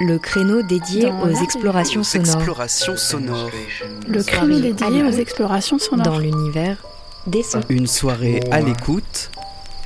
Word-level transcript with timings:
le 0.00 0.18
créneau 0.18 0.62
dédié 0.62 1.04
Dans 1.04 1.22
aux 1.22 1.42
explorations 1.42 2.00
Aux 2.00 2.04
sonores 2.04 2.36
explorations 2.36 2.96
sonores. 2.96 3.50
Le 4.08 4.22
créneau 4.22 4.60
dédié 4.60 5.02
aux 5.02 5.10
explorations 5.10 5.78
sonores. 5.78 6.04
dans 6.06 6.18
l'univers 6.18 6.76
des 7.26 7.42
sons. 7.42 7.60
Une 7.68 7.86
soirée 7.86 8.40
à 8.50 8.60
l'écoute 8.60 9.30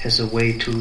as 0.05 0.21
a 0.21 0.25
way 0.33 0.57
to 0.57 0.73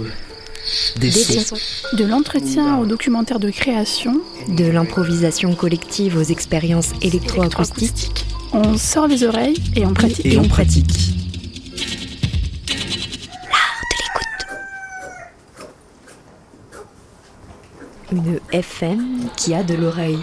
des 0.99 1.09
Des 1.09 1.11
sons. 1.11 1.55
sons. 1.55 1.95
De 1.97 2.05
l'entretien 2.05 2.77
au 2.79 2.85
documentaire 2.85 3.39
de 3.39 3.49
création. 3.49 4.21
De 4.47 4.65
l'improvisation 4.65 5.53
collective 5.55 6.17
aux 6.17 6.23
expériences 6.23 6.91
électroacoustiques. 7.01 8.25
On 8.51 8.77
sort 8.77 9.07
les 9.07 9.23
oreilles 9.23 9.61
et 9.75 9.85
on 9.85 9.93
pratique. 9.93 10.25
Et 10.25 10.37
on 10.37 10.47
pratique. 10.47 11.18
FM 18.51 19.29
qui 19.37 19.53
a 19.53 19.63
de 19.63 19.75
l'oreille. 19.75 20.17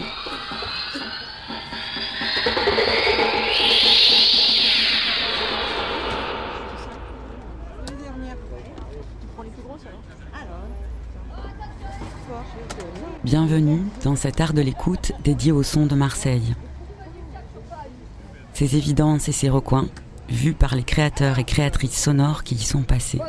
Bienvenue 13.23 13.83
dans 14.03 14.17
cet 14.17 14.41
art 14.41 14.53
de 14.55 14.61
l'écoute 14.61 15.13
dédié 15.23 15.53
au 15.53 15.63
son 15.63 15.87
de 15.87 15.95
Marseille. 15.95 16.55
Ces 18.55 18.77
évidences 18.77 19.29
et 19.29 19.33
ces 19.33 19.49
recoins, 19.49 19.89
vus 20.29 20.55
par 20.55 20.75
les 20.75 20.83
créateurs 20.83 21.39
et 21.39 21.45
créatrices 21.45 22.03
sonores 22.03 22.43
qui 22.43 22.57
y 22.57 22.65
sont 22.65 22.83
passés. 22.83 23.21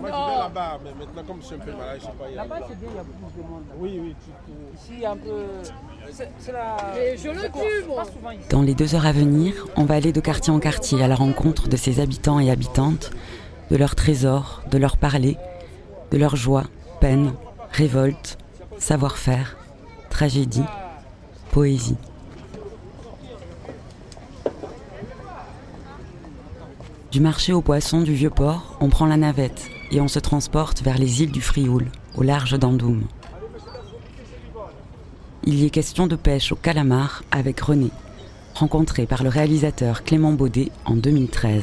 Moi, 0.00 0.10
je 0.10 0.32
vais 0.32 0.38
là-bas, 0.38 0.78
mais 0.82 0.90
maintenant, 0.98 1.22
comme 1.26 1.40
je 1.40 1.46
suis 1.46 1.54
un 1.54 1.58
peu 1.58 1.72
malade, 1.72 1.98
je 2.00 2.06
ne 2.06 2.10
sais 2.10 2.18
pas 2.18 2.24
y 2.24 2.26
aller. 2.26 2.36
Là-bas, 2.36 2.56
c'est 2.68 2.78
bien, 2.78 2.88
il 2.90 2.96
y 2.96 2.98
a 2.98 3.04
plus 3.04 3.42
de 3.42 3.48
monde. 3.48 3.62
Oui, 3.78 4.00
oui, 4.02 4.14
tu 4.24 4.30
cours. 4.44 4.54
Ici, 4.74 5.06
un 5.06 5.16
peu. 5.16 5.44
C'est 6.12 6.30
c'est 6.38 6.52
la. 6.52 6.76
je 7.16 7.28
le 7.28 7.40
tue, 7.42 7.86
Pas 7.94 8.04
souvent 8.04 8.30
ici. 8.30 8.48
Dans 8.50 8.62
les 8.62 8.74
deux 8.74 8.94
heures 8.94 9.06
à 9.06 9.12
venir, 9.12 9.66
on 9.76 9.84
va 9.84 9.94
aller 9.94 10.12
de 10.12 10.20
quartier 10.20 10.52
en 10.52 10.58
quartier 10.58 11.02
à 11.02 11.08
la 11.08 11.14
rencontre 11.14 11.68
de 11.68 11.76
ces 11.76 12.00
habitants 12.00 12.40
et 12.40 12.50
habitantes, 12.50 13.10
de 13.70 13.76
leurs 13.76 13.94
trésors, 13.94 14.62
de 14.70 14.78
leur 14.78 14.96
parler, 14.96 15.36
de 16.10 16.18
leurs 16.18 16.36
joies, 16.36 16.64
peines, 17.00 17.32
révoltes, 17.70 18.38
savoir-faire, 18.78 19.56
tragédie, 20.10 20.64
poésie. 21.52 21.96
Du 27.14 27.20
marché 27.20 27.52
aux 27.52 27.62
poissons 27.62 28.00
du 28.00 28.12
Vieux-Port, 28.12 28.76
on 28.80 28.88
prend 28.88 29.06
la 29.06 29.16
navette 29.16 29.70
et 29.92 30.00
on 30.00 30.08
se 30.08 30.18
transporte 30.18 30.82
vers 30.82 30.98
les 30.98 31.22
îles 31.22 31.30
du 31.30 31.40
Frioul, 31.40 31.86
au 32.16 32.24
large 32.24 32.58
d'Andoum. 32.58 33.06
Il 35.44 35.54
y 35.54 35.64
est 35.64 35.70
question 35.70 36.08
de 36.08 36.16
pêche 36.16 36.50
au 36.50 36.56
calamar 36.56 37.22
avec 37.30 37.60
René, 37.60 37.90
rencontré 38.56 39.06
par 39.06 39.22
le 39.22 39.28
réalisateur 39.28 40.02
Clément 40.02 40.32
Baudet 40.32 40.72
en 40.86 40.96
2013. 40.96 41.62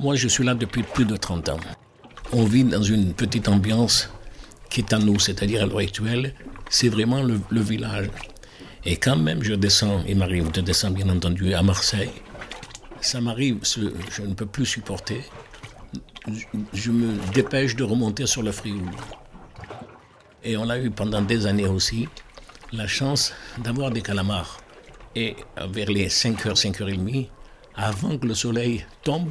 Moi, 0.00 0.14
je 0.14 0.28
suis 0.28 0.44
là 0.44 0.54
depuis 0.54 0.82
plus 0.82 1.04
de 1.04 1.18
30 1.18 1.50
ans. 1.50 1.60
On 2.32 2.44
vit 2.44 2.64
dans 2.64 2.82
une 2.82 3.12
petite 3.12 3.48
ambiance 3.48 4.08
qui 4.70 4.80
est 4.80 4.94
à 4.94 4.98
nous, 4.98 5.18
c'est-à-dire 5.18 5.62
à 5.62 5.66
l'heure 5.66 5.80
actuelle, 5.80 6.32
c'est 6.68 6.88
vraiment 6.88 7.22
le, 7.22 7.60
village. 7.60 8.08
Et 8.84 8.96
quand 8.96 9.16
même, 9.16 9.42
je 9.42 9.54
descends, 9.54 10.02
il 10.06 10.16
m'arrive 10.16 10.50
de 10.50 10.60
descendre 10.60 10.94
bien 10.94 11.08
entendu 11.08 11.54
à 11.54 11.62
Marseille. 11.62 12.10
Ça 13.00 13.20
m'arrive, 13.20 13.58
je 13.64 14.22
ne 14.22 14.34
peux 14.34 14.46
plus 14.46 14.66
supporter. 14.66 15.22
Je, 16.72 16.90
me 16.90 17.14
dépêche 17.32 17.76
de 17.76 17.84
remonter 17.84 18.26
sur 18.26 18.42
le 18.42 18.52
Frioul. 18.52 18.90
Et 20.42 20.56
on 20.56 20.68
a 20.68 20.78
eu 20.78 20.90
pendant 20.90 21.22
des 21.22 21.46
années 21.46 21.66
aussi 21.66 22.08
la 22.72 22.86
chance 22.86 23.32
d'avoir 23.58 23.90
des 23.90 24.02
calamars. 24.02 24.58
Et 25.14 25.36
vers 25.68 25.88
les 25.88 26.08
5h, 26.08 26.54
5h30, 26.54 27.28
avant 27.76 28.18
que 28.18 28.26
le 28.26 28.34
soleil 28.34 28.84
tombe, 29.02 29.30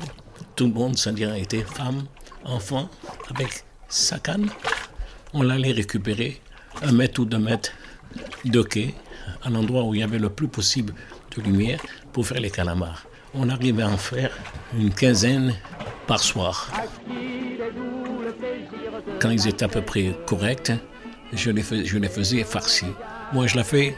tout 0.55 0.65
le 0.65 0.73
monde, 0.73 0.97
c'est-à-dire 0.97 1.33
était 1.35 1.61
femmes, 1.63 2.05
enfants, 2.43 2.89
avec 3.29 3.65
sa 3.87 4.19
canne, 4.19 4.49
on 5.33 5.41
l'allait 5.41 5.73
récupérer 5.73 6.41
un 6.83 6.91
mètre 6.91 7.21
ou 7.21 7.25
deux 7.25 7.37
mètres 7.39 7.71
de 8.45 8.61
quai, 8.61 8.93
à 9.43 9.49
l'endroit 9.49 9.83
où 9.83 9.93
il 9.93 9.99
y 10.01 10.03
avait 10.03 10.19
le 10.19 10.29
plus 10.29 10.47
possible 10.47 10.93
de 11.35 11.41
lumière 11.41 11.79
pour 12.13 12.25
faire 12.27 12.39
les 12.39 12.49
calamars. 12.51 13.05
On 13.33 13.49
arrivait 13.49 13.83
à 13.83 13.89
en 13.89 13.97
faire 13.97 14.31
une 14.77 14.93
quinzaine 14.93 15.53
par 16.07 16.19
soir. 16.21 16.71
Quand 19.19 19.29
ils 19.29 19.47
étaient 19.47 19.65
à 19.65 19.67
peu 19.67 19.81
près 19.81 20.15
corrects, 20.25 20.71
je 21.33 21.51
les, 21.51 21.63
je 21.85 21.97
les 21.97 22.07
faisais 22.09 22.43
farcis. 22.43 22.85
Moi, 23.33 23.47
je 23.47 23.55
la 23.57 23.63
fais 23.63 23.95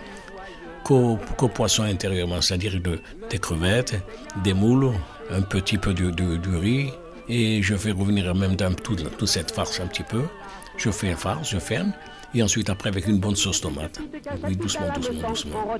qu'au 0.83 1.17
poisson 1.53 1.83
intérieurement, 1.83 2.41
c'est-à-dire 2.41 2.79
de- 2.81 2.99
des 3.29 3.37
crevettes, 3.39 3.95
des 4.43 4.53
moules, 4.53 4.91
un 5.29 5.41
petit 5.41 5.77
peu 5.77 5.93
de, 5.93 6.55
riz, 6.57 6.91
et 7.27 7.61
je 7.61 7.75
fais 7.75 7.91
revenir 7.91 8.33
même 8.33 8.55
dans 8.55 8.73
toute, 8.73 9.17
toute 9.17 9.27
cette 9.27 9.51
farce 9.51 9.79
un 9.81 9.87
petit 9.87 10.03
peu. 10.03 10.23
Je 10.77 10.89
fais 10.89 11.11
un 11.11 11.17
farce, 11.17 11.49
je 11.51 11.59
ferme, 11.59 11.91
et 12.33 12.43
ensuite 12.43 12.69
après 12.69 12.89
avec 12.89 13.07
une 13.07 13.19
bonne 13.19 13.35
sauce 13.35 13.61
tomate. 13.61 13.99
Oui, 14.47 14.55
doucement, 14.55 14.87
doucement, 14.95 15.29
doucement. 15.29 15.77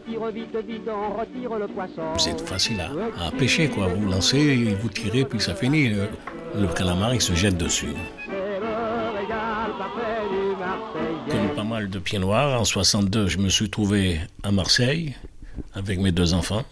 C'est 2.18 2.40
facile 2.42 2.80
à, 2.82 3.28
à 3.28 3.32
pêcher, 3.32 3.70
quoi. 3.70 3.88
Vous 3.88 4.08
lancez, 4.10 4.76
vous 4.82 4.90
tirez, 4.90 5.26
puis 5.26 5.40
ça 5.40 5.56
finit. 5.56 5.90
Le, 5.90 6.08
le 6.56 6.68
calamar, 6.68 7.14
il 7.14 7.22
se 7.22 7.34
jette 7.34 7.58
dessus. 7.58 7.94
Comme 11.30 11.50
pas 11.56 11.64
mal 11.64 11.90
de 11.90 12.00
pieds 12.00 12.20
noirs, 12.20 12.60
en 12.60 12.66
62, 12.66 13.28
je 13.28 13.38
me 13.38 13.50
suis 13.50 13.70
trouvé 13.70 14.20
à 14.44 14.52
Marseille 14.52 15.16
avec 15.74 16.00
mes 16.00 16.12
deux 16.12 16.34
enfants. 16.34 16.64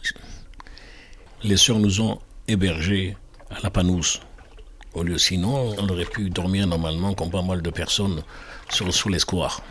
Les 1.44 1.58
sœurs 1.58 1.80
nous 1.80 2.02
ont 2.02 2.20
hébergés 2.48 3.16
à 3.52 3.60
la 3.62 3.70
Panouse. 3.70 4.22
Au 4.94 5.04
lieu, 5.04 5.18
sinon, 5.18 5.76
on 5.78 5.90
aurait 5.90 6.06
pu 6.06 6.30
dormir 6.30 6.68
normalement 6.68 7.14
comme 7.14 7.30
pas 7.30 7.42
mal 7.42 7.62
de 7.62 7.70
personnes 7.70 8.22
sur, 8.70 8.94
sous 8.94 9.10
les 9.10 9.20
squares. 9.20 9.62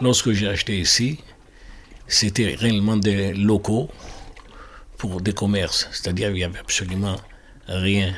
Lorsque 0.00 0.30
j'ai 0.32 0.48
acheté 0.48 0.78
ici, 0.78 1.18
c'était 2.06 2.54
réellement 2.54 2.96
des 2.96 3.34
locaux 3.34 3.90
pour 4.96 5.20
des 5.20 5.32
commerces, 5.32 5.88
c'est-à-dire 5.90 6.30
il 6.30 6.34
n'y 6.34 6.44
avait 6.44 6.58
absolument 6.58 7.16
rien. 7.66 8.14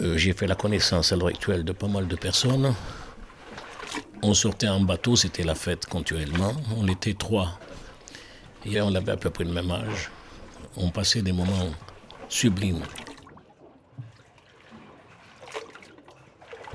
Euh, 0.00 0.16
j'ai 0.16 0.32
fait 0.32 0.46
la 0.46 0.54
connaissance 0.54 1.12
à 1.12 1.16
l'heure 1.16 1.28
actuelle 1.28 1.64
de 1.64 1.72
pas 1.72 1.88
mal 1.88 2.06
de 2.06 2.16
personnes. 2.16 2.74
On 4.22 4.34
sortait 4.34 4.68
en 4.68 4.80
bateau, 4.80 5.16
c'était 5.16 5.42
la 5.42 5.54
fête 5.54 5.86
continuellement. 5.86 6.52
On 6.76 6.88
était 6.88 7.14
trois. 7.14 7.58
Et 8.64 8.80
on 8.80 8.94
avait 8.94 9.12
à 9.12 9.16
peu 9.16 9.30
près 9.30 9.44
le 9.44 9.52
même 9.52 9.70
âge. 9.70 10.10
On 10.76 10.90
passait 10.90 11.22
des 11.22 11.32
moments 11.32 11.70
sublimes. 12.28 12.82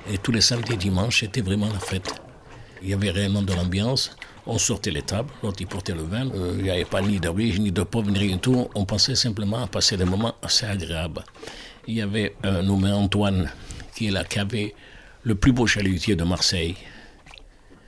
Et 0.09 0.17
tous 0.17 0.31
les 0.31 0.41
samedis 0.41 0.73
et 0.73 0.77
dimanches, 0.77 1.21
c'était 1.21 1.41
vraiment 1.41 1.67
la 1.71 1.79
fête. 1.79 2.13
Il 2.81 2.89
y 2.89 2.93
avait 2.93 3.11
réellement 3.11 3.41
de 3.41 3.53
l'ambiance. 3.53 4.15
On 4.47 4.57
sortait 4.57 4.89
les 4.89 5.03
tables, 5.03 5.29
l'autre 5.43 5.57
il 5.59 5.67
portait 5.67 5.93
le 5.93 6.01
vin. 6.01 6.27
Euh, 6.31 6.55
il 6.57 6.63
n'y 6.63 6.71
avait 6.71 6.85
pas 6.85 7.01
ni 7.01 7.19
de 7.19 7.29
ni 7.29 7.71
de 7.71 7.83
pauvres, 7.83 8.09
ni 8.09 8.17
rien 8.17 8.35
du 8.35 8.41
tout. 8.41 8.67
On 8.73 8.85
pensait 8.85 9.15
simplement 9.15 9.61
à 9.61 9.67
passer 9.67 9.97
des 9.97 10.05
moments 10.05 10.33
assez 10.41 10.65
agréables. 10.65 11.23
Il 11.87 11.95
y 11.95 12.01
avait 12.01 12.35
un 12.43 12.63
nommé 12.63 12.91
Antoine 12.91 13.49
qui, 13.95 14.07
est 14.07 14.11
là, 14.11 14.23
qui 14.23 14.39
avait 14.39 14.73
le 15.23 15.35
plus 15.35 15.51
beau 15.51 15.67
chalutier 15.67 16.15
de 16.15 16.23
Marseille. 16.23 16.75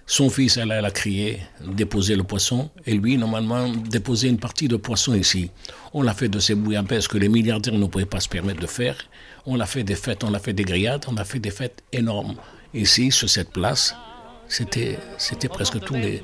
Son 0.05 0.29
fils 0.29 0.57
allait 0.57 0.81
la 0.81 0.91
criée, 0.91 1.39
déposer 1.65 2.15
le 2.15 2.23
poisson, 2.23 2.69
et 2.85 2.93
lui, 2.93 3.17
normalement, 3.17 3.69
déposer 3.69 4.27
une 4.27 4.37
partie 4.37 4.67
de 4.67 4.75
poisson 4.75 5.15
ici. 5.15 5.49
On 5.93 6.01
l'a 6.01 6.13
fait 6.13 6.27
de 6.27 6.39
ces 6.39 6.55
bouillabaisse 6.55 7.07
que 7.07 7.17
les 7.17 7.29
milliardaires 7.29 7.73
ne 7.73 7.85
pouvaient 7.87 8.05
pas 8.05 8.19
se 8.19 8.27
permettre 8.27 8.59
de 8.59 8.67
faire. 8.67 8.97
On 9.45 9.55
l'a 9.55 9.65
fait 9.65 9.83
des 9.83 9.95
fêtes, 9.95 10.23
on 10.23 10.31
l'a 10.31 10.39
fait 10.39 10.53
des 10.53 10.63
grillades, 10.63 11.05
on 11.09 11.17
a 11.17 11.25
fait 11.25 11.39
des 11.39 11.51
fêtes 11.51 11.83
énormes. 11.91 12.35
Ici, 12.73 13.11
sur 13.11 13.29
cette 13.29 13.51
place, 13.51 13.95
C'était, 14.49 14.99
c'était 15.17 15.47
presque 15.47 15.79
tous 15.79 15.95
les, 15.95 16.21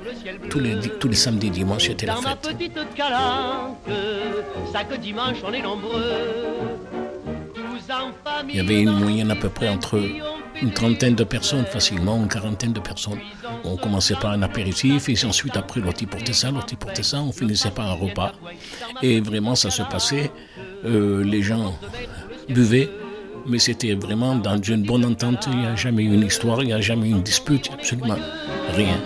tous 0.50 0.60
les, 0.60 0.78
tous 1.00 1.08
les 1.08 1.16
samedis, 1.16 1.50
dimanches, 1.50 1.86
c'était 1.86 2.06
la 2.06 2.14
Dans 2.14 2.22
ma 2.22 2.30
fête. 2.36 2.56
petite 2.56 2.94
calanque, 2.94 3.78
chaque 4.72 5.00
dimanche 5.00 5.38
on 5.44 5.52
est 5.52 5.62
nombreux. 5.62 6.04
Tous 7.54 7.92
en 7.92 8.12
famille. 8.24 8.54
Il 8.54 8.56
y 8.56 8.60
avait 8.60 8.82
une 8.82 8.92
moyenne 8.92 9.30
à 9.32 9.36
peu 9.36 9.48
près 9.48 9.68
entre 9.68 9.98
une 10.62 10.72
trentaine 10.72 11.16
de 11.16 11.24
personnes, 11.24 11.64
facilement, 11.64 12.16
une 12.18 12.28
quarantaine 12.28 12.72
de 12.72 12.80
personnes. 12.80 13.18
On 13.64 13.76
commençait 13.76 14.14
par 14.14 14.30
un 14.32 14.42
apéritif, 14.42 15.08
et 15.08 15.16
ensuite, 15.26 15.56
après, 15.56 15.80
l'autre, 15.80 15.98
il 16.02 16.06
portait 16.08 16.34
ça, 16.34 16.50
l'autre, 16.50 16.68
il 16.70 16.76
portait 16.76 17.02
ça, 17.02 17.20
on 17.22 17.32
finissait 17.32 17.70
par 17.70 17.86
un 17.90 17.94
repas. 17.94 18.32
Et 19.02 19.20
vraiment, 19.20 19.54
ça 19.56 19.70
se 19.70 19.82
passait. 19.82 20.30
Euh, 20.84 21.24
les 21.24 21.42
gens 21.42 21.74
buvaient, 22.48 22.90
mais 23.50 23.58
c'était 23.58 23.94
vraiment 23.94 24.36
dans 24.36 24.60
une 24.60 24.84
bonne 24.84 25.04
entente. 25.04 25.48
Il 25.50 25.58
n'y 25.58 25.66
a 25.66 25.74
jamais 25.74 26.04
eu 26.04 26.14
une 26.14 26.22
histoire, 26.22 26.62
il 26.62 26.66
n'y 26.66 26.72
a 26.72 26.80
jamais 26.80 27.08
eu 27.08 27.12
une 27.12 27.22
dispute, 27.22 27.70
absolument 27.72 28.16
rien. 28.74 28.96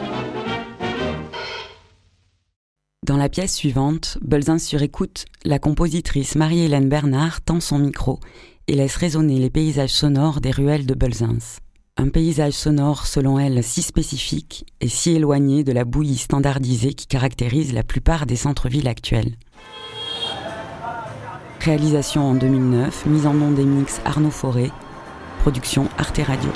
Dans 3.04 3.16
la 3.16 3.28
pièce 3.28 3.54
suivante, 3.54 4.18
Belzins 4.22 4.58
sur 4.58 4.82
écoute, 4.82 5.26
la 5.44 5.58
compositrice 5.58 6.36
Marie-Hélène 6.36 6.88
Bernard 6.88 7.42
tend 7.42 7.60
son 7.60 7.78
micro 7.78 8.20
et 8.66 8.74
laisse 8.74 8.96
résonner 8.96 9.38
les 9.38 9.50
paysages 9.50 9.90
sonores 9.90 10.40
des 10.40 10.50
ruelles 10.50 10.86
de 10.86 10.94
Belzins. 10.94 11.58
Un 11.96 12.08
paysage 12.08 12.54
sonore, 12.54 13.06
selon 13.06 13.38
elle, 13.38 13.62
si 13.62 13.82
spécifique 13.82 14.66
et 14.80 14.88
si 14.88 15.12
éloigné 15.12 15.64
de 15.64 15.72
la 15.72 15.84
bouillie 15.84 16.16
standardisée 16.16 16.94
qui 16.94 17.06
caractérise 17.06 17.72
la 17.72 17.82
plupart 17.82 18.26
des 18.26 18.36
centres-villes 18.36 18.88
actuels. 18.88 19.36
Réalisation 21.64 22.28
en 22.28 22.34
2009, 22.34 23.06
mise 23.06 23.26
en 23.26 23.32
nom 23.32 23.50
des 23.50 23.64
mix 23.64 23.98
Arnaud 24.04 24.30
Forêt, 24.30 24.70
production 25.38 25.88
Arte 25.96 26.20
Radio. 26.26 26.50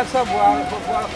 Il 0.00 0.02
va 0.02 0.08
savoir, 0.08 0.56
il 0.58 0.66
faut 0.66 0.80
voir. 0.88 1.06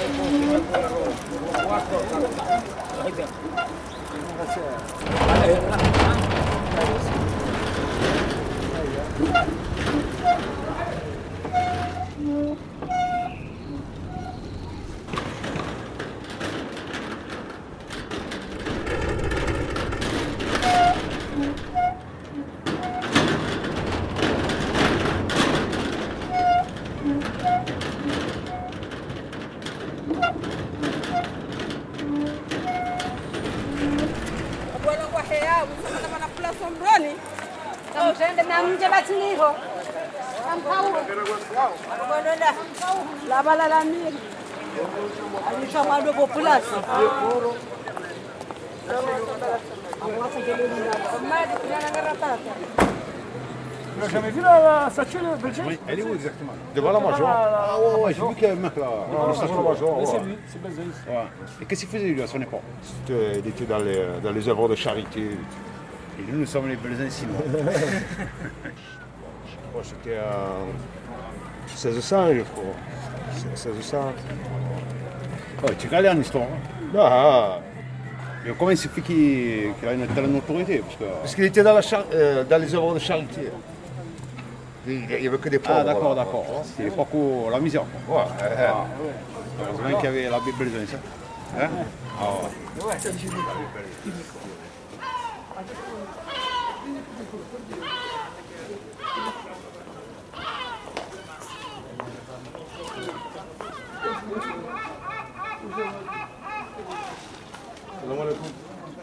Bwana 34.85 35.07
kwa 35.07 35.23
hea, 35.23 35.67
msana 35.67 36.09
bana 36.09 36.27
kula 36.27 36.49
sombroni. 36.49 37.13
Tamjende 37.95 38.43
na 38.43 38.63
mje 38.63 38.89
batiniho. 38.89 39.55
Amkau. 40.53 40.93
Bwana 42.09 42.37
la. 42.37 42.55
La 43.29 43.43
bala 43.43 43.69
la 43.69 43.85
miri. 43.85 44.19
Alisha 45.49 45.85
mwado 45.85 46.13
populasi. 46.13 46.67
Tu 53.95 54.01
l'as 54.01 54.09
jamais 54.09 54.31
vu 54.31 54.41
la 54.41 54.89
statue 54.91 55.19
de 55.19 55.43
Belgique 55.43 55.65
Oui, 55.67 55.79
elle 55.89 56.01
est 56.01 56.03
où 56.03 56.15
exactement 56.15 56.53
Devant 56.75 56.93
la 56.93 57.01
Major 57.01 57.29
Ah 57.29 57.77
ouais, 57.79 58.03
ouais, 58.05 58.15
j'ai 58.15 58.21
vu 58.21 58.35
qu'il 58.35 58.43
y 58.43 58.47
avait 58.47 58.59
un 58.59 58.63
mec 58.63 58.77
là. 58.77 58.87
Ah, 58.91 59.33
devant 59.45 59.63
la 59.63 59.71
Major, 59.71 60.03
c'est 60.07 60.19
lui, 60.25 60.39
c'est 60.47 60.63
Belzins. 60.63 60.83
Ouais. 61.09 61.15
Et 61.63 61.65
qu'est-ce 61.67 61.81
qu'il 61.87 61.89
faisait 61.91 62.09
lui 62.09 62.23
à 62.23 62.27
son 62.27 62.41
époque 62.43 62.61
C'était- 62.83 63.39
Il 63.41 63.47
était 63.49 63.65
dans 63.65 63.79
les, 63.79 64.01
dans 64.23 64.33
les 64.33 64.49
œuvres 64.49 64.69
de 64.69 64.75
charité. 64.75 65.21
Et 66.19 66.23
nous, 66.33 66.39
nous 66.41 66.47
sommes 66.47 66.69
les 66.69 66.77
Belzins 66.77 67.11
sinon. 67.11 67.35
C'était 69.83 70.19
en 70.19 70.67
1600, 71.69 72.29
je 72.35 72.41
crois. 72.43 72.65
1600. 73.51 73.99
Ouais, 75.63 75.75
tu 75.79 75.89
galères 75.89 76.15
en 76.15 76.21
histoire. 76.21 76.45
hein. 76.45 76.97
Ah, 76.97 77.59
mais 78.45 78.53
comment 78.59 78.71
il 78.71 78.77
s'est 78.77 78.89
fait 78.89 79.01
qu'il 79.01 79.73
qu'il 79.79 79.89
a 79.89 79.93
une 79.95 80.07
telle 80.07 80.27
notoriété 80.27 80.79
Parce 80.79 80.97
que- 80.97 81.05
Parce 81.05 81.35
qu'il 81.35 81.45
était 81.45 81.63
dans, 81.63 81.75
la 81.75 81.83
char- 81.83 82.05
euh, 82.13 82.45
dans 82.45 82.59
les 82.61 82.73
œuvres 82.75 82.95
de 82.95 82.99
charité. 83.01 83.51
Il 84.87 85.07
n'y 85.07 85.27
avait 85.29 85.39
que 85.39 85.49
des 85.49 85.59
pauvres. 85.59 85.79
Ah, 85.81 85.85
d'accord, 85.85 86.15
d'accord. 86.15 86.45
C'était 86.65 86.85
l'époque 86.85 87.09
où 87.15 87.49
la 87.51 87.59
misère. 87.59 87.85
quoi. 88.07 88.25
Ouais. 88.25 88.31
Ah, 88.59 88.85
Heureusement 89.61 89.97
qu'il 89.99 90.05
y 90.05 90.09
avait 90.09 90.29
l'abbé 90.31 90.53
Belzins. 90.53 90.87
ça. 90.87 90.99
Hein? 91.65 91.69
Ah 92.21 92.25
ouais. 92.25 92.51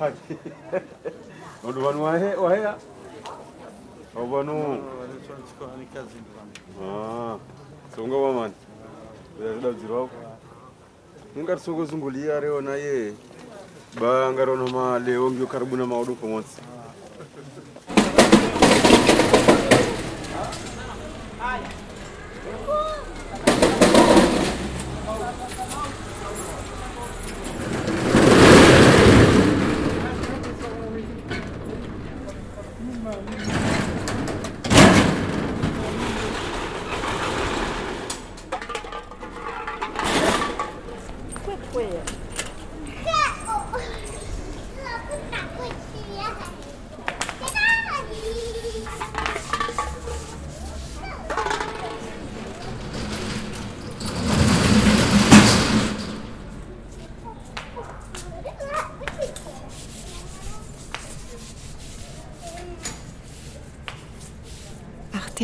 tsongova 7.92 8.34
mani. 8.34 8.54
Zazvidaudzirwako 9.40 10.16
ningati 11.36 11.62
soko 11.63 11.86
zungoliya 11.86 12.40
reona 12.40 12.75
ye. 12.75 13.13
Banga 14.00 14.46
rona 14.46 14.68
maleo 14.72 15.32
ngio 15.32 15.48
karibuna 15.48 15.86
maodo 15.86 16.16
komotsi 16.16 16.62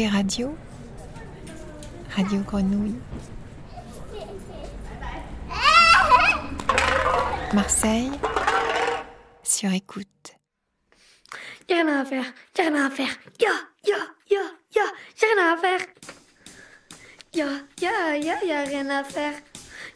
Radio, 0.05 0.55
Radio 2.15 2.41
Grenouille. 2.41 2.93
Marseille, 7.53 8.11
sur 9.41 9.73
écoute. 9.73 10.05
Y'a 11.67 11.77
rien 11.77 12.01
à 12.01 12.05
faire, 12.05 12.25
y'a 12.57 12.63
rien 12.65 12.85
à 12.85 12.89
faire. 12.91 13.09
Y'a, 13.39 13.47
y'a, 13.87 13.97
y'a, 14.29 14.37
y'a, 14.75 14.81
y'a 15.19 15.35
rien 15.35 15.53
à 15.53 15.57
faire. 15.57 15.87
Y'a, 17.33 17.47
y'a, 17.81 18.17
y'a, 18.17 18.45
y'a 18.45 18.63
rien 18.65 18.89
à 18.89 19.03
faire. 19.03 19.33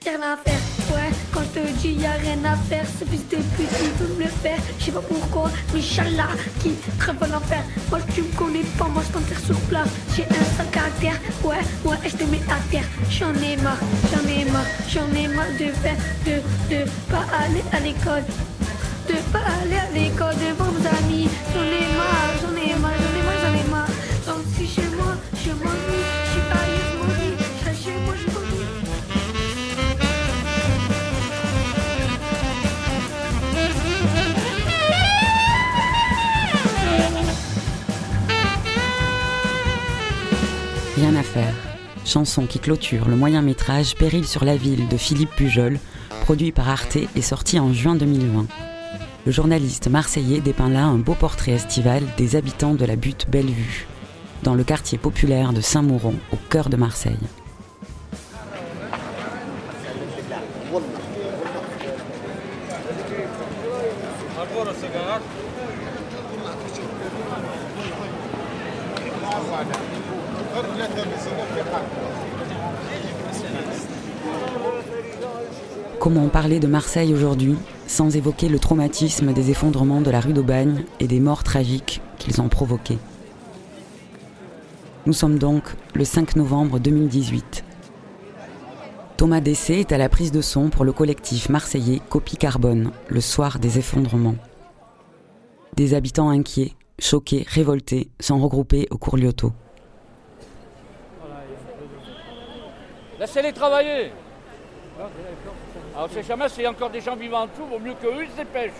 Y'a 0.04 0.18
rien 0.18 0.34
à 0.34 0.38
faire. 0.38 0.81
Quand 1.34 1.42
je 1.54 1.62
te 1.62 1.68
dis 1.80 1.94
y'a 1.94 2.12
rien 2.14 2.44
à 2.46 2.56
faire, 2.70 2.86
c'est 2.98 3.08
plus 3.08 3.24
des 3.30 3.38
petits 3.38 3.68
qui 3.78 3.90
veulent 4.00 4.18
me 4.18 4.24
le 4.24 4.30
faire. 4.30 4.60
Je 4.80 4.86
sais 4.86 4.92
pas 4.92 5.02
pourquoi, 5.02 5.50
mais 5.74 5.80
Inch'Allah, 5.80 6.30
qui 6.62 6.74
très 7.00 7.14
bon 7.14 7.26
faire. 7.48 7.64
Moi 7.90 8.00
tu 8.14 8.22
me 8.24 8.32
connais 8.38 8.66
pas, 8.78 8.88
moi 8.88 9.02
je 9.08 9.14
t'enterre 9.14 9.40
sur 9.40 9.60
place. 9.62 9.88
J'ai 10.16 10.24
un 10.24 10.58
sale 10.58 10.70
caractère, 10.72 11.20
ouais, 11.44 11.64
ouais, 11.86 11.98
je 12.06 12.16
te 12.18 12.24
mets 12.26 12.42
à 12.50 12.60
terre. 12.70 12.88
J'en 13.10 13.34
ai 13.36 13.56
marre, 13.58 13.78
j'en 14.12 14.28
ai 14.30 14.46
marre, 14.52 14.66
j'en 14.90 15.10
ai 15.16 15.28
marre 15.28 15.54
de 15.60 15.72
faire, 15.82 15.98
de, 16.26 16.36
de 16.74 16.84
pas 17.10 17.26
aller 17.44 17.64
à 17.72 17.80
l'école. 17.80 18.24
De 19.08 19.16
pas 19.32 19.44
aller 19.62 19.78
à 19.78 19.90
l'école 19.94 20.36
devant 20.36 20.72
mes 20.72 20.88
amis. 21.00 21.30
J'en 21.54 21.64
ai 21.64 21.88
marre, 21.98 22.34
j'en 22.42 22.56
ai 22.56 22.76
marre, 22.80 23.01
Rien 41.12 41.20
à 41.20 41.24
faire. 41.24 41.54
Chanson 42.06 42.46
qui 42.46 42.58
clôture 42.60 43.10
le 43.10 43.18
moyen 43.18 43.42
métrage 43.42 43.96
Péril 43.96 44.26
sur 44.26 44.46
la 44.46 44.56
ville 44.56 44.88
de 44.88 44.96
Philippe 44.96 45.36
Pujol, 45.36 45.78
produit 46.22 46.54
par 46.54 46.70
Arte 46.70 47.00
et 47.18 47.22
sorti 47.22 47.60
en 47.60 47.74
juin 47.74 47.96
2020. 47.96 48.48
Le 49.26 49.32
journaliste 49.34 49.90
marseillais 49.90 50.40
dépeint 50.40 50.70
là 50.70 50.86
un 50.86 51.00
beau 51.00 51.14
portrait 51.14 51.52
estival 51.52 52.02
des 52.16 52.38
habitants 52.38 52.76
de 52.76 52.86
la 52.86 52.96
butte 52.96 53.26
Bellevue, 53.30 53.88
dans 54.44 54.56
le 54.56 54.64
quartier 54.64 54.98
populaire 54.98 55.52
de 55.52 55.60
Saint-Mauron, 55.60 56.16
au 56.32 56.38
cœur 56.50 56.70
de 56.70 56.78
Marseille. 56.78 57.18
Comment 76.00 76.30
de 76.50 76.68
Marseille 76.68 77.14
aujourd'hui 77.14 77.56
sans 77.86 78.16
évoquer 78.16 78.50
le 78.50 78.58
traumatisme 78.58 79.32
des 79.32 79.52
effondrements 79.52 80.02
de 80.02 80.10
la 80.10 80.20
rue 80.20 80.34
d'Aubagne 80.34 80.86
et 81.00 81.06
des 81.08 81.20
morts 81.20 81.44
tragiques 81.44 82.02
qu'ils 82.18 82.42
ont 82.42 82.50
provoqués 82.50 82.98
Nous 85.06 85.14
sommes 85.14 85.38
donc 85.38 85.64
le 85.94 86.04
5 86.04 86.36
novembre 86.38 86.80
2018. 86.80 87.64
Thomas 89.18 89.40
Dessé 89.40 89.76
est 89.76 89.92
à 89.92 90.00
la 90.00 90.10
prise 90.10 90.32
de 90.32 90.42
son 90.42 90.72
pour 90.72 90.84
le 90.84 90.92
collectif 90.92 91.48
marseillais 91.48 92.02
Copie 92.10 92.38
Carbone, 92.38 92.92
le 93.08 93.22
soir 93.22 93.60
des 93.60 93.78
effondrements. 93.78 94.36
Des 95.76 95.94
habitants 95.94 96.30
inquiets, 96.30 96.74
choqués, 96.98 97.46
révoltés 97.48 98.10
sont 98.20 98.40
regroupés 98.40 98.88
au 98.90 98.98
cours 98.98 99.18
Lyoto. 99.18 99.54
Laissez-les 103.20 103.54
travailler. 103.54 104.12
Alors, 105.96 106.10
sait 106.10 106.24
jamais 106.24 106.50
s'il 106.50 106.64
y 106.64 106.66
a 106.66 106.72
encore 106.72 106.90
des 106.90 107.02
gens 107.02 107.16
vivants 107.16 107.42
en 107.42 107.48
dessous, 107.48 107.66
vaut 107.66 107.80
mieux 107.80 107.94
qu'eux, 107.96 108.24
ils 108.24 108.32
se 108.32 108.38
dépêchent. 108.38 108.72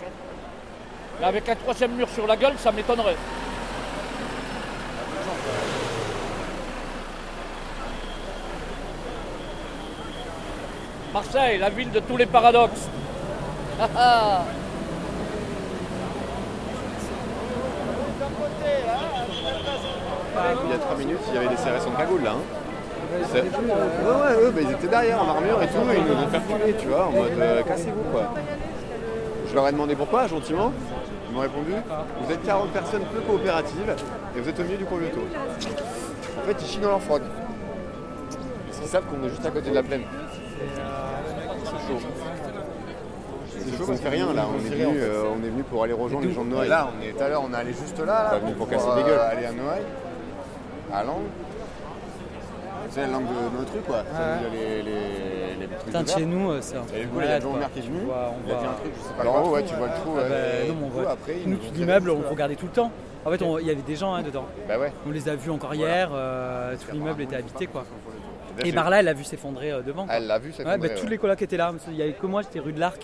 Mais 1.20 1.26
avec 1.26 1.48
un 1.48 1.56
troisième 1.56 1.92
mur 1.92 2.08
sur 2.08 2.26
la 2.26 2.36
gueule, 2.36 2.54
ça 2.58 2.72
m'étonnerait. 2.72 3.16
Marseille, 11.12 11.58
la 11.58 11.68
ville 11.68 11.90
de 11.90 12.00
tous 12.00 12.16
les 12.16 12.26
paradoxes. 12.26 12.88
Ah. 13.96 14.44
Il 20.64 20.70
y 20.70 20.74
a 20.74 20.78
3 20.78 20.96
minutes, 20.96 21.18
il 21.28 21.34
y 21.34 21.38
avait 21.38 21.48
des 21.48 21.56
serrés 21.56 21.80
sans 21.80 21.90
cagoule 21.92 22.22
là. 22.22 22.32
Hein. 22.32 22.61
Ouais, 23.12 23.40
ouais, 23.40 24.42
eux, 24.42 24.50
bah, 24.50 24.60
ils 24.62 24.70
étaient 24.70 24.88
derrière 24.88 25.22
en 25.22 25.28
armure 25.28 25.62
et 25.62 25.66
tout, 25.66 25.78
et 25.92 25.98
ils 25.98 26.04
nous 26.04 26.22
ont 26.22 26.28
fait 26.28 26.38
reculer, 26.38 26.74
tu 26.78 26.86
vois, 26.88 27.06
en 27.06 27.10
mode 27.12 27.32
euh, 27.38 27.62
cassez-vous 27.62 28.10
quoi. 28.12 28.34
Je 29.48 29.54
leur 29.54 29.68
ai 29.68 29.72
demandé 29.72 29.94
pourquoi, 29.94 30.26
gentiment. 30.26 30.72
Ils 31.28 31.34
m'ont 31.34 31.40
répondu 31.40 31.72
Vous 32.22 32.32
êtes 32.32 32.42
40 32.44 32.70
personnes 32.70 33.02
peu 33.12 33.20
coopératives 33.20 33.94
et 34.36 34.40
vous 34.40 34.48
êtes 34.48 34.60
au 34.60 34.62
milieu 34.64 34.76
du 34.76 34.84
convioto. 34.84 35.20
En 35.20 36.46
fait, 36.46 36.56
ils 36.60 36.66
chient 36.66 36.80
dans 36.80 36.90
leur 36.90 37.02
froc. 37.02 37.22
Parce 38.66 38.78
qu'ils 38.80 38.88
savent 38.88 39.04
qu'on 39.04 39.26
est 39.26 39.30
juste 39.30 39.44
à 39.44 39.50
côté 39.50 39.70
de 39.70 39.74
la 39.74 39.82
plaine. 39.82 40.02
C'est 41.64 41.70
chaud. 41.70 41.98
C'est 43.50 43.78
chaud, 43.78 43.84
on 43.88 43.96
fait 43.96 44.08
rien 44.08 44.32
là, 44.32 44.46
on 44.50 44.58
est, 44.58 44.70
venu, 44.70 44.98
euh, 44.98 45.24
on 45.38 45.44
est 45.44 45.50
venu 45.50 45.62
pour 45.62 45.84
aller 45.84 45.92
rejoindre 45.92 46.26
les 46.26 46.32
gens 46.32 46.44
de 46.44 46.50
Noailles. 46.50 46.68
Là, 46.68 46.88
on 46.98 47.02
est 47.02 47.12
tout 47.12 47.22
à 47.22 47.28
l'heure, 47.28 47.42
on 47.48 47.52
est 47.52 47.56
allé 47.56 47.72
juste 47.72 47.98
là. 47.98 48.06
là 48.06 48.30
Pas 48.30 48.38
venu 48.38 48.52
pour 48.54 48.68
casser 48.68 48.88
euh, 48.88 48.96
des 48.96 49.02
gueules. 49.02 49.20
aller 49.20 49.46
à 49.46 49.52
Noailles, 49.52 49.86
à 50.92 51.04
Langue. 51.04 51.28
C'est 52.92 53.00
la 53.00 53.06
langue 53.06 53.24
de 53.24 53.56
notre 53.56 53.70
truc, 53.70 53.86
quoi. 53.86 54.04
C'est 54.12 54.50
les, 54.50 54.82
les, 54.82 55.54
les 55.60 55.66
trucs 55.66 55.84
Putain, 55.86 56.02
de 56.02 56.08
chez 56.08 56.26
nous, 56.26 56.50
euh, 56.50 56.58
c'est 56.60 56.76
un 56.76 56.82
Et 56.94 57.00
du 57.00 57.08
coup, 57.08 57.20
il 57.20 57.26
y 57.26 57.32
a 57.32 57.40
qui 57.40 57.78
est 57.78 57.82
venu. 57.82 58.00
On 58.02 58.04
voit- 58.06 58.34
on 58.34 58.46
Il 58.46 58.52
a 58.52 58.54
dit 58.54 58.66
un 58.66 58.72
truc, 58.74 58.92
je 58.94 59.08
sais 59.08 59.14
pas 59.14 59.20
Alors, 59.22 59.50
ouais, 59.50 59.64
tu 59.64 59.74
vois 59.74 59.86
le 59.86 59.92
trou. 59.94 60.10
Ah 60.18 60.22
ouais, 60.22 60.28
bah, 61.04 61.16
nous, 61.46 61.56
tout 61.56 61.74
l'immeuble, 61.74 62.10
on 62.10 62.28
regardait 62.30 62.54
tout 62.56 62.66
le 62.66 62.72
temps. 62.72 62.90
En 63.24 63.30
fait, 63.30 63.42
il 63.60 63.66
y 63.66 63.70
avait 63.70 63.80
des 63.82 63.96
gens 63.96 64.12
hein, 64.14 64.22
dedans. 64.22 64.44
Bah 64.68 64.78
ouais. 64.78 64.92
On 65.06 65.10
les 65.10 65.28
a 65.28 65.34
vus 65.36 65.50
encore 65.50 65.74
hier, 65.74 66.10
euh, 66.12 66.74
tout 66.76 66.92
l'immeuble 66.92 67.22
était 67.22 67.36
habité 67.36 67.66
quoi. 67.66 67.84
Et 68.62 68.66
sûr. 68.66 68.74
Barla, 68.74 68.98
elle 68.98 69.06
l'a 69.06 69.14
vu 69.14 69.24
s'effondrer 69.24 69.70
euh, 69.72 69.80
devant. 69.80 70.04
quoi. 70.04 70.14
Elle 70.14 70.26
l'a 70.26 70.38
vu 70.38 70.48
Ouais, 70.50 70.56
s'effondrer, 70.56 70.76
bah, 70.88 70.88
tous 70.90 71.04
ouais. 71.04 71.10
les 71.10 71.18
colocs 71.18 71.40
étaient 71.40 71.56
là. 71.56 71.72
Il 71.88 71.96
y 71.96 72.02
avait 72.02 72.12
que 72.12 72.26
moi, 72.26 72.42
j'étais 72.42 72.58
rue 72.58 72.72
de 72.74 72.80
l'Arc. 72.80 73.00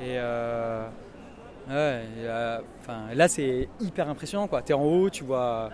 Et 0.00 0.14
euh, 0.18 0.86
ouais, 1.68 2.02
et, 2.04 2.26
euh, 2.26 2.58
là, 3.14 3.26
c'est 3.26 3.68
hyper 3.80 4.08
impressionnant 4.08 4.46
quoi. 4.46 4.62
T'es 4.62 4.74
en 4.74 4.82
haut, 4.82 5.10
tu 5.10 5.24
vois. 5.24 5.70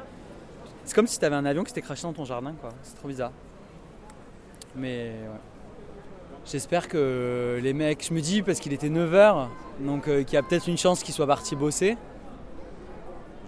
C'est 0.84 0.94
comme 0.94 1.06
si 1.06 1.18
t'avais 1.18 1.36
un 1.36 1.44
avion 1.44 1.62
qui 1.62 1.70
s'était 1.70 1.82
craché 1.82 2.02
dans 2.02 2.12
ton 2.12 2.24
jardin 2.24 2.52
quoi. 2.60 2.70
C'est 2.82 2.94
trop 2.96 3.08
bizarre. 3.08 3.32
Mais 4.76 5.12
ouais. 5.22 5.40
J'espère 6.46 6.88
que 6.88 7.58
les 7.62 7.72
mecs, 7.72 8.06
je 8.06 8.12
me 8.12 8.20
dis 8.20 8.42
parce 8.42 8.60
qu'il 8.60 8.72
était 8.74 8.90
9h, 8.90 9.46
donc 9.80 10.08
euh, 10.08 10.22
qu'il 10.24 10.34
y 10.34 10.36
a 10.36 10.42
peut-être 10.42 10.66
une 10.68 10.76
chance 10.76 11.02
qu'ils 11.02 11.14
soient 11.14 11.26
partis 11.26 11.56
bosser. 11.56 11.96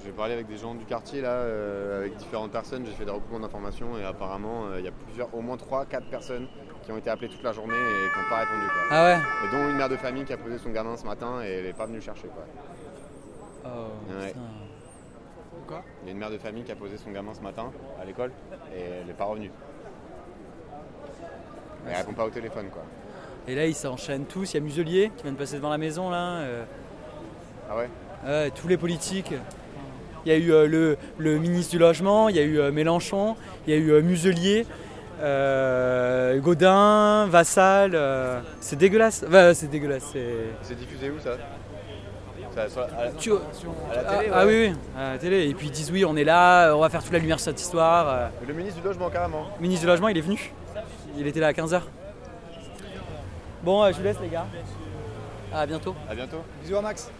J'ai 0.02 0.12
parlé 0.12 0.32
avec 0.32 0.46
des 0.46 0.56
gens 0.56 0.74
du 0.74 0.84
quartier, 0.86 1.20
là, 1.20 1.30
euh, 1.30 1.98
avec 1.98 2.16
différentes 2.16 2.52
personnes, 2.52 2.86
j'ai 2.86 2.92
fait 2.92 3.04
des 3.04 3.10
recoupements 3.10 3.40
d'informations 3.40 3.98
et 3.98 4.04
apparemment, 4.04 4.66
euh, 4.66 4.78
il 4.78 4.84
y 4.84 4.88
a 4.88 4.92
plusieurs, 4.92 5.34
au 5.34 5.42
moins 5.42 5.56
3-4 5.56 6.08
personnes 6.08 6.46
qui 6.84 6.92
ont 6.92 6.96
été 6.96 7.10
appelées 7.10 7.28
toute 7.28 7.42
la 7.42 7.52
journée 7.52 7.74
et 7.74 8.10
qui 8.12 8.18
n'ont 8.18 8.28
pas 8.30 8.38
répondu. 8.38 8.64
Quoi. 8.66 8.82
Ah 8.90 9.04
ouais 9.04 9.18
Et 9.44 9.52
dont 9.52 9.68
une 9.68 9.76
mère 9.76 9.88
de 9.88 9.96
famille 9.96 10.24
qui 10.24 10.32
a 10.32 10.38
posé 10.38 10.56
son 10.56 10.70
gamin 10.70 10.96
ce 10.96 11.04
matin 11.04 11.42
et 11.42 11.48
elle 11.48 11.64
n'est 11.64 11.72
pas 11.72 11.84
venue 11.86 11.96
le 11.96 12.02
chercher. 12.02 12.28
Quoi. 12.28 12.44
Oh, 13.66 14.12
Ouais. 14.20 14.32
Il 16.02 16.06
y 16.06 16.08
a 16.10 16.12
une 16.12 16.18
mère 16.18 16.30
de 16.30 16.38
famille 16.38 16.62
qui 16.64 16.72
a 16.72 16.76
posé 16.76 16.96
son 16.96 17.10
gamin 17.10 17.32
ce 17.34 17.40
matin 17.40 17.70
à 18.00 18.04
l'école 18.04 18.30
et 18.76 18.80
elle 19.00 19.06
n'est 19.06 19.12
pas 19.12 19.24
revenue. 19.24 19.50
Elle 21.88 21.96
répond 21.96 22.12
pas 22.14 22.24
au 22.24 22.30
téléphone 22.30 22.66
quoi. 22.72 22.82
Et 23.48 23.54
là, 23.54 23.66
ils 23.66 23.74
s'enchaînent 23.74 24.24
tous. 24.24 24.52
Il 24.52 24.56
y 24.56 24.56
a 24.58 24.60
Muselier 24.60 25.12
qui 25.16 25.22
vient 25.22 25.32
de 25.32 25.36
passer 25.38 25.56
devant 25.56 25.70
la 25.70 25.78
maison, 25.78 26.10
là. 26.10 26.38
euh, 26.40 26.64
Ah 27.70 27.76
ouais 27.76 28.50
tous 28.56 28.66
les 28.66 28.76
politiques. 28.76 29.32
Il 30.24 30.28
y 30.28 30.32
a 30.32 30.36
eu 30.38 30.50
euh, 30.52 30.66
le, 30.66 30.96
le 31.18 31.38
ministre 31.38 31.70
du 31.70 31.78
Logement, 31.78 32.28
il 32.28 32.34
y 32.34 32.40
a 32.40 32.42
eu 32.42 32.58
euh, 32.58 32.72
Mélenchon, 32.72 33.36
il 33.66 33.74
y 33.74 33.76
a 33.76 33.78
eu 33.80 34.02
Muselier, 34.02 34.66
Gaudin, 36.40 37.26
Vassal. 37.28 38.42
c'est 38.60 38.76
dégueulasse. 38.76 39.24
Enfin, 39.26 39.54
c'est 39.54 39.68
dégueulasse. 39.70 40.12
C'est 40.62 40.74
diffusé 40.76 41.10
où 41.10 41.20
ça, 41.20 41.36
Ça, 42.56 42.68
sur 42.70 42.80
la- 42.80 42.86
à, 42.86 43.04
la, 43.04 43.10
Tu- 43.12 43.32
à 43.32 43.34
la 43.34 43.40
Ah, 44.08 44.14
télé 44.16 44.30
ah 44.32 44.46
ouais. 44.46 44.52
oui, 44.66 44.68
oui, 44.70 44.76
à 44.98 45.12
la 45.12 45.18
télé. 45.18 45.48
Et 45.48 45.54
puis 45.54 45.66
ils 45.66 45.72
disent 45.72 45.90
oui, 45.92 46.04
on 46.06 46.16
est 46.16 46.24
là, 46.24 46.74
on 46.74 46.80
va 46.80 46.88
faire 46.88 47.02
toute 47.02 47.12
la 47.12 47.18
lumière 47.18 47.38
sur 47.38 47.50
cette 47.50 47.60
histoire. 47.60 48.08
euh. 48.08 48.28
Le 48.48 48.54
ministre 48.54 48.80
du 48.80 48.86
logement 48.86 49.10
carrément. 49.10 49.44
Le 49.58 49.62
ministre 49.62 49.82
du 49.84 49.86
Logement, 49.88 50.08
il 50.08 50.16
est 50.16 50.22
venu. 50.22 50.52
Il 51.18 51.26
était 51.26 51.40
là 51.40 51.48
à 51.48 51.52
15h. 51.52 51.82
Bon, 53.62 53.82
euh, 53.84 53.90
je 53.92 53.98
vous 53.98 54.02
laisse, 54.04 54.16
les 54.22 54.28
gars. 54.28 54.46
À 55.52 55.66
bientôt. 55.66 55.94
À 56.10 56.14
bientôt. 56.14 56.38
Bisous 56.62 56.76
à 56.76 56.80
Max. 56.82 57.10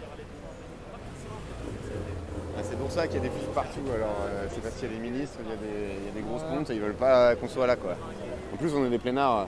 Ah, 2.57 2.61
c'est 2.63 2.77
pour 2.79 2.89
ça 2.91 3.05
qu'il 3.05 3.17
y 3.17 3.19
a 3.19 3.23
des 3.23 3.29
flics 3.29 3.53
partout. 3.53 3.79
Alors, 3.95 4.15
euh, 4.27 4.47
c'est 4.49 4.61
parce 4.61 4.75
qu'il 4.75 4.89
y 4.89 4.91
a 4.91 4.95
des 4.95 5.01
ministres, 5.01 5.37
il 5.43 5.49
y 5.49 5.53
a 5.53 5.55
des, 5.55 5.93
il 6.01 6.05
y 6.07 6.09
a 6.09 6.13
des 6.13 6.21
grosses 6.27 6.43
pontes 6.43 6.69
et 6.71 6.73
ils 6.75 6.81
veulent 6.81 6.93
pas 6.93 7.35
qu'on 7.35 7.47
soit 7.47 7.67
là, 7.67 7.75
quoi. 7.75 7.91
En 8.53 8.57
plus, 8.57 8.73
on 8.73 8.85
est 8.85 8.89
des 8.89 8.97
plénards. 8.99 9.41
euh, 9.41 9.45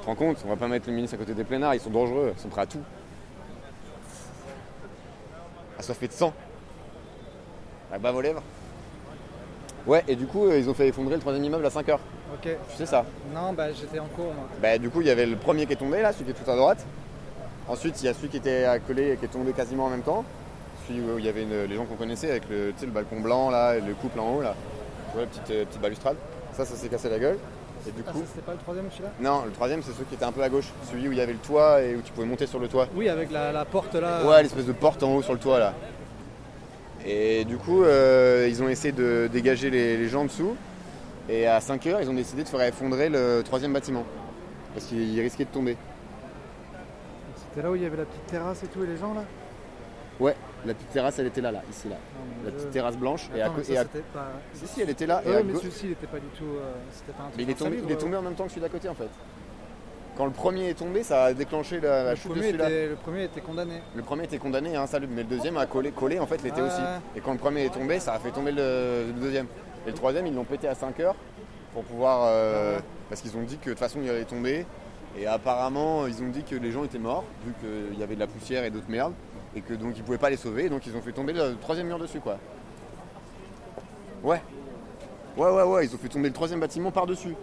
te 0.00 0.06
rends 0.06 0.14
compte 0.16 0.36
On 0.44 0.48
va 0.50 0.56
pas 0.56 0.68
mettre 0.68 0.86
les 0.88 0.92
ministres 0.92 1.14
à 1.16 1.18
côté 1.18 1.32
des 1.32 1.44
plénards, 1.44 1.74
ils 1.74 1.80
sont 1.80 1.88
dangereux, 1.90 2.34
ils 2.36 2.40
sont 2.42 2.48
prêts 2.48 2.62
à 2.62 2.66
tout. 2.66 2.82
Assoiffés 5.78 6.08
de 6.08 6.12
sang. 6.12 6.32
À 7.92 7.98
bas 7.98 8.12
vos 8.12 8.20
lèvres. 8.20 8.42
Ouais, 9.86 10.02
et 10.08 10.16
du 10.16 10.26
coup, 10.26 10.46
euh, 10.46 10.58
ils 10.58 10.68
ont 10.70 10.74
fait 10.74 10.88
effondrer 10.88 11.14
le 11.14 11.20
troisième 11.20 11.44
immeuble 11.44 11.66
à 11.66 11.68
5h. 11.68 11.94
Ok. 12.34 12.48
Tu 12.70 12.76
sais 12.76 12.86
ça 12.86 13.04
Non, 13.34 13.52
bah 13.52 13.70
j'étais 13.72 13.98
en 13.98 14.06
cours 14.06 14.32
moi. 14.32 14.48
Bah, 14.62 14.78
du 14.78 14.88
coup, 14.88 15.00
il 15.02 15.06
y 15.06 15.10
avait 15.10 15.26
le 15.26 15.36
premier 15.36 15.66
qui 15.66 15.74
est 15.74 15.76
tombé, 15.76 16.00
là, 16.00 16.12
celui 16.12 16.24
qui 16.24 16.30
est 16.30 16.44
tout 16.44 16.50
à 16.50 16.56
droite. 16.56 16.84
Ensuite, 17.68 18.00
il 18.02 18.06
y 18.06 18.08
a 18.08 18.14
celui 18.14 18.28
qui 18.28 18.38
était 18.38 18.64
accolé 18.64 19.12
et 19.12 19.16
qui 19.16 19.26
est 19.26 19.28
tombé 19.28 19.52
quasiment 19.52 19.84
en 19.86 19.90
même 19.90 20.02
temps. 20.02 20.24
Celui 20.88 21.00
où 21.02 21.18
il 21.18 21.24
y 21.24 21.28
avait 21.28 21.42
une- 21.42 21.64
les 21.64 21.74
gens 21.76 21.84
qu'on 21.84 21.96
connaissait 21.96 22.30
avec 22.30 22.48
le, 22.48 22.72
tu 22.72 22.80
sais, 22.80 22.86
le 22.86 22.92
balcon 22.92 23.20
blanc, 23.20 23.50
là, 23.50 23.76
et 23.76 23.80
le 23.80 23.94
couple 23.94 24.20
en 24.20 24.34
haut, 24.36 24.42
là. 24.42 24.54
Tu 25.10 25.12
vois, 25.14 25.22
la 25.22 25.26
petite, 25.28 25.50
euh, 25.50 25.64
petite 25.66 25.80
balustrade. 25.80 26.16
Ça, 26.52 26.64
ça 26.64 26.74
s'est 26.76 26.88
cassé 26.88 27.08
la 27.10 27.18
gueule. 27.18 27.38
Et 27.86 27.90
du 27.92 28.02
Ah, 28.06 28.12
coup. 28.12 28.22
c'était 28.26 28.40
pas 28.44 28.52
le 28.52 28.58
troisième 28.58 28.90
celui-là 28.90 29.10
Non, 29.20 29.42
le 29.44 29.50
troisième, 29.52 29.82
c'est 29.82 29.92
celui 29.92 30.06
qui 30.06 30.14
était 30.14 30.24
un 30.24 30.32
peu 30.32 30.42
à 30.42 30.48
gauche. 30.48 30.68
Celui 30.90 31.08
où 31.08 31.12
il 31.12 31.18
y 31.18 31.20
avait 31.20 31.32
le 31.34 31.38
toit 31.38 31.82
et 31.82 31.94
où 31.96 32.00
tu 32.02 32.12
pouvais 32.12 32.26
monter 32.26 32.46
sur 32.46 32.58
le 32.58 32.68
toit. 32.68 32.88
Oui, 32.94 33.08
avec 33.08 33.30
la, 33.30 33.52
la 33.52 33.64
porte 33.64 33.94
là. 33.94 34.24
Ouais, 34.26 34.42
l'espèce 34.42 34.66
de 34.66 34.72
porte 34.72 35.02
en 35.02 35.14
haut 35.16 35.22
sur 35.22 35.32
le 35.34 35.38
toit, 35.38 35.58
là. 35.58 35.74
Et 37.06 37.44
du 37.44 37.58
coup, 37.58 37.82
euh, 37.84 38.46
ils 38.48 38.62
ont 38.62 38.68
essayé 38.68 38.92
de 38.92 39.28
dégager 39.30 39.68
les, 39.68 39.96
les 39.98 40.08
gens 40.08 40.22
en 40.22 40.24
dessous. 40.24 40.56
Et 41.28 41.46
à 41.46 41.60
5 41.60 41.86
heures, 41.86 42.00
ils 42.00 42.08
ont 42.08 42.14
décidé 42.14 42.42
de 42.42 42.48
faire 42.48 42.62
effondrer 42.62 43.08
le 43.10 43.42
troisième 43.44 43.72
bâtiment. 43.72 44.04
Parce 44.74 44.86
qu'il 44.86 45.20
risquait 45.20 45.44
de 45.44 45.50
tomber. 45.50 45.76
C'était 47.36 47.62
là 47.62 47.70
où 47.70 47.76
il 47.76 47.82
y 47.82 47.86
avait 47.86 47.98
la 47.98 48.04
petite 48.04 48.26
terrasse 48.26 48.62
et 48.62 48.66
tout 48.66 48.82
et 48.82 48.86
les 48.86 48.96
gens 48.96 49.14
là? 49.14 49.22
Ouais, 50.20 50.34
la 50.66 50.74
petite 50.74 50.90
terrasse, 50.90 51.18
elle 51.18 51.26
était 51.26 51.40
là, 51.40 51.52
là, 51.52 51.62
ici, 51.70 51.88
là. 51.88 51.96
La 52.44 52.50
petite 52.50 52.70
terrasse 52.70 52.96
blanche. 52.96 53.28
et 53.36 53.42
à 53.42 53.46
et 53.48 53.50
c'était 53.62 53.84
pas- 54.12 54.32
Si, 54.52 54.66
si, 54.66 54.80
elle 54.82 54.90
était 54.90 55.06
là. 55.06 55.22
Ouais, 55.24 55.36
à 55.36 55.42
mais 55.42 55.54
celui-ci 55.54 55.86
il 55.86 55.92
était 55.92 56.06
pas 56.06 56.18
du 56.18 56.26
tout. 56.38 56.44
euh, 56.44 56.72
c'était 56.90 57.12
pas 57.12 57.22
un 57.24 57.26
truc 57.26 57.36
Mais 57.36 57.42
il 57.44 57.50
est, 57.50 57.54
tombé, 57.54 57.80
il 57.84 57.90
est 57.92 57.96
tombé 57.96 58.16
en 58.16 58.22
même 58.22 58.34
temps 58.34 58.44
que 58.44 58.50
celui 58.50 58.62
d'à 58.62 58.68
côté, 58.68 58.88
en 58.88 58.94
fait. 58.94 59.08
Quand 60.16 60.26
le 60.26 60.30
premier 60.30 60.68
est 60.70 60.74
tombé, 60.78 61.02
ça 61.02 61.24
a 61.24 61.32
déclenché 61.34 61.80
la, 61.80 62.10
Le 62.10 62.16
chute 62.16 62.28
de 62.28 62.34
premier, 62.34 62.48
était, 62.50 62.88
le 62.88 62.94
premier 62.94 63.24
était 63.24 63.40
condamné. 63.40 63.82
Le 63.96 64.02
premier 64.02 64.24
était 64.24 64.38
condamné 64.38 64.76
à 64.76 64.82
insalubre, 64.82 65.12
mais 65.14 65.22
le 65.22 65.28
deuxième 65.28 65.56
a 65.56 65.66
collé, 65.66 65.90
collé 65.90 66.20
en 66.20 66.26
fait, 66.26 66.40
l'était 66.42 66.60
Ah. 66.60 66.66
aussi. 66.66 66.82
Et 67.16 67.20
quand 67.20 67.32
le 67.32 67.38
premier 67.38 67.64
est 67.64 67.70
tombé, 67.74 67.98
ça 67.98 68.12
a 68.14 68.18
fait 68.20 68.30
tomber 68.30 68.52
le, 68.52 69.06
le 69.08 69.20
deuxième. 69.20 69.46
Et 69.86 69.88
le 69.90 69.94
troisième, 69.94 70.26
ils 70.28 70.34
l'ont 70.34 70.44
pété 70.44 70.68
à 70.68 70.74
5 70.76 71.00
heures 71.00 71.16
pour 71.72 71.82
pouvoir. 71.82 72.26
euh, 72.26 72.78
Parce 73.08 73.20
qu'ils 73.22 73.36
ont 73.36 73.42
dit 73.42 73.58
que 73.58 73.66
de 73.66 73.70
toute 73.70 73.78
façon, 73.80 73.98
il 74.02 74.08
allait 74.08 74.24
tomber. 74.24 74.64
Et 75.18 75.26
apparemment, 75.26 76.06
ils 76.06 76.22
ont 76.22 76.28
dit 76.28 76.42
que 76.44 76.54
les 76.56 76.70
gens 76.72 76.84
étaient 76.84 76.98
morts, 76.98 77.24
vu 77.44 77.52
qu'il 77.60 77.98
y 77.98 78.02
avait 78.02 78.14
de 78.14 78.20
la 78.20 78.26
poussière 78.28 78.64
et 78.64 78.70
d'autres 78.70 78.88
merdes. 78.90 79.12
Et 79.56 79.60
que 79.60 79.74
donc 79.74 79.96
ils 79.96 80.02
pouvaient 80.02 80.18
pas 80.18 80.30
les 80.30 80.36
sauver, 80.36 80.68
donc 80.68 80.86
ils 80.86 80.96
ont 80.96 81.00
fait 81.00 81.12
tomber 81.12 81.32
le 81.32 81.56
troisième 81.56 81.86
mur 81.86 81.98
dessus, 81.98 82.20
quoi. 82.20 82.38
Ouais. 84.22 84.40
Ouais, 85.36 85.50
ouais, 85.50 85.62
ouais, 85.62 85.86
ils 85.86 85.94
ont 85.94 85.98
fait 85.98 86.08
tomber 86.08 86.28
le 86.28 86.34
troisième 86.34 86.60
bâtiment 86.60 86.90
par-dessus. 86.90 87.34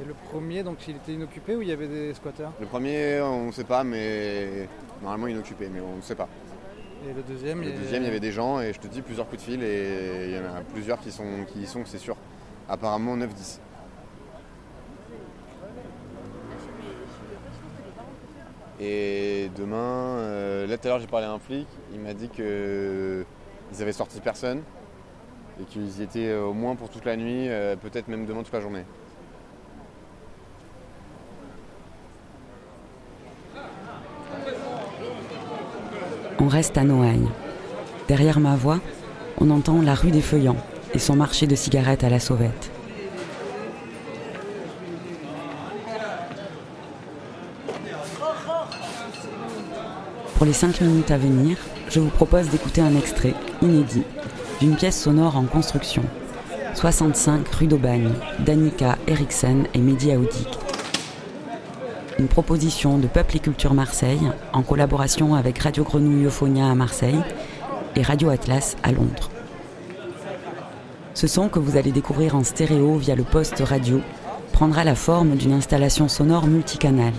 Et 0.00 0.04
le 0.04 0.14
premier, 0.30 0.62
donc 0.62 0.78
il 0.88 0.96
était 0.96 1.12
inoccupé 1.12 1.54
ou 1.54 1.62
il 1.62 1.68
y 1.68 1.72
avait 1.72 1.86
des 1.86 2.14
squatteurs? 2.14 2.52
Le 2.60 2.66
premier, 2.66 3.20
on 3.20 3.46
ne 3.46 3.52
sait 3.52 3.64
pas, 3.64 3.84
mais 3.84 4.68
normalement 5.02 5.26
inoccupé, 5.26 5.68
mais 5.72 5.80
on 5.80 5.96
ne 5.96 6.02
sait 6.02 6.14
pas. 6.14 6.28
Et 7.08 7.12
le 7.12 7.22
deuxième 7.22 7.60
Le 7.62 7.72
deuxième, 7.72 8.02
il 8.02 8.06
y 8.06 8.08
avait 8.08 8.20
des 8.20 8.32
gens, 8.32 8.60
et 8.60 8.72
je 8.72 8.80
te 8.80 8.86
dis 8.86 9.02
plusieurs 9.02 9.28
coups 9.28 9.42
de 9.42 9.50
fil, 9.50 9.62
et 9.62 10.28
il 10.28 10.34
y 10.34 10.38
en 10.38 10.44
a 10.44 10.60
plusieurs 10.72 10.98
qui, 11.00 11.10
sont, 11.10 11.44
qui 11.52 11.60
y 11.60 11.66
sont, 11.66 11.82
c'est 11.84 11.98
sûr. 11.98 12.16
Apparemment 12.68 13.16
9-10. 13.16 13.58
Et 18.80 19.50
demain, 19.56 19.76
euh, 19.76 20.66
là 20.66 20.78
tout 20.78 20.86
à 20.86 20.90
l'heure 20.90 21.00
j'ai 21.00 21.06
parlé 21.06 21.26
à 21.26 21.32
un 21.32 21.38
flic, 21.38 21.66
il 21.92 22.00
m'a 22.00 22.14
dit 22.14 22.28
que 22.28 23.24
ils 23.72 23.82
avaient 23.82 23.92
sorti 23.92 24.20
personne 24.20 24.62
et 25.60 25.64
qu'ils 25.64 26.00
y 26.00 26.02
étaient 26.02 26.28
euh, 26.28 26.44
au 26.44 26.52
moins 26.52 26.74
pour 26.74 26.88
toute 26.88 27.04
la 27.04 27.16
nuit, 27.16 27.48
euh, 27.48 27.76
peut-être 27.76 28.08
même 28.08 28.26
demain 28.26 28.42
toute 28.42 28.52
la 28.52 28.60
journée. 28.60 28.84
On 36.40 36.48
reste 36.48 36.76
à 36.76 36.82
Noailles. 36.82 37.28
Derrière 38.08 38.40
ma 38.40 38.56
voix, 38.56 38.80
on 39.38 39.50
entend 39.50 39.80
la 39.80 39.94
rue 39.94 40.10
des 40.10 40.20
Feuillants 40.20 40.56
et 40.92 40.98
son 40.98 41.14
marché 41.14 41.46
de 41.46 41.54
cigarettes 41.54 42.02
à 42.02 42.08
la 42.08 42.18
sauvette. 42.18 42.71
Pour 50.42 50.48
les 50.48 50.54
5 50.54 50.80
minutes 50.80 51.12
à 51.12 51.18
venir, 51.18 51.56
je 51.88 52.00
vous 52.00 52.08
propose 52.08 52.48
d'écouter 52.48 52.80
un 52.80 52.96
extrait 52.96 53.32
inédit 53.62 54.02
d'une 54.58 54.74
pièce 54.74 55.00
sonore 55.00 55.36
en 55.36 55.44
construction. 55.44 56.02
65 56.74 57.46
rue 57.46 57.68
d'Aubagne, 57.68 58.10
Danica 58.40 58.98
Eriksen 59.06 59.68
et 59.72 59.78
Mehdi 59.78 60.10
Aoudik. 60.10 60.48
Une 62.18 62.26
proposition 62.26 62.98
de 62.98 63.06
Peuple 63.06 63.36
et 63.36 63.38
Culture 63.38 63.72
Marseille 63.72 64.32
en 64.52 64.62
collaboration 64.62 65.36
avec 65.36 65.60
Radio 65.60 65.84
Grenouille 65.84 66.24
Euphonia 66.24 66.68
à 66.68 66.74
Marseille 66.74 67.22
et 67.94 68.02
Radio 68.02 68.30
Atlas 68.30 68.76
à 68.82 68.90
Londres. 68.90 69.30
Ce 71.14 71.28
son 71.28 71.50
que 71.50 71.60
vous 71.60 71.76
allez 71.76 71.92
découvrir 71.92 72.34
en 72.34 72.42
stéréo 72.42 72.96
via 72.96 73.14
le 73.14 73.22
poste 73.22 73.62
radio 73.64 74.00
prendra 74.50 74.82
la 74.82 74.96
forme 74.96 75.36
d'une 75.36 75.52
installation 75.52 76.08
sonore 76.08 76.48
multicanale. 76.48 77.14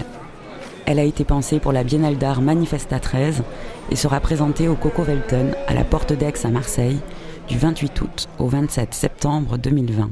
Elle 0.86 1.00
a 1.00 1.04
été 1.04 1.24
pensée 1.24 1.60
pour 1.60 1.72
la 1.72 1.84
Biennale 1.84 2.18
d'art 2.18 2.42
Manifesta 2.42 3.00
13 3.00 3.44
et 3.90 3.96
sera 3.96 4.20
présentée 4.20 4.68
au 4.68 4.76
Coco 4.76 5.04
Velton 5.04 5.52
à 5.68 5.74
la 5.74 5.86
Porte 5.86 6.12
d'Aix 6.12 6.34
à 6.44 6.50
Marseille 6.50 7.00
du 7.48 7.58
28 7.58 8.02
août 8.02 8.30
au 8.38 8.48
27 8.48 8.94
septembre 8.94 9.58
2020. 9.58 10.12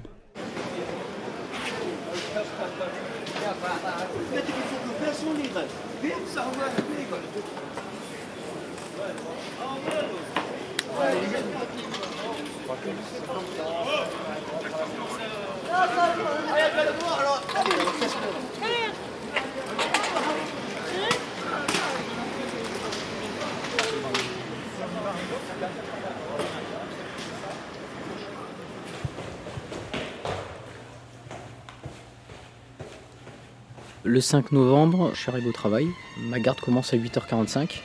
Le 34.22 34.24
5 34.24 34.52
novembre, 34.52 35.10
je 35.16 35.20
suis 35.20 35.32
arrivé 35.32 35.50
au 35.50 35.52
travail. 35.52 35.88
Ma 36.30 36.40
garde 36.40 36.60
commence 36.60 36.94
à 36.94 36.98
8h45. 36.98 37.82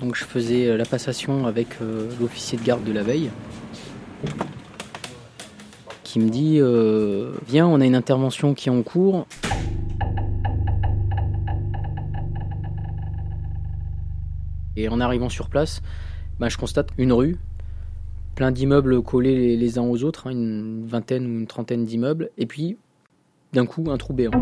Donc 0.00 0.14
je 0.14 0.24
faisais 0.26 0.66
euh, 0.66 0.76
la 0.76 0.84
passation 0.84 1.46
avec 1.46 1.80
euh, 1.80 2.10
l'officier 2.20 2.58
de 2.58 2.62
garde 2.62 2.84
de 2.84 2.92
la 2.92 3.02
veille 3.02 3.30
qui 6.02 6.18
me 6.18 6.28
dit 6.28 6.58
euh, 6.60 7.32
Viens, 7.48 7.66
on 7.66 7.80
a 7.80 7.86
une 7.86 7.94
intervention 7.94 8.52
qui 8.52 8.68
est 8.68 8.72
en 8.72 8.82
cours. 8.82 9.26
Et 14.76 14.90
en 14.90 15.00
arrivant 15.00 15.30
sur 15.30 15.48
place, 15.48 15.80
bah, 16.38 16.50
je 16.50 16.58
constate 16.58 16.90
une 16.98 17.14
rue, 17.14 17.38
plein 18.34 18.50
d'immeubles 18.50 19.02
collés 19.02 19.56
les, 19.56 19.78
uns 19.78 19.82
aux 19.82 20.02
autres, 20.04 20.26
hein, 20.26 20.32
une 20.32 20.86
vingtaine 20.86 21.26
ou 21.26 21.40
une 21.40 21.46
trentaine 21.46 21.84
d'immeubles, 21.84 22.30
et 22.36 22.46
puis 22.46 22.76
d'un 23.52 23.66
coup 23.66 23.84
un 23.90 23.96
trou 23.96 24.12
béant. 24.12 24.32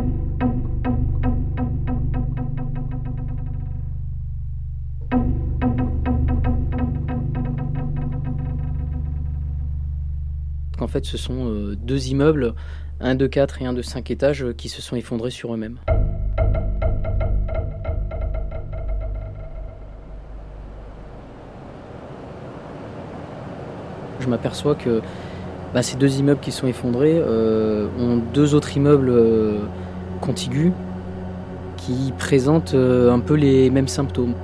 En 10.81 10.89
fait, 10.89 11.05
ce 11.05 11.17
sont 11.17 11.49
euh, 11.49 11.77
deux 11.77 12.09
immeubles, 12.09 12.55
un 12.99 13.15
de 13.15 13.27
4 13.27 13.63
et 13.63 13.67
un 13.67 13.73
de 13.73 13.83
5 13.83 14.11
étages, 14.11 14.43
euh, 14.43 14.53
qui 14.53 14.69
se 14.69 14.83
sont 14.83 14.97
effondrés 14.97 15.31
sur 15.31 15.55
eux-mêmes. 15.55 15.79
Je 24.23 24.29
m'aperçois 24.29 24.77
que 24.77 25.01
bah, 25.75 25.83
ces 25.83 25.97
deux 25.97 26.19
immeubles 26.19 26.41
qui 26.41 26.53
sont 26.53 26.69
effondrés 26.69 27.17
euh, 27.17 27.89
ont 27.99 28.21
deux 28.33 28.55
autres 28.55 28.77
immeubles 28.77 29.11
euh, 29.11 29.59
contigus 30.21 30.73
qui 31.77 32.13
présentent 32.17 32.75
euh, 32.75 33.13
un 33.13 33.19
peu 33.19 33.35
les 33.35 33.69
mêmes 33.71 33.89
symptômes. 33.89 34.35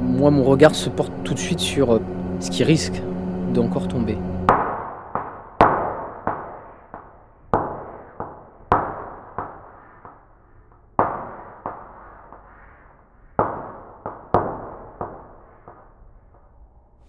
Moi, 0.00 0.30
mon 0.30 0.42
regard 0.42 0.74
se 0.74 0.88
porte 0.88 1.12
tout 1.22 1.34
de 1.34 1.38
suite 1.38 1.60
sur 1.60 2.00
ce 2.40 2.50
qui 2.50 2.64
risque 2.64 3.00
d'encore 3.54 3.86
tomber. 3.86 4.16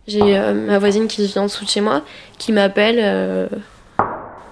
J'ai 0.06 0.33
euh, 0.43 0.53
ma 0.53 0.79
voisine 0.79 1.08
qui 1.08 1.25
vit 1.25 1.39
en 1.39 1.43
dessous 1.43 1.65
de 1.65 1.69
chez 1.69 1.82
moi 1.82 2.01
qui 2.38 2.51
m'appelle 2.51 2.99
euh, 2.99 3.47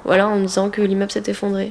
voilà, 0.05 0.27
en 0.27 0.37
me 0.37 0.45
disant 0.45 0.69
que 0.69 0.81
l'immeuble 0.81 1.11
s'est 1.11 1.23
effondré. 1.27 1.69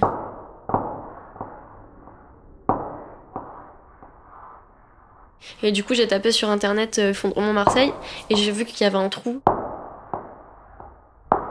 Et 5.63 5.73
du 5.73 5.85
coup, 5.85 5.95
j'ai 5.95 6.07
tapé 6.07 6.33
sur 6.33 6.49
internet 6.49 6.99
euh, 6.99 7.11
effondrement 7.11 7.53
Marseille 7.53 7.93
et 8.29 8.37
j'ai 8.37 8.53
vu 8.53 8.65
qu'il 8.65 8.83
y 8.83 8.87
avait 8.87 8.99
un 8.99 9.09
trou 9.09 9.41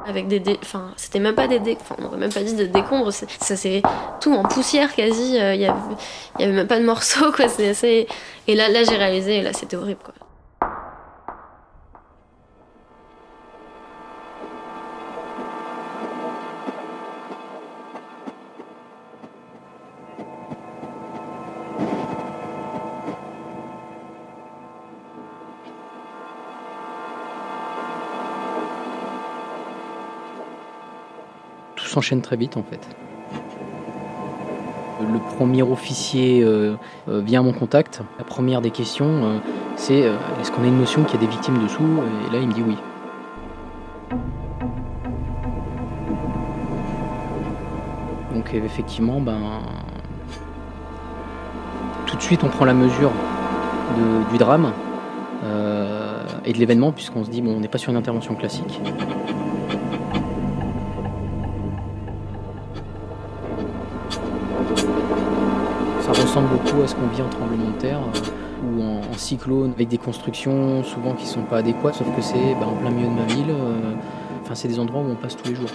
avec 0.07 0.27
des 0.27 0.39
dé... 0.39 0.57
enfin 0.63 0.91
c'était 0.95 1.19
même 1.19 1.35
pas 1.35 1.47
des 1.47 1.59
dé... 1.59 1.77
on 1.99 2.05
aurait 2.05 2.17
même 2.17 2.33
pas 2.33 2.41
dit 2.41 2.55
des 2.55 2.67
décombres 2.67 3.13
ça 3.13 3.27
c'est 3.55 3.83
tout 4.19 4.33
en 4.33 4.41
poussière 4.41 4.95
quasi 4.95 5.35
il 5.35 5.61
y 5.61 5.67
avait 5.67 6.51
même 6.51 6.65
pas 6.65 6.79
de 6.79 6.85
morceaux 6.85 7.31
quoi 7.31 7.47
c'est 7.47 7.69
assez 7.69 8.07
et 8.47 8.55
là 8.55 8.69
là 8.69 8.83
j'ai 8.83 8.95
réalisé 8.95 9.37
et 9.37 9.41
là 9.43 9.53
c'était 9.53 9.75
horrible 9.75 9.99
quoi 10.03 10.28
très 32.21 32.37
vite 32.37 32.57
en 32.57 32.63
fait. 32.63 32.79
Le 35.01 35.19
premier 35.37 35.63
officier 35.63 36.41
euh, 36.43 36.75
euh, 37.07 37.21
vient 37.21 37.39
à 37.39 37.43
mon 37.43 37.53
contact. 37.53 38.01
La 38.17 38.25
première 38.25 38.61
des 38.61 38.71
questions, 38.71 39.23
euh, 39.23 39.37
c'est 39.75 39.99
est-ce 40.41 40.51
qu'on 40.51 40.63
a 40.63 40.67
une 40.67 40.77
notion 40.77 41.03
qu'il 41.03 41.19
y 41.19 41.23
a 41.23 41.25
des 41.25 41.31
victimes 41.31 41.57
dessous? 41.61 41.83
Et 42.27 42.33
là, 42.33 42.39
il 42.41 42.47
me 42.47 42.53
dit 42.53 42.63
oui. 42.65 42.75
Donc 48.33 48.53
effectivement, 48.53 49.21
ben, 49.21 49.39
tout 52.05 52.17
de 52.17 52.21
suite, 52.21 52.43
on 52.43 52.49
prend 52.49 52.65
la 52.65 52.73
mesure 52.73 53.11
du 54.31 54.37
drame 54.37 54.71
et 56.45 56.53
de 56.53 56.57
l'événement, 56.57 56.91
puisqu'on 56.91 57.23
se 57.23 57.29
dit 57.29 57.41
bon, 57.41 57.55
on 57.55 57.59
n'est 57.59 57.67
pas 57.67 57.77
sur 57.77 57.91
une 57.91 57.97
intervention 57.97 58.35
classique. 58.35 58.79
Ressemble 66.39 66.61
beaucoup 66.61 66.81
à 66.81 66.87
ce 66.87 66.95
qu'on 66.95 67.07
vit 67.07 67.21
en 67.21 67.29
tremblement 67.29 67.69
de 67.69 67.77
terre 67.77 67.99
euh, 67.99 68.77
ou 68.77 68.83
en, 68.83 69.13
cyclone 69.17 69.71
avec 69.75 69.89
des 69.89 69.97
constructions 69.97 70.83
souvent 70.83 71.13
qui 71.13 71.25
sont 71.25 71.41
pas 71.41 71.57
adéquates, 71.57 71.95
sauf 71.95 72.07
que 72.15 72.21
c'est 72.21 72.55
bah, 72.59 72.67
en 72.67 72.75
plein 72.75 72.89
milieu 72.89 73.07
de 73.07 73.13
ma 73.13 73.25
ville. 73.25 73.49
euh, 73.49 73.93
Enfin, 74.43 74.55
c'est 74.55 74.67
des 74.67 74.79
endroits 74.79 75.01
où 75.01 75.11
on 75.11 75.15
passe 75.15 75.35
tous 75.35 75.49
les 75.49 75.55
jours. 75.55 75.69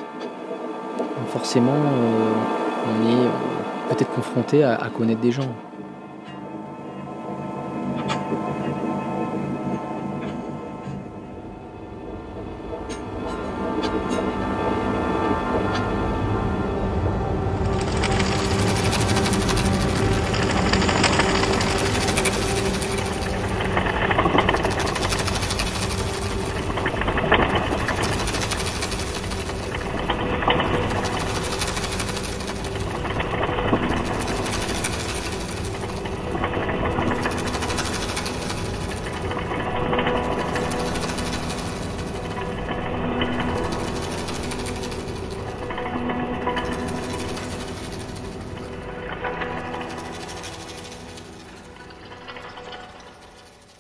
Forcément, 1.29 1.73
euh, 1.73 2.33
on 2.89 3.09
est 3.09 3.95
peut-être 3.95 4.11
confronté 4.13 4.65
à 4.65 4.89
connaître 4.97 5.21
des 5.21 5.31
gens. 5.31 5.49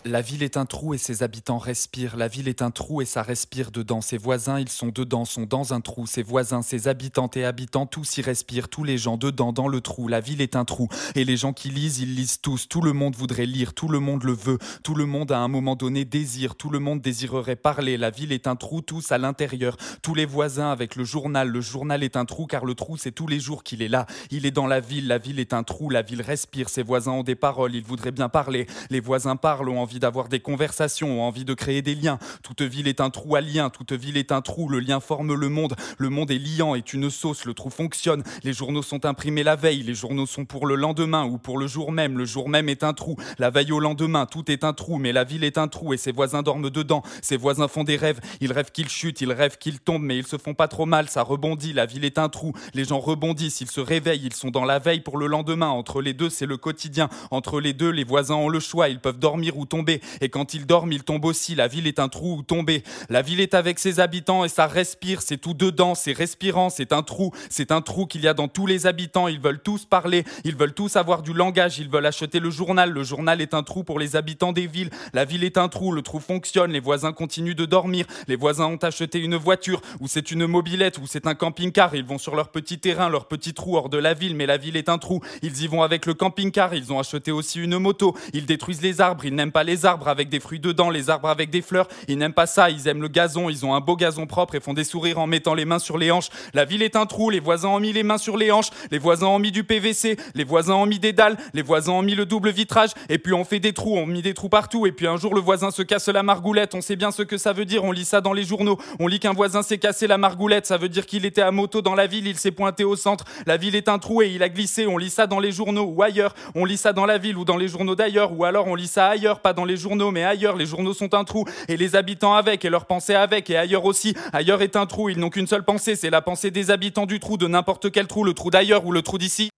La 0.06 0.20
ville 0.20 0.42
est 0.42 0.58
un 0.58 0.66
trou 0.66 0.92
et 0.92 0.98
ses 0.98 1.22
habitants 1.22 1.56
respirent. 1.56 2.18
La 2.18 2.28
ville 2.28 2.46
est 2.46 2.60
un 2.60 2.70
trou 2.70 3.00
et 3.00 3.06
ça 3.06 3.22
respire 3.22 3.70
dedans. 3.70 4.02
Ses 4.02 4.18
voisins, 4.18 4.60
ils 4.60 4.68
sont 4.68 4.88
dedans, 4.88 5.24
sont 5.24 5.46
dans 5.46 5.72
un 5.72 5.80
trou. 5.80 6.06
Ses 6.06 6.22
voisins, 6.22 6.60
ses 6.60 6.88
habitantes 6.88 7.38
et 7.38 7.46
habitants, 7.46 7.86
tous 7.86 8.18
y 8.18 8.20
respirent. 8.20 8.68
Tous 8.68 8.84
les 8.84 8.98
gens 8.98 9.16
dedans, 9.16 9.54
dans 9.54 9.66
le 9.66 9.80
trou. 9.80 10.06
La 10.06 10.20
ville 10.20 10.42
est 10.42 10.56
un 10.56 10.66
trou. 10.66 10.88
Et 11.14 11.24
les 11.24 11.38
gens 11.38 11.54
qui 11.54 11.70
lisent, 11.70 12.00
ils 12.00 12.14
lisent 12.14 12.42
tous. 12.42 12.68
Tout 12.68 12.82
le 12.82 12.92
monde 12.92 13.16
voudrait 13.16 13.46
lire. 13.46 13.72
Tout 13.72 13.88
le 13.88 13.98
monde 13.98 14.24
le 14.24 14.34
veut. 14.34 14.58
Tout 14.82 14.94
le 14.94 15.06
monde, 15.06 15.32
à 15.32 15.38
un 15.38 15.48
moment 15.48 15.74
donné, 15.74 16.04
désire. 16.04 16.54
Tout 16.54 16.68
le 16.68 16.80
monde 16.80 17.00
désirerait 17.00 17.56
parler. 17.56 17.96
La 17.96 18.10
ville 18.10 18.32
est 18.32 18.46
un 18.46 18.56
trou, 18.56 18.82
tous 18.82 19.10
à 19.10 19.16
l'intérieur. 19.16 19.78
Tous 20.02 20.14
les 20.14 20.26
voisins 20.26 20.70
avec 20.70 20.96
le 20.96 21.04
journal. 21.04 21.48
Le 21.48 21.62
journal 21.62 22.02
est 22.02 22.18
un 22.18 22.26
trou 22.26 22.44
car 22.44 22.66
le 22.66 22.74
trou, 22.74 22.98
c'est 22.98 23.12
tous 23.12 23.26
les 23.26 23.40
jours 23.40 23.64
qu'il 23.64 23.80
est 23.80 23.88
là. 23.88 24.04
Il 24.30 24.44
est 24.44 24.50
dans 24.50 24.66
la 24.66 24.80
ville. 24.80 25.08
La 25.08 25.16
ville 25.16 25.40
est 25.40 25.54
un 25.54 25.62
trou. 25.62 25.88
La 25.88 26.02
ville 26.02 26.20
respire. 26.20 26.68
Ses 26.68 26.82
voisins 26.82 27.12
ont 27.12 27.22
des 27.22 27.36
paroles. 27.36 27.74
Ils 27.74 27.84
voudraient 27.84 28.12
bien 28.12 28.28
parler. 28.28 28.66
Les 28.90 29.00
voisins 29.00 29.36
parlent, 29.36 29.70
ont 29.70 29.80
envie 29.80 29.93
d'avoir 29.98 30.28
des 30.28 30.40
conversations, 30.40 31.22
envie 31.22 31.44
de 31.44 31.54
créer 31.54 31.82
des 31.82 31.94
liens. 31.94 32.18
Toute 32.42 32.62
ville 32.62 32.88
est 32.88 33.00
un 33.00 33.10
trou 33.10 33.36
à 33.36 33.40
lien. 33.40 33.70
Toute 33.70 33.92
ville 33.92 34.16
est 34.16 34.32
un 34.32 34.40
trou. 34.40 34.68
Le 34.68 34.80
lien 34.80 35.00
forme 35.00 35.34
le 35.34 35.48
monde. 35.48 35.74
Le 35.98 36.08
monde 36.08 36.30
est 36.30 36.38
liant, 36.38 36.74
est 36.74 36.92
une 36.92 37.10
sauce. 37.10 37.44
Le 37.44 37.54
trou 37.54 37.70
fonctionne. 37.70 38.22
Les 38.42 38.52
journaux 38.52 38.82
sont 38.82 39.04
imprimés 39.06 39.42
la 39.42 39.56
veille. 39.56 39.82
Les 39.82 39.94
journaux 39.94 40.26
sont 40.26 40.44
pour 40.44 40.66
le 40.66 40.74
lendemain 40.74 41.24
ou 41.24 41.38
pour 41.38 41.58
le 41.58 41.66
jour 41.66 41.92
même. 41.92 42.18
Le 42.18 42.24
jour 42.24 42.48
même 42.48 42.68
est 42.68 42.82
un 42.82 42.92
trou. 42.92 43.16
La 43.38 43.50
veille 43.50 43.72
au 43.72 43.80
lendemain, 43.80 44.26
tout 44.26 44.50
est 44.50 44.64
un 44.64 44.72
trou. 44.72 44.98
Mais 44.98 45.12
la 45.12 45.24
ville 45.24 45.44
est 45.44 45.58
un 45.58 45.68
trou 45.68 45.92
et 45.92 45.96
ses 45.96 46.12
voisins 46.12 46.42
dorment 46.42 46.70
dedans. 46.70 47.02
Ses 47.22 47.36
voisins 47.36 47.68
font 47.68 47.84
des 47.84 47.96
rêves. 47.96 48.20
Ils 48.40 48.52
rêvent 48.52 48.72
qu'ils 48.72 48.88
chutent. 48.88 49.20
Ils 49.20 49.32
rêvent 49.32 49.58
qu'ils 49.58 49.80
tombent. 49.80 50.02
Mais 50.02 50.18
ils 50.18 50.26
se 50.26 50.38
font 50.38 50.54
pas 50.54 50.68
trop 50.68 50.86
mal. 50.86 51.08
Ça 51.08 51.22
rebondit. 51.22 51.72
La 51.72 51.86
ville 51.86 52.04
est 52.04 52.18
un 52.18 52.28
trou. 52.28 52.52
Les 52.74 52.84
gens 52.84 52.98
rebondissent. 52.98 53.60
Ils 53.60 53.70
se 53.70 53.80
réveillent. 53.80 54.24
Ils 54.24 54.34
sont 54.34 54.50
dans 54.50 54.64
la 54.64 54.78
veille 54.78 55.00
pour 55.00 55.18
le 55.18 55.26
lendemain. 55.26 55.68
Entre 55.68 56.00
les 56.00 56.14
deux, 56.14 56.30
c'est 56.30 56.46
le 56.46 56.56
quotidien. 56.56 57.08
Entre 57.30 57.60
les 57.60 57.72
deux, 57.72 57.90
les 57.90 58.04
voisins 58.04 58.34
ont 58.36 58.48
le 58.48 58.60
choix. 58.60 58.88
Ils 58.88 59.00
peuvent 59.00 59.18
dormir 59.18 59.58
ou 59.58 59.66
tomber 59.66 59.83
Et 60.20 60.28
quand 60.28 60.54
ils 60.54 60.66
dorment, 60.66 60.92
ils 60.92 61.04
tombent 61.04 61.24
aussi. 61.24 61.54
La 61.54 61.68
ville 61.68 61.86
est 61.86 61.98
un 61.98 62.08
trou 62.08 62.36
où 62.38 62.42
tomber. 62.42 62.82
La 63.08 63.22
ville 63.22 63.40
est 63.40 63.54
avec 63.54 63.78
ses 63.78 64.00
habitants 64.00 64.44
et 64.44 64.48
ça 64.48 64.66
respire. 64.66 65.22
C'est 65.22 65.38
tout 65.38 65.54
dedans, 65.54 65.94
c'est 65.94 66.12
respirant, 66.12 66.70
c'est 66.70 66.92
un 66.92 67.02
trou. 67.02 67.32
C'est 67.50 67.72
un 67.72 67.80
trou 67.80 68.06
qu'il 68.06 68.22
y 68.22 68.28
a 68.28 68.34
dans 68.34 68.48
tous 68.48 68.66
les 68.66 68.86
habitants. 68.86 69.28
Ils 69.28 69.40
veulent 69.40 69.62
tous 69.62 69.84
parler, 69.84 70.24
ils 70.44 70.56
veulent 70.56 70.74
tous 70.74 70.96
avoir 70.96 71.22
du 71.22 71.32
langage, 71.32 71.78
ils 71.78 71.88
veulent 71.88 72.06
acheter 72.06 72.40
le 72.40 72.50
journal. 72.50 72.90
Le 72.90 73.02
journal 73.02 73.40
est 73.40 73.54
un 73.54 73.62
trou 73.62 73.84
pour 73.84 73.98
les 73.98 74.16
habitants 74.16 74.52
des 74.52 74.66
villes. 74.66 74.90
La 75.12 75.24
ville 75.24 75.44
est 75.44 75.58
un 75.58 75.68
trou, 75.68 75.92
le 75.92 76.02
trou 76.02 76.20
fonctionne, 76.20 76.72
les 76.72 76.80
voisins 76.80 77.12
continuent 77.12 77.54
de 77.54 77.64
dormir. 77.64 78.06
Les 78.28 78.36
voisins 78.36 78.66
ont 78.66 78.76
acheté 78.76 79.18
une 79.18 79.36
voiture, 79.36 79.80
ou 80.00 80.08
c'est 80.08 80.30
une 80.30 80.46
mobilette, 80.46 80.98
ou 80.98 81.06
c'est 81.06 81.26
un 81.26 81.34
camping-car. 81.34 81.94
Ils 81.94 82.04
vont 82.04 82.18
sur 82.18 82.36
leur 82.36 82.48
petit 82.50 82.78
terrain, 82.78 83.08
leur 83.08 83.26
petit 83.26 83.54
trou 83.54 83.76
hors 83.76 83.88
de 83.88 83.98
la 83.98 84.14
ville, 84.14 84.36
mais 84.36 84.46
la 84.46 84.56
ville 84.56 84.76
est 84.76 84.88
un 84.88 84.98
trou. 84.98 85.20
Ils 85.42 85.62
y 85.62 85.66
vont 85.66 85.82
avec 85.82 86.06
le 86.06 86.14
camping-car, 86.14 86.74
ils 86.74 86.92
ont 86.92 86.98
acheté 86.98 87.32
aussi 87.32 87.60
une 87.60 87.78
moto. 87.78 88.16
Ils 88.32 88.46
détruisent 88.46 88.82
les 88.82 89.00
arbres, 89.00 89.24
ils 89.24 89.34
n'aiment 89.34 89.52
pas 89.52 89.64
les 89.64 89.73
arbres 89.84 90.08
avec 90.08 90.28
des 90.28 90.40
fruits 90.40 90.60
dedans, 90.60 90.90
les 90.90 91.10
arbres 91.10 91.28
avec 91.28 91.50
des 91.50 91.62
fleurs. 91.62 91.88
Ils 92.08 92.18
n'aiment 92.18 92.32
pas 92.32 92.46
ça, 92.46 92.70
ils 92.70 92.86
aiment 92.88 93.02
le 93.02 93.08
gazon, 93.08 93.50
ils 93.50 93.66
ont 93.66 93.74
un 93.74 93.80
beau 93.80 93.96
gazon 93.96 94.26
propre 94.26 94.54
et 94.54 94.60
font 94.60 94.74
des 94.74 94.84
sourires 94.84 95.18
en 95.18 95.26
mettant 95.26 95.54
les 95.54 95.64
mains 95.64 95.78
sur 95.78 95.98
les 95.98 96.10
hanches. 96.10 96.28
La 96.54 96.64
ville 96.64 96.82
est 96.82 96.96
un 96.96 97.06
trou, 97.06 97.30
les 97.30 97.40
voisins 97.40 97.68
ont 97.68 97.80
mis 97.80 97.92
les 97.92 98.02
mains 98.02 98.18
sur 98.18 98.36
les 98.36 98.52
hanches, 98.52 98.70
les 98.90 98.98
voisins 98.98 99.26
ont 99.26 99.38
mis 99.38 99.52
du 99.52 99.64
PVC, 99.64 100.16
les 100.34 100.44
voisins 100.44 100.74
ont 100.74 100.86
mis 100.86 100.98
des 100.98 101.12
dalles, 101.12 101.36
les 101.52 101.62
voisins 101.62 101.92
ont 101.92 102.02
mis 102.02 102.14
le 102.14 102.26
double 102.26 102.50
vitrage, 102.50 102.90
et 103.08 103.18
puis 103.18 103.32
on 103.32 103.44
fait 103.44 103.60
des 103.60 103.72
trous, 103.72 103.96
on 103.96 104.06
mis 104.06 104.22
des 104.22 104.34
trous 104.34 104.48
partout, 104.48 104.86
et 104.86 104.92
puis 104.92 105.06
un 105.06 105.16
jour 105.16 105.34
le 105.34 105.40
voisin 105.40 105.70
se 105.70 105.82
casse 105.82 106.08
la 106.08 106.22
margoulette, 106.22 106.74
on 106.74 106.80
sait 106.80 106.96
bien 106.96 107.10
ce 107.10 107.22
que 107.22 107.38
ça 107.38 107.52
veut 107.52 107.64
dire, 107.64 107.84
on 107.84 107.92
lit 107.92 108.04
ça 108.04 108.20
dans 108.20 108.32
les 108.32 108.44
journaux, 108.44 108.78
on 109.00 109.06
lit 109.06 109.18
qu'un 109.18 109.32
voisin 109.32 109.62
s'est 109.62 109.78
cassé 109.78 110.06
la 110.06 110.18
margoulette, 110.18 110.66
ça 110.66 110.76
veut 110.76 110.88
dire 110.88 111.06
qu'il 111.06 111.24
était 111.24 111.42
à 111.42 111.50
moto 111.50 111.82
dans 111.82 111.94
la 111.94 112.06
ville, 112.06 112.26
il 112.26 112.36
s'est 112.36 112.50
pointé 112.50 112.84
au 112.84 112.96
centre, 112.96 113.24
la 113.46 113.56
ville 113.56 113.74
est 113.74 113.88
un 113.88 113.98
trou 113.98 114.22
et 114.22 114.28
il 114.28 114.42
a 114.42 114.48
glissé, 114.48 114.86
on 114.86 114.98
lit 114.98 115.10
ça 115.10 115.26
dans 115.26 115.40
les 115.40 115.52
journaux 115.52 115.84
ou 115.84 116.02
ailleurs, 116.02 116.34
on 116.54 116.64
lit 116.64 116.76
ça 116.76 116.92
dans 116.92 117.06
la 117.06 117.18
ville 117.18 117.36
ou 117.36 117.44
dans 117.44 117.56
les 117.56 117.68
journaux 117.68 117.94
d'ailleurs, 117.94 118.32
ou 118.32 118.44
alors 118.44 118.66
on 118.66 118.74
lit 118.74 118.86
ça 118.86 119.08
ailleurs, 119.08 119.40
pas 119.40 119.52
dans 119.52 119.63
les 119.64 119.76
journaux 119.76 120.10
mais 120.10 120.24
ailleurs, 120.24 120.56
les 120.56 120.66
journaux 120.66 120.94
sont 120.94 121.14
un 121.14 121.24
trou, 121.24 121.44
et 121.68 121.76
les 121.76 121.96
habitants 121.96 122.34
avec, 122.34 122.64
et 122.64 122.70
leurs 122.70 122.86
pensées 122.86 123.14
avec, 123.14 123.50
et 123.50 123.56
ailleurs 123.56 123.84
aussi, 123.84 124.14
ailleurs 124.32 124.62
est 124.62 124.76
un 124.76 124.86
trou, 124.86 125.08
ils 125.08 125.18
n'ont 125.18 125.30
qu'une 125.30 125.46
seule 125.46 125.64
pensée, 125.64 125.96
c'est 125.96 126.10
la 126.10 126.22
pensée 126.22 126.50
des 126.50 126.70
habitants 126.70 127.06
du 127.06 127.20
trou, 127.20 127.36
de 127.36 127.46
n'importe 127.46 127.90
quel 127.90 128.06
trou, 128.06 128.24
le 128.24 128.34
trou 128.34 128.50
d'ailleurs 128.50 128.86
ou 128.86 128.92
le 128.92 129.02
trou 129.02 129.18
d'ici. 129.18 129.50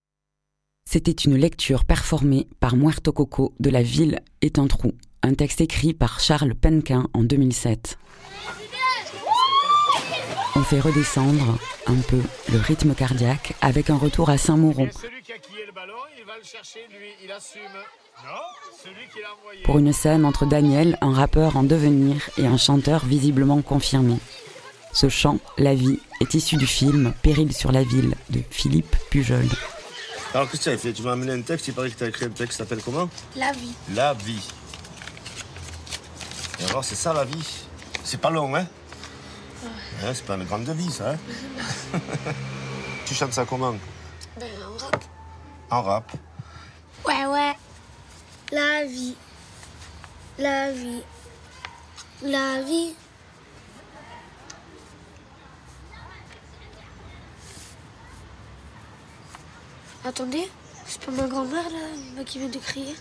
C'était 0.89 1.11
une 1.11 1.35
lecture 1.35 1.83
performée 1.83 2.47
par 2.59 2.77
Muerto 2.77 3.11
Coco 3.11 3.53
de 3.59 3.69
La 3.69 3.81
ville 3.81 4.19
est 4.41 4.57
un 4.57 4.67
trou, 4.67 4.93
un 5.21 5.33
texte 5.33 5.59
écrit 5.59 5.93
par 5.93 6.21
Charles 6.21 6.55
Penquin 6.55 7.07
en 7.13 7.23
2007. 7.23 7.97
On 10.55 10.63
fait 10.63 10.79
redescendre 10.79 11.59
un 11.85 12.01
peu 12.07 12.21
le 12.51 12.59
rythme 12.59 12.95
cardiaque 12.95 13.53
avec 13.61 13.89
un 13.89 13.97
retour 13.97 14.29
à 14.29 14.37
Saint-Mauron. 14.37 14.89
Pour 19.65 19.79
une 19.79 19.93
scène 19.93 20.25
entre 20.25 20.45
Daniel, 20.45 20.97
un 21.01 21.13
rappeur 21.13 21.57
en 21.57 21.63
devenir, 21.63 22.29
et 22.37 22.47
un 22.47 22.57
chanteur 22.57 23.05
visiblement 23.05 23.61
confirmé. 23.61 24.17
Ce 24.93 25.09
chant, 25.09 25.39
La 25.57 25.75
vie, 25.75 25.99
est 26.21 26.33
issu 26.33 26.57
du 26.57 26.67
film 26.67 27.13
Péril 27.21 27.53
sur 27.53 27.71
la 27.71 27.83
ville 27.83 28.15
de 28.29 28.41
Philippe 28.49 28.95
Pujol. 29.09 29.45
Alors 30.33 30.49
qu'est-ce 30.49 30.65
que 30.65 30.69
tu 30.69 30.75
as 30.75 30.77
fait 30.77 30.93
Tu 30.93 31.01
m'as 31.03 31.13
amené 31.13 31.33
un 31.33 31.41
texte, 31.41 31.67
il 31.67 31.73
paraît 31.73 31.89
que 31.89 31.97
tu 31.97 32.03
as 32.03 32.07
écrit 32.07 32.25
un 32.25 32.29
texte 32.29 32.51
qui 32.51 32.57
s'appelle 32.57 32.81
comment? 32.83 33.09
La 33.35 33.51
vie. 33.51 33.73
La 33.93 34.13
vie. 34.13 34.47
Et 36.59 36.65
alors 36.69 36.83
c'est 36.83 36.95
ça 36.95 37.13
la 37.13 37.25
vie? 37.25 37.65
C'est 38.03 38.19
pas 38.19 38.29
long, 38.29 38.55
hein? 38.55 38.65
Hein, 40.03 40.11
C'est 40.13 40.25
pas 40.25 40.35
une 40.35 40.45
grande 40.45 40.69
vie 40.69 40.91
ça, 40.91 41.11
hein? 41.11 41.17
Tu 43.05 43.13
chantes 43.13 43.33
ça 43.33 43.45
comment? 43.45 43.75
Ben, 44.39 44.47
en 44.67 44.77
rap. 44.77 45.03
En 45.69 45.81
rap. 45.81 46.11
Ouais, 47.05 47.25
ouais. 47.25 47.53
La 48.51 48.85
vie. 48.85 49.15
La 50.39 50.71
vie. 50.71 51.03
La 52.21 52.61
vie. 52.61 52.93
Attendez, 60.05 60.49
c'est 60.85 61.01
pas 61.01 61.11
ma 61.11 61.27
grand-mère 61.27 61.69
là, 62.15 62.23
qui 62.23 62.39
vient 62.39 62.47
de 62.47 62.57
crier. 62.57 62.95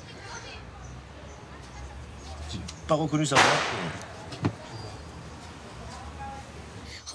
Pas 2.88 2.96
reconnu 2.96 3.24
sa 3.24 3.37
voix. 3.37 3.44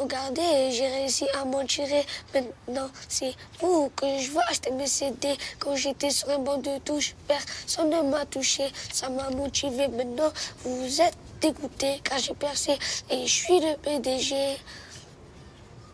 Regardez, 0.02 0.72
j'ai 0.72 0.88
réussi 0.88 1.28
à 1.40 1.46
m'en 1.46 1.64
tirer. 1.64 2.04
Maintenant, 2.34 2.90
c'est 3.08 3.36
vous 3.60 3.92
que 3.96 4.08
je 4.18 4.32
vois 4.32 4.42
acheter 4.50 4.72
mes 4.72 4.88
CD. 4.88 5.38
Quand 5.60 5.76
j'étais 5.76 6.10
sur 6.10 6.28
un 6.32 6.40
banc 6.40 6.58
de 6.58 6.80
touche, 6.80 7.14
personne 7.28 7.92
ne 7.92 8.02
m'a 8.10 8.26
touché. 8.26 8.64
Ça 8.92 9.10
m'a 9.10 9.30
motivé. 9.30 9.88
Maintenant, 9.90 10.34
vous 10.64 11.02
êtes 11.02 11.16
dégoûté 11.40 12.02
car 12.04 12.18
j'ai 12.18 12.34
percé 12.34 12.80
et 13.12 13.28
je 13.28 13.32
suis 13.32 13.60
le 13.60 13.78
PDG. 13.78 14.58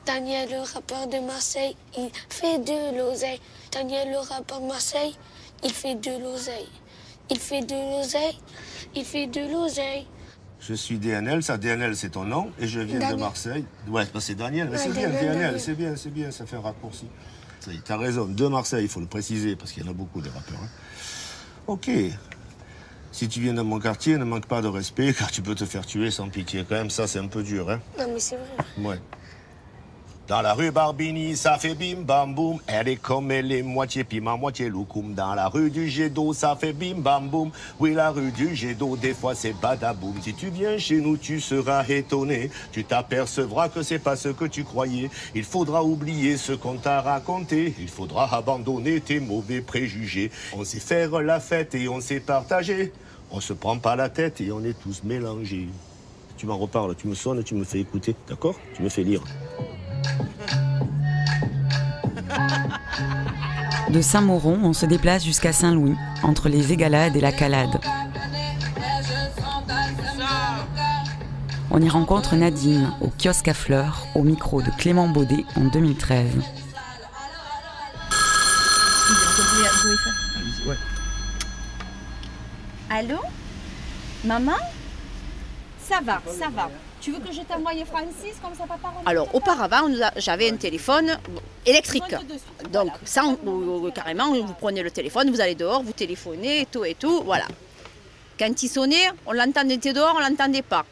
Daniel, 0.06 0.52
le 0.52 0.62
rappeur 0.62 1.08
de 1.08 1.20
Marseille, 1.20 1.76
il 1.98 2.10
fait 2.30 2.60
de 2.60 2.98
l'oseille. 2.98 3.42
Daniel, 3.74 4.10
le 4.10 4.20
rappeur 4.20 4.62
de 4.62 4.68
Marseille, 4.68 5.18
il 5.66 5.74
fait 5.74 5.96
de 5.96 6.12
l'oseille. 6.12 6.70
Il 7.30 7.40
fait 7.40 7.62
de 7.62 7.76
l'oseille. 7.76 8.38
Il 8.96 9.04
fait 9.04 9.28
de 9.28 9.42
l'oseille. 9.52 10.08
Je 10.60 10.74
suis 10.74 10.98
DNL, 10.98 11.44
ça 11.44 11.58
DNL 11.58 11.96
c'est 11.96 12.10
ton 12.10 12.24
nom, 12.24 12.52
et 12.60 12.68
je 12.68 12.80
viens 12.80 13.12
de. 13.12 13.16
Marseille. 13.20 13.64
Ouais, 13.88 14.06
c'est 14.20 14.36
Daniel, 14.36 14.68
mais 14.72 14.78
Ouais, 14.78 14.84
c'est 14.84 14.92
bien, 14.94 15.10
DNL, 15.10 15.60
c'est 15.60 15.76
bien, 15.76 15.96
c'est 15.96 16.10
bien, 16.10 16.32
ça 16.32 16.46
fait 16.46 16.56
un 16.58 16.62
raccourci. 16.62 17.06
T'as 17.86 17.98
raison, 17.98 18.26
de 18.26 18.48
Marseille, 18.48 18.84
il 18.86 18.90
faut 18.90 19.00
le 19.02 19.06
préciser, 19.08 19.56
parce 19.56 19.72
qu'il 19.72 19.84
y 19.84 19.88
en 19.88 19.92
a 19.92 19.94
beaucoup 19.94 20.22
des 20.22 20.30
rappeurs. 20.30 20.60
hein. 20.62 20.70
Ok. 21.68 21.90
Si 23.12 23.28
tu 23.28 23.42
viens 23.42 23.54
dans 23.54 23.64
mon 23.64 23.80
quartier, 23.80 24.18
ne 24.18 24.24
manque 24.24 24.46
pas 24.48 24.62
de 24.62 24.68
respect, 24.68 25.14
car 25.14 25.32
tu 25.32 25.42
peux 25.42 25.56
te 25.56 25.66
faire 25.66 25.86
tuer 25.86 26.12
sans 26.12 26.30
pitié. 26.30 26.66
Quand 26.68 26.76
même, 26.76 26.90
ça 26.90 27.08
c'est 27.08 27.20
un 27.20 27.28
peu 27.28 27.44
dur, 27.44 27.70
hein. 27.70 27.80
Non, 28.00 28.06
mais 28.14 28.20
c'est 28.20 28.38
vrai. 28.38 28.84
Ouais. 28.86 29.00
Dans 30.28 30.42
la 30.42 30.54
rue 30.54 30.72
Barbini, 30.72 31.38
ça 31.38 31.58
fait 31.58 31.74
bim 31.74 32.02
bam 32.02 32.36
boum. 32.36 32.60
Elle 32.68 32.90
est 32.90 32.98
comme 32.98 33.32
elle 33.32 33.50
est, 33.50 33.64
moitié 33.64 34.04
piment, 34.04 34.38
moitié 34.38 34.68
loukoum. 34.68 35.14
Dans 35.14 35.34
la 35.34 35.48
rue 35.48 35.72
du 35.72 35.88
jet 35.88 36.10
d'eau, 36.10 36.34
ça 36.34 36.58
fait 36.60 36.74
bim 36.74 36.96
bam 36.98 37.30
boum. 37.30 37.50
Oui, 37.80 37.94
la 37.94 38.12
rue 38.12 38.34
du 38.34 38.54
jet 38.54 38.74
d'eau, 38.74 38.98
des 38.98 39.14
fois 39.14 39.36
c'est 39.36 39.54
badaboum. 39.54 40.16
Si 40.22 40.34
tu 40.34 40.50
viens 40.50 40.78
chez 40.78 41.00
nous, 41.00 41.16
tu 41.16 41.40
seras 41.40 41.88
étonné. 41.88 42.52
Tu 42.74 42.84
t'apercevras 42.84 43.70
que 43.70 43.84
c'est 43.84 44.00
pas 44.00 44.18
ce 44.18 44.28
que 44.28 44.44
tu 44.44 44.66
croyais. 44.66 45.10
Il 45.34 45.46
faudra 45.46 45.82
oublier 45.86 46.36
ce 46.36 46.52
qu'on 46.52 46.76
t'a 46.76 47.00
raconté. 47.00 47.74
Il 47.80 47.88
faudra 47.88 48.28
abandonner 48.36 49.00
tes 49.00 49.22
mauvais 49.22 49.62
préjugés. 49.62 50.30
On 50.52 50.66
sait 50.66 50.82
faire 50.82 51.22
la 51.22 51.40
fête 51.40 51.74
et 51.74 51.88
on 51.88 52.02
sait 52.02 52.20
partager. 52.20 52.92
On 53.32 53.40
se 53.40 53.54
prend 53.54 53.78
pas 53.78 53.96
la 53.96 54.10
tête 54.10 54.42
et 54.42 54.52
on 54.52 54.62
est 54.66 54.78
tous 54.78 55.04
mélangés. 55.06 55.70
Tu 56.36 56.46
m'en 56.46 56.58
reparles, 56.58 56.96
tu 56.96 57.08
me 57.08 57.16
sonnes, 57.16 57.46
tu 57.46 57.56
me 57.56 57.64
fais 57.64 57.80
écouter, 57.80 58.14
d'accord? 58.28 58.56
Tu 58.76 58.84
me 58.84 58.90
fais 58.90 59.04
lire. 59.04 59.24
De 63.90 64.02
Saint-Mauron, 64.02 64.60
on 64.64 64.74
se 64.74 64.86
déplace 64.86 65.24
jusqu'à 65.24 65.54
Saint-Louis, 65.54 65.96
entre 66.22 66.50
les 66.50 66.74
Égalades 66.74 67.16
et 67.16 67.22
la 67.22 67.32
Calade. 67.32 67.80
On 71.72 71.82
y 71.82 71.90
rencontre 71.90 72.36
Nadine, 72.36 72.92
au 73.02 73.10
kiosque 73.10 73.48
à 73.48 73.54
fleurs, 73.54 74.08
au 74.16 74.24
micro 74.24 74.62
de 74.62 74.72
Clément 74.78 75.08
Baudet 75.08 75.46
en 75.56 75.66
2013. 75.66 76.26
Allô? 82.90 83.20
Maman? 84.26 84.54
Ça 85.80 86.00
va, 86.04 86.22
ça 86.26 86.50
va. 86.50 86.70
Tu 87.08 87.14
veux 87.14 87.20
que 87.20 87.32
je 87.32 87.40
t'envoie 87.40 87.72
Francis 87.86 88.36
comme 88.44 88.54
ça 88.54 88.66
papa 88.68 88.92
Alors 89.06 89.34
auparavant, 89.34 89.88
j'avais 90.18 90.52
un 90.52 90.58
téléphone 90.58 91.18
électrique. 91.66 92.04
Donc 92.74 92.92
on- 93.46 93.90
carrément, 93.92 94.34
vous 94.34 94.54
prenez 94.60 94.84
le 94.84 94.92
téléphone, 94.92 95.32
vous 95.32 95.40
allez 95.40 95.56
dehors, 95.56 95.82
vous 95.84 95.94
téléphonez, 95.94 96.64
et 96.64 96.66
tout 96.66 96.84
et 96.84 96.96
tout, 96.96 97.22
voilà. 97.24 97.46
Quand 98.38 98.62
il 98.62 98.68
sonnait, 98.68 99.10
on 99.26 99.32
l'entendait 99.32 99.78
dehors, 99.78 100.16
on 100.18 100.20
l'entendait 100.20 100.62
pas. 100.62 100.86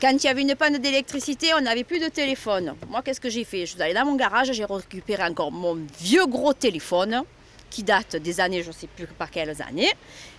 Quand 0.00 0.10
il 0.10 0.24
y 0.24 0.26
avait 0.26 0.42
une 0.42 0.56
panne 0.56 0.78
d'électricité, 0.78 1.54
on 1.56 1.60
n'avait 1.60 1.84
plus 1.84 2.00
de 2.00 2.08
téléphone. 2.08 2.74
Moi, 2.88 3.02
qu'est-ce 3.02 3.20
que 3.20 3.30
j'ai 3.30 3.44
fait? 3.44 3.60
Je 3.64 3.74
suis 3.74 3.82
allée 3.82 3.94
dans 3.94 4.06
mon 4.06 4.16
garage, 4.16 4.50
j'ai 4.50 4.64
récupéré 4.64 5.22
encore 5.22 5.52
mon 5.52 5.78
vieux 6.00 6.26
gros 6.26 6.52
téléphone 6.52 7.22
qui 7.70 7.84
date 7.84 8.16
des 8.16 8.40
années, 8.40 8.64
je 8.64 8.70
ne 8.70 8.74
sais 8.74 8.88
plus 8.88 9.06
par 9.06 9.30
quelles 9.30 9.62
années. 9.62 9.92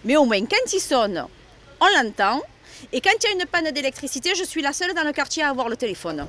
Mais 0.04 0.18
au 0.18 0.26
moins, 0.26 0.42
quand 0.42 0.74
il 0.74 0.82
sonne, 0.82 1.26
on 1.80 1.86
l'entend. 2.04 2.42
Et 2.94 3.02
quand 3.02 3.12
il 3.22 3.24
y 3.24 3.28
a 3.28 3.32
une 3.42 3.46
panne 3.46 3.72
d'électricité, 3.72 4.34
je 4.36 4.44
suis 4.44 4.62
la 4.62 4.74
seule 4.74 4.94
dans 4.94 5.04
le 5.04 5.12
quartier 5.14 5.44
à 5.44 5.50
avoir 5.50 5.70
le 5.70 5.78
téléphone. 5.78 6.26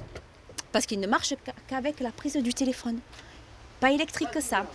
Parce 0.73 0.87
qu'il 0.87 1.01
ne 1.01 1.07
marche 1.07 1.31
qu'- 1.45 1.53
qu'avec 1.69 2.01
la 2.01 2.11
prise 2.11 2.37
du 2.37 2.55
téléphone. 2.55 2.99
Pas 3.81 3.91
électrique 3.93 4.31
que 4.31 4.41
ça. 4.41 4.67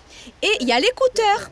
Et 0.41 0.49
il 0.61 0.67
y 0.67 0.71
a 0.71 0.79
l'écouteur. 0.79 1.51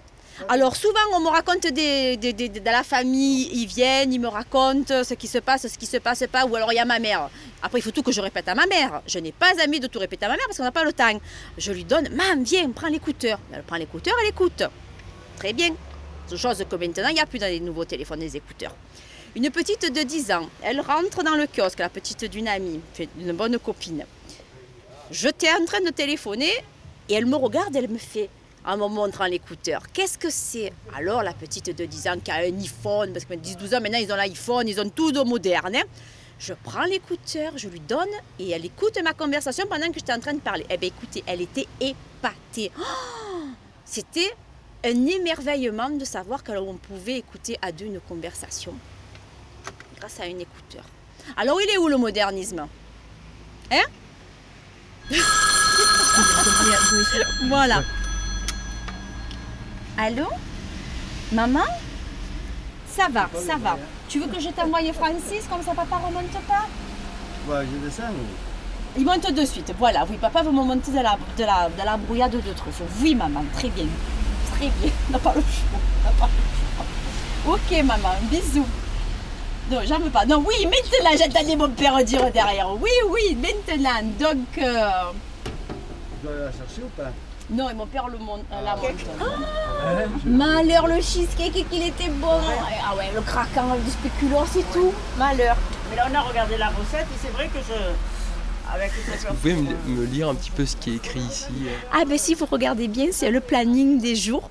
Alors 0.50 0.76
souvent 0.76 1.00
on 1.14 1.20
me 1.20 1.28
raconte 1.28 1.68
des, 1.68 2.18
des- 2.18 2.34
des- 2.34 2.50
dans 2.50 2.72
la 2.72 2.82
famille, 2.84 3.50
ils 3.54 3.68
viennent, 3.68 4.12
ils 4.12 4.20
me 4.20 4.28
racontent 4.28 5.04
ce 5.04 5.14
qui 5.14 5.28
se 5.28 5.38
passe, 5.38 5.68
ce 5.68 5.78
qui 5.78 5.86
se 5.86 5.98
passe 5.98 6.24
pas, 6.32 6.44
ou 6.46 6.56
alors 6.56 6.74
il 6.74 6.76
y 6.78 6.80
a 6.80 6.86
ma 6.86 6.98
mère. 6.98 7.30
Après 7.62 7.78
il 7.78 7.84
faut 7.84 7.92
tout 7.92 8.02
que 8.02 8.12
je 8.12 8.20
répète 8.20 8.48
à 8.48 8.56
ma 8.56 8.66
mère. 8.66 9.04
Je 9.06 9.20
n'ai 9.20 9.32
pas 9.32 9.52
envie 9.64 9.80
de 9.80 9.86
tout 9.86 10.00
répéter 10.00 10.26
à 10.26 10.30
ma 10.30 10.36
mère 10.36 10.46
parce 10.48 10.58
qu'on 10.58 10.64
n'a 10.64 10.72
pas 10.72 10.84
le 10.84 10.92
temps. 10.92 11.20
Je 11.60 11.72
lui 11.72 11.84
donne, 11.86 12.10
maman 12.10 12.42
viens, 12.42 12.68
prends 12.72 12.88
l'écouteur. 12.88 13.40
Elle 13.54 13.62
prend 13.62 13.76
l'écouteur, 13.76 14.16
elle 14.24 14.30
écoute. 14.30 14.64
Très 15.38 15.54
bien. 15.54 15.76
Chose 16.36 16.66
que 16.68 16.76
maintenant 16.78 17.10
il 17.10 17.14
n'y 17.14 17.20
a 17.20 17.28
plus 17.28 17.38
dans 17.38 17.46
les 17.46 17.60
nouveaux 17.60 17.86
téléphones 17.86 18.22
des 18.22 18.36
écouteurs. 18.36 18.76
Une 19.36 19.50
petite 19.50 19.92
de 19.92 20.04
10 20.04 20.32
ans, 20.32 20.48
elle 20.62 20.80
rentre 20.80 21.24
dans 21.24 21.34
le 21.36 21.48
kiosque, 21.48 21.80
la 21.80 21.90
petite 21.90 22.26
d'une 22.26 22.48
amie, 22.48 22.80
une 23.20 23.32
bonne 23.32 23.58
copine. 23.58 24.06
J'étais 25.10 25.50
en 25.52 25.66
train 25.66 25.82
de 25.82 25.90
téléphoner 25.90 26.52
et 27.10 27.16
elle 27.16 27.26
me 27.26 27.36
regarde, 27.36 27.76
elle 27.76 27.90
me 27.90 27.98
fait, 27.98 28.30
en 28.64 28.78
me 28.78 28.88
montrant 28.88 29.26
l'écouteur, 29.26 29.82
qu'est-ce 29.92 30.20
que 30.20 30.30
c'est? 30.30 30.72
Alors 30.96 31.24
la 31.24 31.34
petite 31.34 31.76
de 31.76 31.86
10 31.86 32.08
ans 32.10 32.20
qui 32.24 32.30
a 32.30 32.36
un 32.36 32.60
iPhone, 32.60 33.12
parce 33.12 33.26
que 33.26 33.34
10-12 33.34 33.76
ans 33.76 33.82
maintenant 33.82 33.98
ils 33.98 34.12
ont 34.14 34.16
l'iPhone, 34.16 34.68
ils 34.68 34.80
ont 34.80 34.90
tout 34.90 35.12
de 35.12 35.22
moderne. 35.22 35.78
hein. 35.78 35.84
Je 36.38 36.54
prends 36.54 36.84
l'écouteur, 36.84 37.54
je 37.58 37.70
lui 37.70 37.80
donne 37.80 38.10
et 38.38 38.52
elle 38.52 38.66
écoute 38.66 39.00
ma 39.04 39.14
conversation 39.14 39.66
pendant 39.68 39.88
que 39.88 39.96
j'étais 39.96 40.14
en 40.14 40.20
train 40.20 40.34
de 40.34 40.42
parler. 40.42 40.66
Eh 40.70 40.78
bien 40.78 40.90
écoutez, 40.96 41.24
elle 41.26 41.42
était 41.42 41.68
épatée. 41.82 42.72
Oh 42.80 42.84
C'était 43.84 44.32
un 44.86 45.06
émerveillement 45.08 45.90
de 45.90 46.06
savoir 46.06 46.44
qu'on 46.44 46.76
pouvait 46.76 47.18
écouter 47.18 47.58
à 47.64 47.72
deux 47.72 47.86
une 47.86 48.00
conversation 48.02 48.76
grâce 50.04 50.20
à 50.20 50.24
un 50.24 50.38
écouteur. 50.38 50.84
Alors 51.38 51.62
il 51.62 51.70
est 51.70 51.78
où 51.78 51.88
le 51.88 51.96
modernisme? 51.96 52.68
Hein? 53.72 53.86
Voilà. 57.48 57.82
Allô? 59.98 60.28
Maman? 61.32 61.64
Ça 62.86 63.08
va, 63.10 63.30
ça 63.34 63.56
va. 63.56 63.78
Tu 64.10 64.20
veux 64.20 64.28
que 64.28 64.40
je 64.42 64.50
t'envoie 64.50 64.82
Francis 64.92 65.48
comme 65.50 65.64
ça 65.64 65.74
papa 65.74 65.96
remonte 65.96 66.32
pas? 66.48 66.68
Ouais, 67.48 67.66
je 67.72 67.78
descends. 67.86 68.14
Il 68.98 69.06
monte 69.06 69.32
de 69.32 69.46
suite, 69.46 69.74
voilà. 69.80 70.06
Oui, 70.10 70.18
papa 70.18 70.44
veut 70.44 70.52
me 70.52 70.64
monter 70.64 70.92
de 70.92 71.00
la, 71.00 71.18
de 71.38 71.44
la, 71.44 71.70
de 71.70 71.86
la 71.86 71.96
brouillade 71.96 72.32
de 72.32 72.54
truffes. 72.54 72.82
Oui, 73.02 73.16
maman, 73.16 73.46
très 73.54 73.70
bien. 73.70 73.86
Très 74.52 74.68
bien. 74.68 74.92
On 75.10 75.12
n'a 75.14 75.20
pas 75.20 75.34
le 75.34 75.42
choix. 75.42 75.80
on 76.02 76.04
n'a 76.04 76.12
pas 76.20 76.28
le 76.28 76.42
choix. 77.46 77.56
Ok, 77.56 77.86
maman, 77.86 78.16
bisous. 78.30 78.68
Non, 79.72 79.80
j'en 79.86 80.00
veux 80.00 80.10
pas. 80.10 80.26
Non, 80.26 80.44
oui, 80.46 80.66
maintenant, 80.66 81.18
j'entendais 81.18 81.56
mon 81.56 81.70
père 81.70 82.04
dire 82.04 82.30
derrière. 82.32 82.70
Oui, 82.82 82.92
oui, 83.10 83.36
maintenant. 83.36 84.02
Donc, 84.20 84.38
euh, 84.58 84.90
Je 86.22 86.28
dois 86.28 86.36
aller 86.36 86.46
la 86.46 86.52
chercher 86.52 86.82
ou 86.84 86.90
pas? 86.98 87.12
Non, 87.50 87.70
et 87.70 87.74
mon 87.74 87.86
père 87.86 88.08
le 88.08 88.18
monte, 88.18 88.44
euh, 88.52 88.62
la 88.64 88.76
monte. 88.76 88.96
Ah, 89.22 90.04
malheur, 90.26 90.88
le 90.88 91.02
cheesecake, 91.02 91.68
qu'il 91.70 91.84
était 91.84 92.10
bon. 92.10 92.40
Ah 92.86 92.96
ouais, 92.96 93.12
le 93.14 93.22
craquant, 93.22 93.76
le 93.76 93.92
spéculoos 93.92 94.46
et 94.58 94.64
tout. 94.74 94.94
Malheur. 95.18 95.56
Mais 95.90 95.98
là, 95.98 96.08
on 96.12 96.16
a 96.16 96.22
regardé 96.22 96.58
la 96.58 96.68
recette 96.68 97.08
et 97.14 97.20
c'est 97.22 97.32
vrai 97.32 97.48
que 97.48 97.60
je. 97.60 97.74
Vous 99.30 99.36
pouvez 99.36 99.54
me, 99.54 99.76
me 99.88 100.06
lire 100.06 100.30
un 100.30 100.36
petit 100.36 100.50
peu 100.50 100.66
ce 100.66 100.76
qui 100.76 100.94
est 100.94 100.96
écrit 100.96 101.20
ici? 101.20 101.46
Ah 101.92 102.06
ben 102.08 102.18
si 102.18 102.34
vous 102.34 102.48
regardez 102.50 102.88
bien, 102.88 103.08
c'est 103.12 103.30
le 103.30 103.40
planning 103.40 104.00
des 104.02 104.16
jours. 104.16 104.50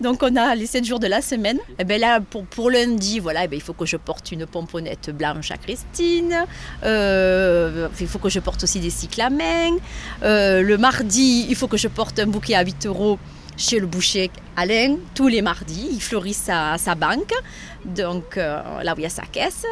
Donc 0.00 0.22
on 0.22 0.36
a 0.36 0.54
les 0.54 0.66
7 0.66 0.84
jours 0.84 1.00
de 1.00 1.06
la 1.06 1.22
semaine. 1.22 1.58
Et 1.78 1.84
ben 1.84 2.00
là 2.00 2.20
pour, 2.20 2.70
lundi, 2.70 3.18
voilà, 3.18 3.44
eh 3.44 3.48
ben, 3.48 3.56
il 3.56 3.62
faut 3.62 3.72
que 3.72 3.86
je 3.86 3.96
porte 3.96 4.32
une 4.32 4.46
pomponnette 4.46 5.10
blanche 5.10 5.50
à 5.50 5.56
Christine. 5.56 6.44
Euh, 6.84 7.88
il 8.00 8.08
faut 8.08 8.18
que 8.18 8.28
je 8.28 8.40
porte 8.40 8.62
aussi 8.64 8.80
des 8.80 8.90
cyclamens. 8.90 9.78
Euh, 10.22 10.62
le 10.62 10.78
mardi, 10.78 11.46
il 11.48 11.56
faut 11.56 11.68
que 11.68 11.76
je 11.76 11.88
porte 11.88 12.18
un 12.18 12.26
bouquet 12.26 12.54
à 12.54 12.64
8 12.64 12.86
euros 12.86 13.18
chez 13.56 13.78
le 13.78 13.86
boucher 13.86 14.30
Alain 14.56 14.96
tous 15.14 15.28
les 15.28 15.42
mardis. 15.42 15.88
Il 15.92 16.02
fleurit 16.02 16.34
sa, 16.34 16.78
sa 16.78 16.94
banque, 16.94 17.32
donc 17.84 18.36
euh, 18.36 18.82
là 18.82 18.94
où 18.94 18.98
il 18.98 19.02
y 19.02 19.06
a 19.06 19.10
sa 19.10 19.22
caisse. 19.22 19.66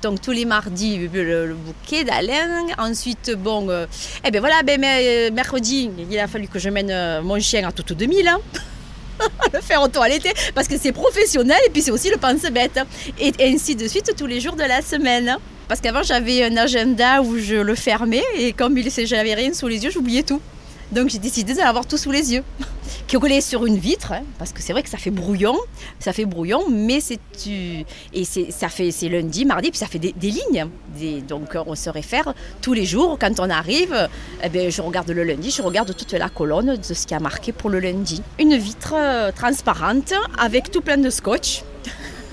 Donc 0.00 0.20
tous 0.22 0.30
les 0.30 0.44
mardis, 0.44 1.08
le, 1.12 1.54
bouquet 1.54 2.04
d'Alain. 2.04 2.66
Ensuite, 2.78 3.32
bon, 3.36 3.68
euh, 3.68 3.86
eh 4.24 4.30
ben 4.30 4.40
voilà, 4.40 4.62
ben, 4.62 4.80
mercredi, 5.32 5.90
il 6.10 6.18
a 6.18 6.28
fallu 6.28 6.48
que 6.48 6.58
je 6.58 6.70
mène 6.70 7.20
mon 7.22 7.38
chien 7.40 7.68
à 7.68 7.72
Toto 7.72 7.94
2000. 7.94 8.28
hein. 8.28 8.38
Le 9.52 9.60
faire 9.62 9.82
auto-allaiter 9.82 10.32
parce 10.54 10.68
que 10.68 10.78
c'est 10.78 10.92
professionnel 10.92 11.58
et 11.66 11.70
puis 11.70 11.82
c'est 11.82 11.90
aussi 11.90 12.10
le 12.10 12.16
pense-bête. 12.16 12.80
Et 13.18 13.32
ainsi 13.40 13.76
de 13.76 13.86
suite 13.88 14.14
tous 14.16 14.26
les 14.26 14.40
jours 14.40 14.56
de 14.56 14.62
la 14.62 14.82
semaine. 14.82 15.36
Parce 15.68 15.80
qu'avant 15.80 16.02
j'avais 16.02 16.44
un 16.44 16.56
agenda 16.56 17.22
où 17.22 17.38
je 17.38 17.56
le 17.56 17.74
fermais 17.74 18.24
et 18.36 18.52
comme 18.52 18.76
il 18.76 18.90
j'avais 19.06 19.34
rien 19.34 19.52
sous 19.54 19.68
les 19.68 19.84
yeux, 19.84 19.90
j'oubliais 19.90 20.22
tout. 20.22 20.40
Donc 20.92 21.08
j'ai 21.08 21.18
décidé 21.18 21.54
d'avoir 21.54 21.86
tout 21.86 21.96
sous 21.96 22.10
les 22.12 22.32
yeux. 22.34 22.44
Qui 23.06 23.18
collé 23.18 23.40
sur 23.40 23.64
une 23.66 23.76
vitre, 23.78 24.12
hein, 24.12 24.22
parce 24.38 24.52
que 24.52 24.62
c'est 24.62 24.72
vrai 24.72 24.82
que 24.82 24.88
ça 24.88 24.96
fait 24.98 25.10
brouillon, 25.10 25.56
ça 25.98 26.12
fait 26.12 26.24
brouillon, 26.24 26.68
mais 26.70 27.00
c'est 27.00 27.18
tu 27.42 27.84
et 28.12 28.24
c'est 28.24 28.50
ça 28.50 28.68
fait 28.68 28.90
c'est 28.90 29.08
lundi, 29.08 29.44
mardi, 29.44 29.70
puis 29.70 29.78
ça 29.78 29.86
fait 29.86 29.98
des, 29.98 30.12
des 30.12 30.30
lignes. 30.30 30.66
Des- 30.98 31.20
donc 31.20 31.54
euh, 31.56 31.62
on 31.66 31.74
se 31.74 31.90
réfère 31.90 32.32
tous 32.60 32.72
les 32.72 32.84
jours 32.86 33.18
quand 33.20 33.38
on 33.40 33.50
arrive. 33.50 34.08
Eh 34.42 34.48
ben, 34.48 34.70
je 34.70 34.80
regarde 34.82 35.10
le 35.10 35.24
lundi, 35.24 35.50
je 35.50 35.62
regarde 35.62 35.94
toute 35.96 36.12
la 36.12 36.28
colonne 36.28 36.76
de 36.76 36.94
ce 36.94 37.06
qui 37.06 37.14
a 37.14 37.20
marqué 37.20 37.52
pour 37.52 37.70
le 37.70 37.80
lundi. 37.80 38.22
Une 38.38 38.56
vitre 38.56 38.94
euh, 38.96 39.30
transparente 39.32 40.12
avec 40.38 40.70
tout 40.70 40.80
plein 40.80 40.98
de 40.98 41.10
scotch. 41.10 41.62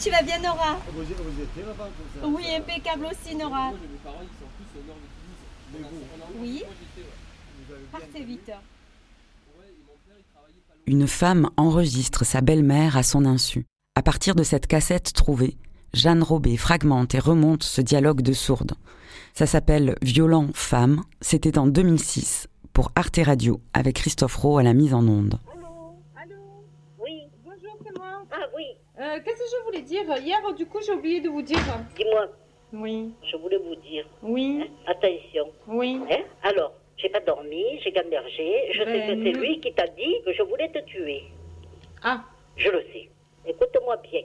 tu 0.00 0.10
vas 0.10 0.22
bien 0.22 0.38
Nora? 0.38 0.78
Oui, 2.24 2.44
impeccable 2.56 3.06
aussi 3.06 3.34
Nora. 3.36 3.72
Oui. 6.38 6.64
Partez 7.90 8.24
vite. 8.24 8.50
Une 10.86 11.06
femme 11.06 11.50
enregistre 11.56 12.24
sa 12.24 12.40
belle-mère 12.40 12.96
à 12.96 13.02
son 13.02 13.24
insu. 13.24 13.64
À 13.94 14.02
partir 14.02 14.34
de 14.34 14.42
cette 14.42 14.66
cassette 14.66 15.12
trouvée, 15.12 15.56
Jeanne 15.94 16.22
Robé 16.22 16.56
fragmente 16.56 17.14
et 17.14 17.18
remonte 17.18 17.62
ce 17.62 17.80
dialogue 17.80 18.22
de 18.22 18.32
sourde. 18.32 18.72
Ça 19.34 19.46
s'appelle 19.46 19.96
Violent 20.02 20.48
Femme. 20.54 21.02
C'était 21.20 21.58
en 21.58 21.66
2006 21.66 22.48
pour 22.72 22.90
Arte 22.96 23.20
Radio 23.24 23.60
avec 23.74 23.96
Christophe 23.96 24.36
Rowe 24.36 24.58
à 24.58 24.62
la 24.62 24.72
mise 24.72 24.94
en 24.94 25.06
onde. 25.06 25.38
Oui. 26.98 27.22
Bonjour, 27.44 27.76
c'est 27.84 27.96
moi. 27.98 28.24
Ah 28.32 28.46
oui. 28.56 28.64
Euh, 28.98 29.18
Qu'est-ce 29.24 29.36
que 29.38 29.50
je 29.50 29.64
voulais 29.66 29.82
dire? 29.82 30.02
Hier, 30.18 30.38
du 30.56 30.66
coup, 30.66 30.78
j'ai 30.84 30.92
oublié 30.94 31.20
de 31.20 31.28
vous 31.28 31.42
dire. 31.42 31.58
Dis-moi. 31.96 32.26
Oui. 32.72 33.12
Je 33.30 33.36
voulais 33.36 33.58
vous 33.58 33.74
dire. 33.76 34.06
Oui. 34.22 34.62
Hein, 34.62 34.68
attention. 34.86 35.52
Oui. 35.66 36.00
Hein 36.10 36.22
Alors, 36.42 36.72
j'ai 36.96 37.08
pas 37.10 37.20
dormi, 37.20 37.80
j'ai 37.82 37.92
gambergé. 37.92 38.72
Je 38.72 38.78
sais 38.78 38.84
Ben, 38.84 39.00
que 39.00 39.06
c'est 39.24 39.32
nous- 39.32 39.40
lui 39.40 39.60
qui 39.60 39.72
t'a 39.72 39.86
dit 39.88 40.16
que 40.24 40.32
je 40.32 40.42
voulais 40.42 40.68
te 40.70 40.78
tuer. 40.80 41.24
Ah. 42.02 42.24
Je 42.56 42.70
le 42.70 42.82
sais. 42.92 43.08
Écoute-moi 43.46 43.96
bien. 43.98 44.22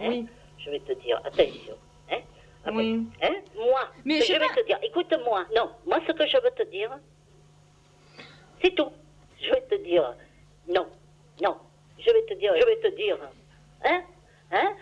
Hein 0.00 0.08
Oui. 0.08 0.26
Je 0.58 0.70
vais 0.70 0.80
te 0.80 0.92
dire, 0.94 1.20
attention. 1.24 1.76
Hein 2.10 2.20
Oui. 2.72 3.06
Hein 3.22 3.34
Moi, 3.56 3.80
Mais 4.04 4.20
je 4.22 4.32
vais 4.32 4.48
te 4.48 4.66
dire, 4.66 4.78
écoute-moi. 4.82 5.44
Non, 5.54 5.70
moi, 5.86 6.00
ce 6.06 6.12
que 6.12 6.26
je 6.26 6.36
veux 6.42 6.50
te 6.50 6.62
dire, 6.70 6.90
c'est 8.62 8.74
tout. 8.74 8.90
Je 9.40 9.50
vais 9.50 9.60
te 9.62 9.74
dire, 9.84 10.14
non, 10.68 10.86
non. 11.42 11.56
Je 11.98 12.10
vais 12.12 12.22
te 12.26 12.34
dire, 12.34 12.52
je 12.58 12.64
vais 12.64 12.76
te 12.90 12.96
dire. 12.96 13.18
Hein 13.84 14.02
Hein 14.52 14.72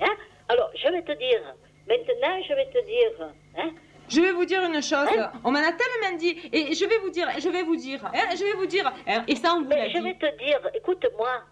Hein 0.00 0.16
Alors, 0.48 0.70
je 0.74 0.88
vais 0.88 1.02
te 1.02 1.12
dire. 1.12 1.40
Maintenant, 1.88 2.42
je 2.48 2.54
vais 2.54 2.66
te 2.66 2.84
dire. 2.86 3.32
Hein 3.58 3.70
Je 4.08 4.20
vais 4.20 4.32
vous 4.32 4.44
dire 4.44 4.62
une 4.62 4.82
chose. 4.82 5.08
On 5.44 5.50
m'en 5.50 5.58
a 5.60 5.72
tellement 5.72 6.16
dit. 6.18 6.38
Et 6.52 6.74
je 6.74 6.84
vais 6.86 6.98
vous 6.98 7.10
dire, 7.10 7.28
je 7.38 7.48
vais 7.48 7.62
vous 7.62 7.76
dire. 7.76 8.04
hein, 8.06 8.34
je 8.36 8.44
vais 8.44 8.52
vous 8.54 8.66
dire. 8.66 8.90
hein, 9.06 9.24
et 9.28 9.36
ça, 9.36 9.54
on 9.54 9.62
vous 9.62 9.68
l'a 9.70 9.76
Mais 9.76 9.90
je 9.90 9.98
dit. 9.98 10.04
vais 10.04 10.14
te 10.14 10.36
dire, 10.38 10.60
écoute-moi. 10.74 11.42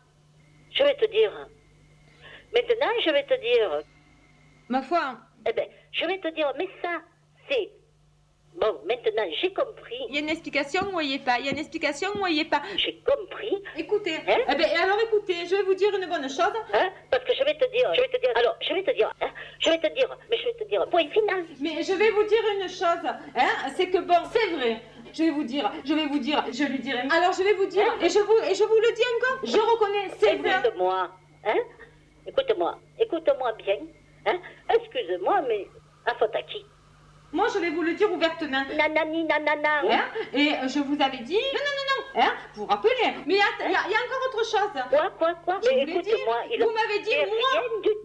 Je 0.72 0.82
vais 0.84 0.94
te 0.94 1.04
dire. 1.10 1.32
Maintenant, 2.54 2.92
je 3.04 3.10
vais 3.10 3.24
te 3.24 3.40
dire. 3.40 3.80
Ma 4.68 4.82
foi. 4.82 5.18
Eh 5.46 5.52
bien, 5.52 5.64
je 5.92 6.06
vais 6.06 6.18
te 6.18 6.28
dire, 6.28 6.52
mais 6.56 6.68
ça, 6.82 7.00
c'est. 7.50 7.70
Bon, 8.54 8.78
maintenant, 8.86 9.24
j'ai 9.40 9.52
compris. 9.52 9.96
Il 10.08 10.14
y 10.14 10.18
a 10.18 10.20
une 10.20 10.28
explication 10.28 10.82
ou 10.94 11.00
il 11.00 11.08
n'y 11.08 11.14
est 11.14 11.24
pas? 11.24 11.38
Il 11.38 11.46
y 11.46 11.48
a 11.48 11.52
une 11.52 11.58
explication 11.58 12.10
ou 12.20 12.26
il 12.26 12.34
n'y 12.34 12.40
est 12.40 12.50
pas? 12.50 12.62
J'ai 12.76 13.02
compris. 13.04 13.56
Écoutez. 13.76 14.16
Hein? 14.28 14.38
eh 14.48 14.54
ben, 14.54 14.66
alors 14.82 14.98
écoutez, 15.02 15.46
je 15.46 15.56
vais 15.56 15.62
vous 15.62 15.74
dire 15.74 15.88
une 15.96 16.06
bonne 16.08 16.28
chose. 16.28 16.52
Hein? 16.74 16.90
Parce 17.10 17.24
que 17.24 17.34
je 17.34 17.42
vais 17.44 17.54
te 17.54 17.70
dire, 17.72 17.90
je 17.94 18.00
vais 18.00 18.08
te 18.08 18.20
dire, 18.20 18.30
alors, 18.34 18.56
je 18.60 18.74
vais 18.74 18.82
te 18.82 18.90
dire, 18.90 19.10
hein, 19.22 19.30
je 19.58 19.70
vais 19.70 19.78
te 19.78 19.94
dire, 19.94 20.16
mais 20.30 20.36
je 20.36 20.44
vais 20.44 20.54
te 20.54 20.64
dire, 20.64 20.86
point 20.90 21.08
final. 21.08 21.44
Mais 21.60 21.82
je 21.82 21.92
vais 21.94 22.10
vous 22.10 22.24
dire 22.24 22.42
une 22.60 22.68
chose, 22.68 23.04
hein, 23.34 23.48
c'est 23.74 23.88
que 23.88 23.98
bon, 23.98 24.22
c'est 24.30 24.48
vrai. 24.56 24.82
Je 25.14 25.24
vais 25.24 25.30
vous 25.30 25.44
dire, 25.44 25.70
je 25.84 25.94
vais 25.94 26.06
vous 26.06 26.18
dire, 26.18 26.44
je 26.52 26.64
lui 26.64 26.78
dirai. 26.78 27.00
Alors 27.10 27.32
je 27.32 27.42
vais 27.42 27.54
vous 27.54 27.66
dire, 27.66 27.90
et 28.02 28.08
je 28.08 28.18
vous, 28.18 28.38
et 28.50 28.54
je 28.54 28.64
vous 28.64 28.80
le 28.80 28.94
dis 28.94 29.02
encore, 29.16 29.40
je 29.44 29.58
reconnais, 29.58 30.10
c'est 30.18 30.36
vrai. 30.36 30.60
Écoute-moi, 30.60 31.10
hein? 31.44 31.58
Écoute-moi, 32.26 32.78
écoute-moi 33.00 33.52
bien, 33.54 33.78
hein? 34.26 34.38
Excuse-moi, 34.74 35.42
mais 35.48 35.66
à 36.06 36.14
faute 36.14 36.34
à 36.34 36.42
qui? 36.42 36.64
Moi, 37.32 37.46
je 37.54 37.58
vais 37.60 37.70
vous 37.70 37.82
le 37.82 37.94
dire 37.94 38.12
ouvertement. 38.12 38.62
Nanani, 38.76 39.24
nanana. 39.24 39.80
Hein? 39.90 40.04
Et 40.34 40.52
euh, 40.52 40.68
je 40.68 40.80
vous 40.80 40.96
avais 41.00 41.18
dit. 41.18 41.34
Non, 41.54 41.60
non, 41.66 41.74
non, 41.78 41.86
non. 41.92 42.22
Hein? 42.22 42.32
Vous 42.54 42.62
vous 42.62 42.68
rappelez? 42.68 42.92
Mais 43.26 43.34
il 43.34 43.36
y, 43.36 43.40
a- 43.40 43.68
y 43.68 43.72
y 43.72 43.96
encore 43.96 44.28
autre 44.28 44.44
chose. 44.44 44.82
Quoi, 44.90 45.10
quoi, 45.18 45.34
quoi? 45.44 45.58
Je 45.62 45.70
Mais 45.70 45.80
vous 45.80 45.86
l'ai 45.98 46.02
dit. 46.02 46.10
il 46.50 46.62
a- 46.62 46.66
Vous 46.66 46.72
m'avez 46.72 46.98
dit, 47.00 47.14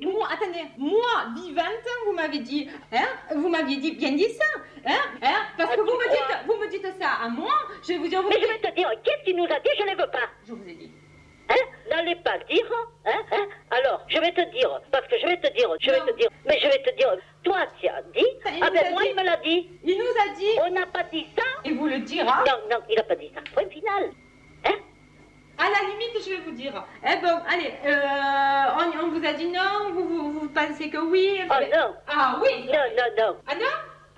moi, 0.01 0.13
moi, 0.13 0.27
attendez, 0.31 0.63
moi, 0.77 1.25
vivante, 1.35 1.87
vous 2.05 2.13
m'avez 2.13 2.39
dit, 2.39 2.69
hein? 2.93 3.07
Vous 3.35 3.49
m'aviez 3.49 3.77
dit, 3.77 3.91
bien 3.91 4.11
dit 4.13 4.29
ça, 4.29 4.45
hein? 4.85 5.01
Hein? 5.21 5.41
Parce 5.57 5.75
que 5.75 5.81
vous 5.81 5.87
me, 5.87 6.09
dites, 6.09 6.37
vous 6.47 6.55
me 6.55 6.69
dites 6.69 6.87
ça 6.99 7.09
à 7.25 7.27
moi, 7.27 7.53
je 7.83 7.87
vais 7.89 7.97
vous 7.97 8.07
dire. 8.07 8.21
Vous 8.21 8.29
Mais 8.29 8.39
je 8.39 8.47
vais 8.47 8.59
te 8.59 8.73
dire, 8.75 8.89
qu'est-ce 9.03 9.23
qu'il 9.25 9.35
nous 9.35 9.43
a 9.43 9.59
dit? 9.59 9.69
Je 9.77 9.83
ne 9.83 9.89
veux 9.91 10.09
pas. 10.09 10.29
Je 10.47 10.53
vous 10.53 10.63
ai 10.69 10.73
dit. 10.73 10.91
Hein? 11.49 11.55
N'allez 11.89 12.15
pas 12.15 12.37
dire, 12.49 12.65
hein, 13.05 13.11
hein? 13.31 13.47
Alors, 13.71 14.03
je 14.09 14.19
vais 14.19 14.31
te 14.33 14.41
dire, 14.51 14.81
parce 14.91 15.07
que 15.07 15.17
je 15.17 15.25
vais 15.27 15.37
te 15.37 15.47
dire, 15.53 15.69
je 15.79 15.89
vais 15.91 15.99
te 16.01 16.13
dire, 16.17 16.29
mais 16.45 16.59
je 16.59 16.67
vais 16.67 16.81
te 16.83 16.93
dire, 16.97 17.15
toi, 17.43 17.59
tu 17.79 17.87
as 17.87 18.01
dit, 18.13 18.25
Il 18.53 18.63
ah 18.63 18.69
ben 18.69 18.91
moi, 18.91 19.01
dit. 19.03 19.09
il 19.09 19.15
me 19.15 19.23
l'a 19.23 19.37
dit. 19.37 19.69
Il 19.83 19.97
nous 19.97 20.03
a 20.05 20.35
dit. 20.35 20.59
On 20.67 20.71
n'a 20.71 20.85
pas 20.87 21.03
dit 21.03 21.25
ça. 21.37 21.43
Il 21.63 21.77
vous 21.77 21.87
le 21.87 21.99
dira. 21.99 22.43
Non, 22.45 22.59
non, 22.69 22.77
il 22.89 22.95
n'a 22.95 23.03
pas 23.03 23.15
dit 23.15 23.31
ça. 23.33 23.41
Point 23.53 23.69
final. 23.69 24.11
Hein? 24.65 24.73
À 25.57 25.63
la 25.69 25.89
limite, 25.89 26.23
je 26.23 26.29
vais 26.31 26.41
vous 26.41 26.51
dire. 26.51 26.83
Eh 27.03 27.15
bon, 27.21 27.39
allez, 27.49 27.73
euh, 27.85 28.99
on, 29.01 29.05
on 29.05 29.09
vous 29.11 29.25
a 29.25 29.33
dit 29.33 29.47
non, 29.47 29.91
vous, 29.93 30.07
vous, 30.07 30.39
vous 30.41 30.49
pensez 30.49 30.89
que 30.89 30.97
oui. 30.97 31.39
Oh 31.49 31.53
non. 31.73 31.95
Ah 32.07 32.39
oui. 32.43 32.65
Non, 32.67 32.73
non, 32.97 33.23
non. 33.25 33.37
Ah 33.47 33.55
non? 33.55 33.65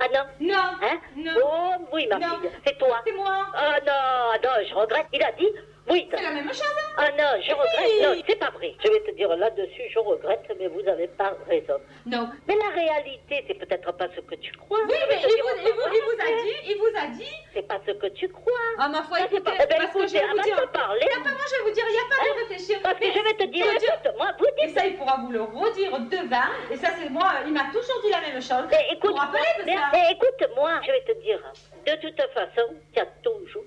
Ah 0.02 0.08
non 0.14 0.48
Non. 0.48 0.56
Hein? 0.82 1.00
Non. 1.16 1.32
Oh 1.44 1.86
oui, 1.94 2.08
ma 2.08 2.18
Non. 2.18 2.40
fille, 2.42 2.50
c'est 2.66 2.78
toi. 2.78 3.02
C'est 3.06 3.14
moi. 3.14 3.46
Ah 3.54 3.78
non, 3.86 4.40
non, 4.44 4.66
je 4.68 4.74
regrette. 4.74 5.08
Il 5.14 5.24
a 5.24 5.32
dit 5.34 5.48
oui. 5.90 6.08
C'est 6.14 6.22
la 6.22 6.32
même 6.32 6.48
chose. 6.50 6.64
Ah 6.98 7.10
non, 7.18 7.42
je 7.42 7.52
regrette. 7.54 8.02
Non, 8.18 8.24
c'est 8.28 8.36
pas 8.40 8.50
vrai. 8.52 8.74
Je 8.84 8.90
vais 8.92 9.00
te 9.02 9.12
dire 9.16 9.30
là-dessus, 9.36 9.84
je 9.90 10.00
regrette, 10.00 10.46
mais 10.60 10.68
vous 10.68 10.86
avez 10.88 11.08
pas 11.08 11.34
raison. 11.48 11.76
Non. 12.06 12.30
Mais 12.48 12.56
la 12.56 12.70
réalité, 12.70 13.44
c'est 13.48 13.54
peut-être 13.54 13.92
pas 13.94 14.08
ce 14.16 14.20
que 14.22 14.36
tu 14.36 14.52
crois. 14.54 14.80
Oui, 14.88 14.96
mais 15.10 15.16
il 15.22 15.42
vous, 15.42 15.50
il, 15.66 15.72
vous, 15.74 15.94
il 15.94 16.02
vous 16.02 16.22
a 16.22 16.44
dit, 16.44 16.58
il 16.72 16.78
vous 16.78 16.94
a 16.98 17.08
dit. 17.16 17.36
C'est 17.54 17.68
pas 17.68 17.80
ce 17.86 17.92
que 17.92 18.08
tu 18.08 18.28
crois. 18.30 18.54
Ah, 18.78 18.90
ma 18.90 19.04
foi, 19.04 19.18
c'est 19.20 19.26
écoutez, 19.26 19.42
pas- 19.44 19.64
Eh 19.64 19.68
ben, 19.68 19.78
parce 19.78 19.94
que 19.94 20.08
je 20.08 20.16
écoutez, 20.16 20.20
vais 20.20 20.28
vous 20.38 20.42
dire. 20.44 20.72
parler. 20.72 21.06
Non, 21.18 21.24
pas 21.24 21.30
moi, 21.32 21.42
je 21.50 21.56
vais 21.56 21.70
vous 21.70 21.74
dire, 21.76 21.86
il 21.88 21.92
n'y 21.94 22.00
a 22.00 22.10
pas 22.10 22.24
de 22.24 22.30
Hein 22.30 22.34
réfléchir. 22.50 22.80
Parce 22.84 23.00
que 23.00 23.06
je 23.06 23.20
vais 23.24 23.34
te 23.34 23.44
dire, 23.46 23.66
écoute, 23.66 24.14
moi, 24.18 24.28
vous 24.38 24.46
Et 24.58 24.68
dites. 24.68 24.78
ça, 24.78 24.86
il 24.86 24.96
pourra 24.98 25.18
vous 25.18 25.32
le 25.32 25.42
redire 25.42 25.92
devant. 26.00 26.50
Et 26.72 26.76
ça, 26.78 26.90
c'est 27.02 27.10
moi, 27.10 27.32
il 27.46 27.54
m'a 27.54 27.66
toujours 27.72 28.02
dit 28.04 28.12
la 28.12 28.22
même 28.22 28.42
chose. 28.42 28.68
Eh, 28.72 28.94
écoute, 28.94 29.10
Vous 29.12 29.16
vous 29.16 29.22
rappelez 29.22 29.44
de 29.60 29.66
mais- 29.66 29.76
ça 29.76 29.92
eh, 29.96 30.14
écoute-moi, 30.14 30.72
je 30.86 30.92
vais 30.92 31.04
te 31.04 31.20
dire, 31.22 31.40
de 31.86 31.96
toute 32.02 32.22
façon, 32.34 32.74
tu 32.94 33.00
as 33.00 33.06
toujours. 33.24 33.64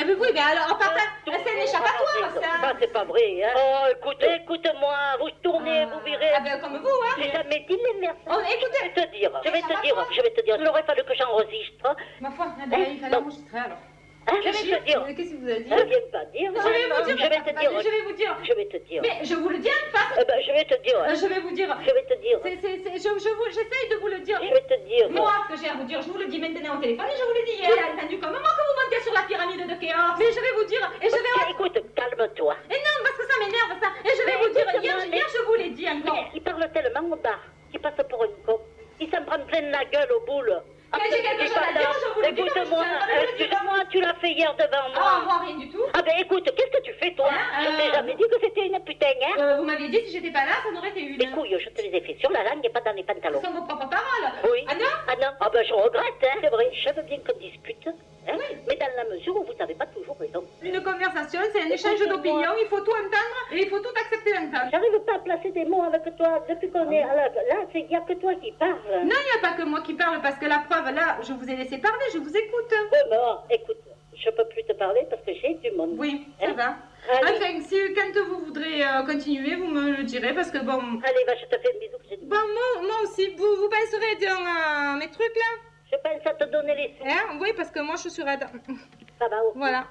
Eh 0.00 0.04
bien 0.04 0.14
oui, 0.18 0.28
mais 0.32 0.40
alors, 0.40 0.72
en 0.72 0.76
partant, 0.76 1.02
c'est 1.26 1.32
un 1.32 1.62
échappatoire, 1.62 2.32
Ça, 2.34 2.40
ça. 2.40 2.72
c'est 2.80 2.92
pas 2.92 3.04
vrai, 3.04 3.42
hein. 3.44 3.50
Oh, 3.56 3.86
écoute, 3.92 4.22
écoute-moi, 4.22 4.96
vous 5.20 5.30
tournez, 5.42 5.84
vous 5.84 6.00
verrez. 6.00 6.30
Ah 6.34 6.40
ben, 6.40 6.58
comme 6.60 6.78
vous, 6.78 6.88
hein. 6.88 7.14
J'ai 7.18 7.30
jamais 7.30 7.60
dit 7.68 7.76
les 7.76 8.00
merdes. 8.00 8.16
Oh, 8.26 8.40
écoutez. 8.40 8.78
Je 8.82 9.00
vais 9.00 9.06
te 9.06 9.10
dire, 9.12 9.30
je 9.44 9.50
vais 9.50 9.60
te 9.60 9.82
dire, 9.82 10.06
je 10.10 10.22
vais 10.22 10.30
te 10.30 10.40
dire. 10.44 10.56
Il 10.58 10.66
aurait 10.68 10.82
fallu 10.84 11.02
que 11.04 11.14
j'enregistre. 11.14 11.94
Ma 12.20 12.30
foi, 12.30 12.46
eh 12.64 12.68
ben, 12.68 12.80
il 12.90 13.00
fallait 13.00 13.14
Hein, 13.14 13.18
enregistrer 13.20 13.58
alors. 13.58 13.78
Hein, 14.26 14.34
je 14.44 14.48
vais 14.50 14.78
te 14.78 14.84
dire. 14.84 15.04
Qu'est-ce 15.16 15.30
que 15.34 15.40
vous 15.42 15.48
avez 15.50 15.64
dit 15.64 15.70
Je 15.70 15.84
viens 15.84 16.06
pas 16.12 16.24
dire. 16.26 16.50
Je 16.54 16.68
vais 16.68 16.86
vous 16.86 17.02
dire. 17.04 17.18
Je 17.18 17.28
vais 17.28 17.42
te 17.42 17.52
dire. 17.58 17.70
Je 17.82 17.90
vais 17.90 18.02
vous 18.06 18.12
dire. 18.12 18.36
Je 18.42 18.52
vais 18.54 18.66
te 18.66 18.76
dire. 18.86 19.02
Mais 19.02 19.24
je 19.24 19.34
vous 19.34 19.48
le 19.48 19.58
dis 19.58 19.68
en 19.68 19.90
face. 19.90 20.18
Eh 20.20 20.24
ben, 20.24 20.38
je 20.46 20.52
vais 20.52 20.64
te 20.64 20.76
dire. 20.82 20.96
Je 21.10 21.26
vais 21.26 21.40
vous 21.40 21.50
dire. 21.50 21.76
Je 21.82 21.92
vais 21.92 22.04
te 22.06 22.16
dire. 22.22 22.38
C'est, 22.42 22.58
c'est, 22.62 22.76
c'est, 22.84 22.96
je, 22.98 23.10
je 23.18 23.30
vous, 23.34 23.46
j'essaye 23.48 23.88
de 23.90 23.96
vous 23.96 24.08
le 24.08 24.20
dire. 24.20 24.38
Je 24.42 24.54
vais 24.54 24.62
te 24.62 24.78
dire. 24.86 25.10
Moi, 25.10 25.32
ce 25.48 25.54
que 25.54 25.60
j'ai 25.60 25.70
à 25.70 25.74
vous 25.74 25.84
dire, 25.84 26.00
je 26.02 26.08
vous 26.08 26.18
le 26.18 26.26
dis 26.26 26.38
maintenant 26.38 26.78
au 26.78 26.80
téléphone 26.80 27.06
et 27.10 27.16
je 27.18 27.24
vous 27.24 27.34
le 27.34 27.44
dis 27.46 27.56
hier. 27.58 27.70
J'ai 27.74 27.98
entendu 27.98 28.18
comme 28.20 28.32
moment 28.32 28.54
que 28.54 28.64
vous 28.68 28.76
montez 28.78 29.00
sur 29.02 29.12
la 29.12 29.22
pyramide 29.22 29.62
de 29.66 29.74
Khéops. 29.80 30.18
Mais 30.18 30.30
je 30.30 30.40
vais 30.40 30.54
vous 30.56 30.64
dire, 30.70 30.84
et 31.02 31.08
je 31.10 31.16
vais. 31.18 31.50
Écoute, 31.50 31.78
calme-toi. 31.94 32.54
Et 32.70 32.78
non, 32.78 32.96
parce 33.02 33.16
que 33.18 33.26
ça 33.26 33.36
m'énerve 33.42 33.74
ça. 33.82 33.88
Et 34.06 34.12
je 34.14 34.22
vais 34.22 34.36
vous 34.38 34.52
dire, 34.54 34.66
hier, 35.12 35.26
je 35.34 35.42
vous 35.46 35.54
l'ai 35.54 35.70
dit 35.70 35.88
encore. 35.90 36.30
Il 36.34 36.42
parle 36.42 36.70
tellement 36.72 37.10
au 37.10 37.16
bar 37.16 37.40
qu'il 37.70 37.80
passe 37.80 37.98
pour 38.08 38.22
une 38.24 38.36
con. 38.46 38.60
Il 39.00 39.10
s'en 39.10 39.24
prend 39.24 39.40
plein 39.46 39.62
la 39.70 39.84
gueule 39.84 40.12
au 40.12 40.20
boule. 40.24 40.62
Quand 40.92 41.00
j'ai 41.10 41.22
quelque 41.22 41.46
chose 41.46 41.56
à 41.56 41.72
dire, 41.72 41.90
je 41.92 42.14
vous 42.14 42.20
le 42.20 42.32
dis, 42.32 42.42
Écoute-moi, 42.42 42.84
dire. 42.84 43.22
excuse-moi, 43.22 43.78
tu 43.90 44.00
l'as 44.00 44.14
fait 44.14 44.32
hier 44.32 44.54
devant 44.56 44.88
moi. 44.94 45.02
Ah, 45.02 45.20
moi, 45.24 45.38
rien 45.46 45.56
du 45.56 45.70
tout. 45.70 45.82
Ah 45.94 46.02
ben 46.02 46.14
écoute, 46.18 46.44
qu'est-ce 46.54 46.78
que 46.78 46.82
tu 46.82 46.92
fais 47.00 47.12
toi? 47.14 47.28
Hein, 47.30 47.62
Je 47.64 47.76
t'ai 47.76 47.88
euh, 47.90 47.94
jamais 47.94 48.14
dit 48.14 48.22
que 48.24 48.38
c'était 48.40 48.66
une 48.66 48.80
putain, 48.80 49.06
hein? 49.22 49.34
Euh, 49.38 49.56
vous 49.58 49.64
m'aviez 49.64 49.88
dit 49.88 50.00
si 50.06 50.12
j'étais 50.12 50.30
pas 50.30 50.44
là, 50.44 50.52
ça 50.62 50.70
n'aurait 50.70 50.90
été 50.90 51.00
une. 51.00 51.18
Les 51.18 51.30
couilles, 51.30 51.56
je 51.58 51.68
te 51.70 51.80
les 51.82 51.96
ai 51.96 52.00
fait 52.02 52.16
sur 52.20 52.30
la 52.30 52.42
langue 52.44 52.64
et 52.64 52.68
pas 52.70 52.80
dans 52.80 52.92
les 52.92 53.02
pantalons. 53.04 53.40
Ce 53.40 53.46
sont 53.46 53.52
vos 53.52 53.62
propres 53.66 53.88
paroles. 53.88 54.32
Oui. 54.50 54.64
Ah 54.68 54.74
non? 54.74 54.92
Ah 55.08 55.14
non 55.20 55.28
Ah 55.40 55.50
ben 55.52 55.64
je 55.64 55.72
regrette, 55.74 56.22
hein. 56.22 56.38
C'est 56.42 56.48
vrai, 56.50 56.70
je 56.72 56.94
veux 56.94 57.02
bien 57.02 57.18
qu'on 57.18 57.38
discute, 57.38 57.86
hein? 57.86 58.36
Mais 58.68 58.76
dans 58.76 58.86
la 58.96 59.04
mesure 59.14 59.36
où 59.36 59.44
vous 59.44 59.54
n'avez 59.58 59.74
pas 59.74 59.86
toujours 59.86 60.16
raison. 60.18 60.44
Une 60.62 60.80
conversation, 60.82 61.40
c'est 61.52 61.62
un 61.62 61.70
échange 61.70 62.06
d'opinions, 62.06 62.54
il 62.60 62.68
faut 62.68 62.80
tout 62.80 62.92
entendre 62.92 63.38
et 63.50 63.62
il 63.62 63.68
faut 63.68 63.80
tout 63.80 63.94
accepter 64.00 64.36
en 64.38 64.46
temps. 64.50 64.68
J'arrive 64.70 65.00
pas 65.06 65.16
à 65.16 65.18
placer 65.18 65.50
des 65.50 65.64
mots 65.64 65.82
avec 65.82 66.04
toi 66.16 66.44
depuis 66.48 66.70
qu'on 66.70 66.88
est 66.90 67.00
la... 67.02 67.14
Là, 67.28 67.66
il 67.74 67.86
n'y 67.86 67.96
a 67.96 68.00
que 68.00 68.12
toi 68.14 68.32
qui 68.36 68.52
parles. 68.52 68.78
Non, 69.04 69.16
il 69.18 69.26
n'y 69.26 69.38
a 69.38 69.40
pas 69.42 69.54
que 69.56 69.62
moi 69.64 69.80
qui 69.82 69.94
parle 69.94 70.20
parce 70.22 70.36
que 70.36 70.46
la 70.46 70.58
preuve, 70.60 70.81
là, 70.90 71.18
je 71.22 71.32
vous 71.32 71.48
ai 71.48 71.56
laissé 71.56 71.78
parler, 71.78 72.04
je 72.12 72.18
vous 72.18 72.36
écoute. 72.36 72.66
Oui, 72.70 72.98
mais 73.10 73.16
oh, 73.20 73.36
écoute, 73.50 73.78
je 74.14 74.30
peux 74.30 74.46
plus 74.48 74.64
te 74.64 74.72
parler 74.72 75.06
parce 75.08 75.22
que 75.22 75.32
j'ai 75.34 75.54
du 75.54 75.70
monde. 75.76 75.94
Oui, 75.96 76.26
ça 76.40 76.46
Hein? 76.48 76.52
va. 76.54 76.76
Allez. 77.10 77.36
Enfin, 77.36 77.60
si 77.62 77.76
quand 77.94 78.24
vous 78.28 78.44
voudrez 78.46 78.84
euh, 78.86 79.02
continuer, 79.04 79.56
vous 79.56 79.66
me 79.66 79.96
le 79.96 80.04
direz 80.04 80.34
parce 80.34 80.50
que 80.50 80.58
bon. 80.58 80.78
Allez, 81.04 81.24
va, 81.26 81.34
je 81.36 81.44
te 81.46 81.58
fais 81.60 81.68
un 81.74 81.78
bisou 81.80 81.98
que 81.98 82.24
Bon, 82.26 82.36
moi, 82.36 82.82
moi 82.88 82.96
aussi, 83.02 83.34
vous, 83.34 83.56
vous 83.56 83.68
penserez 83.68 84.16
dans 84.16 84.46
euh, 84.46 84.98
mes 84.98 85.10
trucs 85.10 85.36
là? 85.36 85.70
Je 85.90 85.96
pense 85.98 86.26
à 86.26 86.34
te 86.34 86.44
donner 86.50 86.74
les 86.74 86.94
sous. 86.98 87.04
Hein? 87.06 87.38
Oui, 87.40 87.52
parce 87.56 87.70
que 87.70 87.80
moi 87.80 87.96
je 88.02 88.08
suis 88.08 88.22
raide. 88.22 88.44
Ça 89.18 89.28
va, 89.28 89.44
ok. 89.44 89.52
Voilà. 89.56 89.86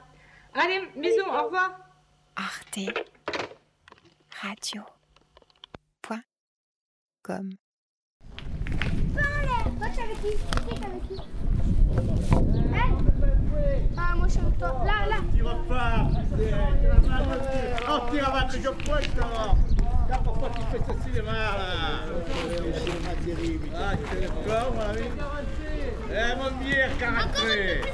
Allez, 0.56 0.82
bisous, 0.96 1.22
au 1.26 1.44
revoir. 1.44 1.78
Arte 2.36 2.80
Radio. 4.42 4.82
Point. 6.02 6.24
Com. 7.24 7.50
Toi, 10.22 10.32
t'es 10.70 10.86
avec 10.86 11.02
qui 11.08 11.16
Qui 11.16 11.20
est 11.20 12.06
avec 12.06 12.22
qui 12.28 12.38
Hein 12.76 12.90
Ah, 13.98 14.16
moi, 14.16 14.26
je 14.28 14.32
suis 14.32 14.42
avec 14.42 14.58
toi. 14.60 14.84
Là, 14.86 14.98
là. 15.10 15.18
Tire 15.34 15.58
pas 15.68 16.08
Oh, 17.90 18.00
tire 18.12 18.28
avant 18.30 18.48
que 18.48 18.54
je 18.58 18.70
pointe 18.70 19.10
alors 19.18 19.56
Là, 20.10 20.18
pourquoi 20.24 20.50
tu 20.50 20.62
fais 20.72 20.82
ce 20.88 20.94
cinéma 21.10 21.32
là 21.32 21.40
Ah, 23.76 23.96
tu 23.98 24.18
es 24.18 24.22
d'accord, 24.22 24.74
mon 24.76 24.82
ami 24.82 25.06
Eh, 26.12 26.36
mon 26.38 26.52
vieux, 26.64 26.88
caractère 27.00 27.86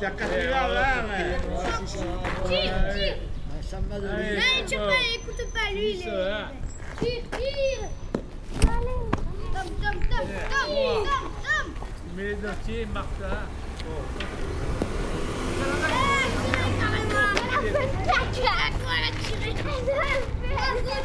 T'as 0.00 0.10
cassé 0.10 0.42
la 0.48 0.68
lame 0.68 1.12
Tire, 2.46 2.74
tire. 2.94 3.16
Allez, 3.92 4.36
Non, 4.36 4.66
tire 4.66 4.80
bon. 4.80 4.86
pas, 4.86 5.02
écoute 5.14 5.52
pas, 5.54 5.68
lui, 5.72 5.90
il 5.92 6.02
Ça, 6.02 6.08
est... 6.08 6.32
hein. 6.32 6.48
Tire, 6.98 7.22
tire. 7.30 7.84
Allez. 8.66 9.00
Tom, 9.52 9.68
tom, 9.82 9.96
tom, 10.00 10.00
tom, 10.10 10.26
tom, 10.50 11.29
les 12.20 12.34
dossiers, 12.34 12.86
Martin. 12.92 13.48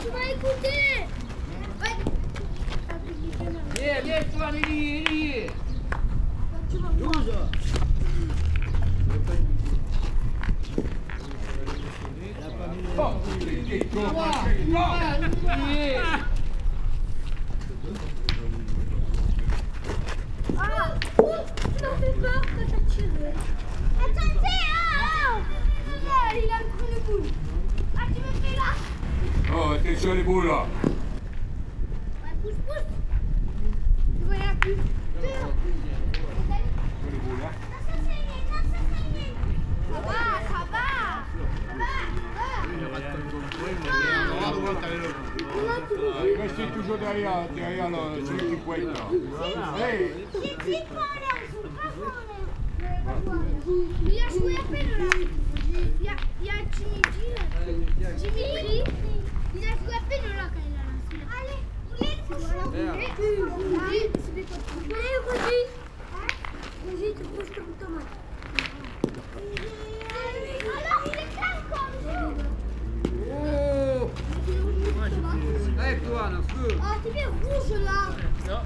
Tu 0.02 0.10
vas 0.12 0.28
écouter 0.30 1.06
Viens, 3.76 4.02
viens, 4.04 4.24
toi, 4.36 4.52
Lily, 4.52 5.04
Lily. 5.04 5.48
12 6.98 7.32
Ah 20.58 20.94
m'as 21.82 21.98
fait 21.98 22.14
peur 22.22 22.42
quand 22.42 22.68
t'as 22.70 22.94
tiré 22.94 23.34
Attendez 24.00 24.40
ah, 24.44 24.98
ah. 24.98 25.40
Ah, 26.08 26.34
Il 26.36 26.52
a 26.52 26.60
pris 26.78 26.90
le 26.94 27.00
boule 27.02 27.30
Ah, 27.98 28.06
tu 28.14 28.20
me 28.22 28.32
fais 28.42 28.56
là 28.56 28.70
Oh, 29.54 29.72
attention 29.72 30.14
les 30.14 30.24
boules 30.24 30.48
là. 30.48 30.66
Ouais, 32.24 32.36
pousse, 32.42 32.60
pousse 32.68 32.88
Tu 34.20 34.26
vois, 34.26 34.36
il 34.36 34.42
y 34.42 34.46
a 34.46 34.56
plus 34.56 34.78
Ça 39.92 40.00
va, 40.02 40.14
ça 40.48 40.62
va 40.72 40.86
Ça 41.66 41.74
va, 41.78 41.92
ça 44.82 44.88
va 44.88 45.35
Restez 46.42 46.68
toujours 46.74 46.98
derrière, 46.98 47.48
derrière 47.56 47.90
le- 47.90 48.26
celui 48.26 48.50
qui 48.50 48.56
pointe. 48.58 48.80
là. 48.84 48.94
Hey, 49.86 50.12
J'ai 50.34 50.40
dit 50.40 50.84
pas 50.94 50.96
en 50.96 51.16
l'air, 51.16 51.38
ils 51.42 51.52
sont 51.52 51.70
pas 51.76 51.90
forts 51.96 52.18
en 52.20 52.24
l'air. 52.30 52.48
Il 54.06 54.20
a 54.20 54.28
joué 54.30 54.54
à 54.56 54.64
peine 54.72 54.90
là. 54.90 55.06
Il 56.00 56.06
y 56.06 56.08
a, 56.10 56.16
il 56.42 56.46
y 56.46 56.50
a 56.50 56.52
Jimmy 56.76 57.02
G 57.14 57.18
là. 57.36 57.44
Jimmy 58.18 58.42
G. 58.42 58.84
Il 59.56 59.64
a 59.64 59.66
joué 59.68 59.94
à 59.94 60.04
peine 60.10 60.28
là 60.36 60.46
quand 60.54 60.66
il 60.66 60.76
a 60.76 60.84
lancé. 60.86 61.16
Allez, 61.40 61.60
roulez 61.90 62.16
le 62.18 62.22
cochon. 62.36 62.70
Des 64.36 64.42
cochons. 64.44 64.82
Allez, 64.90 65.18
Roger. 65.26 65.64
Roger, 66.86 67.12
tu 67.18 67.24
poses 67.24 67.52
comme 67.56 67.74
tomate. 67.80 68.14
Alors, 70.68 71.02
il 71.06 71.12
est 71.12 71.32
calme 71.36 71.64
comme 71.70 71.94
Oh 73.28 74.10
Allez, 75.80 76.00
toi, 76.00 76.30
le 76.32 76.42
feu. 76.42 76.68
Ah, 76.82 76.96
t'es 77.04 77.12
bien 77.12 77.28
rouge 77.28 77.74
là. 77.84 78.10
Non. 78.48 78.62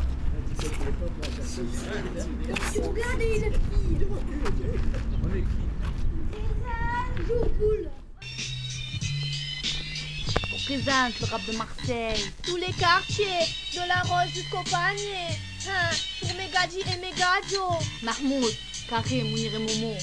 Tu 2.71 2.79
regardes 2.79 3.19
les 3.19 3.39
filles. 3.39 4.07
On 5.23 5.27
est 5.35 5.41
qui 5.41 5.57
boule. 7.59 7.89
On 10.53 10.57
présente 10.65 11.19
le 11.19 11.25
rap 11.25 11.41
de 11.45 11.53
Marseille. 11.55 12.31
Tous 12.43 12.57
les 12.57 12.73
quartiers, 12.73 13.45
de 13.73 13.79
la 13.87 14.01
rose 14.01 14.33
jusqu'au 14.33 14.63
panier. 14.63 15.29
Hein, 15.67 15.91
pour 16.19 16.33
mes 16.35 16.49
gadis 16.51 16.81
et 16.81 16.97
mes 16.97 17.11
gadios. 17.11 17.79
Mahmoud, 18.03 18.53
Karim, 18.89 19.29
Mounir 19.29 19.55
et 19.55 19.59
Momo. 19.59 19.95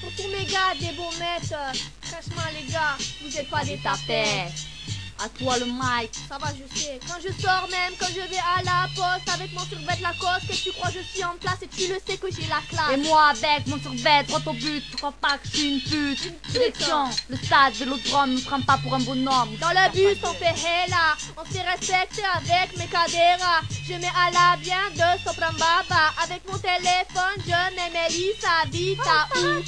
Pour 0.00 0.12
tous 0.12 0.28
mes 0.28 0.44
gars, 0.44 0.74
des 0.78 0.92
beaux 0.96 1.10
maîtres. 1.18 1.72
Franchement, 2.02 2.48
les 2.54 2.66
gars, 2.72 2.96
vous 3.22 3.36
êtes 3.36 3.48
pas 3.48 3.64
des 3.64 3.78
tapettes. 3.78 4.73
À 5.22 5.28
toi 5.28 5.58
le 5.58 5.66
mic. 5.66 6.10
Ça 6.28 6.38
va, 6.38 6.48
je 6.48 6.78
sais. 6.78 6.98
Quand 7.06 7.20
je 7.22 7.32
sors 7.40 7.68
même, 7.70 7.92
quand 7.98 8.08
je 8.08 8.20
vais 8.28 8.42
à 8.56 8.62
la 8.62 8.88
poste 8.94 9.28
avec 9.32 9.52
mon 9.52 9.64
survêt 9.64 9.96
Lacoste, 10.02 10.46
qu'est-ce 10.48 10.64
que 10.64 10.70
tu 10.70 10.72
crois, 10.72 10.90
je 10.90 11.00
suis 11.00 11.24
en 11.24 11.36
place 11.40 11.62
et 11.62 11.68
tu 11.68 11.86
le 11.86 11.98
sais 12.06 12.16
que 12.16 12.26
j'ai 12.30 12.46
la 12.48 12.60
classe. 12.68 12.92
Et 12.92 12.96
moi 12.98 13.28
avec 13.28 13.66
mon 13.66 13.78
survêt, 13.80 14.24
droit 14.24 14.40
au 14.46 14.52
but, 14.52 14.84
pas 15.20 15.38
que 15.38 15.46
je 15.46 15.56
suis 15.56 15.74
une 15.74 15.80
pute? 15.80 16.50
Direction, 16.50 17.08
le 17.28 17.36
stade, 17.36 17.74
vélodrome, 17.74 18.34
ne 18.34 18.40
prends 18.40 18.60
pas 18.60 18.78
pour 18.78 18.94
un 18.94 19.00
bonhomme. 19.00 19.56
Dans 19.60 19.70
le 19.70 19.92
bus, 19.92 20.18
on 20.24 20.34
fait 20.34 20.54
hella, 20.60 21.16
on 21.36 21.44
s'est 21.52 21.62
respecté 21.62 22.22
avec 22.34 22.76
mes 22.76 22.86
cadéras. 22.86 23.62
Je 23.86 23.94
mets 23.94 24.12
à 24.16 24.30
la 24.30 24.56
bien 24.56 24.90
de 24.94 25.18
Soprambaba. 25.22 26.12
Avec 26.22 26.42
mon 26.50 26.58
téléphone, 26.58 27.38
je 27.38 27.76
mets 27.76 27.90
Melissa, 27.92 28.64
Vita, 28.70 29.28
ou. 29.36 29.62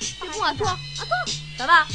C'est 0.00 0.38
bon, 0.38 0.42
à 0.42 0.54
toi, 0.54 0.76
à 1.00 1.06
toi. 1.06 1.34
Ça 1.56 1.66
va 1.66 1.86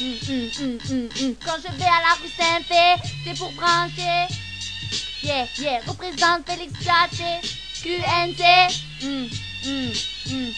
Hum, 0.00 0.14
hum, 0.28 1.08
hum. 1.20 1.34
Quand 1.44 1.56
je 1.58 1.70
vais 1.76 1.84
à 1.84 2.00
la 2.00 2.14
rue 2.20 2.28
Saint-Fé, 2.28 3.08
c'est 3.24 3.38
pour 3.38 3.52
brancher. 3.52 4.26
Yeah, 5.22 5.46
yeah, 5.58 5.80
représente 5.86 6.46
Félix 6.46 6.72
hum, 9.04 9.28
hum. 9.66 10.52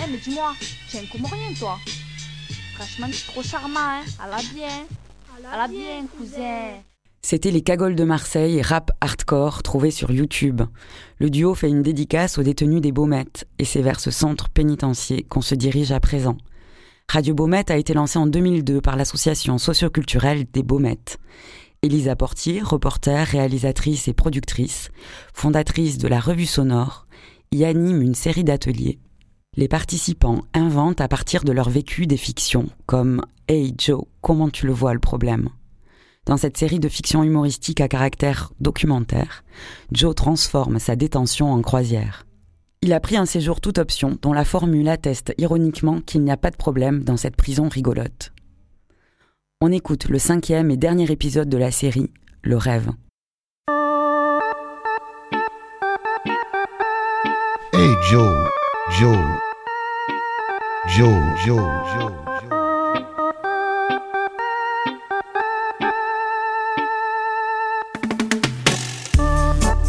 Eh, 0.00 0.10
mais 0.10 0.18
dis-moi, 0.18 0.54
tu 0.88 0.96
es 0.96 1.00
un 1.00 1.06
comorien, 1.06 1.52
toi. 1.58 1.78
Franchement, 2.74 3.08
tu 3.12 3.22
trop 3.26 3.42
charmant, 3.42 3.78
hein. 3.78 4.04
À 4.22 4.28
la 4.28 4.36
bien. 4.54 4.86
À 5.52 5.56
la 5.56 5.68
bien, 5.68 6.06
cousin. 6.16 6.80
C'était 7.20 7.50
les 7.50 7.62
Cagoles 7.62 7.94
de 7.94 8.04
Marseille, 8.04 8.62
rap 8.62 8.90
hardcore, 9.00 9.62
trouvé 9.62 9.90
sur 9.90 10.10
YouTube. 10.10 10.62
Le 11.18 11.30
duo 11.30 11.54
fait 11.54 11.68
une 11.68 11.82
dédicace 11.82 12.38
aux 12.38 12.42
détenus 12.42 12.80
des 12.80 12.92
Baumettes, 12.92 13.46
et 13.58 13.64
c'est 13.64 13.82
vers 13.82 14.00
ce 14.00 14.10
centre 14.10 14.48
pénitentiaire 14.48 15.22
qu'on 15.28 15.42
se 15.42 15.54
dirige 15.54 15.92
à 15.92 16.00
présent. 16.00 16.38
Radio 17.10 17.32
Baumette 17.32 17.70
a 17.70 17.78
été 17.78 17.94
lancée 17.94 18.18
en 18.18 18.26
2002 18.26 18.82
par 18.82 18.94
l'association 18.94 19.56
socioculturelle 19.56 20.44
des 20.52 20.62
Baumettes. 20.62 21.18
Elisa 21.80 22.14
Portier, 22.16 22.60
reporter, 22.60 23.26
réalisatrice 23.26 24.08
et 24.08 24.12
productrice, 24.12 24.90
fondatrice 25.32 25.96
de 25.96 26.06
la 26.06 26.20
revue 26.20 26.44
sonore, 26.44 27.06
y 27.50 27.64
anime 27.64 28.02
une 28.02 28.14
série 28.14 28.44
d'ateliers. 28.44 28.98
Les 29.56 29.68
participants 29.68 30.42
inventent 30.52 31.00
à 31.00 31.08
partir 31.08 31.44
de 31.44 31.52
leur 31.52 31.70
vécu 31.70 32.06
des 32.06 32.18
fictions, 32.18 32.68
comme 32.84 33.22
Hey 33.48 33.74
Joe, 33.78 34.02
comment 34.20 34.50
tu 34.50 34.66
le 34.66 34.74
vois 34.74 34.92
le 34.92 35.00
problème? 35.00 35.48
Dans 36.26 36.36
cette 36.36 36.58
série 36.58 36.78
de 36.78 36.90
fictions 36.90 37.24
humoristiques 37.24 37.80
à 37.80 37.88
caractère 37.88 38.52
documentaire, 38.60 39.44
Joe 39.92 40.14
transforme 40.14 40.78
sa 40.78 40.94
détention 40.94 41.50
en 41.50 41.62
croisière. 41.62 42.27
Il 42.80 42.92
a 42.92 43.00
pris 43.00 43.16
un 43.16 43.26
séjour 43.26 43.60
toute 43.60 43.78
option 43.78 44.16
dont 44.22 44.32
la 44.32 44.44
formule 44.44 44.88
atteste 44.88 45.34
ironiquement 45.36 46.00
qu'il 46.00 46.22
n'y 46.22 46.30
a 46.30 46.36
pas 46.36 46.50
de 46.50 46.56
problème 46.56 47.02
dans 47.02 47.16
cette 47.16 47.34
prison 47.34 47.68
rigolote. 47.68 48.32
On 49.60 49.72
écoute 49.72 50.08
le 50.08 50.20
cinquième 50.20 50.70
et 50.70 50.76
dernier 50.76 51.10
épisode 51.10 51.48
de 51.48 51.58
la 51.58 51.72
série, 51.72 52.12
Le 52.42 52.56
rêve. 52.56 52.90
Hey 57.72 57.90
Joe, 58.08 58.48
Joe, 58.92 59.18
Joe, 60.86 61.20
Joe, 61.44 61.62
Joe, 61.96 62.12
Joe. 62.30 62.48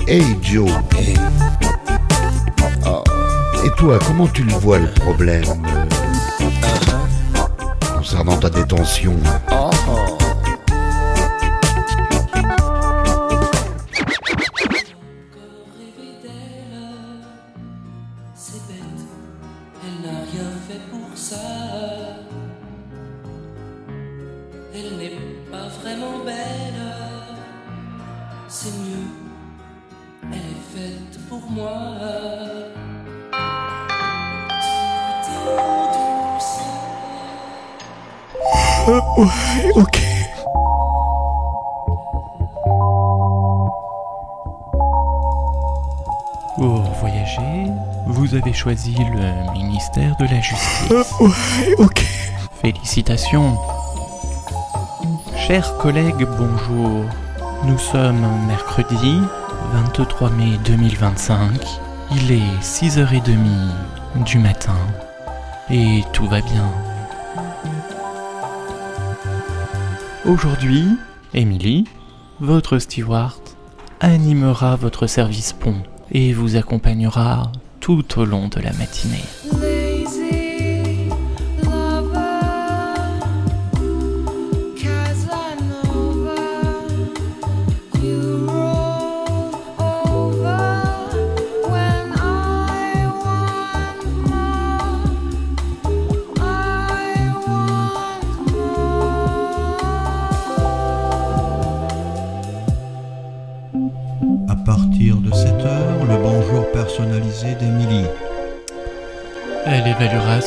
Hey 0.08 0.36
Joe. 0.42 1.29
Et 3.66 3.70
toi, 3.72 4.00
comment 4.08 4.28
tu 4.28 4.44
le 4.44 4.54
vois 4.54 4.80
le 4.80 4.88
problème 4.88 5.44
euh, 5.68 5.86
concernant 7.98 8.38
ta 8.38 8.50
détention? 8.50 9.16
C'est 9.50 9.69
choisi 48.60 48.94
le 48.94 49.54
ministère 49.54 50.18
de 50.18 50.26
la 50.26 50.42
Justice. 50.42 50.92
ouais, 51.22 51.76
ok. 51.78 52.02
Félicitations. 52.62 53.58
Chers 55.38 55.78
collègues, 55.78 56.28
bonjour. 56.38 57.06
Nous 57.64 57.78
sommes 57.78 58.28
mercredi 58.48 59.22
23 59.72 60.32
mai 60.32 60.58
2025. 60.66 61.52
Il 62.12 62.34
est 62.34 62.62
6h30 62.62 63.32
du 64.26 64.40
matin. 64.40 64.76
Et 65.72 66.04
tout 66.12 66.28
va 66.28 66.42
bien. 66.42 66.70
Aujourd'hui, 70.26 70.98
Emily, 71.34 71.86
votre 72.42 72.78
steward, 72.78 73.40
animera 74.02 74.76
votre 74.76 75.08
service 75.08 75.54
pont 75.54 75.82
et 76.12 76.34
vous 76.34 76.58
accompagnera 76.58 77.54
tout 77.80 78.20
au 78.20 78.26
long 78.26 78.48
de 78.48 78.60
la 78.60 78.74
matinée. 78.74 79.24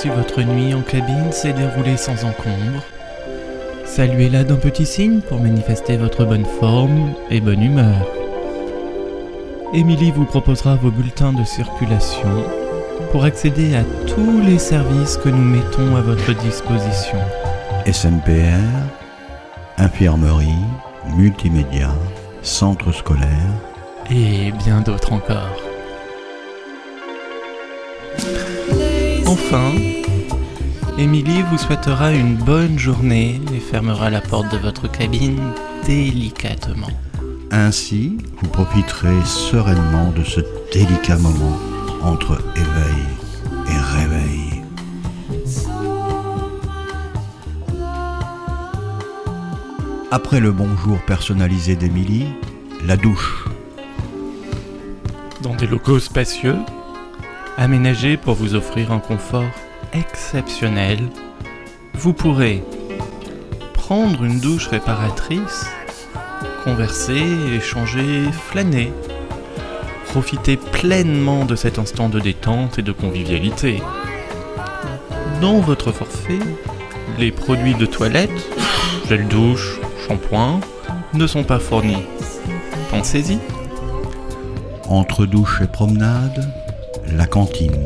Si 0.03 0.09
votre 0.09 0.42
nuit 0.42 0.74
en 0.74 0.80
cabine 0.80 1.30
s'est 1.30 1.53
déroulée 1.53 1.96
sans 1.96 2.24
encombre. 2.24 2.82
Saluez-la 3.84 4.42
d'un 4.42 4.57
petit 4.57 4.84
signe 4.84 5.20
pour 5.20 5.38
manifester 5.38 5.96
votre 5.96 6.24
bonne 6.24 6.44
forme 6.59 7.14
et 7.30 7.40
bonne 7.40 7.62
humeur. 7.62 8.05
Émilie 9.72 10.11
vous 10.11 10.24
proposera 10.24 10.74
vos 10.74 10.90
bulletins 10.90 11.32
de 11.32 11.44
circulation 11.44 12.44
pour 13.12 13.22
accéder 13.22 13.76
à 13.76 13.84
tous 14.09 14.40
les 14.44 14.59
services 14.59 15.16
que 15.18 15.28
nous 15.28 15.57
mettons 15.57 15.94
à 15.94 16.00
votre 16.00 16.34
disposition. 16.34 17.18
SNPR, 17.86 18.59
infirmerie, 19.78 20.66
multimédia, 21.16 21.90
centre 22.42 22.90
scolaire. 22.90 23.53
Et 24.11 24.50
bien 24.64 24.80
d'autres 24.80 25.12
encore. 25.12 25.71
Enfin, 29.33 29.72
Émilie 30.99 31.41
vous 31.51 31.57
souhaitera 31.57 32.12
une 32.12 32.37
bonne 32.37 32.78
journée 32.78 33.41
et 33.57 33.61
fermera 33.61 34.11
la 34.11 34.20
porte 34.20 34.53
de 34.53 34.59
votre 34.59 34.93
cabine 34.93 35.41
délicatement. 35.87 36.91
Ainsi, 37.51 38.18
vous 38.43 38.49
profiterez 38.51 39.24
sereinement 39.24 40.11
de 40.11 40.22
ce 40.22 40.41
délicat 40.70 41.16
moment 41.16 41.59
entre 42.03 42.43
éveil 42.57 43.05
et 43.68 43.78
réveil. 43.99 44.62
Après 50.11 50.41
le 50.41 50.53
bonjour 50.53 51.01
personnalisé 51.07 51.74
d'Émilie, 51.74 52.26
la 52.85 52.99
douche. 52.99 53.47
Dans 55.41 55.55
des 55.55 55.66
locaux 55.66 56.01
spacieux, 56.01 56.57
aménagés 57.57 58.16
pour 58.16 58.34
vous 58.34 58.55
offrir 58.55 58.92
un 58.92 58.98
confort 58.98 59.50
exceptionnel, 59.92 60.98
vous 61.94 62.12
pourrez 62.12 62.62
prendre 63.74 64.24
une 64.24 64.40
douche 64.40 64.68
réparatrice, 64.68 65.66
converser, 66.64 67.22
échanger, 67.55 68.24
flâner, 68.32 68.92
profiter 70.07 70.57
pleinement 70.57 71.44
de 71.44 71.57
cet 71.57 71.78
instant 71.78 72.09
de 72.09 72.20
détente 72.20 72.78
et 72.78 72.82
de 72.82 72.92
convivialité. 72.92 73.82
Dans 75.40 75.61
votre 75.61 75.92
forfait, 75.92 76.38
Les 77.18 77.30
produits 77.30 77.74
de 77.74 77.84
toilette, 77.84 78.30
gel 79.09 79.28
douche, 79.28 79.78
shampoing, 80.07 80.61
ne 81.12 81.26
sont 81.26 81.44
pas 81.44 81.59
fournis. 81.59 82.05
Pensez-y. 82.90 83.38
Entre 84.88 85.26
douche 85.26 85.61
et 85.62 85.66
promenade, 85.66 86.50
la 87.16 87.26
cantine. 87.26 87.76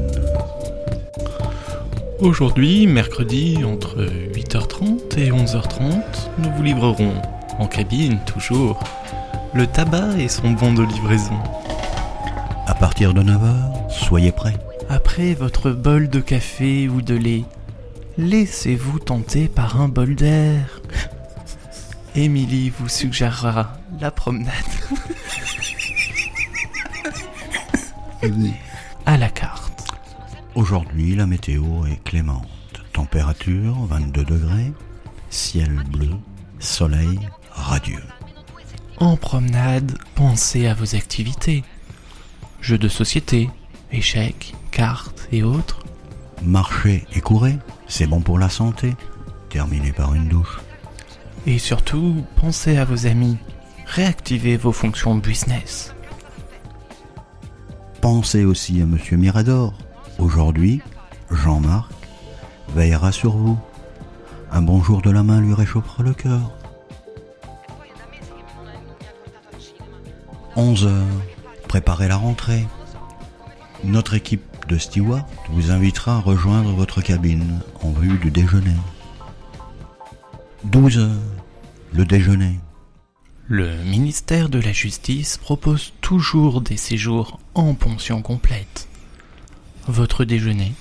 Aujourd'hui, 2.20 2.86
mercredi, 2.86 3.58
entre 3.64 4.04
8h30 4.04 5.18
et 5.18 5.30
11h30, 5.30 6.02
nous 6.38 6.50
vous 6.52 6.62
livrerons, 6.62 7.14
en 7.58 7.66
cabine 7.66 8.18
toujours, 8.24 8.82
le 9.54 9.66
tabac 9.66 10.16
et 10.18 10.28
son 10.28 10.50
bon 10.50 10.72
de 10.72 10.82
livraison. 10.82 11.38
À 12.66 12.74
partir 12.74 13.14
de 13.14 13.22
9h, 13.22 13.90
soyez 13.90 14.32
prêts. 14.32 14.56
Après 14.88 15.34
votre 15.34 15.70
bol 15.70 16.08
de 16.08 16.20
café 16.20 16.88
ou 16.88 17.02
de 17.02 17.14
lait, 17.14 17.44
laissez-vous 18.18 18.98
tenter 18.98 19.48
par 19.48 19.80
un 19.80 19.88
bol 19.88 20.14
d'air. 20.14 20.80
Émilie 22.14 22.70
vous 22.70 22.88
suggérera 22.88 23.72
la 24.00 24.10
promenade. 24.10 24.52
À 29.06 29.16
la 29.16 29.28
carte. 29.28 29.88
Aujourd'hui, 30.56 31.14
la 31.14 31.26
météo 31.26 31.86
est 31.86 32.02
clémente. 32.02 32.46
Température 32.92 33.76
22 33.86 34.24
degrés, 34.24 34.72
ciel 35.30 35.82
bleu, 35.90 36.10
soleil 36.58 37.20
radieux. 37.52 38.02
En 38.98 39.16
promenade, 39.16 39.96
pensez 40.14 40.66
à 40.66 40.74
vos 40.74 40.96
activités. 40.96 41.62
Jeux 42.60 42.78
de 42.78 42.88
société, 42.88 43.48
échecs, 43.92 44.54
cartes 44.72 45.28
et 45.30 45.42
autres. 45.42 45.84
Marcher 46.42 47.06
et 47.14 47.20
courir, 47.20 47.58
c'est 47.86 48.06
bon 48.06 48.20
pour 48.20 48.38
la 48.38 48.48
santé. 48.48 48.94
Terminé 49.50 49.92
par 49.92 50.14
une 50.14 50.28
douche. 50.28 50.58
Et 51.46 51.58
surtout, 51.58 52.24
pensez 52.36 52.76
à 52.76 52.84
vos 52.84 53.06
amis. 53.06 53.36
Réactivez 53.86 54.56
vos 54.56 54.72
fonctions 54.72 55.14
business. 55.14 55.95
Pensez 58.00 58.44
aussi 58.44 58.80
à 58.80 58.86
Monsieur 58.86 59.16
Mirador. 59.16 59.74
Aujourd'hui, 60.18 60.80
Jean-Marc 61.30 61.92
veillera 62.74 63.12
sur 63.12 63.36
vous. 63.36 63.58
Un 64.52 64.62
bonjour 64.62 65.02
de 65.02 65.10
la 65.10 65.22
main 65.22 65.40
lui 65.40 65.54
réchauffera 65.54 66.02
le 66.02 66.14
cœur. 66.14 66.52
11 70.56 70.86
heures, 70.86 71.06
préparez 71.68 72.08
la 72.08 72.16
rentrée. 72.16 72.66
Notre 73.84 74.14
équipe 74.14 74.44
de 74.68 74.78
stewards 74.78 75.26
vous 75.50 75.70
invitera 75.70 76.16
à 76.16 76.20
rejoindre 76.20 76.72
votre 76.72 77.02
cabine 77.02 77.60
en 77.82 77.90
vue 77.90 78.18
du 78.18 78.30
déjeuner. 78.30 78.76
12 80.64 80.98
heures, 80.98 81.10
le 81.92 82.04
déjeuner. 82.04 82.58
Le 83.48 83.76
ministère 83.84 84.48
de 84.48 84.58
la 84.58 84.72
Justice 84.72 85.36
propose 85.36 85.92
toujours 86.00 86.60
des 86.60 86.76
séjours 86.76 87.38
en 87.56 87.74
pension 87.74 88.20
complète. 88.20 88.86
Votre 89.88 90.24
déjeuner, 90.24 90.74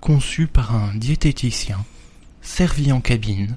conçu 0.00 0.46
par 0.46 0.74
un 0.74 0.94
diététicien, 0.94 1.84
servi 2.40 2.90
en 2.90 3.00
cabine, 3.00 3.56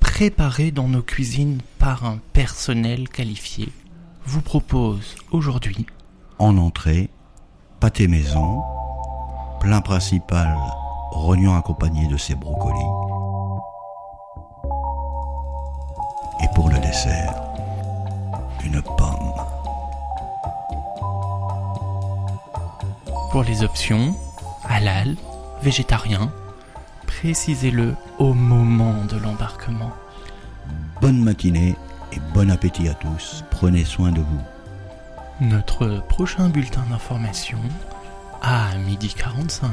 préparé 0.00 0.70
dans 0.70 0.88
nos 0.88 1.02
cuisines 1.02 1.60
par 1.78 2.04
un 2.04 2.18
personnel 2.32 3.08
qualifié, 3.08 3.68
vous 4.24 4.40
propose 4.40 5.16
aujourd'hui 5.32 5.86
En 6.38 6.56
entrée, 6.56 7.10
pâté 7.78 8.08
maison, 8.08 8.62
plein 9.60 9.80
principal, 9.80 10.56
rognon 11.10 11.54
accompagné 11.54 12.06
de 12.08 12.16
ses 12.16 12.34
brocolis. 12.34 12.78
Et 16.42 16.48
pour 16.54 16.70
le 16.70 16.78
dessert, 16.78 17.34
une 18.64 18.80
pomme. 18.96 19.21
Pour 23.32 23.44
les 23.44 23.62
options, 23.62 24.14
halal, 24.68 25.16
végétarien, 25.62 26.30
précisez-le 27.06 27.94
au 28.18 28.34
moment 28.34 29.06
de 29.06 29.16
l'embarquement. 29.16 29.90
Bonne 31.00 31.24
matinée 31.24 31.74
et 32.12 32.20
bon 32.34 32.50
appétit 32.50 32.90
à 32.90 32.94
tous. 32.94 33.42
Prenez 33.50 33.86
soin 33.86 34.12
de 34.12 34.20
vous. 34.20 34.40
Notre 35.40 36.06
prochain 36.08 36.50
bulletin 36.50 36.84
d'information 36.90 37.58
à 38.42 38.76
midi 38.76 39.14
45. 39.14 39.70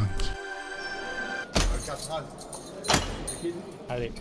Allez. 3.90 4.14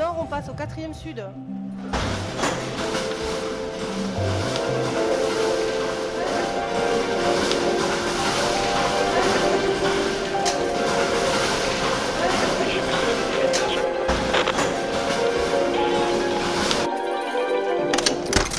Nord, 0.00 0.16
on 0.18 0.24
passe 0.24 0.48
au 0.48 0.54
quatrième 0.54 0.94
sud. 0.94 1.22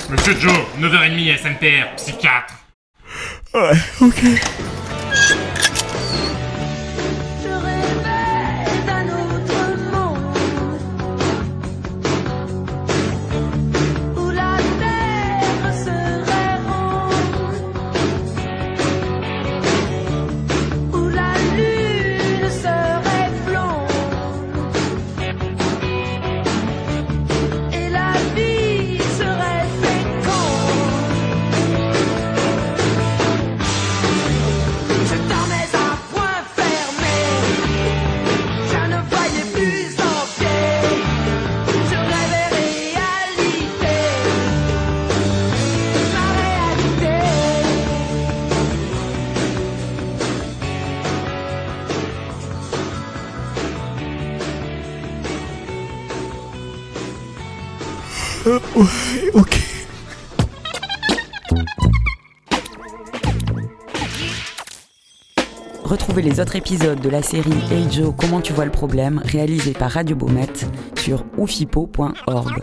Monsieur 0.10 0.40
Joe, 0.40 0.54
9h30 0.80 1.38
SMPR, 1.38 1.96
psychiatre. 1.96 2.54
Ouais, 3.54 3.72
ok. 4.02 4.61
Retrouvez 66.22 66.36
les 66.36 66.40
autres 66.40 66.56
épisodes 66.56 67.02
de 67.02 67.10
la 67.10 67.24
série 67.24 67.52
Hey 67.72 67.92
Joe, 67.92 68.14
comment 68.16 68.42
tu 68.42 68.54
vois 68.54 68.66
le 68.66 68.72
problème, 68.72 69.22
réalisé 69.26 69.74
par 69.74 69.90
Radio 69.90 70.16
Beaumet 70.16 70.48
sur 70.96 71.26
oufipo.org. 71.36 72.62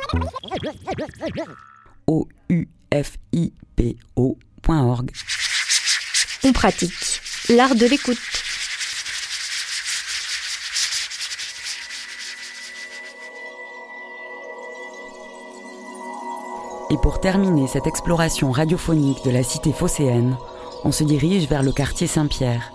o 2.07 2.29
u 2.51 2.69
f 2.95 3.17
i 3.33 3.53
p 3.75 3.97
o.org. 4.15 5.11
On 6.45 6.53
pratique 6.53 7.21
l'art 7.49 7.75
de 7.75 7.87
l'écoute. 7.87 8.19
Et 16.91 16.97
pour 17.03 17.21
terminer 17.21 17.67
cette 17.67 17.89
exploration 17.89 18.53
radiophonique 18.53 19.25
de 19.25 19.31
la 19.31 19.43
cité 19.43 19.73
phocéenne, 19.73 20.37
on 20.85 20.93
se 20.93 21.03
dirige 21.03 21.49
vers 21.49 21.65
le 21.65 21.73
quartier 21.73 22.07
Saint-Pierre, 22.07 22.73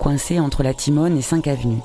coincé 0.00 0.40
entre 0.40 0.62
la 0.62 0.72
Timone 0.72 1.16
et 1.18 1.22
5 1.22 1.46
avenues. 1.46 1.82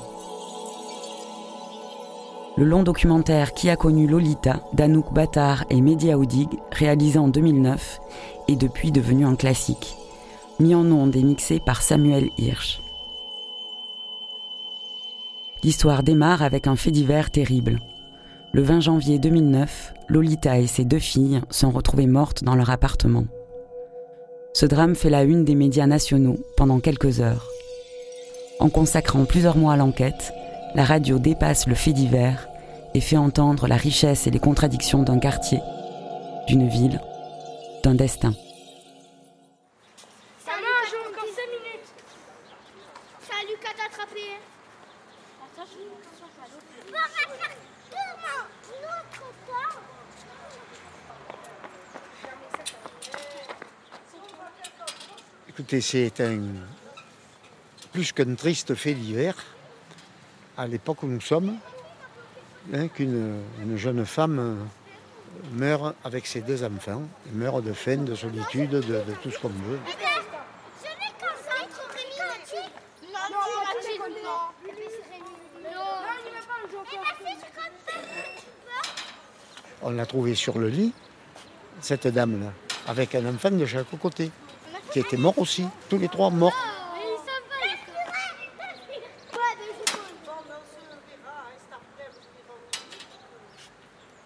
Le 2.57 2.63
long 2.63 2.83
documentaire 2.83 3.53
Qui 3.53 3.69
a 3.69 3.75
connu 3.75 4.07
Lolita 4.07 4.61
d'Anouk 4.71 5.13
Battard 5.13 5.65
et 5.69 5.81
Mehdi 5.81 6.09
Aoudig, 6.11 6.47
réalisé 6.71 7.19
en 7.19 7.27
2009, 7.27 7.99
est 8.47 8.55
depuis 8.55 8.93
devenu 8.93 9.25
un 9.25 9.35
classique, 9.35 9.97
mis 10.61 10.73
en 10.73 10.89
ondes 10.89 11.15
et 11.17 11.23
mixé 11.23 11.59
par 11.59 11.81
Samuel 11.81 12.29
Hirsch. 12.37 12.81
L'histoire 15.63 16.01
démarre 16.01 16.41
avec 16.41 16.67
un 16.67 16.77
fait 16.77 16.91
divers 16.91 17.31
terrible. 17.31 17.81
Le 18.53 18.61
20 18.61 18.79
janvier 18.79 19.19
2009, 19.19 19.93
Lolita 20.07 20.57
et 20.57 20.67
ses 20.67 20.85
deux 20.85 20.99
filles 20.99 21.41
sont 21.49 21.71
retrouvées 21.71 22.07
mortes 22.07 22.45
dans 22.45 22.55
leur 22.55 22.69
appartement. 22.69 23.25
Ce 24.53 24.65
drame 24.65 24.95
fait 24.95 25.09
la 25.09 25.23
une 25.23 25.43
des 25.43 25.55
médias 25.55 25.87
nationaux 25.87 26.37
pendant 26.55 26.79
quelques 26.79 27.19
heures. 27.19 27.49
En 28.59 28.69
consacrant 28.69 29.25
plusieurs 29.25 29.57
mois 29.57 29.73
à 29.73 29.77
l'enquête, 29.77 30.33
la 30.75 30.85
radio 30.85 31.19
dépasse 31.19 31.67
le 31.67 31.75
fait 31.75 31.93
divers 31.93 32.47
et 32.93 33.01
fait 33.01 33.17
entendre 33.17 33.67
la 33.67 33.75
richesse 33.75 34.27
et 34.27 34.31
les 34.31 34.39
contradictions 34.39 35.03
d'un 35.03 35.19
quartier, 35.19 35.59
d'une 36.47 36.67
ville, 36.67 37.01
d'un 37.83 37.95
destin. 37.95 38.33
Ça 40.45 40.51
marche, 40.51 40.93
encore 41.09 41.29
5 41.35 41.41
minutes. 41.51 41.89
Salut, 43.21 43.57
qu'à 43.61 43.71
t'attraper. 43.71 44.39
On 45.37 46.91
va 46.91 46.99
faire 47.07 47.27
comment 47.29 48.45
L'autre 48.81 49.33
part 49.47 49.81
Écoutez, 55.49 55.81
c'est 55.81 56.21
un 56.21 56.39
plus 57.95 58.11
qu'un 58.11 58.35
triste 58.35 58.75
fait 58.75 58.93
divers 58.93 59.37
à 60.57 60.67
l'époque 60.67 61.03
où 61.03 61.07
nous 61.07 61.21
sommes, 61.21 61.55
hein, 62.73 62.89
qu'une 62.89 63.39
une 63.61 63.77
jeune 63.77 64.05
femme 64.05 64.37
euh, 64.37 64.55
meurt 65.53 65.95
avec 66.03 66.27
ses 66.27 66.41
deux 66.41 66.61
enfants, 66.65 67.03
meurt 67.31 67.63
de 67.63 67.71
faim, 67.71 67.99
de 67.99 68.13
solitude, 68.13 68.71
de, 68.71 68.81
de 68.81 69.13
tout 69.23 69.31
ce 69.31 69.39
qu'on 69.39 69.47
veut. 69.47 69.79
On 79.83 79.91
l'a 79.91 80.05
trouvée 80.05 80.35
sur 80.35 80.59
le 80.59 80.67
lit, 80.67 80.91
cette 81.79 82.07
dame-là, 82.07 82.51
avec 82.87 83.15
un 83.15 83.25
enfant 83.33 83.51
de 83.51 83.65
chaque 83.65 83.97
côté, 84.01 84.31
qui 84.91 84.99
était 84.99 85.15
mort 85.15 85.39
aussi, 85.39 85.65
tous 85.87 85.97
les 85.97 86.09
trois 86.09 86.29
morts. 86.29 86.51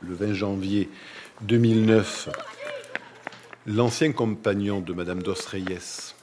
Le 0.01 0.08
20 0.19 0.33
janvier 0.33 0.89
2009, 1.41 2.29
l'ancien 3.67 4.11
compagnon 4.11 4.81
de 4.81 4.93
Madame 4.93 5.23
Dostreyes 5.23 6.13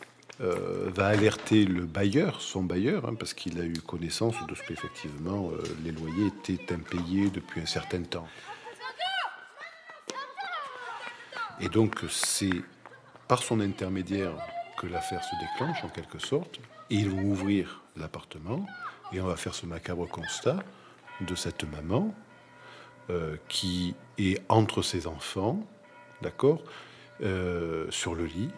euh, 0.43 0.91
va 0.95 1.07
alerter 1.07 1.65
le 1.65 1.87
bailleur, 1.87 2.43
son 2.43 2.63
bailleur, 2.63 3.09
hein, 3.09 3.15
parce 3.15 3.33
qu'il 3.33 3.59
a 3.59 3.65
eu 3.65 3.81
connaissance 3.81 4.35
de 4.47 4.55
ce 4.55 4.63
qu'effectivement 4.65 5.51
euh, 5.51 5.63
les 5.83 5.93
loyers 5.93 6.27
étaient 6.27 6.75
impayés 6.75 7.31
depuis 7.31 7.63
un 7.63 7.67
certain 7.67 8.03
temps. 8.03 8.29
Et 11.61 11.71
donc 11.71 12.01
c'est 12.11 12.63
par 13.29 13.43
son 13.43 13.61
intermédiaire 13.61 14.33
que 14.77 14.87
l'affaire 14.87 15.25
se 15.25 15.35
déclenche 15.41 15.83
en 15.85 15.89
quelque 15.89 16.19
sorte, 16.19 16.61
ils 16.91 17.09
vont 17.09 17.23
ouvrir 17.23 17.83
l'appartement, 17.97 18.67
et 19.13 19.23
on 19.23 19.27
va 19.27 19.37
faire 19.37 19.55
ce 19.55 19.65
macabre 19.65 20.07
constat 20.07 20.59
de 21.23 21.35
cette 21.35 21.65
maman 21.65 22.15
euh, 23.11 23.37
qui 23.49 23.95
est 24.19 24.41
entre 24.49 24.83
ses 24.83 25.07
enfants, 25.07 25.61
d'accord, 26.23 26.63
euh, 27.23 27.87
sur 27.91 28.15
le 28.15 28.25
lit, 28.25 28.51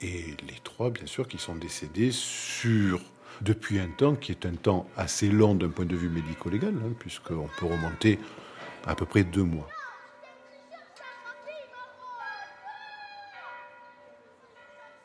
et 0.00 0.36
les 0.48 0.58
trois, 0.64 0.90
bien 0.90 1.06
sûr, 1.06 1.26
qui 1.26 1.38
sont 1.38 1.56
décédés 1.56 2.10
sur 2.12 3.00
depuis 3.40 3.78
un 3.78 3.88
temps 3.88 4.16
qui 4.16 4.32
est 4.32 4.46
un 4.46 4.54
temps 4.54 4.88
assez 4.96 5.28
long 5.28 5.54
d'un 5.54 5.68
point 5.68 5.84
de 5.84 5.96
vue 5.96 6.08
médico-légal, 6.08 6.74
hein, 6.74 6.92
puisqu'on 6.98 7.48
peut 7.58 7.66
remonter 7.66 8.18
à 8.86 8.94
peu 8.94 9.06
près 9.06 9.24
deux 9.24 9.44
mois. 9.44 9.68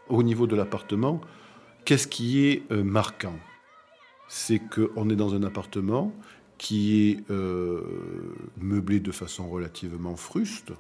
Au 0.10 0.24
niveau 0.24 0.48
de 0.48 0.56
l'appartement, 0.56 1.22
qu'est-ce 1.86 2.08
qui 2.08 2.46
est 2.46 2.64
euh, 2.72 2.84
marquant? 2.84 3.38
C'est 4.28 4.60
qu'on 4.60 5.10
est 5.10 5.16
dans 5.16 5.36
un 5.36 5.44
appartement 5.44 6.12
qui 6.64 7.09
est 7.09 7.30
euh, 7.30 7.82
meublé 8.55 9.01
de 9.01 9.11
façon 9.11 9.49
relativement 9.49 10.16
fruste, 10.16 10.72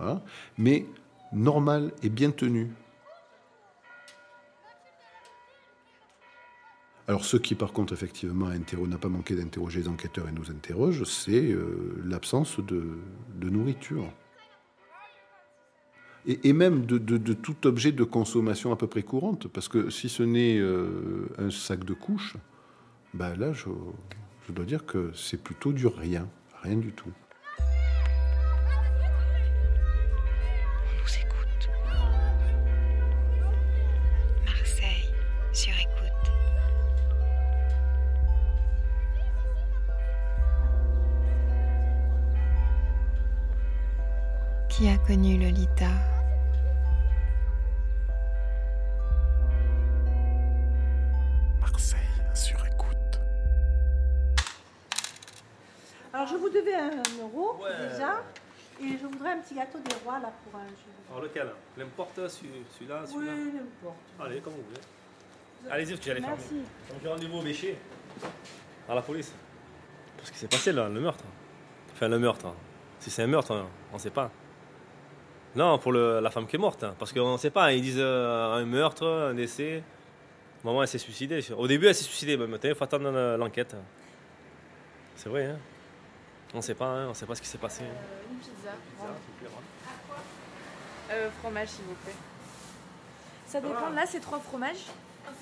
hein, 0.00 0.20
mais 0.58 0.84
normal 1.32 1.92
et 2.02 2.08
bien 2.08 2.32
tenu. 2.32 2.72
Alors 7.06 7.24
ce 7.24 7.36
qui 7.36 7.54
par 7.54 7.72
contre 7.72 7.92
effectivement 7.92 8.48
n'a 8.48 8.98
pas 8.98 9.08
manqué 9.08 9.36
d'interroger 9.36 9.82
les 9.82 9.88
enquêteurs 9.88 10.28
et 10.28 10.32
nous 10.32 10.50
interroge, 10.50 11.04
c'est 11.04 11.52
euh, 11.52 12.02
l'absence 12.04 12.58
de, 12.58 12.98
nourriture. 13.40 14.12
Et, 16.26 16.52
même 16.52 16.84
de, 16.84 16.98
tout 17.32 17.64
objet 17.64 17.92
de 17.92 18.02
consommation 18.02 18.72
à 18.72 18.76
peu 18.76 18.88
près 18.88 19.04
courante, 19.04 19.46
parce 19.46 19.68
que 19.68 19.88
si 19.88 20.08
ce 20.08 20.24
n'est 20.24 20.58
euh, 20.58 21.30
un 21.38 21.50
sac 21.52 21.84
de 21.84 21.94
couches, 21.94 22.36
ben 23.14 23.36
là 23.36 23.52
je, 23.52 23.68
je 24.48 24.52
dois 24.54 24.64
dire 24.64 24.86
que 24.86 25.12
c'est 25.14 25.36
plutôt 25.36 25.72
du 25.74 25.86
rien, 25.86 26.26
rien 26.62 26.76
du 26.76 26.90
tout. 26.92 27.12
On 27.58 27.62
nous 30.96 31.18
écoute. 31.20 31.68
Marseille, 34.46 35.12
sur 35.52 35.74
écoute. 35.74 36.32
Qui 44.70 44.88
a 44.88 44.96
connu 44.96 45.38
Lolita? 45.38 46.17
Et 58.80 58.96
je 59.00 59.06
voudrais 59.06 59.32
un 59.32 59.38
petit 59.38 59.54
gâteau 59.54 59.78
des 59.78 59.94
rois 60.04 60.18
là 60.20 60.32
pour 60.44 60.60
un 60.60 60.66
jeu. 60.68 60.74
Alors 61.10 61.22
lequel? 61.22 61.48
N'importe 61.76 62.28
celui- 62.28 62.50
celui-là, 62.78 63.02
Oui, 63.08 63.12
celui-là 63.14 63.32
n'importe. 63.34 63.96
Allez, 64.20 64.40
comme 64.40 64.52
vous 64.54 64.62
voulez. 64.62 65.70
Allez-y, 65.72 65.98
tu 65.98 66.10
allez 66.10 66.20
faire. 66.20 66.30
Merci. 66.30 66.54
Donc 66.90 66.98
j'ai 67.02 67.08
rendez-vous 67.08 67.38
au 67.38 67.42
Bécher. 67.42 67.76
À 68.88 68.94
la 68.94 69.02
police. 69.02 69.32
Parce 70.16 70.30
que 70.30 70.36
c'est 70.36 70.48
passé 70.50 70.72
là, 70.72 70.88
le 70.88 71.00
meurtre. 71.00 71.24
Enfin, 71.92 72.08
le 72.08 72.18
meurtre. 72.18 72.54
Si 73.00 73.10
c'est 73.10 73.22
un 73.22 73.26
meurtre, 73.26 73.52
hein, 73.52 73.66
on 73.92 73.94
ne 73.96 74.00
sait 74.00 74.10
pas. 74.10 74.30
Non, 75.56 75.78
pour 75.78 75.92
le- 75.92 76.20
la 76.20 76.30
femme 76.30 76.46
qui 76.46 76.56
est 76.56 76.58
morte. 76.58 76.84
hein, 76.84 76.94
Parce 76.98 77.12
qu'on 77.12 77.32
ne 77.32 77.38
sait 77.38 77.50
pas. 77.50 77.72
Ils 77.72 77.82
disent 77.82 77.96
euh, 77.98 78.54
un 78.54 78.64
meurtre, 78.64 79.06
un 79.06 79.34
décès. 79.34 79.82
Maman, 80.64 80.82
elle 80.82 80.88
s'est 80.88 80.98
suicidée. 80.98 81.40
Au 81.56 81.66
début, 81.66 81.86
elle 81.86 81.94
s'est 81.94 82.04
suicidée. 82.04 82.36
Mais 82.36 82.46
maintenant, 82.46 82.70
il 82.70 82.76
faut 82.76 82.84
attendre 82.84 83.10
euh, 83.12 83.36
l'enquête. 83.36 83.74
C'est 85.16 85.28
vrai, 85.28 85.46
hein 85.46 85.58
On 86.54 86.58
ne 86.58 86.62
sait 86.62 86.74
pas, 86.74 86.86
hein, 86.86 87.06
on 87.06 87.10
ne 87.10 87.14
sait 87.14 87.26
pas 87.26 87.34
ce 87.34 87.42
qui 87.42 87.48
s'est 87.48 87.58
passé. 87.58 87.82
Une 88.38 88.44
pizza. 88.44 88.70
Euh, 91.10 91.30
fromage, 91.40 91.68
s'il 91.68 91.84
vous 91.86 91.94
plaît. 92.04 92.12
Ça 93.46 93.60
dépend. 93.60 93.88
Là, 93.90 94.04
c'est 94.06 94.20
trois 94.20 94.38
fromages. 94.38 94.76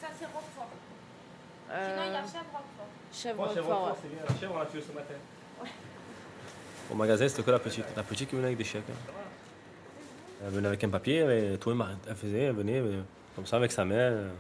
Ça, 0.00 0.06
c'est 0.18 0.24
Roquefort. 0.26 0.68
Euh, 1.70 1.90
Sinon, 1.90 2.06
il 2.06 2.12
y 2.12 2.16
a 2.16 2.22
chèvre 2.22 2.44
Roquefort. 2.52 2.86
Chèvre 3.12 3.42
Roquefort, 3.42 3.64
Roquefort, 3.64 3.86
ouais. 3.88 3.98
c'est 4.02 4.08
bien. 4.08 4.18
La 4.28 4.40
chèvre, 4.40 4.52
on 4.54 4.58
l'a 4.60 4.66
tuée 4.66 4.80
ce 4.82 4.92
matin. 4.92 5.14
Au 6.90 6.94
magasin, 6.94 7.28
c'était 7.28 7.42
que 7.42 7.50
la 7.50 7.58
petite. 7.58 7.84
La 7.96 8.02
petite 8.04 8.28
qui 8.30 8.36
venait 8.36 8.46
avec 8.46 8.58
des 8.58 8.64
chèques. 8.64 8.84
hein. 8.88 9.14
Elle 10.44 10.52
venait 10.52 10.68
avec 10.68 10.84
un 10.84 10.88
papier, 10.90 11.16
elle, 11.16 11.58
tout, 11.58 11.72
elle 12.08 12.14
faisait, 12.14 12.42
elle 12.42 12.54
venait 12.54 12.78
euh, 12.78 13.00
comme 13.34 13.46
ça 13.46 13.56
avec 13.56 13.72
sa 13.72 13.84
main. 13.84 13.94
euh, 13.96 14.30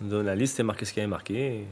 Elle 0.00 0.06
nous 0.06 0.10
donnait 0.12 0.28
la 0.28 0.34
liste 0.36 0.60
et 0.60 0.62
marquait 0.62 0.84
ce 0.84 0.92
qu'il 0.92 1.00
y 1.00 1.04
avait 1.04 1.10
marqué. 1.10 1.34
Et 1.62 1.66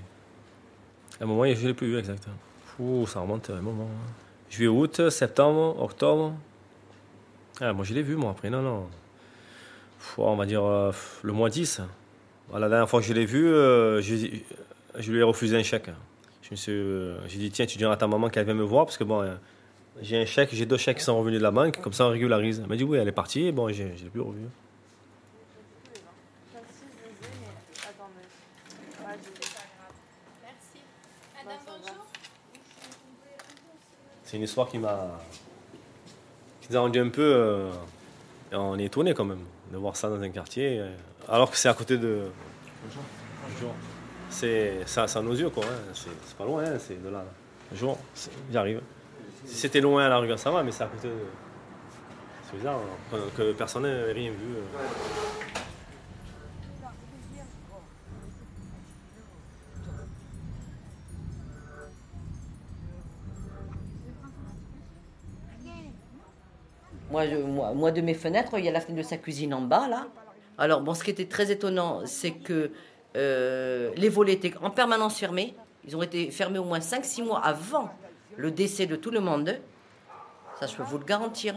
à 1.21 1.25
un 1.25 1.27
moment, 1.27 1.45
je 1.45 1.61
ne 1.63 1.69
l'ai 1.69 1.75
plus 1.75 1.95
eu 1.95 1.99
exact. 1.99 2.27
Fou, 2.65 3.07
ça 3.07 3.21
remonte 3.21 3.51
à 3.51 3.55
un 3.55 3.61
moment. 3.61 3.85
hein. 3.87 4.13
Juillet, 4.51 4.69
août, 4.69 5.11
septembre, 5.11 5.81
octobre. 5.81 6.35
Ah, 7.61 7.73
moi, 7.73 7.85
je 7.85 7.95
l'ai 7.95 8.03
vu, 8.03 8.17
moi, 8.17 8.33
après. 8.33 8.51
Non, 8.51 8.63
non. 8.63 8.89
On 10.19 10.35
va 10.35 10.45
dire 10.45 10.65
euh, 10.65 10.93
le 11.23 11.33
mois 11.33 11.51
10. 11.51 11.83
Voilà, 12.49 12.67
la 12.67 12.71
dernière 12.71 12.91
fois 12.91 13.01
que 13.01 13.07
je 13.07 13.13
l'ai 13.13 13.27
vu, 13.27 13.47
euh, 13.47 14.03
je, 14.03 14.17
je 14.99 15.13
lui 15.13 15.21
ai 15.21 15.23
refusé 15.23 15.57
un 15.57 15.63
chèque. 15.63 15.91
Je 16.43 16.51
me 16.51 16.57
suis, 16.57 16.73
euh, 16.73 17.17
j'ai 17.29 17.39
dit, 17.39 17.51
tiens, 17.53 17.65
tu 17.65 17.79
diras 17.79 17.93
à 17.93 17.97
ta 17.97 18.09
maman 18.09 18.29
qu'elle 18.29 18.45
vient 18.45 18.55
me 18.55 18.65
voir, 18.65 18.87
parce 18.87 18.99
que 18.99 19.05
bon, 19.05 19.25
j'ai 20.03 20.21
un 20.21 20.27
chèque, 20.27 20.49
j'ai 20.53 20.67
deux 20.67 20.79
chèques 20.79 20.99
qui 20.99 21.05
sont 21.05 21.17
revenus 21.17 21.39
de 21.39 21.45
la 21.45 21.53
banque, 21.53 21.81
comme 21.81 21.93
ça 21.93 22.07
on 22.07 22.11
régularise. 22.11 22.59
Elle 22.61 22.69
m'a 22.69 22.77
dit, 22.77 22.83
oui, 22.83 22.99
elle 22.99 23.07
est 23.07 23.13
partie, 23.13 23.47
et 23.47 23.53
bon, 23.53 23.69
je 23.69 23.85
l'ai 23.85 24.11
plus 24.11 24.21
revu. 24.21 24.41
Merci. 30.43 30.81
Madame, 31.37 31.59
bonjour. 31.67 32.07
C'est 34.31 34.37
une 34.37 34.45
histoire 34.45 34.69
qui 34.69 34.79
m'a, 34.79 35.09
qui 36.61 36.69
nous 36.71 36.77
a 36.77 36.81
rendu 36.83 37.01
un 37.01 37.09
peu, 37.09 37.21
euh, 37.21 37.69
on 38.53 38.79
est 38.79 38.85
étonné 38.85 39.13
quand 39.13 39.25
même 39.25 39.41
de 39.73 39.77
voir 39.77 39.97
ça 39.97 40.09
dans 40.09 40.21
un 40.23 40.29
quartier, 40.31 40.79
euh, 40.79 40.95
alors 41.29 41.51
que 41.51 41.57
c'est 41.57 41.69
à 41.69 41.75
côté 41.75 41.99
de. 41.99 42.21
Bonjour. 42.85 43.75
c'est 44.29 44.87
ça, 44.87 45.09
c'est 45.09 45.19
à 45.19 45.23
nos 45.23 45.35
yeux, 45.35 45.51
quoi. 45.51 45.65
hein. 45.65 45.93
C'est 45.93 46.37
pas 46.39 46.45
loin, 46.45 46.63
hein, 46.65 46.77
c'est 46.79 47.03
de 47.03 47.09
là. 47.09 47.25
Un 47.73 47.77
jour, 47.77 47.99
c'est- 48.15 48.31
j'y 48.53 48.57
arrive. 48.57 48.81
Si 49.47 49.57
c'était 49.57 49.81
loin 49.81 50.05
à 50.05 50.09
la 50.09 50.21
rigueur, 50.21 50.39
ça 50.39 50.53
va, 50.53 50.63
mais 50.63 50.71
c'est 50.71 50.85
à 50.85 50.87
côté 50.87 51.09
de. 51.09 51.15
C'est 52.49 52.57
bizarre 52.59 52.77
hein, 53.13 53.17
que, 53.37 53.37
que 53.37 53.53
personne 53.55 53.83
n'ait 53.83 54.13
rien 54.13 54.31
vu. 54.31 54.55
euh. 54.59 55.30
Moi, 67.75 67.91
de 67.93 68.01
mes 68.01 68.15
fenêtres, 68.15 68.59
il 68.59 68.65
y 68.65 68.69
a 68.69 68.73
la 68.73 68.81
fenêtre 68.81 69.03
de 69.03 69.09
sa 69.09 69.17
cuisine 69.17 69.55
en 69.55 69.63
bas, 69.63 69.89
là. 69.89 70.07
Alors, 70.59 70.81
bon, 70.83 70.95
ce 70.95 71.03
qui 71.03 71.11
était 71.11 71.27
très 71.27 71.51
étonnant, 71.51 72.03
c'est 72.05 72.33
que 72.33 72.71
euh, 73.17 73.91
les 73.97 74.09
volets 74.09 74.35
étaient 74.35 74.53
en 74.63 74.71
permanence 74.71 75.19
fermés. 75.19 75.55
Ils 75.87 75.97
ont 75.97 76.03
été 76.03 76.31
fermés 76.31 76.59
au 76.59 76.65
moins 76.65 76.81
5-6 76.81 77.25
mois 77.25 77.41
avant 77.41 77.91
le 78.37 78.51
décès 78.51 78.87
de 78.87 78.97
tout 78.97 79.11
le 79.11 79.21
monde. 79.21 79.59
Ça, 80.59 80.67
je 80.67 80.77
peux 80.77 80.83
vous 80.83 80.99
le 80.99 81.05
garantir. 81.05 81.57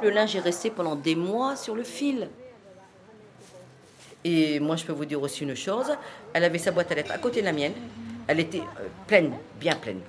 Le 0.00 0.10
linge 0.10 0.36
est 0.36 0.40
resté 0.40 0.70
pendant 0.70 0.94
des 0.94 1.14
mois 1.14 1.56
sur 1.56 1.74
le 1.74 1.82
fil. 1.82 2.28
Et 4.24 4.60
moi, 4.60 4.76
je 4.76 4.84
peux 4.84 4.92
vous 4.92 5.04
dire 5.04 5.20
aussi 5.20 5.44
une 5.44 5.54
chose. 5.54 5.92
Elle 6.32 6.44
avait 6.44 6.58
sa 6.58 6.70
boîte 6.70 6.90
à 6.92 6.94
lettres 6.94 7.12
à 7.12 7.18
côté 7.18 7.40
de 7.40 7.46
la 7.46 7.52
mienne. 7.52 7.74
Elle 8.26 8.40
était 8.40 8.60
euh, 8.60 8.88
pleine, 9.06 9.32
bien 9.60 9.74
pleine. 9.74 10.00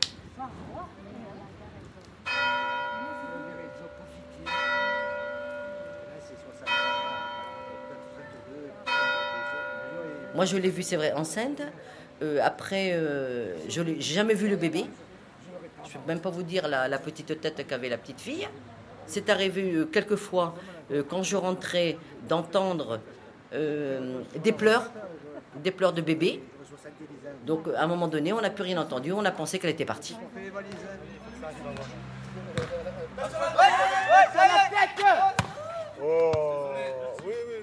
Moi, 10.40 10.46
je 10.46 10.56
l'ai 10.56 10.70
vue, 10.70 10.84
c'est 10.84 10.96
vrai, 10.96 11.12
enceinte. 11.12 11.62
Euh, 12.22 12.40
après, 12.42 12.94
euh, 12.94 13.58
je 13.68 13.82
n'ai 13.82 14.00
jamais 14.00 14.34
vu 14.34 14.48
le 14.48 14.56
bébé. 14.56 14.86
Je 15.84 15.98
ne 15.98 16.02
peux 16.02 16.08
même 16.08 16.22
pas 16.22 16.30
vous 16.30 16.44
dire 16.44 16.66
la, 16.70 16.98
petite 16.98 17.42
tête 17.42 17.68
qu'avait 17.68 17.90
la 17.90 17.98
petite 17.98 18.22
fille. 18.22 18.48
C'est 19.06 19.30
arrivé 19.30 19.74
euh, 19.74 19.84
quelques 19.84 20.16
fois, 20.16 20.56
euh, 20.94 21.04
quand 21.06 21.24
je 21.24 21.36
rentrais, 21.36 21.98
d'entendre 22.30 23.02
des 23.52 24.54
pleurs, 24.54 24.90
des 25.62 25.72
pleurs 25.72 25.92
de 25.92 26.02
bébé. 26.02 26.42
Donc, 27.46 27.68
à 27.76 27.84
un 27.84 27.88
moment 27.88 28.08
donné, 28.08 28.32
on 28.32 28.40
n'a 28.40 28.50
plus 28.50 28.64
rien 28.64 28.78
entendu. 28.78 29.12
On 29.12 29.26
a 29.26 29.32
pensé 29.32 29.60
qu'elle 29.60 29.72
était 29.72 29.84
partie. 29.84 30.16
Oh, 36.02 36.70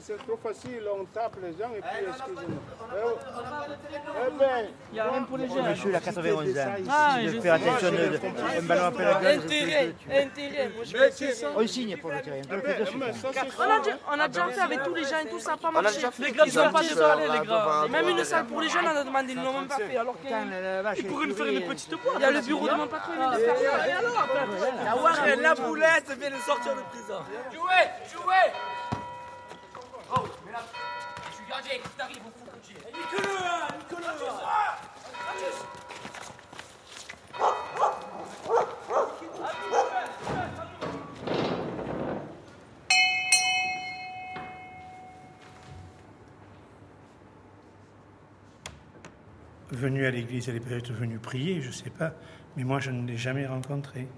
c'est 0.07 0.18
trop 0.18 0.38
facile, 0.40 0.82
on 0.96 1.04
tape 1.07 1.36
les 1.42 1.50
gens 1.61 1.70
et 1.76 1.80
puis 1.80 2.07
excusez-moi. 2.09 2.62
Eh, 2.94 4.38
ben, 4.38 4.68
Il 4.90 4.94
n'y 4.94 5.00
a 5.00 5.11
rien 5.11 5.22
pour 5.22 5.36
les 5.36 5.48
jeunes. 5.48 5.68
Monsieur, 5.68 5.90
il 5.90 5.96
a 5.96 6.00
91 6.00 6.59
ans. 6.59 6.62
Ah, 6.88 7.16
Si 7.18 7.28
je 7.28 7.40
fais 7.40 7.48
attention, 7.48 7.88
un 7.88 8.62
ballon 8.62 8.84
après 8.84 9.04
la 9.04 9.14
gueule, 9.14 9.38
Intérêt, 9.40 9.94
intérêt. 10.09 10.70
On 11.57 11.66
signe 11.66 11.96
pour 11.96 12.11
le 12.11 12.20
terrain. 12.20 12.36
On 12.80 12.86
suite. 12.86 13.02
On 13.59 13.70
a 13.70 13.80
déjà, 13.80 13.96
on 14.09 14.20
a 14.20 14.28
déjà 14.28 14.46
fait 14.46 14.61
avec 14.61 14.82
tous 14.84 14.94
les 14.94 15.04
gens 15.04 15.18
et 15.24 15.28
tout, 15.28 15.40
ça 15.40 15.50
n'a 15.52 15.57
pas 15.57 15.70
On 15.74 15.78
a 15.78 15.82
marché. 15.82 16.07
Les 16.20 16.32
gars, 16.32 16.44
ils 16.46 16.54
n'ont 16.54 16.70
pas 16.70 16.82
là, 16.82 17.40
les 17.40 17.46
gars. 17.48 17.86
Même 17.90 18.09
une 18.09 18.24
salle 18.24 18.46
pour 18.46 18.61
les 18.61 18.68
jeunes, 18.68 18.84
on 18.84 18.96
a 18.96 19.02
demandé, 19.04 19.32
ils 19.32 19.40
ne 19.40 19.44
l'ont 19.44 19.54
même 19.54 19.68
pas 19.68 19.76
fait. 19.76 19.96
Alors 19.96 20.14
qu'ils 20.94 21.07
pourraient 21.07 21.26
nous 21.26 21.34
faire 21.34 21.46
une 21.46 21.62
petite 21.62 21.90
boîte. 21.90 22.14
Il 22.16 22.22
y 22.22 22.24
a 22.24 22.30
le 22.30 22.40
bureau 22.42 22.68
de 22.68 22.74
mon 22.74 22.86
patron, 22.86 23.12
il 23.16 23.40
faire 23.40 23.57
ça. 23.57 23.88
Et 23.88 23.92
alors 23.92 25.42
la 25.42 25.54
boulette 25.54 26.16
vient 26.16 26.30
de 26.30 26.42
sortir 26.42 26.76
de 26.76 26.82
prison. 26.92 27.20
Jouez, 27.52 27.90
jouez 28.12 28.95
Venu 49.70 50.07
à 50.07 50.11
l'église, 50.11 50.48
elle 50.48 50.57
est 50.57 50.61
peut-être 50.61 50.90
venue 50.92 51.18
prier, 51.18 51.61
je 51.61 51.68
ne 51.68 51.72
sais 51.72 51.90
pas, 51.90 52.14
mais 52.57 52.64
moi 52.64 52.78
je 52.80 52.90
ne 52.90 53.07
l'ai 53.07 53.18
jamais 53.18 53.46
rencontrée. 53.46 54.09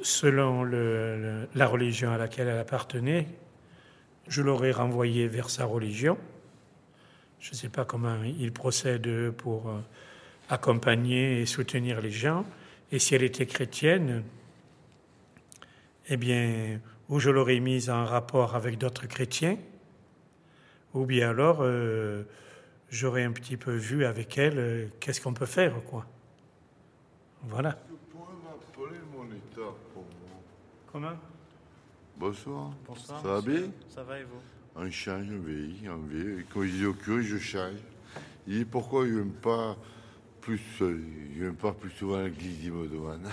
Selon 0.00 0.64
la 0.64 1.66
religion 1.66 2.10
à 2.10 2.16
laquelle 2.16 2.48
elle 2.48 2.58
appartenait, 2.58 3.26
je 4.28 4.42
l'aurais 4.42 4.72
renvoyée 4.72 5.28
vers 5.28 5.50
sa 5.50 5.64
religion. 5.64 6.18
Je 7.40 7.50
ne 7.50 7.56
sais 7.56 7.68
pas 7.68 7.84
comment 7.84 8.22
il 8.22 8.52
procède 8.52 9.30
pour 9.32 9.68
euh, 9.68 9.78
accompagner 10.48 11.40
et 11.40 11.46
soutenir 11.46 12.00
les 12.00 12.10
gens. 12.10 12.44
Et 12.90 12.98
si 12.98 13.14
elle 13.14 13.22
était 13.22 13.46
chrétienne, 13.46 14.24
eh 16.08 16.16
bien, 16.16 16.80
ou 17.08 17.18
je 17.18 17.30
l'aurais 17.30 17.60
mise 17.60 17.90
en 17.90 18.04
rapport 18.04 18.54
avec 18.54 18.78
d'autres 18.78 19.06
chrétiens, 19.06 19.58
ou 20.94 21.06
bien 21.06 21.30
alors 21.30 21.58
euh, 21.60 22.24
j'aurais 22.90 23.24
un 23.24 23.32
petit 23.32 23.56
peu 23.56 23.74
vu 23.74 24.04
avec 24.04 24.38
elle 24.38 24.58
euh, 24.58 24.86
qu'est-ce 25.00 25.20
qu'on 25.20 25.34
peut 25.34 25.46
faire, 25.46 25.74
quoi. 25.84 26.06
Voilà. 27.42 27.78
Vous 27.90 27.96
pourrez 28.10 28.32
m'appeler 28.42 29.00
mon 29.14 29.24
état 29.26 29.74
pour 29.92 30.02
moi. 30.02 30.40
Comment? 30.90 31.33
Bonsoir. 32.16 32.70
Bonsoir, 32.86 33.20
Ça 33.22 33.28
va 33.28 33.40
bien? 33.40 33.62
Ça 33.88 34.02
va 34.02 34.18
et 34.20 34.24
vous? 34.24 34.40
On 34.76 34.90
change, 34.90 35.26
on 35.30 35.38
vieillit, 35.44 35.88
on 35.88 35.98
vieillit. 35.98 36.44
Quand 36.52 36.62
je 36.62 36.68
dis 36.68 36.86
au 36.86 36.94
curé, 36.94 37.22
je 37.22 37.38
change. 37.38 37.78
Il 38.46 38.58
dit 38.58 38.64
pourquoi 38.64 39.06
je 39.06 39.12
n'aime 39.14 39.32
pas 39.32 39.76
plus, 40.40 40.60
je 40.78 40.84
n'aime 41.44 41.56
pas 41.56 41.72
plus 41.72 41.90
souvent 41.90 42.20
l'église, 42.20 42.64
il 42.64 42.72
me 42.72 42.86
demande. 42.88 43.26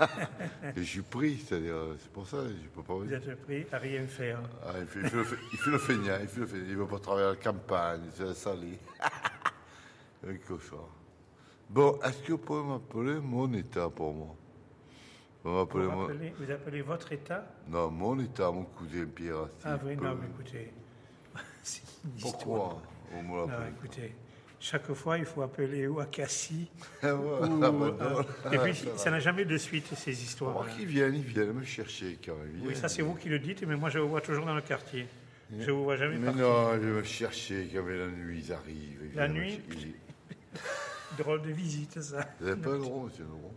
Et 0.76 0.80
je 0.80 0.82
suis 0.82 1.02
pris, 1.02 1.36
c'est-à-dire, 1.38 1.76
c'est 2.00 2.10
pour 2.10 2.26
ça, 2.26 2.38
je 2.48 2.68
peux 2.74 2.82
pas. 2.82 2.94
Vous 2.94 3.12
êtes 3.12 3.42
pris 3.44 3.64
à 3.72 3.78
rien 3.78 4.06
faire. 4.06 4.40
Ah, 4.64 4.72
il, 4.80 4.86
fait, 4.86 5.00
il 5.02 5.08
fait 5.08 5.16
le, 5.16 5.24
fe- 5.24 5.38
il 5.52 5.58
fait 5.58 5.70
le 5.70 5.78
feignant, 5.78 6.16
il 6.20 6.28
fait 6.28 6.40
le 6.40 6.46
feignant. 6.46 6.64
Il 6.68 6.76
veut 6.76 6.86
pas 6.86 6.98
travailler 6.98 7.26
à 7.26 7.30
la 7.30 7.36
campagne, 7.36 8.00
c'est 8.14 8.24
la 8.24 8.34
salée. 8.34 8.78
Un 10.26 10.34
cauchemar. 10.46 10.88
Bon, 11.70 11.98
est-ce 12.04 12.22
que 12.22 12.32
vous 12.32 12.38
pouvez 12.38 12.62
m'appeler 12.62 13.20
mon 13.20 13.52
état 13.54 13.88
pour 13.88 14.12
moi? 14.12 14.36
Vous 15.44 15.58
appelez, 15.58 16.32
vous 16.38 16.50
appelez 16.50 16.80
votre 16.80 17.12
état 17.12 17.44
Non, 17.68 17.90
mon 17.90 18.18
état, 18.18 18.50
mon 18.50 18.64
cousin 18.64 19.04
Pierre. 19.14 19.46
Ah 19.62 19.78
oui, 19.84 19.94
non, 19.94 20.14
mais 20.14 20.26
écoutez. 20.28 20.72
Pourquoi 22.20 22.38
histoire. 22.38 22.82
on 23.14 23.22
me 23.22 23.46
Non, 23.46 23.66
écoutez, 23.76 24.14
chaque 24.58 24.90
fois, 24.94 25.18
il 25.18 25.26
faut 25.26 25.42
appeler 25.42 25.86
ou 25.86 25.96
ouais, 26.00 26.06
ah 27.02 27.12
bah 27.12 27.48
non. 27.50 28.52
et 28.52 28.58
puis, 28.58 28.74
Ça 28.96 29.10
n'a 29.10 29.20
jamais 29.20 29.44
de 29.44 29.58
suite, 29.58 29.86
ces 29.94 30.12
histoires. 30.22 30.56
Oh, 30.60 30.64
qu'ils 30.74 30.86
viennent, 30.86 31.14
ils 31.14 31.20
viennent 31.22 31.52
me 31.52 31.64
chercher 31.64 32.18
quand 32.24 32.36
même. 32.36 32.62
Oui, 32.64 32.74
ça, 32.74 32.88
c'est 32.88 33.02
vous 33.02 33.14
qui 33.14 33.28
le 33.28 33.38
dites, 33.38 33.66
mais 33.66 33.76
moi, 33.76 33.90
je 33.90 33.98
vous 33.98 34.08
vois 34.08 34.22
toujours 34.22 34.46
dans 34.46 34.54
le 34.54 34.62
quartier. 34.62 35.06
Je 35.58 35.70
vous 35.70 35.84
vois 35.84 35.96
jamais 35.96 36.16
Mais 36.16 36.26
partir. 36.26 36.42
non, 36.42 36.72
je 36.72 36.78
vais 36.78 37.00
me 37.00 37.02
chercher 37.02 37.68
quand 37.70 37.82
même 37.82 37.98
la 37.98 38.06
nuit, 38.06 38.42
ils 38.46 38.52
arrivent. 38.52 39.00
ils 39.10 39.14
La 39.14 39.28
nuit 39.28 39.60
Drôle 41.18 41.42
de 41.42 41.50
visite, 41.52 42.00
ça. 42.00 42.26
Vous 42.40 42.46
n'avez 42.46 42.60
pas 42.62 42.70
le 42.72 42.78
droit, 42.78 43.04
monsieur 43.04 43.24
Laurent 43.24 43.52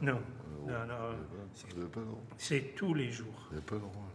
Non, 0.00 0.18
Euh, 0.18 0.41
non, 0.66 0.86
non. 0.86 1.88
Pas 1.88 2.00
le 2.00 2.06
droit. 2.06 2.22
C'est 2.38 2.74
tous 2.76 2.94
les 2.94 3.10
jours. 3.10 3.48
Pas 3.66 3.74
le 3.74 3.80
droit. 3.80 4.10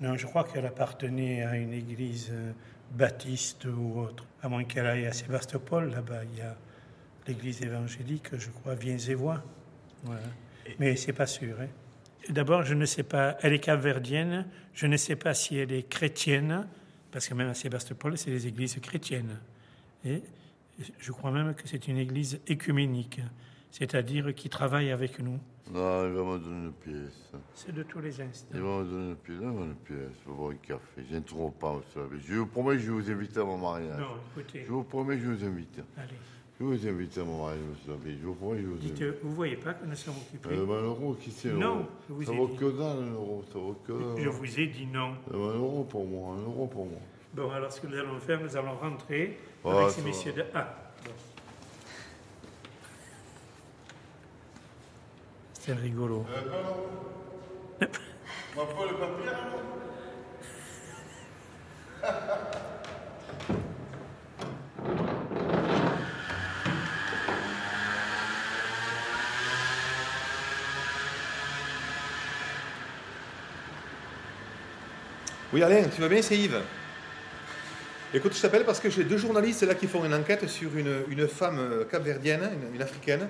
Non, 0.00 0.16
je 0.16 0.26
crois 0.26 0.44
qu'elle 0.44 0.64
appartenait 0.66 1.42
à 1.42 1.56
une 1.56 1.72
église 1.72 2.28
euh, 2.32 2.52
baptiste 2.92 3.66
ou 3.66 4.00
autre. 4.00 4.24
À 4.42 4.48
moins 4.48 4.64
qu'elle 4.64 4.86
aille 4.86 5.06
à 5.06 5.12
Sébastopol, 5.12 5.90
là-bas, 5.90 6.24
il 6.32 6.38
y 6.38 6.42
a 6.42 6.56
l'église 7.26 7.62
évangélique, 7.62 8.36
je 8.38 8.48
crois, 8.48 8.74
Viens-et-Voix. 8.74 9.42
Voilà. 10.04 10.22
Mais 10.78 10.96
c'est 10.96 11.12
pas 11.12 11.26
sûr. 11.26 11.56
hein. 11.60 11.68
D'abord, 12.30 12.62
je 12.64 12.74
ne 12.74 12.86
sais 12.86 13.02
pas, 13.02 13.36
elle 13.42 13.52
est 13.52 13.58
capverdienne, 13.60 14.46
je 14.74 14.86
ne 14.86 14.96
sais 14.96 15.16
pas 15.16 15.34
si 15.34 15.56
elle 15.56 15.72
est 15.72 15.88
chrétienne, 15.88 16.66
parce 17.12 17.28
que 17.28 17.34
même 17.34 17.48
à 17.48 17.54
Sébastopol, 17.54 18.16
c'est 18.16 18.30
des 18.30 18.46
églises 18.46 18.78
chrétiennes. 18.80 19.38
Et 20.04 20.22
je 20.98 21.12
crois 21.12 21.30
même 21.30 21.54
que 21.54 21.68
c'est 21.68 21.88
une 21.88 21.98
église 21.98 22.40
écuménique, 22.46 23.20
c'est-à-dire 23.70 24.34
qui 24.34 24.48
travaille 24.48 24.90
avec 24.90 25.18
nous. 25.20 25.38
Non, 25.72 26.04
il 26.08 26.12
va 26.14 26.24
me 26.24 26.38
donner 26.38 26.66
une 26.66 26.72
pièce. 26.72 27.30
C'est 27.54 27.72
de 27.72 27.84
tous 27.84 28.00
les 28.00 28.20
instants. 28.20 28.48
Il 28.54 28.60
va 28.60 28.78
me 28.80 28.84
donner 28.84 29.10
une 29.10 29.16
pièce, 29.16 29.38
donne-moi 29.38 29.64
une 29.66 29.74
pièce, 29.76 30.16
pour 30.24 30.34
boire 30.34 30.50
un 30.50 30.54
café. 30.56 31.02
Je 31.08 31.14
ne 31.16 31.20
trouve 31.20 31.52
pas, 31.52 31.74
monsieur 31.74 32.00
l'abbé. 32.00 32.16
Je 32.26 32.34
vous 32.34 32.46
promets 32.46 32.74
que 32.74 32.80
je 32.82 32.90
vous 32.90 33.10
invite 33.10 33.36
à 33.36 33.44
mon 33.44 33.56
mariage. 33.58 33.98
Non, 34.00 34.06
écoutez. 34.36 34.64
Je 34.66 34.72
vous 34.72 34.82
promets 34.82 35.16
que 35.16 35.22
je 35.22 35.28
vous 35.30 35.44
invite. 35.44 35.80
Allez. 35.96 36.08
Je 36.58 36.64
vous 36.64 36.88
invite 36.88 37.16
à 37.18 37.24
mon 37.24 37.44
mariage, 37.44 37.62
monsieur 37.70 37.92
l'abbé. 37.92 38.16
Je 38.20 38.26
vous 38.26 38.34
promets 38.34 38.60
je 38.62 38.66
vous 38.66 38.76
Dites, 38.78 39.00
invite. 39.00 39.14
vous 39.22 39.34
voyez 39.34 39.56
pas 39.56 39.74
que 39.74 39.86
nous 39.86 39.94
sommes 39.94 40.14
occupés 40.16 40.48
Euh, 40.56 40.66
ben, 40.66 40.80
l'euro, 40.82 41.14
qui 41.14 41.30
c'est 41.30 41.52
Non, 41.52 41.86
je 42.08 42.14
vous 42.14 42.22
Ça 42.24 42.32
ai 42.32 42.36
vaut 42.36 42.48
dit. 42.48 42.56
que 42.56 42.64
dalle, 42.76 43.04
un 43.04 43.12
euro. 43.12 43.44
Ça 43.52 43.58
vaut 43.60 43.76
que 43.86 43.92
dalle. 43.92 44.24
Je 44.24 44.28
vous 44.28 44.60
ai 44.60 44.66
dit 44.66 44.86
non. 44.86 45.12
Eh 45.28 45.32
ben, 45.32 45.38
un 45.38 45.54
euro 45.54 45.84
pour 45.84 46.04
moi, 46.04 46.34
un 46.34 46.42
euro 46.42 46.66
pour 46.66 46.86
moi. 46.86 46.98
Bon, 47.32 47.48
alors 47.52 47.70
ce 47.70 47.80
que 47.80 47.86
nous 47.86 47.96
allons 47.96 48.18
faire, 48.18 48.40
nous 48.42 48.56
allons 48.56 48.74
rentrer 48.74 49.38
Ah, 49.64 49.68
avec 49.70 49.90
ça 49.90 49.94
ces 49.94 50.00
va. 50.00 50.06
messieurs 50.08 50.32
de... 50.32 50.44
Ah, 50.52 50.89
rigolo. 55.76 56.26
Euh, 56.30 57.86
pardon. 58.56 58.84
Le 58.86 58.94
papier, 58.96 59.28
alors 59.28 59.60
Oui, 75.52 75.64
Alain, 75.64 75.82
tu 75.92 76.00
vas 76.00 76.08
bien, 76.08 76.22
c'est 76.22 76.36
Yves. 76.36 76.60
Écoute, 78.14 78.36
je 78.36 78.40
t'appelle 78.40 78.64
parce 78.64 78.78
que 78.78 78.88
j'ai 78.88 79.02
deux 79.02 79.16
journalistes 79.16 79.62
là 79.62 79.74
qui 79.74 79.88
font 79.88 80.04
une 80.04 80.14
enquête 80.14 80.46
sur 80.48 80.76
une, 80.76 81.02
une 81.08 81.26
femme 81.26 81.58
euh, 81.58 81.84
capverdienne, 81.84 82.48
une, 82.52 82.76
une 82.76 82.82
africaine, 82.82 83.28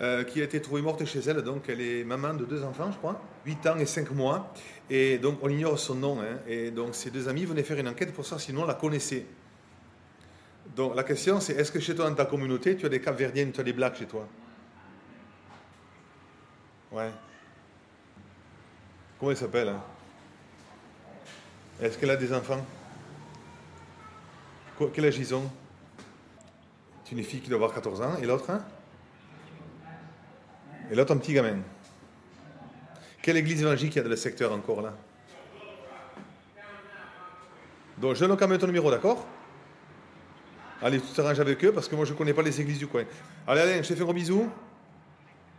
euh, 0.00 0.24
qui 0.24 0.40
a 0.40 0.44
été 0.44 0.60
trouvée 0.60 0.82
morte 0.82 1.04
chez 1.04 1.20
elle. 1.20 1.42
Donc, 1.42 1.68
elle 1.68 1.80
est 1.80 2.04
maman 2.04 2.34
de 2.34 2.44
deux 2.44 2.64
enfants, 2.64 2.90
je 2.90 2.96
crois, 2.96 3.20
8 3.46 3.66
ans 3.66 3.78
et 3.78 3.86
5 3.86 4.10
mois. 4.12 4.52
Et 4.90 5.18
donc, 5.18 5.38
on 5.42 5.48
ignore 5.48 5.78
son 5.78 5.94
nom. 5.94 6.20
hein. 6.20 6.38
Et 6.46 6.70
donc, 6.70 6.94
ses 6.94 7.10
deux 7.10 7.28
amis 7.28 7.44
venaient 7.44 7.62
faire 7.62 7.78
une 7.78 7.88
enquête 7.88 8.12
pour 8.12 8.24
savoir 8.24 8.40
si 8.40 8.52
nous, 8.52 8.60
on 8.60 8.66
la 8.66 8.74
connaissait. 8.74 9.26
Donc, 10.74 10.94
la 10.96 11.04
question, 11.04 11.40
c'est 11.40 11.54
est-ce 11.54 11.70
que 11.70 11.80
chez 11.80 11.94
toi, 11.94 12.08
dans 12.08 12.14
ta 12.14 12.24
communauté, 12.24 12.76
tu 12.76 12.86
as 12.86 12.88
des 12.88 13.00
capverdiennes, 13.00 13.52
tu 13.52 13.60
as 13.60 13.64
des 13.64 13.72
blacks 13.72 13.96
chez 13.96 14.06
toi? 14.06 14.26
Ouais. 16.90 17.10
Comment 19.18 19.30
elle 19.30 19.36
s'appelle 19.36 19.68
hein? 19.68 19.82
Est-ce 21.80 21.98
qu'elle 21.98 22.10
a 22.10 22.16
des 22.16 22.32
enfants? 22.32 22.64
Quel 24.92 25.04
âge 25.04 25.18
ils 25.18 25.34
ont? 25.34 25.50
Une 27.12 27.22
fille 27.22 27.40
qui 27.40 27.50
doit 27.50 27.56
avoir 27.56 27.74
14 27.74 28.00
ans. 28.00 28.16
Et 28.22 28.24
l'autre 28.24 28.48
hein? 28.48 28.64
Et 30.92 30.94
l'autre, 30.94 31.14
un 31.14 31.16
petit 31.16 31.32
gamin. 31.32 31.56
Quelle 33.22 33.38
église 33.38 33.62
évangélique 33.62 33.94
il 33.94 33.96
y 33.96 34.00
a 34.00 34.02
dans 34.04 34.10
le 34.10 34.16
secteur 34.16 34.52
encore 34.52 34.82
là? 34.82 34.92
Donc, 37.96 38.14
je 38.14 38.24
donne 38.24 38.36
quand 38.36 38.46
même 38.46 38.58
ton 38.58 38.66
numéro, 38.66 38.90
d'accord? 38.90 39.24
Allez, 40.82 41.00
tu 41.00 41.06
t'arranges 41.14 41.40
avec 41.40 41.64
eux 41.64 41.72
parce 41.72 41.88
que 41.88 41.94
moi, 41.96 42.04
je 42.04 42.12
ne 42.12 42.18
connais 42.18 42.34
pas 42.34 42.42
les 42.42 42.60
églises 42.60 42.78
du 42.78 42.86
coin. 42.88 43.04
Allez, 43.46 43.60
Alain, 43.62 43.82
je 43.82 43.88
te 43.88 43.94
fais 43.94 44.00
un 44.02 44.04
gros 44.04 44.12
bisou. 44.12 44.50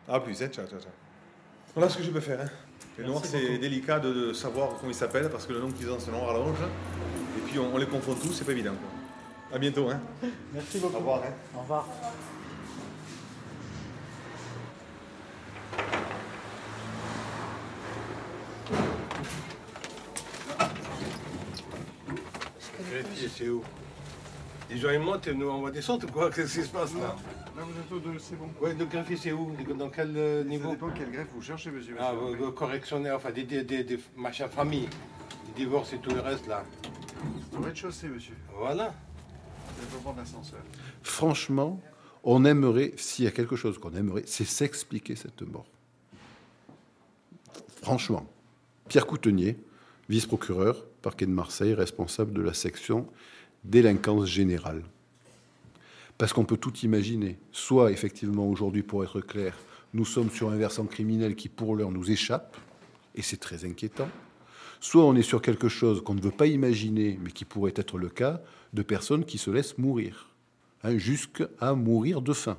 À 0.08 0.20
plus, 0.20 0.40
hein, 0.44 0.50
ciao, 0.50 0.68
ciao, 0.68 0.80
ciao. 0.80 0.92
Voilà 1.74 1.90
ce 1.90 1.98
que 1.98 2.04
je 2.04 2.12
peux 2.12 2.20
faire. 2.20 2.42
Hein. 2.42 2.50
Les 3.00 3.06
noirs, 3.06 3.26
c'est 3.26 3.58
délicat 3.58 4.00
de, 4.00 4.14
de 4.28 4.34
savoir 4.34 4.76
comment 4.78 4.92
ils 4.92 4.96
s'appellent 4.96 5.30
parce 5.30 5.48
que 5.48 5.54
le 5.54 5.60
nom 5.62 5.72
qu'ils 5.72 5.90
ont, 5.90 5.98
c'est 6.00 6.12
noir 6.12 6.30
à 6.30 6.34
l'orange. 6.34 6.58
Et 7.38 7.42
puis, 7.50 7.58
on, 7.58 7.74
on 7.74 7.78
les 7.78 7.88
confond 7.88 8.14
tous, 8.14 8.34
c'est 8.34 8.46
pas 8.46 8.52
évident. 8.52 8.74
quoi. 8.74 9.56
À 9.56 9.58
bientôt. 9.58 9.90
Hein. 9.90 10.00
Merci 10.54 10.78
beaucoup. 10.80 10.96
Au 10.96 11.00
revoir. 11.00 11.22
hein. 11.24 11.32
Au 11.56 11.60
revoir. 11.62 11.88
Les 23.24 23.30
filles, 23.30 23.46
c'est 23.46 23.50
où? 23.50 23.64
Les 24.70 24.78
gens 24.78 24.90
ils 24.90 25.00
montent 25.00 25.28
et 25.28 25.34
nous 25.34 25.48
on 25.48 25.62
va 25.62 25.72
descendre 25.72 26.06
ou 26.08 26.12
quoi 26.12 26.30
Qu'est-ce 26.36 26.60
qui 26.60 26.66
se 26.66 26.70
passe 26.72 26.94
là? 26.96 27.16
Là, 27.56 27.64
vous 27.64 27.80
êtes 27.80 27.92
au 27.92 28.00
deux, 28.00 28.20
c'est 28.20 28.36
bon. 28.36 28.50
Oui, 28.62 28.72
le 28.78 28.86
greffier 28.86 29.16
c'est 29.16 29.32
où? 29.32 29.56
Dans 29.78 29.90
quel 29.90 30.12
euh, 30.18 30.44
niveau? 30.44 30.70
Ça 30.70 30.72
dépend 30.72 30.90
quel 30.90 31.12
greffe 31.12 31.28
vous 31.34 31.42
cherchez, 31.42 31.72
monsieur. 31.72 31.96
Ah, 32.00 32.12
monsieur. 32.14 32.48
euh, 32.48 32.52
correctionnaire, 32.52 33.16
enfin 33.16 33.32
des, 33.32 33.44
des, 33.44 33.64
des, 33.64 33.84
des 33.84 34.00
machins 34.18 34.50
famille, 34.50 34.90
des 35.48 35.64
divorces 35.64 35.94
et 35.94 36.00
tout 36.00 36.10
le 36.10 36.20
reste 36.20 36.48
là. 36.48 36.66
Au 37.58 37.62
rez-de-chaussée, 37.62 38.08
monsieur. 38.08 38.36
Voilà. 38.58 38.94
Vous 39.68 39.82
allez 39.94 40.02
prendre 40.04 40.18
l'ascenseur. 40.18 40.60
Franchement, 41.04 41.80
on 42.24 42.44
aimerait, 42.44 42.94
s'il 42.98 43.24
y 43.26 43.28
a 43.28 43.32
quelque 43.32 43.56
chose 43.56 43.78
qu'on 43.78 43.94
aimerait, 43.94 44.24
c'est 44.26 44.46
s'expliquer 44.46 45.16
cette 45.16 45.44
mort. 45.44 45.66
Franchement. 47.82 48.26
Pierre 48.90 49.06
Coutenier, 49.08 49.58
vice-procureur, 50.10 50.84
parquet 51.04 51.28
de 51.28 51.32
Marseille, 51.32 51.76
responsable 51.76 52.34
de 52.34 52.42
la 52.42 52.54
section 52.54 53.08
délinquance 53.64 54.26
générale. 54.26 54.82
Parce 56.18 56.34
qu'on 56.34 56.46
peut 56.46 56.58
tout 56.58 56.76
imaginer. 56.84 57.38
Soit, 57.52 57.92
effectivement, 57.92 58.48
aujourd'hui, 58.48 58.82
pour 58.82 59.04
être 59.04 59.22
clair, 59.22 59.58
nous 59.94 60.06
sommes 60.06 60.32
sur 60.32 60.50
un 60.50 60.56
versant 60.56 60.86
criminel 60.86 61.36
qui, 61.36 61.50
pour 61.50 61.76
l'heure, 61.76 61.92
nous 61.92 62.10
échappe, 62.10 62.58
et 63.16 63.22
c'est 63.22 63.38
très 63.38 63.66
inquiétant. 63.66 64.10
Soit 64.80 65.06
on 65.06 65.16
est 65.16 65.22
sur 65.22 65.42
quelque 65.42 65.70
chose 65.70 66.04
qu'on 66.04 66.16
ne 66.16 66.22
veut 66.22 66.32
pas 66.32 66.48
imaginer, 66.48 67.20
mais 67.22 67.32
qui 67.32 67.46
pourrait 67.46 67.74
être 67.76 67.98
le 67.98 68.10
cas, 68.10 68.42
de 68.74 68.82
personnes 68.82 69.26
qui 69.26 69.38
se 69.38 69.52
laissent 69.52 69.78
mourir, 69.78 70.30
hein, 70.84 70.98
jusqu'à 70.98 71.74
mourir 71.76 72.22
de 72.22 72.34
faim. 72.34 72.58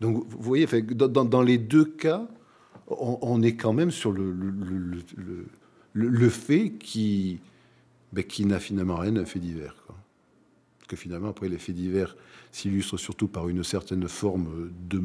Donc, 0.00 0.24
vous 0.28 0.42
voyez, 0.42 0.66
dans, 0.66 1.42
les 1.42 1.58
deux 1.58 1.84
cas, 1.84 2.26
on, 2.88 3.40
est 3.42 3.54
quand 3.54 3.72
même 3.72 3.90
sur 3.90 4.10
le- 4.12 4.42
le- 5.92 6.28
fait 6.30 6.70
qui, 6.70 7.40
ben, 8.12 8.24
qui 8.24 8.44
n'a 8.46 8.58
finalement 8.60 8.96
rien 8.96 9.12
d'un 9.12 9.24
fait 9.24 9.38
divers. 9.40 9.74
que 10.88 10.96
finalement, 10.96 11.28
après, 11.28 11.48
les 11.48 11.58
faits 11.58 11.76
divers 11.76 12.16
s'illustrent 12.50 12.98
surtout 12.98 13.28
par 13.28 13.48
une 13.48 13.62
certaine 13.62 14.08
forme 14.08 14.70
de, 14.88 15.00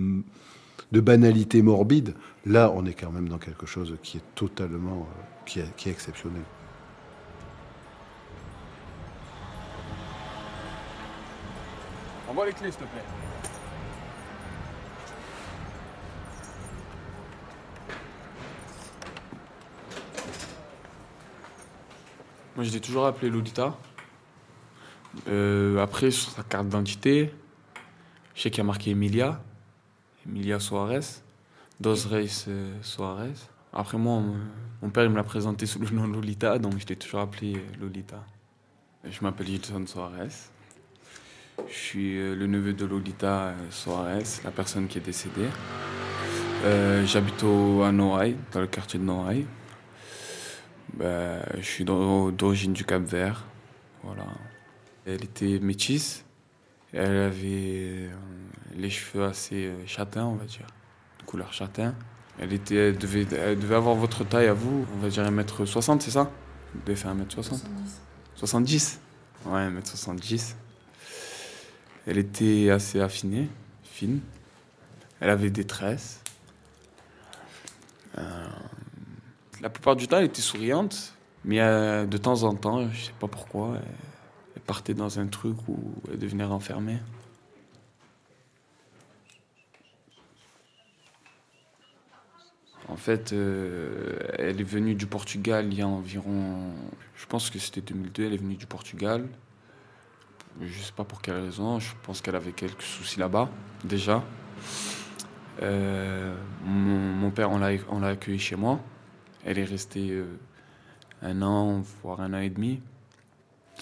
de 0.91 0.99
banalité 0.99 1.61
morbide. 1.61 2.15
Là, 2.47 2.71
on 2.75 2.86
est 2.88 2.95
quand 2.95 3.11
même 3.11 3.29
dans 3.29 3.38
quelque 3.38 3.67
chose 3.67 3.95
qui 4.01 4.17
est 4.17 4.23
totalement, 4.33 5.07
euh, 5.11 5.21
qui 5.45 5.59
est, 5.59 5.75
qui 5.75 5.89
est 5.89 5.91
exceptionnel. 5.91 6.41
Envoie 12.29 12.45
les 12.47 12.53
clés, 12.53 12.71
s'il 12.71 12.79
te 12.79 12.86
plaît. 12.86 13.34
Moi, 22.55 22.63
je 22.63 22.71
l'ai 22.71 22.79
toujours 22.79 23.05
appelé 23.05 23.29
Lolita. 23.29 23.75
Euh, 25.27 25.77
après, 25.79 26.09
sur 26.09 26.31
sa 26.31 26.43
carte 26.43 26.65
d'identité, 26.65 27.29
je 28.33 28.41
sais 28.41 28.49
qu'il 28.49 28.59
y 28.59 28.61
a 28.61 28.63
marqué 28.63 28.91
Emilia. 28.91 29.41
Emilia 30.25 30.61
Soares. 30.61 31.21
Dos 31.81 32.07
Reis 32.09 32.45
euh, 32.47 32.73
Soares. 32.81 33.49
Après, 33.73 33.97
moi, 33.97 34.23
mon, 34.81 34.89
père 34.89 35.03
il 35.03 35.09
me 35.09 35.17
l'a 35.17 35.23
présenté 35.23 35.65
sous 35.65 35.79
le 35.79 35.89
nom 35.89 36.07
Lolita, 36.07 36.57
donc 36.57 36.79
je 36.79 36.85
l'ai 36.85 36.95
toujours 36.95 37.19
appelé 37.19 37.57
euh, 37.57 37.81
Lolita. 37.81 38.23
Je 39.03 39.21
m'appelle 39.21 39.47
Gilson 39.47 39.85
Soares. 39.85 40.49
Je 41.67 41.73
suis 41.73 42.15
le 42.15 42.47
neveu 42.47 42.73
de 42.73 42.85
Lolita 42.85 43.53
Soares, 43.69 44.41
la 44.45 44.51
personne 44.51 44.87
qui 44.87 44.97
est 44.97 45.01
décédée. 45.01 45.47
J'habite 47.05 47.43
à 47.43 47.91
Noailles, 47.91 48.35
dans 48.51 48.61
le 48.61 48.67
quartier 48.67 48.99
de 48.99 49.05
Noailles. 49.05 49.45
Ben, 50.97 51.41
je 51.57 51.61
suis 51.65 51.83
d'o- 51.85 52.31
d'origine 52.31 52.73
du 52.73 52.85
Cap 52.85 53.03
Vert. 53.03 53.43
Voilà. 54.03 54.25
Elle 55.05 55.23
était 55.23 55.59
métisse. 55.59 56.23
Elle 56.93 57.17
avait 57.17 57.41
euh, 57.45 58.09
les 58.75 58.89
cheveux 58.89 59.25
assez 59.25 59.65
euh, 59.65 59.85
châtains, 59.85 60.25
on 60.25 60.35
va 60.35 60.45
dire, 60.45 60.65
de 61.19 61.25
couleur 61.25 61.51
châtain. 61.51 61.93
Elle, 62.39 62.53
était, 62.53 62.75
elle, 62.89 62.97
devait, 62.97 63.25
elle 63.35 63.59
devait 63.59 63.75
avoir 63.75 63.95
votre 63.95 64.23
taille 64.23 64.47
à 64.47 64.53
vous, 64.53 64.85
on 64.95 64.97
va 64.99 65.09
dire 65.09 65.23
1m60, 65.29 65.99
c'est 66.01 66.11
ça? 66.11 66.31
Vous 66.73 66.81
devez 66.85 66.95
faire 66.95 67.13
1m60 67.15 67.29
70. 67.43 67.69
70 68.35 68.99
Ouais, 69.45 69.69
1m70. 69.69 70.55
Elle 72.07 72.17
était 72.17 72.69
assez 72.69 72.99
affinée, 73.01 73.47
fine. 73.83 74.19
Elle 75.19 75.29
avait 75.29 75.49
des 75.49 75.65
tresses. 75.65 76.21
Euh, 78.17 78.47
la 79.66 79.70
plupart 79.70 79.95
du 79.95 80.07
temps, 80.07 80.20
elle 80.20 80.26
était 80.26 80.43
souriante, 80.43 81.16
mais 81.43 81.59
euh, 81.59 82.05
de 82.05 82.18
temps 82.18 82.43
en 82.43 82.53
temps, 82.53 82.88
je 82.88 83.05
sais 83.05 83.13
pas 83.20 83.28
pourquoi, 83.28 83.80
elle, 84.55 84.61
partait 84.61 84.93
dans 84.93 85.18
un 85.18 85.26
truc 85.26 85.57
où 85.68 85.80
elle 86.11 86.20
devenait 86.20 86.43
renfermée. 86.43 86.99
En 92.89 92.95
fait, 92.95 93.34
euh, 93.34 94.20
elle 94.38 94.61
est 94.61 94.63
venue 94.63 94.93
du 94.93 95.07
Portugal 95.07 95.66
il 95.72 95.80
y 95.80 95.82
a 95.82 95.88
environ, 95.88 96.72
je 97.16 97.26
pense 97.26 97.49
que 97.49 97.57
c'était 97.57 97.82
2002, 97.82 98.26
elle 98.26 98.34
est 98.36 98.38
venue 98.38 98.57
du 98.57 98.68
Portugal. 98.68 99.28
Je 100.61 100.80
sais 100.80 100.93
pas 100.95 101.05
pour 101.05 101.24
quelle 101.24 101.41
raison, 101.41 101.80
je 101.80 101.91
pense 102.03 102.22
qu'elle 102.22 102.36
avait 102.36 102.51
quelques 102.51 102.84
soucis 102.84 103.20
là-bas, 103.20 103.49
déjà. 103.84 104.24
Euh, 105.63 106.36
mon, 106.63 107.32
père, 107.32 107.49
on 107.49 107.57
l'a 107.57 108.07
accueilli 108.09 108.38
chez 108.38 108.55
moi. 108.55 108.80
Elle 109.45 109.59
est 109.59 109.63
restée 109.63 110.09
euh, 110.11 110.25
un 111.21 111.41
an, 111.41 111.81
voire 112.03 112.19
un 112.21 112.33
an 112.33 112.39
et 112.39 112.49
demi. 112.49 112.81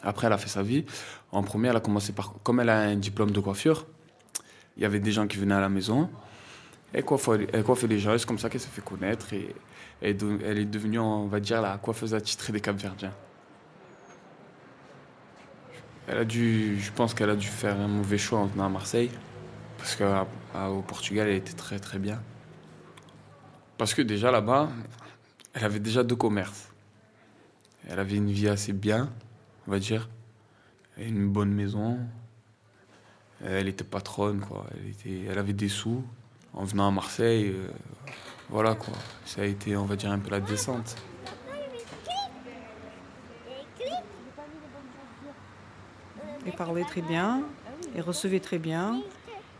Après, 0.04 0.28
elle 0.28 0.34
a 0.34 0.38
fait 0.38 0.50
sa 0.50 0.62
vie. 0.62 0.86
En 1.32 1.44
premier, 1.44 1.70
elle 1.70 1.76
a 1.78 1.80
commencé 1.80 2.12
par. 2.14 2.34
Comme 2.44 2.60
elle 2.60 2.70
a 2.70 2.80
un 2.82 2.96
diplôme 2.96 3.32
de 3.32 3.40
coiffure, 3.40 3.86
il 4.78 4.84
y 4.84 4.86
avait 4.86 5.00
des 5.00 5.12
gens 5.12 5.28
qui 5.28 5.38
venaient 5.38 5.56
à 5.56 5.62
la 5.62 5.70
maison. 5.70 6.10
Elle 6.92 7.06
coiffait, 7.06 7.48
elle 7.54 7.64
les 7.90 8.00
gens, 8.00 8.16
c'est 8.18 8.26
comme 8.28 8.38
ça 8.38 8.50
qu'elle 8.50 8.62
s'est 8.62 8.70
fait 8.70 8.84
connaître. 8.84 9.34
Et 9.34 9.56
elle 10.02 10.10
est, 10.12 10.14
de- 10.14 10.40
elle 10.46 10.58
est 10.60 10.66
devenue, 10.66 11.00
on 11.00 11.28
va 11.28 11.40
dire, 11.40 11.62
la 11.62 11.78
coiffeuse 11.78 12.14
attitrée 12.14 12.54
des 12.54 12.62
Capverdiens. 12.62 13.14
Elle 16.08 16.18
a 16.18 16.26
dû, 16.26 16.80
je 16.80 16.92
pense 16.92 17.14
qu'elle 17.14 17.30
a 17.30 17.36
dû 17.36 17.48
faire 17.48 17.80
un 17.80 17.88
mauvais 17.88 18.18
choix 18.18 18.40
en 18.40 18.46
venant 18.46 18.66
à 18.66 18.70
Marseille. 18.70 19.10
Parce 19.78 19.96
qu'au 19.96 20.82
Portugal, 20.82 21.30
elle 21.30 21.38
était 21.38 21.54
très 21.54 21.80
très 21.80 21.98
bien. 21.98 22.22
Parce 23.78 23.94
que 23.94 24.02
déjà 24.02 24.30
là-bas, 24.30 24.70
elle 25.54 25.64
avait 25.64 25.80
déjà 25.80 26.04
deux 26.04 26.16
commerces. 26.16 26.70
Elle 27.88 28.00
avait 28.00 28.16
une 28.16 28.32
vie 28.32 28.48
assez 28.48 28.74
bien. 28.74 29.12
on 29.68 29.72
va 29.72 29.80
dire. 29.80 30.10
Une 30.98 31.30
bonne 31.30 31.52
maison. 31.52 32.00
Elle 33.44 33.68
était 33.68 33.84
patronne, 33.84 34.40
quoi. 34.40 34.66
Elle 35.06 35.38
avait 35.38 35.54
des 35.54 35.70
sous. 35.70 36.04
En 36.54 36.66
venant 36.66 36.88
à 36.88 36.92
Marseille, 36.92 37.50
euh, 37.50 37.68
voilà, 38.50 38.76
quoi. 38.76 38.94
Ça 39.26 39.42
a 39.42 39.46
été, 39.46 39.76
on 39.76 39.86
va 39.86 39.96
dire, 39.96 40.12
un 40.12 40.20
peu 40.20 40.30
la 40.30 40.40
descente. 40.40 40.96
Elle 46.46 46.54
parlait 46.54 46.84
très 46.84 47.02
bien, 47.02 47.42
elle 47.96 48.02
recevait 48.02 48.42
très 48.42 48.60
bien, 48.60 49.02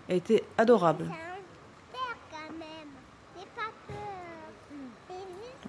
elle 0.08 0.18
était 0.18 0.44
adorable. 0.58 1.10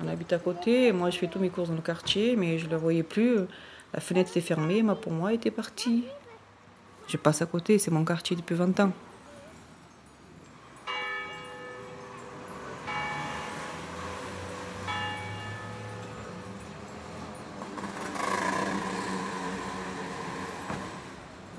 On 0.04 0.08
habite 0.08 0.32
à 0.34 0.38
côté, 0.38 0.92
moi 0.92 1.08
je 1.10 1.18
fais 1.18 1.28
tous 1.28 1.38
mes 1.38 1.48
courses 1.48 1.70
dans 1.70 1.76
le 1.76 1.80
quartier, 1.80 2.36
mais 2.36 2.58
je 2.58 2.66
ne 2.66 2.70
la 2.72 2.76
voyais 2.76 3.02
plus. 3.02 3.38
La 3.94 4.00
fenêtre 4.00 4.30
était 4.30 4.40
fermée, 4.42 4.82
moi 4.82 4.96
pour 4.96 5.12
moi 5.12 5.32
était 5.32 5.50
partie. 5.50 6.04
Je 7.08 7.16
passe 7.16 7.40
à 7.40 7.46
côté, 7.46 7.78
c'est 7.78 7.90
mon 7.90 8.04
quartier 8.04 8.36
depuis 8.36 8.54
20 8.54 8.80
ans. 8.80 8.92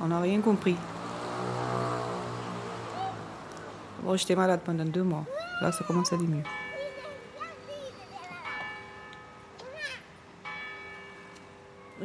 On 0.01 0.07
n'a 0.07 0.19
rien 0.19 0.39
compris. 0.39 0.75
Bon, 4.03 4.15
j'étais 4.15 4.35
malade 4.35 4.59
pendant 4.63 4.85
deux 4.85 5.01
mois. 5.01 5.25
Là, 5.61 5.71
ça 5.71 5.83
commence 5.83 6.13
à 6.13 6.15
aller 6.15 6.27
mieux. 6.27 6.43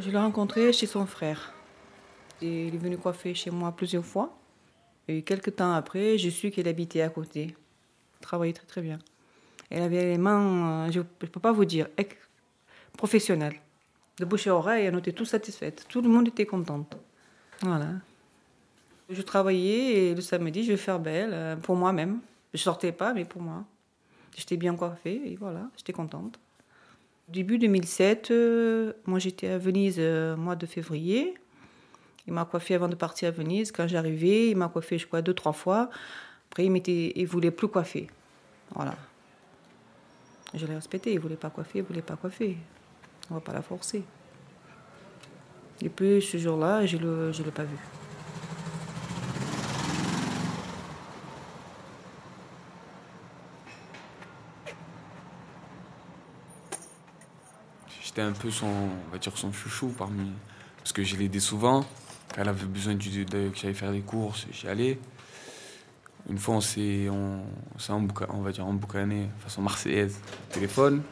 Je 0.01 0.11
l'ai 0.11 0.19
rencontré 0.19 0.73
chez 0.73 0.87
son 0.87 1.05
frère. 1.05 1.53
Et 2.41 2.69
il 2.69 2.75
est 2.75 2.79
venu 2.79 2.97
coiffer 2.97 3.35
chez 3.35 3.51
moi 3.51 3.71
plusieurs 3.73 4.05
fois. 4.05 4.35
Et 5.09 5.23
quelques 5.23 5.57
temps 5.57 5.75
après, 5.75 6.17
je 6.17 6.31
suis 6.31 6.51
qu'elle 6.51 6.69
habitait 6.69 7.03
à 7.03 7.11
côté. 7.11 7.55
Travaillait 8.23 8.55
très 8.55 8.65
très 8.65 8.81
bien. 8.81 8.99
Elle 9.69 9.83
avait 9.83 10.05
les 10.05 10.17
mains, 10.17 10.87
euh, 10.87 10.91
je 10.91 11.01
ne 11.01 11.05
peux 11.05 11.41
pas 11.41 11.53
vous 11.53 11.67
dire, 11.67 11.87
professionnelles. 12.97 13.61
De 14.19 14.25
bouche 14.25 14.47
à 14.47 14.55
oreille, 14.55 14.91
on 14.91 14.99
était 14.99 15.13
tous 15.13 15.27
satisfaites. 15.27 15.85
Tout 15.89 16.01
le 16.01 16.09
monde 16.09 16.29
était 16.29 16.47
content. 16.47 16.87
Voilà. 17.61 17.91
Je 19.11 19.21
travaillais 19.21 19.93
et 19.93 20.15
le 20.15 20.21
samedi, 20.23 20.65
je 20.65 20.73
vais 20.73 20.79
faire 20.79 20.99
belle 20.99 21.31
euh, 21.35 21.57
pour 21.57 21.77
moi-même. 21.77 22.21
Je 22.55 22.59
sortais 22.59 22.93
pas, 22.93 23.13
mais 23.13 23.27
pour 23.27 23.43
moi. 23.43 23.65
J'étais 24.35 24.57
bien 24.57 24.75
coiffée 24.77 25.21
et 25.27 25.37
voilà, 25.37 25.69
j'étais 25.77 25.93
contente. 25.93 26.39
Début 27.33 27.59
2007, 27.59 28.33
euh, 28.33 28.93
moi 29.07 29.21
j'étais 29.21 29.47
à 29.47 29.59
Venise 29.59 29.97
euh, 29.99 30.37
mois 30.37 30.57
de 30.57 30.67
février. 30.67 31.35
Il 32.27 32.33
m'a 32.33 32.45
coiffé 32.45 32.75
avant 32.75 32.89
de 32.89 32.97
partir 32.97 33.29
à 33.29 33.31
Venise. 33.31 33.71
Quand 33.71 33.87
j'arrivais, 33.87 34.49
il 34.49 34.57
m'a 34.57 34.69
coiffé, 34.69 34.99
je 34.99 35.07
crois, 35.07 35.23
deux, 35.23 35.33
trois 35.33 35.53
fois. 35.53 35.91
Après, 36.51 36.67
il 36.67 36.73
ne 36.73 37.27
voulait 37.27 37.53
plus 37.53 37.69
coiffer. 37.69 38.09
Voilà. 38.75 38.97
Je 40.55 40.67
l'ai 40.67 40.75
respecté. 40.75 41.13
Il 41.13 41.17
ne 41.17 41.21
voulait 41.21 41.37
pas 41.37 41.51
coiffer, 41.51 41.79
il 41.79 41.83
ne 41.83 41.87
voulait 41.87 42.03
pas 42.03 42.17
coiffer. 42.17 42.57
On 43.31 43.35
ne 43.35 43.39
va 43.39 43.45
pas 43.45 43.53
la 43.53 43.63
forcer. 43.63 44.03
Et 45.83 45.89
puis, 45.89 46.21
ce 46.21 46.37
jour-là, 46.37 46.85
je 46.85 46.97
ne 46.97 47.45
l'ai 47.45 47.51
pas 47.53 47.65
vu. 47.65 47.77
J'étais 58.11 58.23
un 58.23 58.33
peu 58.33 58.51
son, 58.51 58.67
on 58.67 59.13
va 59.13 59.19
dire 59.19 59.39
son 59.39 59.53
chouchou 59.53 59.95
parmi. 59.97 60.33
Parce 60.79 60.93
que 60.93 61.05
je 61.05 61.15
l'aidais 61.15 61.39
souvent. 61.39 61.83
Quand 62.35 62.43
elle 62.43 62.49
avait 62.49 62.67
besoin 62.67 62.97
que 62.97 63.05
j'aille 63.55 63.73
faire 63.73 63.93
des 63.93 64.01
courses, 64.01 64.49
j'y 64.51 64.67
allais. 64.67 64.99
Une 66.29 66.37
fois, 66.37 66.57
on 66.57 66.61
s'est, 66.61 67.09
on, 67.09 67.45
on 67.89 68.09
on 68.31 68.41
va 68.41 68.51
dire 68.51 68.67
emboucané, 68.67 69.29
façon 69.39 69.63
marseillaise, 69.63 70.19
téléphone. 70.49 71.03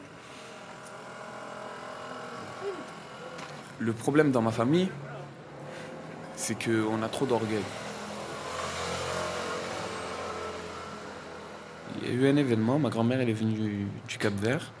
Le 3.79 3.93
problème 3.93 4.31
dans 4.31 4.41
ma 4.41 4.51
famille, 4.51 4.89
c'est 6.35 6.61
qu'on 6.61 7.01
a 7.01 7.07
trop 7.07 7.25
d'orgueil. 7.25 7.63
Il 12.01 12.09
y 12.09 12.11
a 12.11 12.13
eu 12.13 12.27
un 12.27 12.35
événement, 12.35 12.77
ma 12.77 12.89
grand-mère 12.89 13.21
elle 13.21 13.29
est 13.29 13.33
venue 13.33 13.87
du 14.05 14.17
Cap 14.17 14.33
Vert. 14.33 14.73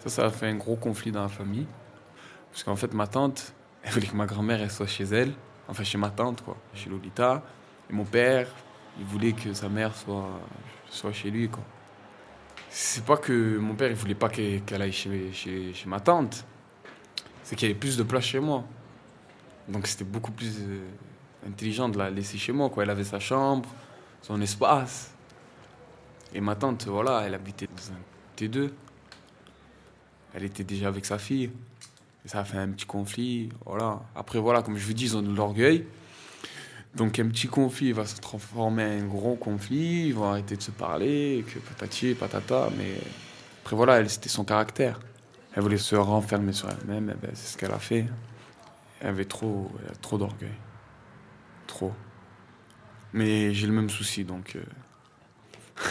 Ça, 0.00 0.08
ça 0.08 0.26
a 0.26 0.30
fait 0.30 0.46
un 0.46 0.56
gros 0.56 0.76
conflit 0.76 1.10
dans 1.10 1.22
la 1.22 1.28
famille. 1.28 1.66
Parce 2.50 2.62
qu'en 2.64 2.76
fait, 2.76 2.92
ma 2.94 3.06
tante, 3.06 3.52
elle 3.82 3.92
voulait 3.92 4.06
que 4.06 4.16
ma 4.16 4.26
grand-mère 4.26 4.70
soit 4.70 4.86
chez 4.86 5.04
elle, 5.04 5.32
enfin 5.68 5.84
chez 5.84 5.98
ma 5.98 6.10
tante, 6.10 6.42
quoi, 6.42 6.56
chez 6.74 6.90
Lolita. 6.90 7.42
Et 7.90 7.92
mon 7.92 8.04
père, 8.04 8.48
il 8.98 9.04
voulait 9.04 9.32
que 9.32 9.52
sa 9.52 9.68
mère 9.68 9.94
soit, 9.94 10.28
soit 10.90 11.12
chez 11.12 11.30
lui, 11.30 11.48
quoi. 11.48 11.64
C'est 12.70 13.04
pas 13.04 13.16
que 13.16 13.56
mon 13.56 13.74
père, 13.74 13.88
il 13.88 13.96
voulait 13.96 14.14
pas 14.14 14.28
qu'elle 14.28 14.62
qu'elle 14.62 14.82
aille 14.82 14.92
chez, 14.92 15.32
chez, 15.32 15.72
chez 15.72 15.88
ma 15.88 16.00
tante. 16.00 16.44
C'est 17.42 17.56
qu'il 17.56 17.66
y 17.66 17.70
avait 17.70 17.78
plus 17.78 17.96
de 17.96 18.02
place 18.02 18.24
chez 18.24 18.40
moi. 18.40 18.62
Donc 19.68 19.86
c'était 19.86 20.04
beaucoup 20.04 20.32
plus 20.32 20.58
euh, 20.60 20.84
intelligent 21.46 21.88
de 21.88 21.98
la 21.98 22.10
laisser 22.10 22.36
chez 22.36 22.52
moi, 22.52 22.68
quoi. 22.68 22.82
Elle 22.82 22.90
avait 22.90 23.04
sa 23.04 23.20
chambre, 23.20 23.68
son 24.20 24.40
espace. 24.42 25.12
Et 26.34 26.40
ma 26.40 26.56
tante, 26.56 26.86
voilà, 26.86 27.22
elle 27.24 27.34
habitait 27.34 27.66
dans 27.66 27.92
un 27.92 27.98
T2. 28.36 28.70
Elle 30.38 30.44
était 30.44 30.62
déjà 30.62 30.86
avec 30.86 31.04
sa 31.04 31.18
fille. 31.18 31.50
Et 32.24 32.28
ça 32.28 32.38
a 32.38 32.44
fait 32.44 32.58
un 32.58 32.68
petit 32.68 32.86
conflit. 32.86 33.48
Voilà. 33.66 34.00
Après, 34.14 34.38
voilà, 34.38 34.62
comme 34.62 34.76
je 34.76 34.86
vous 34.86 34.92
dis, 34.92 35.06
ils 35.06 35.16
ont 35.16 35.22
de 35.22 35.34
l'orgueil. 35.34 35.84
Donc, 36.94 37.18
un 37.18 37.26
petit 37.26 37.48
conflit 37.48 37.90
va 37.90 38.06
se 38.06 38.20
transformer 38.20 38.84
en 38.84 39.00
un 39.00 39.04
gros 39.04 39.34
conflit. 39.34 40.06
Ils 40.06 40.14
vont 40.14 40.30
arrêter 40.30 40.56
de 40.56 40.62
se 40.62 40.70
parler, 40.70 41.44
que 41.52 41.58
patati, 41.58 42.14
patata. 42.14 42.68
Mais 42.78 43.00
après, 43.62 43.74
voilà, 43.74 43.98
elle, 43.98 44.08
c'était 44.08 44.28
son 44.28 44.44
caractère. 44.44 45.00
Elle 45.54 45.62
voulait 45.64 45.76
se 45.76 45.96
renfermer 45.96 46.52
sur 46.52 46.70
elle-même. 46.70 47.12
eh 47.12 47.26
ben, 47.26 47.32
c'est 47.34 47.54
ce 47.54 47.58
qu'elle 47.58 47.72
a 47.72 47.80
fait. 47.80 48.06
Elle 49.00 49.08
avait 49.08 49.24
trop, 49.24 49.68
trop 50.00 50.18
d'orgueil. 50.18 50.54
Trop. 51.66 51.92
Mais 53.12 53.52
j'ai 53.54 53.66
le 53.66 53.72
même 53.72 53.90
souci, 53.90 54.24
donc. 54.24 54.54
euh, 54.54 54.62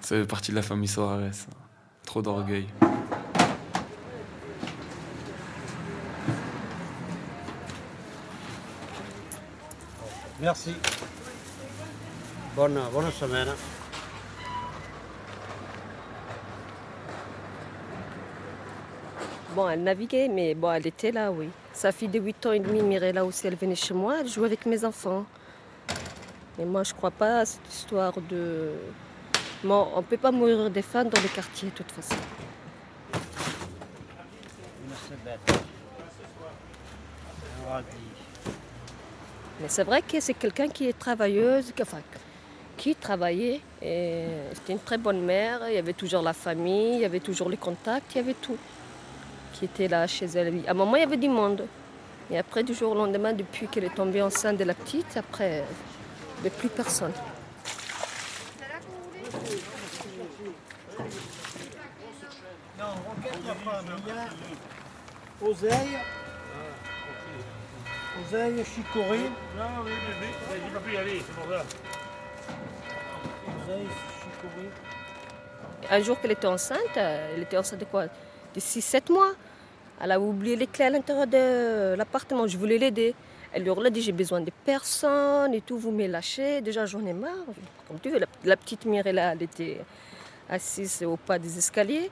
ça 0.00 0.14
fait 0.16 0.26
partie 0.26 0.52
de 0.52 0.56
la 0.56 0.62
famille 0.62 0.86
Soares. 0.88 1.34
ça. 1.34 1.48
Trop 2.06 2.22
d'orgueil. 2.22 2.68
Merci. 10.42 10.74
Bonne, 12.56 12.80
bonne 12.92 13.12
semaine. 13.12 13.46
Bon, 19.54 19.68
elle 19.68 19.84
naviguait, 19.84 20.26
mais 20.26 20.54
bon, 20.56 20.72
elle 20.72 20.88
était 20.88 21.12
là, 21.12 21.30
oui. 21.30 21.48
Sa 21.72 21.92
fille 21.92 22.08
de 22.08 22.18
8 22.18 22.46
ans 22.46 22.52
et 22.52 22.58
demi, 22.58 22.82
Mirella 22.82 23.24
aussi, 23.24 23.46
elle 23.46 23.54
venait 23.54 23.76
chez 23.76 23.94
moi, 23.94 24.16
elle 24.20 24.28
jouait 24.28 24.46
avec 24.46 24.66
mes 24.66 24.84
enfants. 24.84 25.24
Mais 26.58 26.64
moi, 26.64 26.82
je 26.82 26.92
crois 26.92 27.12
pas 27.12 27.38
à 27.38 27.44
cette 27.44 27.72
histoire 27.72 28.14
de... 28.28 28.72
Bon, 29.62 29.92
on 29.94 29.98
ne 29.98 30.02
peut 30.02 30.16
pas 30.16 30.32
mourir 30.32 30.68
des 30.70 30.82
femmes 30.82 31.08
dans 31.08 31.22
les 31.22 31.28
quartiers, 31.28 31.68
de 31.68 31.74
toute 31.74 31.92
façon. 31.92 32.16
Mais 39.62 39.68
c'est 39.68 39.84
vrai 39.84 40.02
que 40.02 40.18
c'est 40.20 40.34
quelqu'un 40.34 40.68
qui 40.68 40.88
est 40.88 40.98
travailleuse, 40.98 41.72
qui- 42.76 42.94
travaillait. 42.96 43.60
et 43.80 44.24
C'était 44.54 44.72
une 44.72 44.80
très 44.80 44.98
bonne 44.98 45.20
mère, 45.20 45.60
il 45.68 45.74
y 45.74 45.78
avait 45.78 45.92
toujours 45.92 46.22
la 46.22 46.32
famille, 46.32 46.94
il 46.96 47.00
y 47.00 47.04
avait 47.04 47.20
toujours 47.20 47.48
les 47.48 47.56
contacts, 47.56 48.14
il 48.14 48.18
y 48.18 48.20
avait 48.20 48.34
tout 48.34 48.58
qui 49.52 49.66
était 49.66 49.86
là 49.86 50.06
chez 50.08 50.26
elle. 50.26 50.64
À 50.66 50.72
un 50.72 50.74
moment, 50.74 50.96
il 50.96 51.00
y 51.00 51.04
avait 51.04 51.16
du 51.16 51.28
monde. 51.28 51.64
Et 52.30 52.38
après, 52.38 52.62
du 52.64 52.74
jour 52.74 52.92
au 52.92 52.94
lendemain, 52.94 53.32
depuis 53.32 53.68
qu'elle 53.68 53.84
est 53.84 53.94
tombée 53.94 54.22
enceinte 54.22 54.56
de 54.56 54.64
la 54.64 54.74
petite, 54.74 55.16
après, 55.16 55.50
il 55.58 56.42
n'y 56.42 56.48
avait 56.48 56.50
plus 56.50 56.68
personne. 56.68 57.12
Non, 62.78 62.94
oseille, 65.50 65.98
oseille, 68.20 68.64
chicorée. 68.64 69.30
Non, 69.56 69.82
oui, 69.84 69.92
oui, 69.92 70.26
oui, 70.50 70.58
j'ai 70.64 70.72
pas 70.72 70.80
pu 70.80 70.92
y 70.92 70.96
aller, 70.96 71.22
c'est 71.24 71.34
pour 71.34 71.44
ça. 71.50 71.64
Oseille, 73.64 73.86
chicorée. 74.20 74.70
Un 75.90 76.00
jour 76.00 76.20
qu'elle 76.20 76.32
était 76.32 76.46
enceinte, 76.46 76.96
euh, 76.96 77.34
elle 77.34 77.42
était 77.42 77.56
enceinte 77.56 77.80
de 77.80 77.84
quoi? 77.84 78.06
De 78.06 78.60
6-7 78.60 79.12
mois. 79.12 79.32
Elle 80.00 80.12
a 80.12 80.20
oublié 80.20 80.56
les 80.56 80.66
clés 80.66 80.86
à 80.86 80.90
l'intérieur 80.90 81.26
de 81.26 81.94
l'appartement. 81.96 82.46
Je 82.46 82.56
voulais 82.58 82.78
l'aider. 82.78 83.14
Elle 83.52 83.64
lui 83.64 83.70
a 83.70 83.90
dit 83.90 84.02
J'ai 84.02 84.12
besoin 84.12 84.40
de 84.40 84.50
personne 84.64 85.52
et 85.54 85.60
tout, 85.60 85.78
vous 85.78 85.90
me 85.90 86.06
lâchez. 86.06 86.60
Déjà, 86.60 86.86
j'en 86.86 87.04
ai 87.04 87.12
marre. 87.12 87.44
Comme 87.86 88.00
tu 88.00 88.10
veux, 88.10 88.18
la, 88.18 88.26
la 88.44 88.56
petite 88.56 88.84
Mirella, 88.86 89.32
elle 89.32 89.42
était 89.42 89.80
assise 90.48 91.02
au 91.02 91.16
pas 91.16 91.38
des 91.38 91.58
escaliers. 91.58 92.10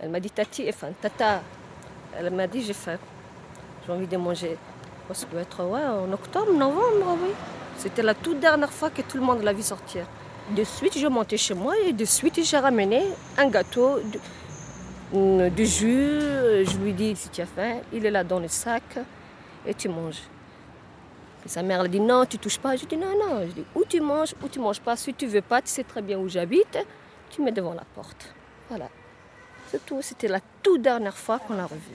Elle 0.00 0.10
m'a 0.10 0.20
dit 0.20 0.30
Tati, 0.30 0.66
enfin, 0.68 0.88
Tata, 1.00 1.42
elle 2.16 2.30
m'a 2.30 2.46
dit 2.46 2.62
J'ai 2.62 2.74
faim. 2.74 2.98
J'ai 3.86 3.92
envie 3.92 4.06
de 4.06 4.16
manger. 4.16 4.56
Ça 5.12 5.26
doit 5.32 5.40
être 5.40 5.60
en 5.60 6.12
octobre, 6.12 6.52
novembre, 6.52 7.16
oui. 7.22 7.30
C'était 7.78 8.02
la 8.02 8.14
toute 8.14 8.40
dernière 8.40 8.72
fois 8.72 8.90
que 8.90 9.02
tout 9.02 9.16
le 9.16 9.22
monde 9.22 9.42
l'a 9.42 9.52
vu 9.52 9.62
sortir. 9.62 10.06
De 10.54 10.64
suite, 10.64 10.98
je 10.98 11.06
montais 11.06 11.36
chez 11.36 11.54
moi 11.54 11.74
et 11.86 11.92
de 11.92 12.04
suite, 12.04 12.42
j'ai 12.44 12.58
ramené 12.58 13.04
un 13.36 13.48
gâteau 13.48 14.00
de, 14.00 14.18
euh, 15.14 15.50
de 15.50 15.64
jus. 15.64 16.66
Je 16.66 16.76
lui 16.78 16.92
dis 16.92 17.16
si 17.16 17.28
tu 17.30 17.40
as 17.40 17.46
faim, 17.46 17.76
il 17.92 18.04
est 18.04 18.10
là 18.10 18.22
dans 18.24 18.38
le 18.38 18.48
sac 18.48 18.98
et 19.66 19.74
tu 19.74 19.88
manges. 19.88 20.22
Sa 21.46 21.62
mère 21.62 21.80
elle 21.80 21.90
dit 21.90 22.00
non, 22.00 22.26
tu 22.26 22.38
touches 22.38 22.58
pas. 22.58 22.76
Je 22.76 22.84
dis 22.84 22.96
non, 22.96 23.12
non. 23.18 23.42
Je 23.46 23.52
dis 23.52 23.64
ou 23.74 23.84
tu 23.88 24.00
manges 24.00 24.34
ou 24.42 24.48
tu 24.48 24.58
manges 24.58 24.80
pas. 24.80 24.96
Si 24.96 25.14
tu 25.14 25.26
veux 25.26 25.42
pas, 25.42 25.62
tu 25.62 25.68
sais 25.68 25.84
très 25.84 26.02
bien 26.02 26.18
où 26.18 26.28
j'habite, 26.28 26.78
tu 27.30 27.40
mets 27.42 27.52
devant 27.52 27.74
la 27.74 27.84
porte. 27.94 28.34
Voilà. 28.68 28.88
C'est 29.70 29.84
tout. 29.86 30.00
C'était 30.02 30.28
la 30.28 30.40
toute 30.62 30.82
dernière 30.82 31.16
fois 31.16 31.38
qu'on 31.38 31.54
l'a 31.54 31.64
revu. 31.64 31.94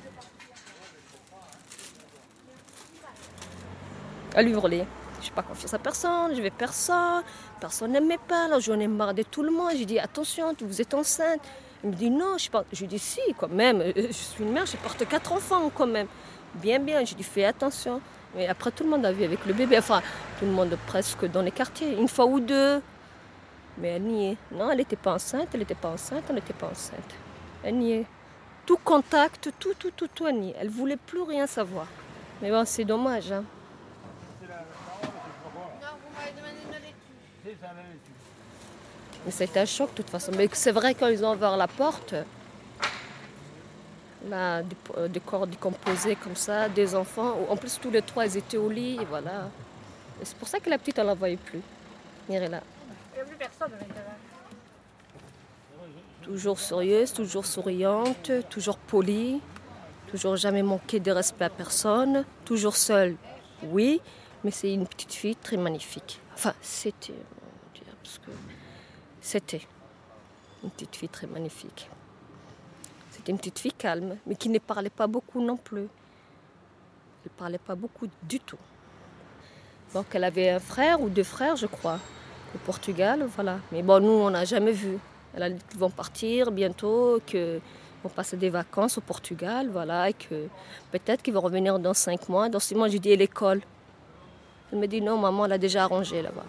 À 4.35 4.41
lui 4.41 4.51
hurler. 4.51 4.85
Je 5.21 5.27
n'ai 5.29 5.35
pas 5.35 5.41
confiance 5.41 5.73
à 5.73 5.79
personne, 5.79 6.35
je 6.35 6.41
vais 6.41 6.49
personne, 6.49 7.23
personne 7.61 7.91
n'aimait 7.91 8.19
pas, 8.27 8.49
là 8.49 8.59
j'en 8.59 8.79
ai 8.79 8.87
marre 8.87 9.13
de 9.13 9.23
tout 9.23 9.41
le 9.41 9.51
monde. 9.51 9.71
J'ai 9.77 9.85
dit 9.85 9.99
attention, 9.99 10.53
vous 10.59 10.81
êtes 10.81 10.93
enceinte. 10.93 11.39
Il 11.83 11.91
me 11.91 11.95
dit 11.95 12.09
non, 12.09 12.37
je 12.37 12.49
pas. 12.49 12.65
Je 12.71 12.85
dis 12.85 12.99
si, 12.99 13.21
quand 13.37 13.49
même, 13.49 13.81
euh, 13.81 13.93
je 13.95 14.11
suis 14.11 14.43
une 14.43 14.51
mère, 14.51 14.65
je 14.65 14.75
porte 14.77 15.07
quatre 15.07 15.31
enfants 15.31 15.69
quand 15.73 15.87
même. 15.87 16.07
Bien, 16.55 16.79
bien, 16.79 17.03
j'ai 17.05 17.15
dit 17.15 17.23
fais 17.23 17.45
attention. 17.45 18.01
Mais 18.35 18.47
après 18.47 18.71
tout 18.71 18.83
le 18.83 18.89
monde 18.89 19.05
a 19.05 19.11
vu 19.11 19.23
avec 19.23 19.45
le 19.45 19.53
bébé, 19.53 19.77
enfin 19.77 20.01
tout 20.39 20.45
le 20.45 20.51
monde 20.51 20.77
presque 20.87 21.25
dans 21.25 21.41
les 21.41 21.51
quartiers, 21.51 21.95
une 21.97 22.07
fois 22.07 22.25
ou 22.25 22.39
deux. 22.39 22.81
Mais 23.77 23.89
elle 23.89 24.03
niait. 24.03 24.37
Non, 24.51 24.71
elle 24.71 24.77
n'était 24.77 24.95
pas 24.95 25.13
enceinte, 25.13 25.49
elle 25.53 25.59
n'était 25.59 25.75
pas 25.75 25.89
enceinte, 25.89 26.23
elle 26.29 26.35
n'était 26.35 26.53
pas 26.53 26.67
enceinte. 26.67 27.15
Elle 27.63 27.77
niait. 27.77 28.05
Tout 28.65 28.79
contact, 28.83 29.51
tout, 29.59 29.73
tout, 29.77 29.91
tout, 29.91 30.07
tout, 30.13 30.27
elle 30.27 30.39
niait. 30.39 30.55
Elle 30.59 30.69
voulait 30.69 30.97
plus 30.97 31.21
rien 31.21 31.47
savoir. 31.47 31.87
Mais 32.41 32.49
bon, 32.49 32.65
c'est 32.65 32.85
dommage. 32.85 33.31
Hein. 33.31 33.43
Mais 39.25 39.31
c'était 39.31 39.59
un 39.61 39.65
choc 39.65 39.91
de 39.91 39.95
toute 39.95 40.09
façon. 40.09 40.31
Mais 40.35 40.49
c'est 40.53 40.71
vrai 40.71 40.93
quand 40.93 41.07
ils 41.07 41.23
ont 41.23 41.33
ouvert 41.33 41.55
la 41.55 41.67
porte, 41.67 42.13
là, 44.29 44.61
des, 44.61 44.75
euh, 44.97 45.09
corps 45.25 45.47
décomposés 45.47 46.15
comme 46.15 46.35
ça, 46.35 46.69
des 46.69 46.95
enfants. 46.95 47.37
En 47.49 47.55
plus, 47.55 47.79
tous 47.79 47.91
les 47.91 48.01
trois, 48.01 48.25
ils 48.25 48.37
étaient 48.37 48.57
au 48.57 48.69
lit, 48.69 48.97
et 49.01 49.05
voilà. 49.05 49.49
Et 50.21 50.25
c'est 50.25 50.37
pour 50.37 50.47
ça 50.47 50.59
que 50.59 50.69
la 50.69 50.77
petite, 50.77 50.99
on 50.99 51.03
ne 51.03 51.07
la 51.07 51.13
voyait 51.13 51.37
plus. 51.37 51.61
Mirella. 52.29 52.61
Il 53.13 53.15
n'y 53.15 53.21
a 53.21 53.25
plus 53.25 53.35
personne 53.35 53.71
à 53.73 53.81
l'intérieur. 53.81 54.11
Toujours 56.21 56.59
sérieuse, 56.59 57.11
toujours 57.11 57.45
souriante, 57.45 58.31
toujours 58.49 58.77
polie, 58.77 59.41
toujours 60.07 60.37
jamais 60.37 60.63
manqué 60.63 61.01
de 61.01 61.11
respect 61.11 61.45
à 61.45 61.49
personne, 61.49 62.23
toujours 62.45 62.77
seule, 62.77 63.17
oui, 63.63 63.99
mais 64.45 64.51
c'est 64.51 64.73
une 64.73 64.87
petite 64.87 65.11
fille 65.11 65.35
très 65.35 65.57
magnifique. 65.57 66.21
Enfin, 66.33 66.53
c'était, 66.61 67.13
parce 68.03 68.19
que 68.19 68.31
c'était 69.21 69.61
une 70.63 70.69
petite 70.69 70.95
fille 70.95 71.09
très 71.09 71.27
magnifique. 71.27 71.89
C'était 73.11 73.31
une 73.31 73.37
petite 73.37 73.59
fille 73.59 73.73
calme, 73.73 74.17
mais 74.27 74.35
qui 74.35 74.49
ne 74.49 74.59
parlait 74.59 74.89
pas 74.89 75.07
beaucoup 75.07 75.41
non 75.41 75.57
plus. 75.57 75.87
Elle 77.25 77.31
ne 77.33 77.37
parlait 77.37 77.57
pas 77.57 77.75
beaucoup 77.75 78.07
du 78.23 78.39
tout. 78.39 78.57
Donc 79.93 80.07
elle 80.13 80.23
avait 80.23 80.49
un 80.49 80.59
frère 80.59 81.01
ou 81.01 81.09
deux 81.09 81.23
frères, 81.23 81.55
je 81.55 81.67
crois, 81.67 81.99
au 82.53 82.57
Portugal, 82.59 83.25
voilà. 83.35 83.59
Mais 83.71 83.81
bon, 83.81 84.03
nous, 84.03 84.11
on 84.11 84.29
n'a 84.29 84.43
jamais 84.45 84.71
vu. 84.71 84.97
Elle 85.35 85.43
a 85.43 85.49
dit 85.49 85.61
qu'ils 85.69 85.79
vont 85.79 85.89
partir 85.89 86.51
bientôt, 86.51 87.21
qu'ils 87.25 87.61
vont 88.03 88.09
passer 88.09 88.35
des 88.35 88.49
vacances 88.49 88.97
au 88.97 89.01
Portugal, 89.01 89.69
voilà, 89.71 90.09
et 90.09 90.13
que 90.13 90.47
peut-être 90.91 91.21
qu'ils 91.21 91.33
vont 91.33 91.41
revenir 91.41 91.79
dans 91.79 91.93
cinq 91.93 92.27
mois. 92.27 92.49
Dans 92.49 92.59
six 92.59 92.75
mois, 92.75 92.87
j'ai 92.89 92.99
dit, 92.99 93.11
et 93.11 93.17
l'école? 93.17 93.61
Elle 94.71 94.79
me 94.79 94.87
dit, 94.87 95.01
non, 95.01 95.17
maman, 95.17 95.45
elle 95.45 95.53
a 95.53 95.57
déjà 95.57 95.83
arrangé 95.83 96.21
là-bas. 96.21 96.45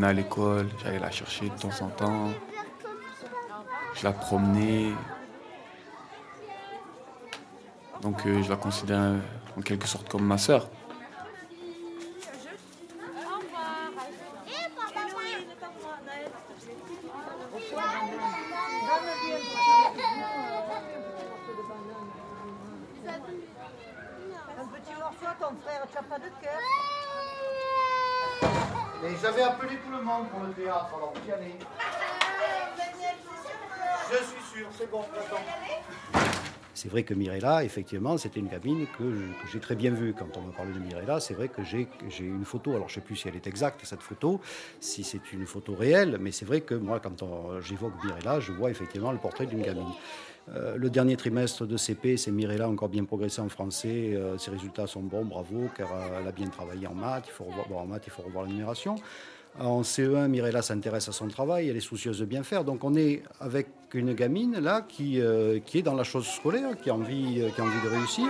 L'emmenais 0.00 0.06
à 0.06 0.12
l'école, 0.12 0.68
j'allais 0.82 0.98
la 0.98 1.10
chercher 1.10 1.48
de 1.48 1.56
temps 1.56 1.84
en 1.84 1.88
temps. 1.88 2.30
Je 3.94 4.04
la 4.04 4.12
promenais. 4.12 4.92
Donc 8.00 8.24
euh, 8.26 8.42
je 8.42 8.48
la 8.48 8.56
considère 8.56 9.14
en 9.58 9.60
quelque 9.60 9.86
sorte 9.86 10.08
comme 10.08 10.24
ma 10.24 10.38
sœur. 10.38 10.68
Un 24.58 24.66
petit 24.66 24.94
morceau 24.98 25.26
à 25.26 25.34
ton 25.34 25.54
frère, 25.62 25.86
tu 25.90 25.94
n'as 25.94 26.02
pas 26.02 26.18
de 26.18 26.30
cœur 26.40 26.60
Mais 29.02 29.16
j'avais 29.20 29.42
appelé 29.42 29.76
tout 29.76 29.90
le 29.90 30.02
monde 30.02 30.28
pour 30.28 30.40
le 30.40 30.52
c'est 36.74 36.88
vrai 36.88 37.02
que 37.02 37.12
Mirella, 37.12 37.62
effectivement, 37.62 38.16
c'était 38.16 38.40
une 38.40 38.48
gamine 38.48 38.86
que, 38.98 39.04
j'ai 39.52 39.60
très 39.60 39.74
bien 39.74 39.90
vue. 39.90 40.14
Quand 40.18 40.36
on 40.36 40.42
me 40.42 40.52
parle 40.52 40.72
de 40.72 40.78
Mirella, 40.78 41.20
c'est 41.20 41.34
vrai 41.34 41.48
que 41.48 41.62
j'ai 41.62 41.86
une 42.20 42.44
photo. 42.44 42.70
Alors, 42.70 42.88
je 42.88 42.92
ne 42.92 42.94
sais 42.96 43.06
plus 43.06 43.16
si 43.16 43.28
elle 43.28 43.36
est 43.36 43.46
exacte, 43.46 43.80
cette 43.84 44.02
photo, 44.02 44.40
si 44.80 45.04
c'est 45.04 45.32
une 45.32 45.46
photo 45.46 45.74
réelle, 45.74 46.18
mais 46.20 46.32
c'est 46.32 46.46
vrai 46.46 46.62
que 46.62 46.74
moi, 46.74 47.00
quand 47.00 47.22
j'évoque 47.60 47.92
Mirella, 48.02 48.40
je 48.40 48.52
vois 48.52 48.70
effectivement 48.70 49.12
le 49.12 49.18
portrait 49.18 49.46
d'une 49.46 49.62
gamine. 49.62 49.92
Euh, 50.54 50.76
le 50.76 50.90
dernier 50.90 51.16
trimestre 51.16 51.66
de 51.66 51.76
CP, 51.76 52.16
c'est 52.16 52.30
Mirella 52.30 52.68
encore 52.68 52.88
bien 52.88 53.04
progressé 53.04 53.40
en 53.40 53.48
français. 53.48 54.14
euh, 54.16 54.38
ses 54.38 54.50
résultats 54.50 54.86
sont 54.86 55.02
bons, 55.02 55.24
bravo, 55.24 55.68
car 55.76 55.92
euh, 55.92 56.20
elle 56.20 56.26
a 56.26 56.32
bien 56.32 56.48
travaillé 56.48 56.86
en 56.86 56.94
maths. 56.94 57.24
Il 57.28 57.32
faut 57.32 57.44
revoir, 57.44 57.82
en 57.82 57.86
maths, 57.86 58.04
il 58.06 58.10
faut 58.10 58.22
revoir 58.22 58.46
la. 58.46 58.96
En 59.58 59.82
CE1, 59.82 60.28
Mirella 60.28 60.62
s'intéresse 60.62 61.08
à 61.08 61.12
son 61.12 61.28
travail, 61.28 61.68
elle 61.68 61.76
est 61.76 61.80
soucieuse 61.80 62.18
de 62.20 62.24
bien 62.24 62.42
faire. 62.42 62.64
Donc 62.64 62.82
on 62.84 62.94
est 62.94 63.22
avec 63.40 63.66
une 63.92 64.14
gamine 64.14 64.58
là 64.58 64.80
qui, 64.82 65.20
euh, 65.20 65.58
qui 65.60 65.78
est 65.78 65.82
dans 65.82 65.94
la 65.94 66.04
chose 66.04 66.26
scolaire, 66.26 66.76
qui 66.80 66.88
a 66.88 66.94
envie, 66.94 67.40
euh, 67.42 67.50
qui 67.50 67.60
a 67.60 67.64
envie 67.64 67.82
de 67.82 67.88
réussir. 67.88 68.26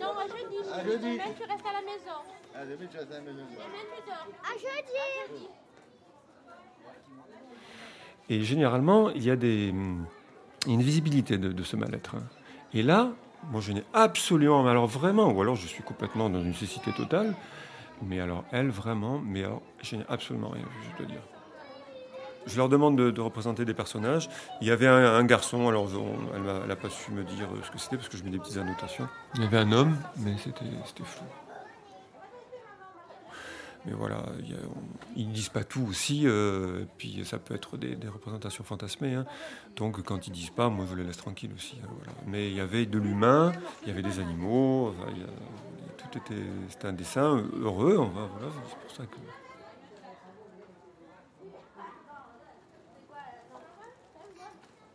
Non, 0.00 0.12
moi 0.14 0.24
jeudi. 0.26 0.56
À 0.72 0.84
jeudi. 0.84 1.12
Demain, 1.12 1.24
tu 1.36 1.42
restes 1.44 1.66
à 1.66 1.72
la 1.72 1.80
maison. 1.82 2.18
Ah, 2.54 2.64
demain, 2.64 2.86
tu 2.90 2.96
restes 2.98 3.12
à 3.12 3.14
la 3.14 3.20
maison. 3.20 3.38
Demain, 3.50 3.84
tu 3.96 4.02
dors. 4.06 4.28
À 4.44 4.52
jeudi. 4.58 5.46
Et 8.30 8.42
généralement, 8.42 9.10
il 9.10 9.22
y 9.24 9.30
a 9.30 9.36
des, 9.36 9.72
il 10.64 10.68
y 10.68 10.70
a 10.70 10.74
une 10.74 10.82
visibilité 10.82 11.36
de, 11.38 11.52
de 11.52 11.62
ce 11.62 11.76
mal-être. 11.76 12.14
hein. 12.16 12.22
Et 12.72 12.82
là, 12.82 13.12
moi, 13.50 13.60
je 13.60 13.72
n'ai 13.72 13.84
absolument, 13.92 14.62
mais 14.62 14.70
alors 14.70 14.86
vraiment, 14.86 15.30
ou 15.30 15.40
alors 15.40 15.56
je 15.56 15.66
suis 15.66 15.82
complètement 15.82 16.30
dans 16.30 16.42
une 16.42 16.54
cécité 16.54 16.92
totale, 16.92 17.34
mais 18.02 18.20
alors 18.20 18.44
elle, 18.52 18.70
vraiment, 18.70 19.20
mais 19.24 19.44
alors, 19.44 19.62
je 19.82 19.96
n'ai 19.96 20.04
absolument 20.08 20.48
rien 20.48 20.62
vu, 20.62 20.90
je 20.92 20.96
dois 20.96 21.06
dire. 21.06 21.22
Je 22.46 22.58
leur 22.58 22.68
demande 22.68 22.96
de, 22.96 23.20
représenter 23.20 23.64
des 23.64 23.72
personnages. 23.72 24.28
Il 24.60 24.68
y 24.68 24.70
avait 24.70 24.86
un, 24.86 25.24
garçon, 25.24 25.66
alors 25.68 25.88
elle 26.34 26.68
n'a 26.68 26.76
pas 26.76 26.90
su 26.90 27.10
me 27.10 27.24
dire 27.24 27.48
ce 27.62 27.70
que 27.70 27.78
c'était 27.78 27.96
parce 27.96 28.10
que 28.10 28.18
je 28.18 28.24
mets 28.24 28.30
des 28.30 28.38
petites 28.38 28.58
annotations. 28.58 29.08
Il 29.36 29.42
y 29.42 29.46
avait 29.46 29.58
un 29.58 29.72
homme, 29.72 29.96
mais 30.18 30.36
c'était 30.36 30.66
c'était 30.84 31.04
flou. 31.04 31.24
Mais 33.86 33.92
voilà, 33.92 34.24
ils 35.16 35.28
ne 35.28 35.32
disent 35.34 35.50
pas 35.50 35.64
tout 35.64 35.86
aussi, 35.88 36.22
euh, 36.24 36.82
et 36.82 36.86
puis 36.96 37.22
ça 37.24 37.38
peut 37.38 37.54
être 37.54 37.76
des, 37.76 37.96
représentations 38.08 38.64
fantasmées. 38.64 39.14
hein. 39.14 39.26
Donc 39.76 40.02
quand 40.02 40.26
ils 40.26 40.30
disent 40.32 40.50
pas, 40.50 40.68
moi 40.70 40.86
je 40.90 40.96
les 40.96 41.04
laisse 41.04 41.18
tranquilles 41.18 41.52
aussi. 41.54 41.76
hein. 41.84 42.12
Mais 42.26 42.48
il 42.48 42.56
y 42.56 42.60
avait 42.60 42.86
de 42.86 42.98
l'humain, 42.98 43.52
il 43.82 43.88
y 43.88 43.90
avait 43.90 44.02
des 44.02 44.20
animaux, 44.20 44.94
tout 45.98 46.18
était, 46.18 46.42
c'était 46.70 46.88
un 46.88 46.92
dessin 46.92 47.44
heureux. 47.60 47.96
Voilà, 47.96 48.52
c'est 48.68 48.78
pour 48.78 48.96
ça 48.96 49.04
que. 49.04 49.43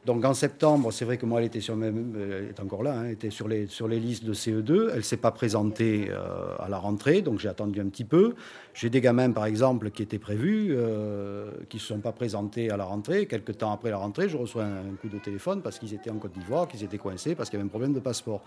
Donc 0.05 0.23
en 0.23 0.34
septembre, 0.34 0.91
c'est 0.93 1.03
vrai 1.03 1.17
que 1.17 1.26
moi, 1.26 1.41
elle 1.41 1.47
était, 1.47 1.59
sur 1.59 1.76
même, 1.76 2.13
euh, 2.15 2.51
encore 2.61 2.84
là, 2.84 2.99
hein, 2.99 3.09
était 3.09 3.30
sur 3.30 3.49
les, 3.49 3.67
sur 3.67 3.88
les 3.88 3.99
listes 3.99 4.23
de 4.23 4.34
CE2. 4.34 4.89
Elle 4.91 4.97
ne 4.97 5.01
s'est 5.01 5.17
pas 5.17 5.31
présentée 5.31 6.07
euh, 6.09 6.55
à 6.57 6.69
la 6.69 6.77
rentrée, 6.77 7.21
donc 7.21 7.39
j'ai 7.39 7.49
attendu 7.49 7.81
un 7.81 7.89
petit 7.89 8.05
peu. 8.05 8.35
J'ai 8.73 8.89
des 8.89 9.01
gamins, 9.01 9.31
par 9.31 9.45
exemple, 9.45 9.91
qui 9.91 10.01
étaient 10.01 10.17
prévus, 10.17 10.69
euh, 10.71 11.51
qui 11.67 11.77
ne 11.77 11.81
se 11.81 11.88
sont 11.88 11.99
pas 11.99 12.13
présentés 12.13 12.71
à 12.71 12.77
la 12.77 12.85
rentrée. 12.85 13.26
Quelques 13.26 13.57
temps 13.57 13.73
après 13.73 13.89
la 13.89 13.97
rentrée, 13.97 14.30
je 14.30 14.38
reçois 14.38 14.63
un 14.63 14.95
coup 15.01 15.09
de 15.09 15.19
téléphone 15.19 15.61
parce 15.61 15.77
qu'ils 15.80 15.93
étaient 15.93 16.11
en 16.11 16.17
Côte 16.17 16.31
d'Ivoire, 16.31 16.69
qu'ils 16.69 16.84
étaient 16.84 16.97
coincés, 16.97 17.35
parce 17.35 17.49
qu'il 17.49 17.59
y 17.59 17.61
avait 17.61 17.67
un 17.67 17.69
problème 17.69 17.93
de 17.93 17.99
passeport. 17.99 18.41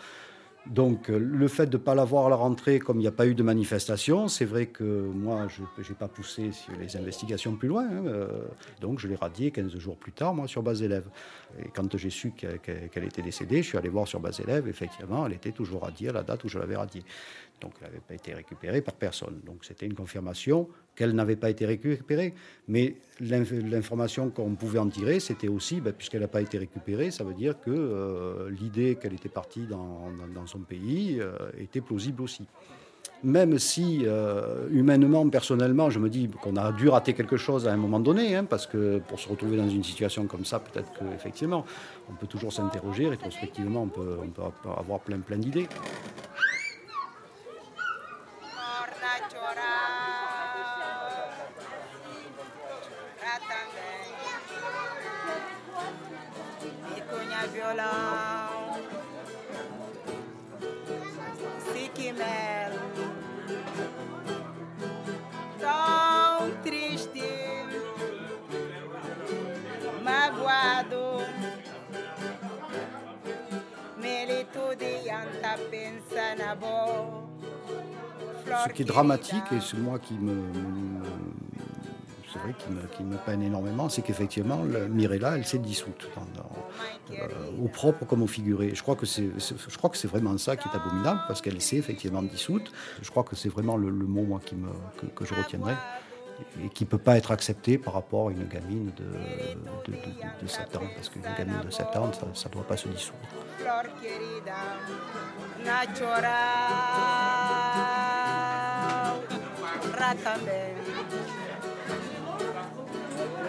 Donc 0.66 1.10
euh, 1.10 1.18
le 1.18 1.48
fait 1.48 1.66
de 1.66 1.76
ne 1.76 1.82
pas 1.82 1.94
l'avoir 1.94 2.26
à 2.26 2.30
la 2.30 2.36
rentrée, 2.36 2.78
comme 2.78 2.98
il 2.98 3.02
n'y 3.02 3.08
a 3.08 3.12
pas 3.12 3.26
eu 3.26 3.34
de 3.34 3.42
manifestation, 3.42 4.28
c'est 4.28 4.44
vrai 4.44 4.66
que 4.66 4.84
moi, 4.84 5.48
je 5.48 5.62
n'ai 5.62 5.96
pas 5.96 6.06
poussé 6.06 6.50
les 6.78 6.96
investigations 6.96 7.56
plus 7.56 7.68
loin. 7.68 7.84
hein, 7.84 8.06
euh, 8.06 8.28
donc 8.80 9.00
je 9.00 9.08
l'ai 9.08 9.16
radiée 9.16 9.50
15 9.50 9.76
jours 9.76 9.96
plus 9.96 10.12
tard, 10.12 10.34
moi, 10.34 10.46
sur 10.46 10.62
base 10.62 10.82
élève. 10.82 11.08
Et 11.58 11.68
quand 11.74 11.96
j'ai 11.96 12.10
su 12.10 12.30
qu'elle 12.30 12.60
qu'elle 12.60 13.04
était 13.04 13.22
décédée, 13.22 13.62
je 13.62 13.68
suis 13.68 13.78
allé 13.78 13.88
voir 13.88 14.06
sur 14.06 14.20
base 14.20 14.40
élève. 14.40 14.68
Effectivement, 14.68 15.26
elle 15.26 15.32
était 15.32 15.52
toujours 15.52 15.82
radiée 15.82 16.10
à 16.10 16.12
la 16.12 16.22
date 16.22 16.44
où 16.44 16.48
je 16.48 16.58
l'avais 16.58 16.76
radiée. 16.76 17.02
Donc 17.60 17.72
elle 17.80 17.88
n'avait 17.88 18.00
pas 18.00 18.14
été 18.14 18.32
récupérée 18.32 18.82
par 18.82 18.94
personne. 18.94 19.40
Donc 19.44 19.64
c'était 19.64 19.86
une 19.86 19.94
confirmation 19.94 20.68
qu'elle 20.94 21.12
n'avait 21.12 21.36
pas 21.36 21.50
été 21.50 21.66
récupérée. 21.66 22.34
Mais 22.68 22.96
l'inf- 23.20 23.52
l'information 23.52 24.30
qu'on 24.30 24.54
pouvait 24.54 24.78
en 24.78 24.88
tirer, 24.88 25.20
c'était 25.20 25.48
aussi, 25.48 25.80
ben, 25.80 25.92
puisqu'elle 25.92 26.20
n'a 26.20 26.28
pas 26.28 26.42
été 26.42 26.58
récupérée, 26.58 27.10
ça 27.10 27.24
veut 27.24 27.34
dire 27.34 27.60
que 27.60 27.70
euh, 27.70 28.50
l'idée 28.50 28.96
qu'elle 28.96 29.14
était 29.14 29.28
partie 29.28 29.66
dans 29.66 30.46
son 30.46 30.60
pays 30.60 31.18
euh, 31.20 31.32
était 31.58 31.80
plausible 31.80 32.22
aussi. 32.22 32.46
Même 33.24 33.56
si, 33.60 34.02
euh, 34.04 34.66
humainement, 34.72 35.28
personnellement, 35.28 35.90
je 35.90 36.00
me 36.00 36.10
dis 36.10 36.28
qu'on 36.42 36.56
a 36.56 36.72
dû 36.72 36.88
rater 36.88 37.12
quelque 37.14 37.36
chose 37.36 37.68
à 37.68 37.72
un 37.72 37.76
moment 37.76 38.00
donné, 38.00 38.34
hein, 38.34 38.44
parce 38.44 38.66
que 38.66 38.98
pour 38.98 39.20
se 39.20 39.28
retrouver 39.28 39.56
dans 39.56 39.68
une 39.68 39.84
situation 39.84 40.26
comme 40.26 40.44
ça, 40.44 40.58
peut-être 40.58 40.92
qu'effectivement, 40.98 41.64
on 42.10 42.14
peut 42.14 42.26
toujours 42.26 42.52
s'interroger, 42.52 43.08
rétrospectivement, 43.08 43.82
on 43.84 43.88
peut, 43.88 44.16
on 44.24 44.28
peut 44.28 44.42
avoir 44.76 44.98
plein, 44.98 45.20
plein 45.20 45.38
d'idées. 45.38 45.68
Violão, 57.62 58.74
Siquimel, 61.72 62.72
tão 65.60 66.50
triste, 66.62 67.22
magoado. 70.02 71.22
Ce 78.66 78.72
qui 78.72 78.82
est 78.82 78.86
dramatique, 78.86 79.44
et 79.52 79.60
c'est 79.60 79.78
moi 79.78 79.98
qui 79.98 80.14
me, 80.14 80.32
me- 80.34 81.41
c'est 82.32 82.38
vrai 82.38 82.54
qui 82.58 83.02
me, 83.02 83.16
peine 83.16 83.42
énormément, 83.42 83.88
c'est 83.88 84.02
qu'effectivement, 84.02 84.58
Mirella, 84.88 85.36
elle 85.36 85.44
s'est 85.44 85.58
dissoute, 85.58 86.08
euh, 87.10 87.28
au 87.62 87.68
propre 87.68 88.04
comme 88.06 88.22
au 88.22 88.26
figuré. 88.26 88.74
Je 88.74 88.82
crois 88.82 88.96
que 88.96 89.06
c'est, 89.06 89.28
vraiment 90.06 90.36
ça 90.38 90.56
qui 90.56 90.68
est 90.68 90.74
abominable, 90.74 91.20
parce 91.28 91.42
qu'elle 91.42 91.60
s'est 91.60 91.76
effectivement 91.76 92.22
dissoute. 92.22 92.72
Je 93.02 93.10
crois 93.10 93.24
que 93.24 93.36
c'est 93.36 93.48
vraiment 93.48 93.76
le, 93.76 93.90
mot 93.90 94.38
que, 95.14 95.24
je 95.24 95.34
retiendrai 95.34 95.74
et 96.64 96.68
qui 96.70 96.84
ne 96.84 96.88
peut 96.88 96.98
pas 96.98 97.16
être 97.16 97.30
accepté 97.30 97.78
par 97.78 97.94
rapport 97.94 98.28
à 98.28 98.32
une 98.32 98.48
gamine 98.48 98.90
de- 98.96 99.92
de 100.42 100.46
7 100.46 100.76
ans, 100.76 100.82
parce 100.94 101.08
qu'une 101.08 101.22
gamine 101.22 101.60
de 101.64 101.70
7 101.70 101.86
ans, 101.96 102.10
ça 102.34 102.48
ne 102.48 102.54
doit 102.54 102.64
pas 102.64 102.76
se 102.76 102.88
dissoudre. 102.88 103.18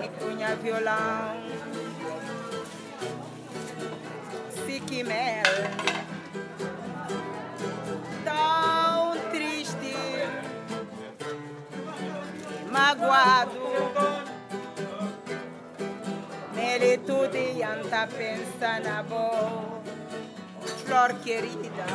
e 0.03 0.09
cunha 0.19 0.55
violão. 0.57 1.41
Siquimel, 4.65 5.43
tão 8.23 9.31
triste, 9.31 9.95
magoado. 12.71 13.73
Nele 16.53 16.97
tudo 16.99 17.35
anda 17.63 18.07
pensa 18.07 18.79
na 18.79 19.01
voz, 19.03 20.71
flor 20.85 21.13
querida. 21.23 21.85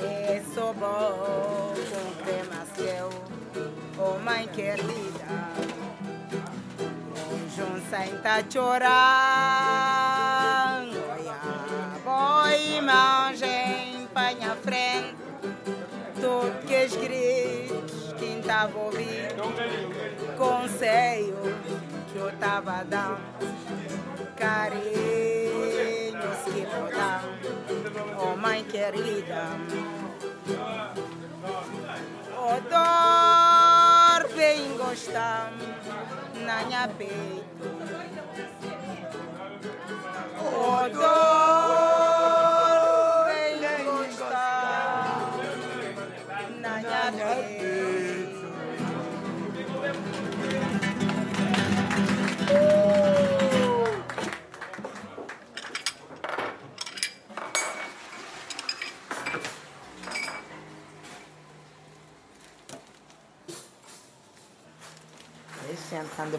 É 0.00 0.40
Nesse 0.40 0.60
bom, 0.74 1.74
com 1.74 2.24
crema 2.24 2.66
oh 3.98 4.18
mãe 4.18 4.48
querida. 4.48 5.26
Em 7.98 8.18
tá 8.18 8.42
chorando, 8.50 8.86
boi 12.04 12.80
mangem 12.82 14.06
panha 14.12 14.56
frente, 14.56 15.16
tudo 16.14 16.66
que 16.66 16.84
os 16.84 16.96
gritos 16.96 18.14
quem 18.18 18.40
tava 18.42 18.78
ouvindo, 18.78 19.42
conselho 20.36 21.56
que 22.12 22.18
eu 22.18 22.32
tava 22.38 22.84
dando, 22.84 23.20
carinhos 24.36 24.84
que 26.44 26.66
vou 26.66 26.90
dar, 26.90 27.24
oh 28.18 28.36
mãe 28.36 28.64
querida. 28.64 30.05
tam 35.16 35.52
na 36.46 36.56
nya 36.68 36.82
be 36.98 37.08
odo. 40.44 41.25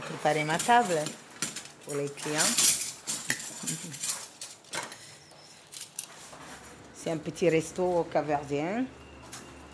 Préparer 0.07 0.43
ma 0.43 0.57
table 0.57 0.95
pour 1.85 1.95
les 1.95 2.09
clients. 2.09 2.53
C'est 6.95 7.11
un 7.11 7.17
petit 7.17 7.49
resto 7.49 8.07
caverdien 8.11 8.85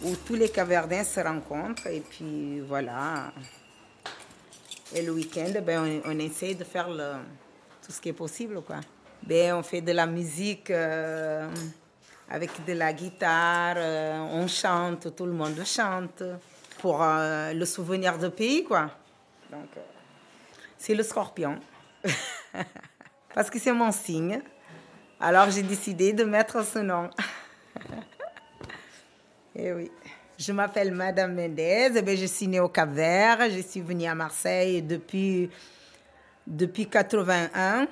où 0.02 0.16
tous 0.26 0.36
les 0.36 0.50
caverdiens 0.50 1.04
se 1.04 1.20
rencontrent 1.22 1.88
et 1.88 2.02
puis 2.02 2.60
voilà. 2.62 3.32
Et 4.94 5.02
le 5.02 5.12
week-end, 5.12 5.52
ben, 5.66 6.02
on, 6.06 6.12
on 6.12 6.20
essaie 6.20 6.54
de 6.54 6.64
faire 6.64 6.90
le- 6.90 7.16
tout 7.84 7.92
ce 7.92 8.00
qui 8.00 8.10
est 8.10 8.14
possible. 8.14 8.62
Quoi. 8.62 8.78
Ben, 9.24 9.54
on 9.56 9.64
fait 9.64 9.82
de 9.82 9.92
la 9.92 10.06
musique 10.06 10.70
euh, 10.70 11.50
avec 12.30 12.52
de 12.66 12.74
la 12.74 12.94
guitare, 12.94 13.76
euh, 13.78 14.20
on 14.20 14.48
chante, 14.48 15.16
tout 15.16 15.26
le 15.26 15.32
monde 15.34 15.60
chante 15.66 16.22
pour 16.80 17.02
euh, 17.02 17.54
le 17.54 17.66
souvenir 17.66 18.18
de 18.20 18.28
pays. 18.28 18.64
Quoi. 18.64 18.90
C'est 20.84 20.96
le 20.96 21.04
scorpion. 21.04 21.62
Parce 23.34 23.50
que 23.50 23.58
c'est 23.58 23.72
mon 23.72 23.94
signe. 23.94 24.42
Alors 25.18 25.50
j'ai 25.50 25.64
décidé 25.64 26.12
de 26.12 26.26
mettre 26.26 26.66
ce 26.66 26.80
nom. 26.80 27.10
Et 29.56 29.72
oui. 29.72 29.90
Je 30.38 30.52
m'appelle 30.52 30.92
Madame 30.92 31.36
Mendez. 31.36 31.90
Eh 31.96 32.02
bien, 32.02 32.16
je 32.16 32.26
suis 32.26 32.48
née 32.48 32.60
au 32.60 32.68
Cap-Vert. 32.68 33.50
Je 33.50 33.62
suis 33.62 33.80
venue 33.80 34.08
à 34.08 34.16
Marseille 34.16 34.82
depuis, 34.82 35.50
depuis 36.46 36.90
81. 36.90 37.88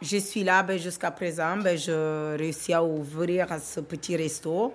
Je 0.00 0.18
suis 0.18 0.44
là 0.44 0.62
ben, 0.62 0.78
jusqu'à 0.78 1.10
présent. 1.10 1.56
Ben, 1.56 1.76
je 1.76 2.36
réussis 2.36 2.74
à 2.74 2.84
ouvrir 2.84 3.48
ce 3.60 3.80
petit 3.80 4.14
resto. 4.14 4.72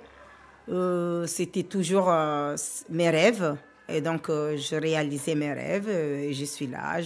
Euh, 0.68 1.26
C'était 1.28 1.64
toujours 1.64 2.10
euh, 2.10 2.58
mes 2.90 3.10
rêves. 3.10 3.56
Et 3.88 4.02
donc, 4.02 4.30
euh, 4.30 4.58
je 4.58 4.76
réalisais 4.76 5.36
mes 5.36 5.54
rêves. 5.54 5.90
euh, 5.90 6.22
Et 6.22 6.34
je 6.34 6.46
suis 6.46 6.68
là. 6.68 7.00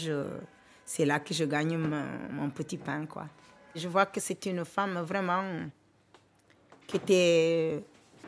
C'est 0.86 1.06
là 1.06 1.20
que 1.20 1.34
je 1.34 1.44
gagne 1.44 1.78
mon, 1.78 2.50
petit 2.50 2.78
pain. 2.78 3.06
Quoi. 3.06 3.28
Je 3.76 3.88
vois 3.88 4.06
que 4.06 4.20
c'est 4.20 4.46
une 4.46 4.64
femme 4.64 5.00
vraiment 5.02 5.44
qui 6.86 6.98
était. 6.98 7.84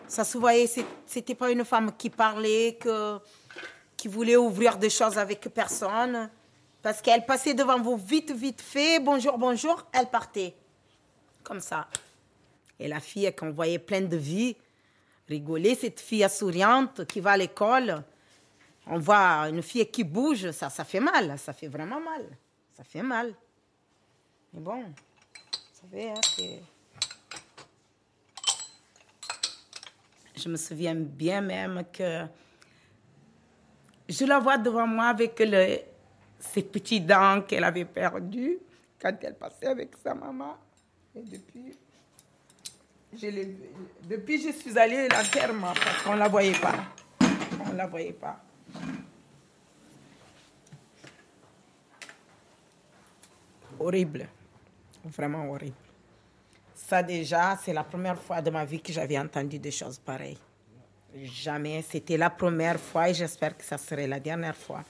Ça 0.07 0.23
se 0.23 0.37
voyait, 0.37 0.69
c'était 1.05 1.35
pas 1.35 1.51
une 1.51 1.63
femme 1.63 1.91
qui 1.95 2.09
parlait, 2.09 2.77
qui 3.95 4.07
voulait 4.07 4.35
ouvrir 4.35 4.77
des 4.77 4.89
choses 4.89 5.17
avec 5.17 5.41
personne. 5.53 6.29
Parce 6.81 7.01
qu'elle 7.01 7.25
passait 7.25 7.53
devant 7.53 7.79
vous 7.79 7.97
vite, 7.97 8.31
vite 8.31 8.61
fait, 8.61 8.99
bonjour, 8.99 9.37
bonjour, 9.37 9.85
elle 9.93 10.07
partait. 10.07 10.53
Comme 11.43 11.59
ça. 11.59 11.87
Et 12.79 12.87
la 12.87 12.99
fille 12.99 13.33
qu'on 13.35 13.51
voyait 13.51 13.79
pleine 13.79 14.07
de 14.07 14.15
vie, 14.17 14.55
rigoler, 15.27 15.75
cette 15.75 15.99
fille 15.99 16.27
souriante 16.29 17.05
qui 17.05 17.19
va 17.19 17.31
à 17.31 17.37
l'école, 17.37 18.03
on 18.89 18.97
voit 18.97 19.47
une 19.49 19.61
fille 19.61 19.85
qui 19.89 20.03
bouge, 20.03 20.49
ça, 20.51 20.69
fait 20.69 20.99
mal, 20.99 21.37
ça 21.37 21.53
fait 21.53 21.67
vraiment 21.67 21.99
mal. 22.01 22.25
Ça 22.75 22.83
fait 22.83 23.03
mal. 23.03 23.33
Mais 24.53 24.61
bon, 24.61 24.81
vous 24.83 25.79
savez, 25.81 26.09
hein, 26.09 26.21
c'est- 26.35 26.61
Je 30.35 30.47
me 30.49 30.55
souviens 30.57 30.95
bien 30.95 31.41
même 31.41 31.83
que 31.91 32.25
je 34.07 34.25
la 34.25 34.39
vois 34.39 34.57
devant 34.57 34.87
moi 34.87 35.07
avec 35.07 35.37
ses 36.39 36.63
petits 36.63 37.01
dents 37.01 37.41
qu'elle 37.41 37.65
avait 37.65 37.85
perdues 37.85 38.57
quand 38.99 39.13
elle 39.21 39.35
passait 39.35 39.67
avec 39.67 39.91
sa 40.01 40.15
maman. 40.15 40.57
Et 41.13 41.21
depuis, 41.23 41.77
je 43.13 43.27
depuis 44.07 44.41
je 44.41 44.51
suis 44.53 44.79
allée 44.79 45.07
à 45.11 45.21
l'enterrement 45.21 45.73
parce 45.73 46.03
qu'on 46.03 46.13
ne 46.13 46.19
la 46.19 46.27
voyait 46.29 46.57
pas. 46.59 46.85
On 47.65 47.73
ne 47.73 47.77
la 47.77 47.87
voyait 47.87 48.13
pas. 48.13 48.41
Horrible. 53.79 54.27
Vraiment 55.05 55.49
horrible. 55.49 55.75
Ça 56.75 57.01
déjà, 57.01 57.57
c'est 57.63 57.73
la 57.73 57.83
première 57.83 58.21
fois 58.21 58.41
de 58.41 58.49
ma 58.49 58.65
vie 58.65 58.81
que 58.81 58.91
j'avais 58.91 59.17
entendu 59.17 59.57
des 59.57 59.71
choses 59.71 59.97
pareilles. 59.99 60.37
Jamais. 61.23 61.81
C'était 61.81 62.17
la 62.17 62.29
première 62.29 62.79
fois 62.79 63.09
et 63.09 63.13
j'espère 63.13 63.57
que 63.57 63.63
ça 63.63 63.77
serait 63.77 64.07
la 64.07 64.19
dernière 64.19 64.55
fois. 64.55 64.83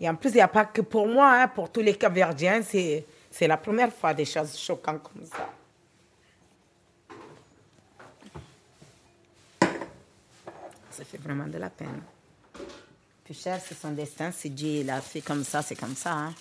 Et 0.00 0.08
en 0.08 0.14
plus, 0.14 0.30
il 0.30 0.36
n'y 0.36 0.40
a 0.40 0.48
pas 0.48 0.66
que 0.66 0.82
pour 0.82 1.08
moi, 1.08 1.42
hein, 1.42 1.48
pour 1.48 1.70
tous 1.70 1.80
les 1.80 1.94
Caverdiens, 1.96 2.62
c'est, 2.62 3.04
c'est 3.30 3.46
la 3.46 3.56
première 3.56 3.92
fois 3.92 4.14
des 4.14 4.24
choses 4.24 4.56
choquantes 4.58 5.02
comme 5.02 5.24
ça. 5.24 5.50
Ça 10.90 11.04
fait 11.04 11.18
vraiment 11.18 11.46
de 11.46 11.58
la 11.58 11.70
peine. 11.70 12.02
Plus 13.26 13.42
cher, 13.42 13.60
c'est 13.60 13.74
son 13.74 13.90
destin. 13.90 14.30
Si 14.30 14.50
Dieu 14.50 14.84
l'a 14.84 15.00
fait 15.00 15.20
comme 15.20 15.42
ça, 15.42 15.60
c'est 15.60 15.74
comme 15.74 15.96
ça. 15.96 16.12
hein. 16.12 16.34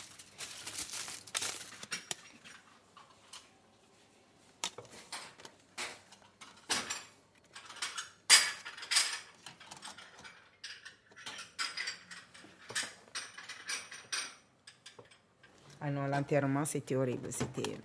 Ah 15.81 15.89
non, 15.89 16.05
l'enterrement, 16.05 16.65
c'était 16.65 16.95
horrible. 16.95 17.29
C'était, 17.31 17.77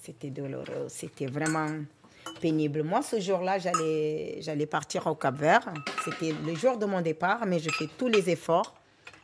c'était 0.00 0.30
douloureux. 0.30 0.86
C'était 0.88 1.26
vraiment 1.26 1.68
pénible. 2.38 2.82
Moi, 2.82 3.02
ce 3.02 3.20
jour-là, 3.20 3.58
j'allais, 3.58 4.38
j'allais 4.40 4.66
partir 4.66 5.06
au 5.06 5.14
Cap-Vert. 5.14 5.68
C'était 6.04 6.32
le 6.32 6.54
jour 6.54 6.76
de 6.78 6.86
mon 6.86 7.00
départ, 7.00 7.44
mais 7.46 7.58
je 7.58 7.70
fais 7.70 7.88
tous 7.98 8.08
les 8.08 8.28
efforts 8.30 8.74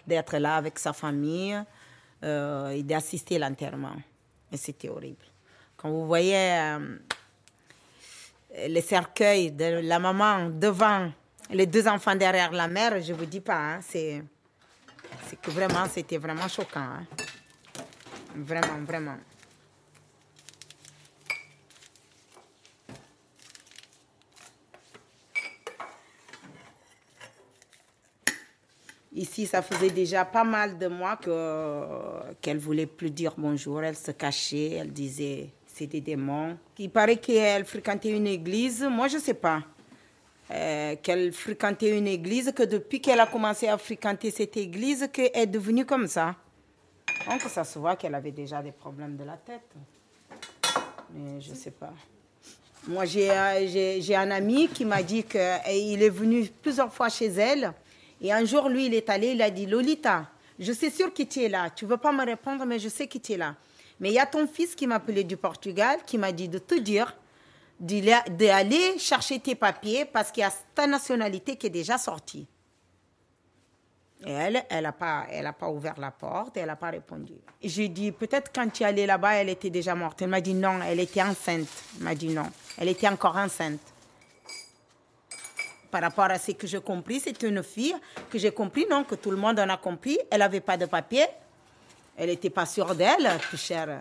d'être 0.07 0.37
là 0.39 0.57
avec 0.57 0.79
sa 0.79 0.93
famille 0.93 1.59
euh, 2.23 2.69
et 2.71 2.83
d'assister 2.83 3.37
à 3.37 3.49
l'enterrement. 3.49 3.97
Et 4.53 4.57
c'était 4.57 4.89
horrible. 4.89 5.25
Quand 5.77 5.91
vous 5.91 6.07
voyez 6.07 6.37
euh, 6.53 6.97
le 8.69 8.81
cercueil 8.81 9.51
de 9.51 9.81
la 9.83 9.99
maman 9.99 10.49
devant 10.51 11.11
les 11.51 11.67
deux 11.67 11.87
enfants 11.89 12.15
derrière 12.17 12.53
la 12.53 12.69
mère, 12.69 13.01
je 13.01 13.13
vous 13.13 13.27
dis 13.27 13.41
pas, 13.41 13.57
hein, 13.59 13.81
c'est, 13.83 14.23
c'est 15.29 15.41
que 15.41 15.51
vraiment, 15.51 15.87
c'était 15.93 16.19
vraiment 16.19 16.49
choquant. 16.49 16.81
hein. 16.81 17.07
Vraiment, 18.37 18.83
vraiment. 18.87 19.17
Ici, 29.15 29.47
ça 29.47 29.63
faisait 29.63 29.91
déjà 29.91 30.25
pas 30.25 30.43
mal 30.43 30.77
de 30.77 30.89
mois 30.89 31.17
que, 31.17 32.35
qu'elle 32.41 32.59
voulait 32.59 32.87
plus 32.87 33.11
dire 33.11 33.35
bonjour. 33.37 33.83
Elle 33.83 33.95
se 33.95 34.11
cachait, 34.11 34.73
elle 34.73 34.93
disait 34.93 35.51
c'est 35.67 35.87
des 35.87 36.01
démons. 36.01 36.57
Il 36.79 36.91
paraît 36.91 37.17
qu'elle 37.17 37.65
fréquentait 37.65 38.11
une 38.11 38.27
église. 38.27 38.83
Moi, 38.83 39.07
je 39.07 39.19
sais 39.19 39.35
pas. 39.35 39.63
Euh, 40.51 40.97
qu'elle 41.03 41.33
fréquentait 41.33 41.97
une 41.97 42.07
église, 42.07 42.53
que 42.55 42.65
depuis 42.65 43.01
qu'elle 43.01 43.21
a 43.21 43.27
commencé 43.27 43.69
à 43.69 43.79
fréquenter 43.79 44.31
cette 44.31 44.57
église, 44.57 45.09
qu'elle 45.13 45.31
est 45.33 45.47
devenue 45.47 45.87
comme 45.87 46.07
ça. 46.07 46.35
Donc, 47.29 47.41
ça 47.43 47.65
se 47.65 47.79
voit 47.79 47.97
qu'elle 47.97 48.15
avait 48.15 48.33
déjà 48.33 48.63
des 48.63 48.73
problèmes 48.73 49.17
de 49.17 49.25
la 49.25 49.37
tête. 49.37 49.73
Mais 51.15 51.41
je 51.41 51.55
sais 51.55 51.71
pas. 51.71 51.93
Moi, 52.87 53.05
euh, 53.05 53.67
j'ai 54.01 54.17
un 54.17 54.31
ami 54.31 54.69
qui 54.69 54.85
m'a 54.85 55.03
dit 55.03 55.23
qu'il 55.23 56.03
est 56.03 56.11
venu 56.11 56.47
plusieurs 56.63 56.93
fois 56.93 57.09
chez 57.09 57.27
elle. 57.27 57.73
Et 58.25 58.33
un 58.33 58.47
jour, 58.47 58.71
lui, 58.71 58.87
il 58.87 58.95
est 58.95 59.11
allé, 59.11 59.33
il 59.33 59.43
a 59.43 59.51
dit 59.51 59.67
Lolita, 59.67 60.27
je 60.59 60.73
suis 60.73 60.91
sûr 60.91 61.13
que 61.13 61.25
tu 61.25 61.43
es 61.43 61.49
là. 61.51 61.69
Tu 61.69 61.85
ne 61.85 61.91
veux 61.91 61.99
pas 61.99 62.11
me 62.11 62.25
répondre, 62.25 62.65
mais 62.65 62.79
je 62.79 62.89
sais 62.89 63.07
que 63.07 63.19
tu 63.19 63.33
es 63.33 63.37
là. 63.37 63.55
Mais 64.01 64.09
il 64.09 64.15
y 64.15 64.19
a 64.19 64.25
ton 64.25 64.47
fils 64.47 64.75
qui 64.75 64.87
m'a 64.87 64.95
appelé 64.95 65.25
du 65.25 65.37
Portugal, 65.37 65.99
qui 66.07 66.17
m'a 66.17 66.33
dit 66.33 66.49
de 66.49 66.57
te 66.57 66.75
dire 66.75 67.15
d'aller 67.79 68.99
chercher 68.99 69.41
tes 69.41 69.55
papiers 69.55 70.07
parce 70.07 70.31
qu'il 70.33 70.41
y 70.41 70.45
a 70.45 70.53
ta 70.75 70.87
nationalité 70.87 71.57
qui 71.57 71.67
est 71.67 71.71
déjà 71.71 71.99
sortie. 71.99 72.47
Et 74.25 74.31
elle, 74.33 74.65
elle 74.71 74.85
n'a 74.85 74.93
pas, 74.93 75.27
pas 75.59 75.69
ouvert 75.69 76.01
la 76.01 76.11
porte, 76.11 76.57
elle 76.57 76.69
n'a 76.69 76.77
pas 76.77 76.91
répondu. 76.91 77.35
J'ai 77.63 77.89
dit, 77.89 78.11
peut-être 78.11 78.51
quand 78.55 78.73
tu 78.73 78.85
es 78.85 78.87
allée 78.87 79.05
là-bas, 79.05 79.35
elle 79.35 79.51
était 79.51 79.69
déjà 79.69 79.95
morte. 79.95 80.23
Elle 80.23 80.31
m'a 80.31 80.41
dit 80.41 80.55
non, 80.55 80.81
elle 80.83 81.01
était 81.01 81.21
enceinte. 81.21 81.69
Elle 81.99 82.05
m'a 82.05 82.15
dit 82.15 82.29
non, 82.29 82.51
elle 82.79 82.89
était 82.89 83.09
encore 83.09 83.37
enceinte. 83.37 83.94
Par 85.95 86.03
rapport 86.03 86.25
à 86.25 86.41
ce 86.41 86.51
que 86.51 86.67
j'ai 86.67 86.81
compris, 86.81 87.21
c'est 87.21 87.41
une 87.45 87.63
fille 87.63 87.95
que 88.29 88.37
j'ai 88.37 88.51
compris, 88.51 88.85
non, 88.91 89.05
que 89.05 89.15
tout 89.15 89.31
le 89.31 89.37
monde 89.37 89.61
en 89.61 89.69
a 89.69 89.77
compris. 89.77 90.19
Elle 90.29 90.41
n'avait 90.41 90.59
pas 90.59 90.77
de 90.77 90.87
papier. 90.87 91.25
Elle 92.17 92.31
n'était 92.31 92.51
pas 92.51 92.67
sûre 92.67 92.97
d'elle, 92.97 93.31
plus 93.39 93.57
chère. 93.57 94.01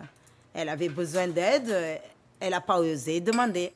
Elle 0.52 0.70
avait 0.70 0.88
besoin 0.88 1.28
d'aide. 1.28 2.00
Elle 2.40 2.50
n'a 2.50 2.60
pas 2.60 2.80
osé 2.80 3.20
demander. 3.20 3.72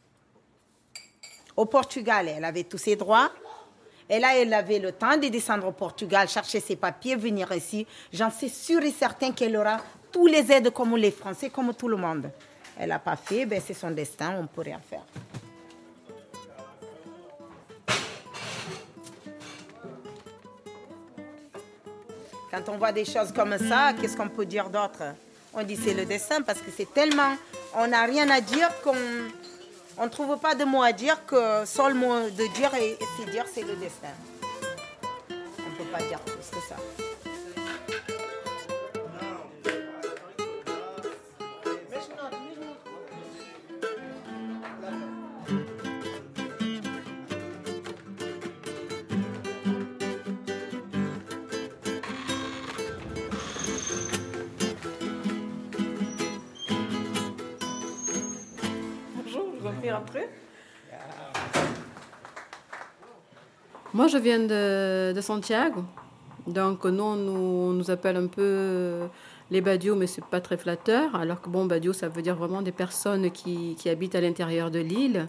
Au 1.57 1.65
Portugal, 1.67 2.27
elle 2.27 2.45
avait 2.45 2.65
tous 2.65 2.79
ses 2.79 2.97
droits. 2.97 3.31
Et 4.11 4.19
là, 4.19 4.37
elle 4.37 4.53
avait 4.53 4.81
le 4.81 4.91
temps 4.91 5.17
de 5.17 5.29
descendre 5.29 5.69
au 5.69 5.73
Portugal, 5.73 6.29
chercher 6.29 6.59
ses 6.59 6.75
papiers, 6.75 7.15
venir 7.15 7.53
ici. 7.53 7.87
J'en 8.13 8.33
suis 8.33 8.49
sûre 8.49 8.83
et 8.83 8.91
certain 8.91 9.31
qu'elle 9.31 9.57
aura 9.57 9.81
tous 10.11 10.27
les 10.27 10.51
aides 10.51 10.71
comme 10.71 10.97
les 10.97 11.13
Français, 11.13 11.51
comme 11.51 11.73
tout 11.73 11.87
le 11.87 11.97
monde. 11.97 12.33
Elle 12.77 12.89
n'a 12.89 12.99
pas 12.99 13.15
fait, 13.15 13.47
ben 13.47 13.63
c'est 13.65 13.75
son 13.75 13.93
destin, 13.93 14.35
on 14.37 14.43
ne 14.43 14.49
peut 14.49 14.63
rien 14.63 14.81
faire. 14.81 15.05
Quand 22.51 22.69
on 22.69 22.79
voit 22.79 22.93
des 22.93 23.05
choses 23.05 23.33
comme 23.33 23.57
ça, 23.59 23.93
qu'est-ce 24.01 24.17
qu'on 24.17 24.29
peut 24.29 24.47
dire 24.47 24.71
d'autre? 24.71 25.03
On 25.53 25.63
dit 25.63 25.77
c'est 25.77 25.95
le 25.95 26.05
destin 26.07 26.43
parce 26.43 26.61
que 26.61 26.71
c'est 26.75 26.93
tellement... 26.93 27.37
On 27.75 27.87
n'a 27.87 28.05
rien 28.05 28.29
à 28.31 28.41
dire 28.41 28.71
qu'on 28.83 28.97
on 30.01 30.05
ne 30.05 30.09
trouve 30.09 30.39
pas 30.39 30.55
de 30.55 30.65
mots 30.65 30.83
à 30.83 30.93
dire 30.93 31.27
que 31.27 31.65
seul 31.67 31.95
mot 31.95 32.31
de 32.31 32.55
dire 32.55 32.73
et, 32.75 32.97
et 33.23 33.31
dire 33.31 33.45
c'est 33.53 33.63
le 33.63 33.75
destin. 33.77 34.09
On 35.31 35.71
ne 35.71 35.77
peut 35.77 35.91
pas 35.93 35.99
dire 35.99 36.21
plus 36.21 36.37
que 36.37 36.67
ça. 36.69 36.77
Je 64.09 64.17
viens 64.17 64.39
de, 64.39 65.13
de 65.13 65.21
Santiago. 65.21 65.85
Donc, 66.47 66.85
nous, 66.87 67.03
on 67.03 67.73
nous, 67.73 67.91
appelle 67.91 68.17
un 68.17 68.27
peu 68.27 68.41
euh, 68.43 69.07
les 69.51 69.61
badios, 69.61 69.97
mais 69.97 70.07
c'est 70.07 70.25
pas 70.25 70.41
très 70.41 70.57
flatteur. 70.57 71.15
Alors 71.15 71.43
que, 71.43 71.51
bon, 71.51 71.67
badio, 71.67 71.93
ça 71.93 72.09
veut 72.09 72.23
dire 72.23 72.35
vraiment 72.35 72.63
des 72.63 72.73
personnes 72.73 73.31
qui, 73.31 73.77
qui 73.79 73.91
habitent 73.91 74.15
à 74.15 74.23
l'intérieur 74.23 74.71
de 74.71 74.79
l'île, 74.79 75.29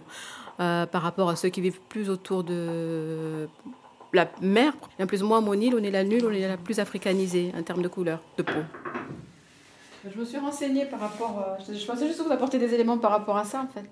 euh, 0.60 0.86
par 0.86 1.02
rapport 1.02 1.28
à 1.28 1.36
ceux 1.36 1.50
qui 1.50 1.60
vivent 1.60 1.80
plus 1.90 2.08
autour 2.08 2.42
de 2.42 3.48
la 4.14 4.30
mer. 4.40 4.72
Et 4.98 5.02
en 5.02 5.06
plus, 5.06 5.22
moi, 5.22 5.42
mon 5.42 5.54
île, 5.54 5.74
on 5.74 5.82
est 5.82 5.90
la 5.90 6.04
nulle, 6.04 6.24
on 6.24 6.32
est 6.32 6.48
la 6.48 6.56
plus 6.56 6.78
africanisée 6.80 7.52
en 7.58 7.62
termes 7.62 7.82
de 7.82 7.88
couleur 7.88 8.20
de 8.38 8.42
peau. 8.42 8.62
Je 10.10 10.18
me 10.18 10.24
suis 10.24 10.38
renseignée 10.38 10.86
par 10.86 11.00
rapport. 11.00 11.58
euh, 11.60 11.74
je 11.74 11.84
pensais 11.84 12.06
juste 12.06 12.22
vous 12.22 12.32
apporter 12.32 12.58
des 12.58 12.72
éléments 12.72 12.96
par 12.96 13.10
rapport 13.10 13.36
à 13.36 13.44
ça, 13.44 13.60
en 13.60 13.68
fait. 13.68 13.90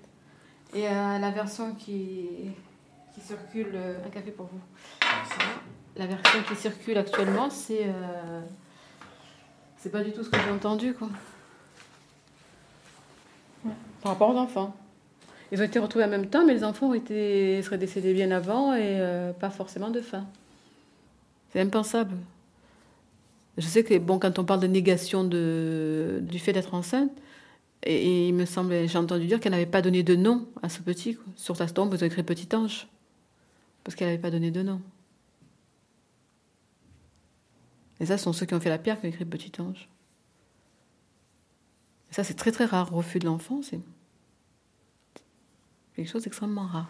Et 0.73 0.87
à 0.87 1.19
la 1.19 1.29
version 1.29 1.75
qui, 1.75 2.27
qui 3.19 3.25
circule. 3.27 3.71
euh, 3.73 3.97
un 4.05 4.09
café 4.09 4.31
pour 4.31 4.47
vous. 4.47 4.59
La 5.95 6.07
version 6.07 6.41
qui 6.47 6.55
circule 6.55 6.97
actuellement, 6.97 7.49
c'est. 7.49 7.83
euh, 7.85 8.41
C'est 9.77 9.91
pas 9.91 10.03
du 10.03 10.11
tout 10.11 10.23
ce 10.23 10.29
que 10.29 10.37
j'ai 10.39 10.51
entendu, 10.51 10.93
quoi. 10.93 11.09
Ouais. 13.65 13.71
Par 14.01 14.13
rapport 14.13 14.29
aux 14.33 14.37
enfants. 14.37 14.75
Ils 15.51 15.59
ont 15.61 15.65
été 15.65 15.79
retrouvés 15.79 16.05
en 16.05 16.09
même 16.09 16.27
temps, 16.27 16.45
mais 16.45 16.53
les 16.53 16.63
enfants 16.63 16.89
ont 16.89 16.93
été, 16.93 17.61
seraient 17.63 17.77
décédés 17.79 18.13
bien 18.13 18.29
avant 18.31 18.73
et 18.75 18.99
euh, 18.99 19.33
pas 19.33 19.49
forcément 19.49 19.89
de 19.89 19.99
faim. 19.99 20.25
C'est 21.51 21.59
impensable. 21.59 22.15
Je 23.57 23.65
sais 23.65 23.83
que 23.83 23.97
bon, 23.97 24.19
quand 24.19 24.37
on 24.37 24.45
parle 24.45 24.59
de 24.59 24.67
négation 24.67 25.23
de, 25.23 26.19
du 26.21 26.37
fait 26.39 26.53
d'être 26.53 26.73
enceinte, 26.75 27.11
et, 27.83 27.95
et 27.95 28.27
il 28.27 28.33
me 28.35 28.45
semble, 28.45 28.87
j'ai 28.87 28.97
entendu 28.97 29.25
dire 29.25 29.39
qu'elle 29.39 29.53
n'avait 29.53 29.65
pas 29.65 29.81
donné 29.81 30.03
de 30.03 30.15
nom 30.15 30.45
à 30.61 30.69
ce 30.69 30.81
petit. 30.81 31.15
quoi. 31.15 31.25
Sur 31.35 31.55
sa 31.57 31.67
tombe, 31.67 31.93
ils 31.97 32.03
ont 32.03 32.07
écrit 32.07 32.23
petit 32.23 32.55
ange. 32.55 32.87
Parce 33.83 33.95
qu'elle 33.95 34.07
n'avait 34.07 34.21
pas 34.21 34.31
donné 34.31 34.51
de 34.51 34.61
nom. 34.61 34.81
Et 37.99 38.05
ça, 38.05 38.17
ce 38.17 38.23
sont 38.23 38.33
ceux 38.33 38.45
qui 38.45 38.53
ont 38.53 38.59
fait 38.59 38.69
la 38.69 38.77
pierre 38.77 38.99
qui 38.99 39.07
ont 39.07 39.09
écrit 39.09 39.25
petit 39.25 39.61
ange. 39.61 39.89
Et 42.09 42.13
ça, 42.13 42.23
c'est 42.23 42.33
très 42.33 42.51
très 42.51 42.65
rare. 42.65 42.91
Refus 42.91 43.19
de 43.19 43.25
l'enfant, 43.25 43.61
c'est 43.61 43.79
quelque 45.95 46.09
chose 46.09 46.23
d'extrêmement 46.23 46.65
rare. 46.65 46.89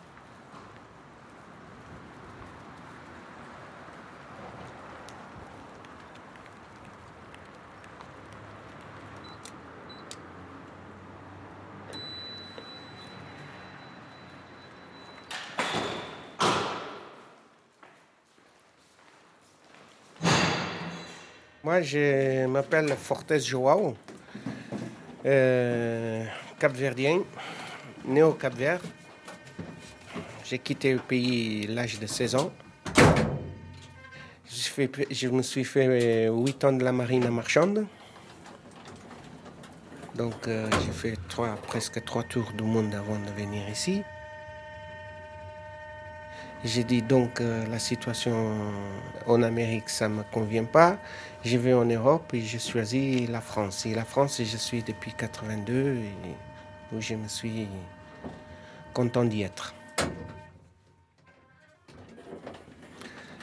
Je 21.81 22.45
m'appelle 22.45 22.89
Fortes 22.95 23.37
Joao, 23.39 23.95
euh, 25.25 26.25
capverdien, 26.59 27.21
né 28.05 28.21
au 28.21 28.33
Cap-Vert. 28.33 28.81
J'ai 30.43 30.59
quitté 30.59 30.91
le 30.93 30.99
pays 30.99 31.67
à 31.69 31.73
l'âge 31.73 31.99
de 31.99 32.07
16 32.07 32.35
ans. 32.35 32.51
Je, 34.49 35.27
me 35.27 35.41
suis 35.41 35.63
fait 35.63 36.27
8 36.29 36.63
ans 36.65 36.73
de 36.73 36.83
la 36.83 36.91
marine 36.91 37.29
marchande. 37.29 37.85
Donc, 40.15 40.47
euh, 40.47 40.67
j'ai 40.85 40.91
fait 40.91 41.17
presque 41.67 42.03
trois 42.03 42.23
tours 42.23 42.51
du 42.57 42.63
monde 42.63 42.93
avant 42.93 43.19
de 43.19 43.31
venir 43.41 43.69
ici. 43.69 44.01
J'ai 46.65 46.83
dit 46.83 47.01
donc 47.01 47.39
euh, 47.39 47.65
la 47.67 47.79
situation 47.79 48.53
en 49.25 49.41
Amérique, 49.43 49.87
ça 49.89 50.09
ne 50.09 50.15
me 50.15 50.23
convient 50.23 50.65
pas. 50.65 50.97
Je 51.45 51.57
vais 51.57 51.73
en 51.73 51.85
Europe 51.85 52.33
et 52.33 52.41
j'ai 52.41 52.59
choisi 52.59 53.27
la 53.27 53.39
France. 53.39 53.85
Et 53.85 53.95
la 53.95 54.03
France, 54.03 54.41
je 54.43 54.57
suis 54.57 54.83
depuis 54.83 55.13
82 55.13 55.73
et 55.73 56.95
où 56.95 56.99
je 56.99 57.15
me 57.15 57.29
suis 57.29 57.67
content 58.93 59.23
d'y 59.23 59.43
être. 59.43 59.73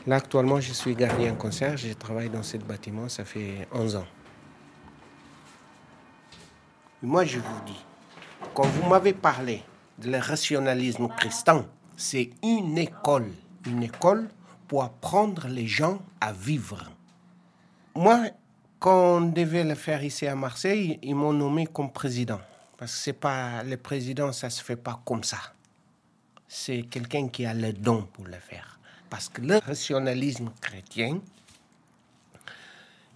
Là, 0.07 0.17
actuellement, 0.17 0.61
je 0.61 0.73
suis 0.73 0.95
gardien 0.95 1.35
concierge. 1.35 1.87
Je 1.89 1.95
travaille 1.95 2.29
dans 2.29 2.43
ce 2.43 2.59
bâtiment, 2.59 3.09
ça 3.09 3.25
fait 3.25 3.67
11 3.73 3.97
ans. 3.97 4.07
Moi, 7.03 7.25
je 7.25 7.39
vous 7.39 7.61
dis, 7.65 7.85
quand 8.55 8.67
vous 8.67 8.89
m'avez 8.89 9.15
parlé 9.15 9.63
de 9.99 10.11
le 10.11 10.19
rationalisme 10.19 11.09
chrétien, 11.09 11.67
c'est 11.97 12.31
une 12.43 12.79
école. 12.79 13.33
Une 13.67 13.83
école 13.83 14.29
pour 14.69 14.85
apprendre 14.85 15.49
les 15.49 15.67
gens 15.67 15.99
à 16.21 16.33
vivre. 16.33 16.91
Moi, 17.95 18.29
quand 18.79 19.17
on 19.17 19.21
devait 19.23 19.65
le 19.65 19.75
faire 19.75 20.05
ici 20.05 20.27
à 20.27 20.37
Marseille, 20.37 20.99
ils 21.03 21.15
m'ont 21.15 21.33
nommé 21.33 21.67
comme 21.67 21.91
président. 21.91 22.41
Parce 22.77 22.93
que 22.93 22.99
c'est 22.99 23.13
pas 23.15 23.63
le 23.63 23.77
président, 23.79 24.33
ça 24.33 24.51
se 24.51 24.63
fait 24.63 24.77
pas 24.77 25.01
comme 25.05 25.25
ça. 25.25 25.39
C'est 26.47 26.83
quelqu'un 26.83 27.29
qui 27.29 27.47
a 27.47 27.55
le 27.55 27.73
don 27.73 28.07
pour 28.13 28.27
le 28.27 28.39
faire. 28.39 28.79
Parce 29.09 29.29
que 29.29 29.41
le 29.41 29.59
rationalisme 29.59 30.51
chrétien, 30.61 31.21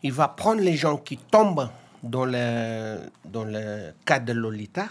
il 0.03 0.13
va 0.13 0.29
prendre 0.29 0.63
les 0.63 0.77
gens 0.77 0.97
qui 0.97 1.19
tombent 1.19 1.69
dans 2.03 2.25
le, 2.25 2.99
dans 3.25 3.45
le 3.45 3.93
cas 4.07 4.19
de 4.19 4.33
Lolita, 4.33 4.89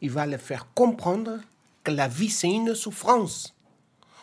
il 0.00 0.10
va 0.10 0.26
les 0.26 0.38
faire 0.38 0.66
comprendre 0.74 1.38
la 1.90 2.08
vie, 2.08 2.30
c'est 2.30 2.50
une 2.50 2.74
souffrance. 2.74 3.54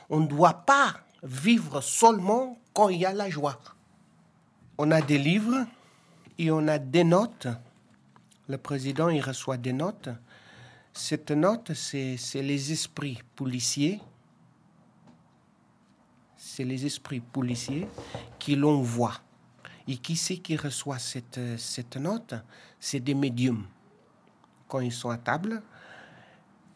On 0.10 0.20
ne 0.20 0.28
doit 0.28 0.66
pas 0.66 0.96
vivre 1.24 1.82
seulement 1.82 2.58
quand 2.74 2.90
il 2.90 3.00
y 3.00 3.06
a 3.06 3.14
la 3.14 3.30
joie. 3.30 3.60
On 4.78 4.92
a 4.92 5.02
des 5.02 5.18
livres 5.18 5.66
et 6.38 6.50
on 6.52 6.68
a 6.68 6.80
des 6.80 7.04
notes. 7.04 7.48
Le 8.48 8.58
président, 8.58 9.10
il 9.10 9.22
reçoit 9.22 9.58
des 9.58 9.74
notes. 9.74 10.10
Cette 10.94 11.32
note, 11.32 11.74
c'est 11.74 12.18
les 12.36 12.72
esprits 12.72 13.20
policiers. 13.36 14.02
C'est 16.36 16.66
les 16.66 16.86
esprits 16.86 17.20
policiers 17.20 17.88
qui 18.40 18.56
l'envoient. 18.56 19.22
Et 19.88 19.98
qui 19.98 20.16
c'est 20.16 20.38
qui 20.38 20.58
reçoit 20.58 21.00
cette 21.00 21.98
note? 21.98 22.34
C'est 22.80 23.00
des 23.00 23.14
médiums. 23.14 23.66
Quand 24.68 24.80
ils 24.80 24.92
sont 24.92 25.10
à 25.10 25.18
table, 25.18 25.62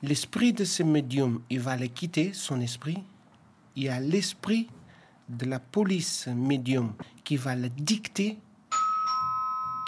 l'esprit 0.05 0.53
de 0.53 0.63
ce 0.63 0.83
médium, 0.83 1.41
il 1.49 1.59
va 1.59 1.75
le 1.75 1.87
quitter, 1.87 2.31
son 2.33 2.61
esprit. 2.61 3.03
Il 3.75 3.83
y 3.83 3.89
a 3.89 3.99
l'esprit 3.99 4.67
de 5.27 5.45
la 5.45 5.59
police 5.59 6.27
médium 6.27 6.93
qui 7.23 7.37
va 7.37 7.55
le 7.55 7.69
dicter, 7.69 8.37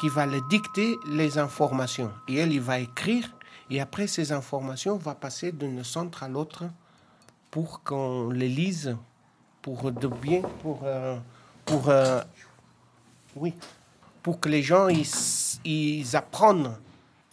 qui 0.02 0.10
va 0.10 0.26
le 0.26 0.42
dicter 0.50 0.96
les 1.08 1.38
informations. 1.38 2.12
Et 2.28 2.38
elle, 2.38 2.52
il 2.52 2.62
va 2.62 2.80
écrire, 2.80 3.32
et 3.70 3.80
après 3.80 4.08
ces 4.08 4.32
informations 4.32 4.98
vont 4.98 5.14
passer 5.14 5.52
d'un 5.52 5.84
centre 5.84 6.24
à 6.24 6.28
l'autre 6.28 6.66
pour 7.52 7.84
qu'on 7.84 8.32
les 8.32 8.50
lise, 8.50 8.98
pour 9.62 9.92
de 9.92 10.08
bien, 10.08 10.42
pour, 10.62 10.82
euh, 10.84 11.18
pour 11.64 11.90
euh, 11.90 12.22
oui, 13.36 13.54
pour 14.24 14.40
que 14.40 14.50
les 14.50 14.64
gens 14.64 14.88
ils, 14.88 15.08
ils 15.64 16.16
apprennent 16.16 16.76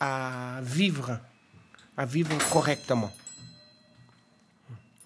à 0.00 0.60
vivre, 0.62 1.18
à 1.96 2.04
vivre 2.04 2.36
correctement. 2.50 3.10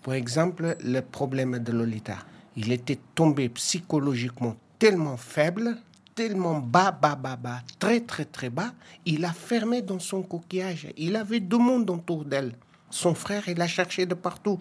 Par 0.03 0.15
exemple, 0.15 0.77
le 0.83 1.01
problème 1.01 1.59
de 1.59 1.73
Lolita. 1.73 2.19
Il 2.57 2.73
était 2.73 2.99
tombé 3.15 3.49
psychologiquement 3.51 4.57
tellement 4.79 5.17
faible, 5.17 5.77
tellement 6.15 6.59
bas, 6.59 6.91
bas, 6.91 7.15
bas, 7.15 7.37
bas, 7.37 7.61
très, 7.79 8.01
très, 8.01 8.25
très 8.25 8.51
bas. 8.51 8.73
Il 9.05 9.25
a 9.25 9.33
fermé 9.33 9.83
dans 9.83 9.99
son 9.99 10.23
coquillage. 10.23 10.89
Il 10.97 11.15
avait 11.17 11.41
deux 11.41 11.59
mondes 11.59 11.91
autour 11.91 12.25
d'elle. 12.25 12.55
Son 12.91 13.15
frère, 13.15 13.49
il 13.49 13.61
a 13.61 13.69
cherché 13.69 14.07
de 14.07 14.15
partout. 14.15 14.59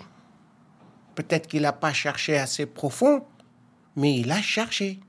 Peut-être 1.16 1.48
qu'il 1.48 1.64
n'a 1.64 1.74
pas 1.74 1.94
cherché 1.94 2.38
assez 2.38 2.66
profond, 2.66 3.24
mais 3.95 4.20
il 4.20 4.32
a 4.32 4.41
cherché. 4.41 4.99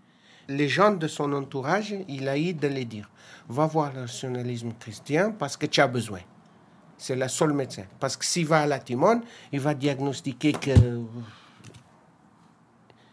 Les 0.48 0.68
gens 0.68 0.92
de 0.92 1.06
son 1.06 1.32
entourage, 1.34 1.94
il 2.08 2.28
a 2.28 2.38
eu 2.38 2.54
de 2.54 2.68
les 2.68 2.86
dire. 2.86 3.10
Va 3.48 3.66
voir 3.66 3.92
le 3.92 4.02
nationalisme 4.02 4.72
chrétien 4.78 5.32
parce 5.32 5.56
que 5.56 5.66
tu 5.66 5.80
as 5.80 5.88
besoin. 5.88 6.20
C'est 6.98 7.16
le 7.16 7.28
seul 7.28 7.52
médecin. 7.52 7.84
Parce 8.00 8.16
que 8.16 8.24
s'il 8.24 8.46
va 8.46 8.60
à 8.60 8.66
la 8.66 8.80
Timone, 8.80 9.22
il 9.52 9.60
va 9.60 9.72
diagnostiquer 9.72 10.52
que 10.52 10.70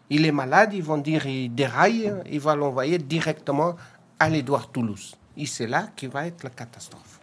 il 0.10 0.26
est 0.26 0.32
malade, 0.32 0.74
ils 0.74 0.84
vont 0.84 0.98
dire 0.98 1.26
il 1.26 1.54
déraille, 1.54 2.14
il 2.30 2.40
va 2.40 2.56
l'envoyer 2.56 2.98
directement 2.98 3.76
à 4.20 4.30
l'Édouard 4.30 4.72
Toulouse. 4.72 5.16
Et 5.38 5.46
c'est 5.46 5.68
là 5.68 5.90
qui 5.96 6.08
va 6.08 6.28
être 6.28 6.44
la 6.44 6.50
catastrophe. 6.50 7.20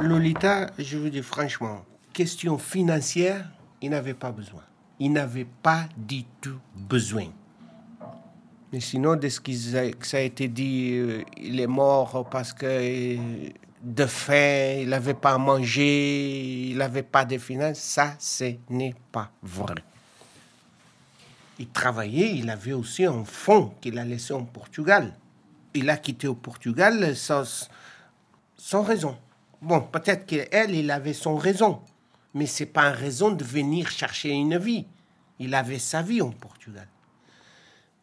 Lolita, 0.00 0.70
je 0.78 0.98
vous 0.98 1.08
dis 1.08 1.22
franchement, 1.22 1.84
question 2.12 2.58
financière, 2.58 3.48
il 3.80 3.90
n'avait 3.90 4.14
pas 4.14 4.30
besoin. 4.32 4.62
Il 4.98 5.12
n'avait 5.12 5.46
pas 5.62 5.84
du 5.96 6.24
tout 6.40 6.58
besoin. 6.74 7.26
Mais 8.72 8.80
sinon, 8.80 9.14
de 9.14 9.28
ce 9.28 9.40
que 9.40 9.52
ça 9.52 10.16
a 10.16 10.20
été 10.20 10.48
dit, 10.48 10.94
euh, 10.94 11.22
il 11.36 11.60
est 11.60 11.66
mort 11.68 12.28
parce 12.28 12.52
que 12.52 12.66
euh, 12.66 13.48
de 13.84 14.06
faim, 14.06 14.78
il 14.80 14.88
n'avait 14.88 15.14
pas 15.14 15.34
à 15.34 15.38
manger, 15.38 16.70
il 16.70 16.78
n'avait 16.78 17.02
pas 17.02 17.24
de 17.26 17.36
finances, 17.36 17.78
ça, 17.78 18.14
ce 18.18 18.54
n'est 18.70 18.94
pas 19.12 19.30
vrai. 19.42 19.74
Il 21.58 21.68
travaillait, 21.68 22.34
il 22.34 22.48
avait 22.48 22.72
aussi 22.72 23.04
un 23.04 23.24
fonds 23.24 23.74
qu'il 23.80 23.98
a 23.98 24.04
laissé 24.04 24.32
en 24.32 24.44
Portugal. 24.44 25.14
Il 25.74 25.90
a 25.90 25.98
quitté 25.98 26.26
au 26.26 26.34
Portugal 26.34 27.14
sans, 27.14 27.68
sans 28.56 28.82
raison. 28.82 29.18
Bon, 29.60 29.80
peut-être 29.82 30.26
qu'elle, 30.26 30.74
il 30.74 30.90
avait 30.90 31.12
son 31.12 31.36
raison, 31.36 31.80
mais 32.32 32.46
c'est 32.46 32.66
pas 32.66 32.88
une 32.88 32.96
raison 32.96 33.30
de 33.30 33.44
venir 33.44 33.90
chercher 33.90 34.30
une 34.30 34.56
vie. 34.56 34.86
Il 35.38 35.54
avait 35.54 35.78
sa 35.78 36.00
vie 36.00 36.22
en 36.22 36.30
Portugal. 36.30 36.88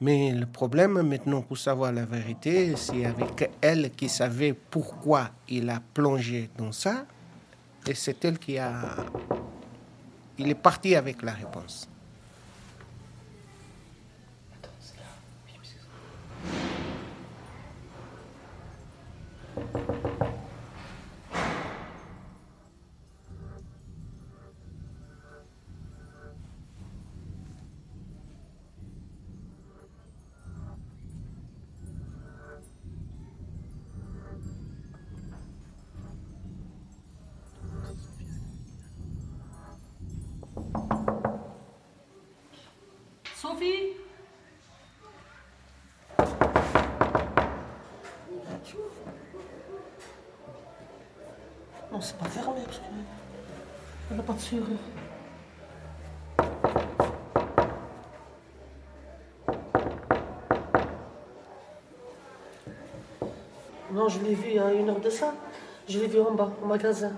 Mais 0.01 0.31
le 0.31 0.47
problème 0.47 0.99
maintenant, 1.03 1.43
pour 1.43 1.59
savoir 1.59 1.91
la 1.91 2.05
vérité, 2.05 2.75
c'est 2.75 3.05
avec 3.05 3.51
elle 3.61 3.91
qui 3.91 4.09
savait 4.09 4.53
pourquoi 4.53 5.29
il 5.47 5.69
a 5.69 5.79
plongé 5.93 6.49
dans 6.57 6.71
ça, 6.71 7.05
et 7.87 7.93
c'est 7.93 8.25
elle 8.25 8.39
qui 8.39 8.57
a... 8.57 8.95
Il 10.39 10.49
est 10.49 10.55
parti 10.55 10.95
avec 10.95 11.21
la 11.21 11.33
réponse. 11.33 11.87
Sophie 19.53 19.90
une 64.73 64.89
heure 64.89 64.99
de 64.99 65.09
ça. 65.09 65.33
Je 65.87 65.99
l'ai 65.99 66.07
vu 66.07 66.19
en 66.19 66.31
bas, 66.31 66.51
au 66.61 66.65
magasin. 66.65 67.11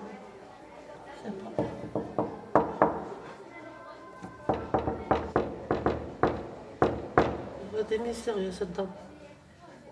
Elle 7.73 7.81
était 7.81 7.97
mystérieuse, 7.97 8.55
cette 8.55 8.71
dame. 8.73 8.87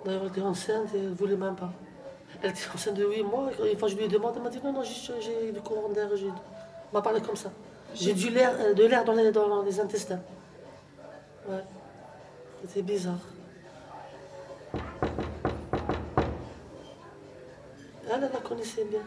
D'ailleurs, 0.05 0.21
elle 0.23 0.29
était 0.29 0.41
enceinte 0.41 0.93
et 0.95 0.97
elle 0.97 1.09
ne 1.09 1.15
voulait 1.15 1.35
même 1.35 1.55
pas. 1.55 1.71
Elle 2.41 2.51
était 2.51 2.61
enceinte 2.73 2.95
de 2.95 3.05
8 3.05 3.23
mois. 3.23 3.49
Et 3.65 3.75
quand 3.75 3.87
je 3.87 3.95
lui 3.95 4.05
ai 4.05 4.07
demandé, 4.07 4.37
elle 4.37 4.43
m'a 4.43 4.49
dit 4.49 4.61
non, 4.63 4.73
non, 4.73 4.83
j'ai 4.83 5.51
du 5.51 5.61
courant 5.61 5.89
d'air. 5.89 6.07
Elle 6.11 6.31
m'a 6.93 7.01
parlé 7.01 7.21
comme 7.21 7.35
ça. 7.35 7.51
J'ai 7.93 8.13
du 8.13 8.29
l'air, 8.29 8.53
euh, 8.59 8.73
de 8.73 8.85
l'air 8.85 9.03
dans 9.03 9.13
les, 9.13 9.31
dans 9.31 9.61
les 9.63 9.79
intestins. 9.79 10.21
Ouais. 11.47 11.63
C'était 12.61 12.81
bizarre. 12.81 13.19
Bien. 18.61 19.01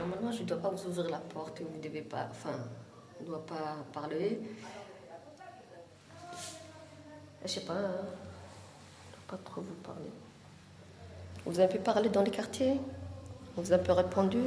Normalement, 0.00 0.32
je 0.32 0.42
ne 0.42 0.48
dois 0.48 0.56
pas 0.56 0.70
vous 0.70 0.88
ouvrir 0.88 1.10
la 1.10 1.18
porte 1.18 1.60
et 1.60 1.64
vous 1.64 1.76
ne 1.76 1.80
devez 1.82 2.02
pas. 2.02 2.26
Enfin, 2.30 2.50
on 3.20 3.22
ne 3.22 3.28
doit 3.28 3.46
pas 3.46 3.76
parler. 3.92 4.40
Je 7.42 7.48
sais 7.48 7.60
pas. 7.60 7.74
hein. 7.74 7.78
Je 7.78 7.86
ne 7.86 9.12
dois 9.12 9.28
pas 9.28 9.36
trop 9.44 9.60
vous 9.60 9.74
parler. 9.74 10.10
Vous 11.46 11.60
avez 11.60 11.72
un 11.72 11.76
peu 11.76 11.82
parlé 11.82 12.08
dans 12.08 12.22
les 12.22 12.32
quartiers? 12.32 12.80
Vous 13.58 13.72
avez 13.72 13.82
un 13.82 13.84
peu 13.84 13.92
répondu 13.92 14.38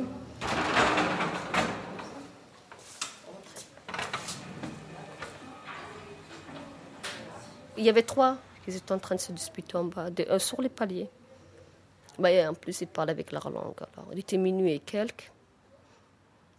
Il 7.78 7.84
y 7.84 7.90
avait 7.90 8.04
trois 8.04 8.38
qui 8.64 8.72
étaient 8.76 8.92
en 8.92 9.00
train 9.00 9.16
de 9.16 9.20
se 9.20 9.32
disputer 9.32 9.76
en 9.76 9.86
bas, 9.86 10.10
de- 10.10 10.26
euh, 10.30 10.40
sur 10.40 10.62
les 10.62 10.70
paliers. 10.70 11.10
Bah, 12.20 12.30
en 12.50 12.54
plus, 12.54 12.82
ils 12.82 12.88
parlaient 12.88 13.12
avec 13.12 13.32
leur 13.32 13.50
langue. 13.50 13.74
Alors, 13.98 14.10
il 14.12 14.20
était 14.20 14.38
minuit 14.38 14.74
et 14.74 14.80
quelques. 14.80 15.32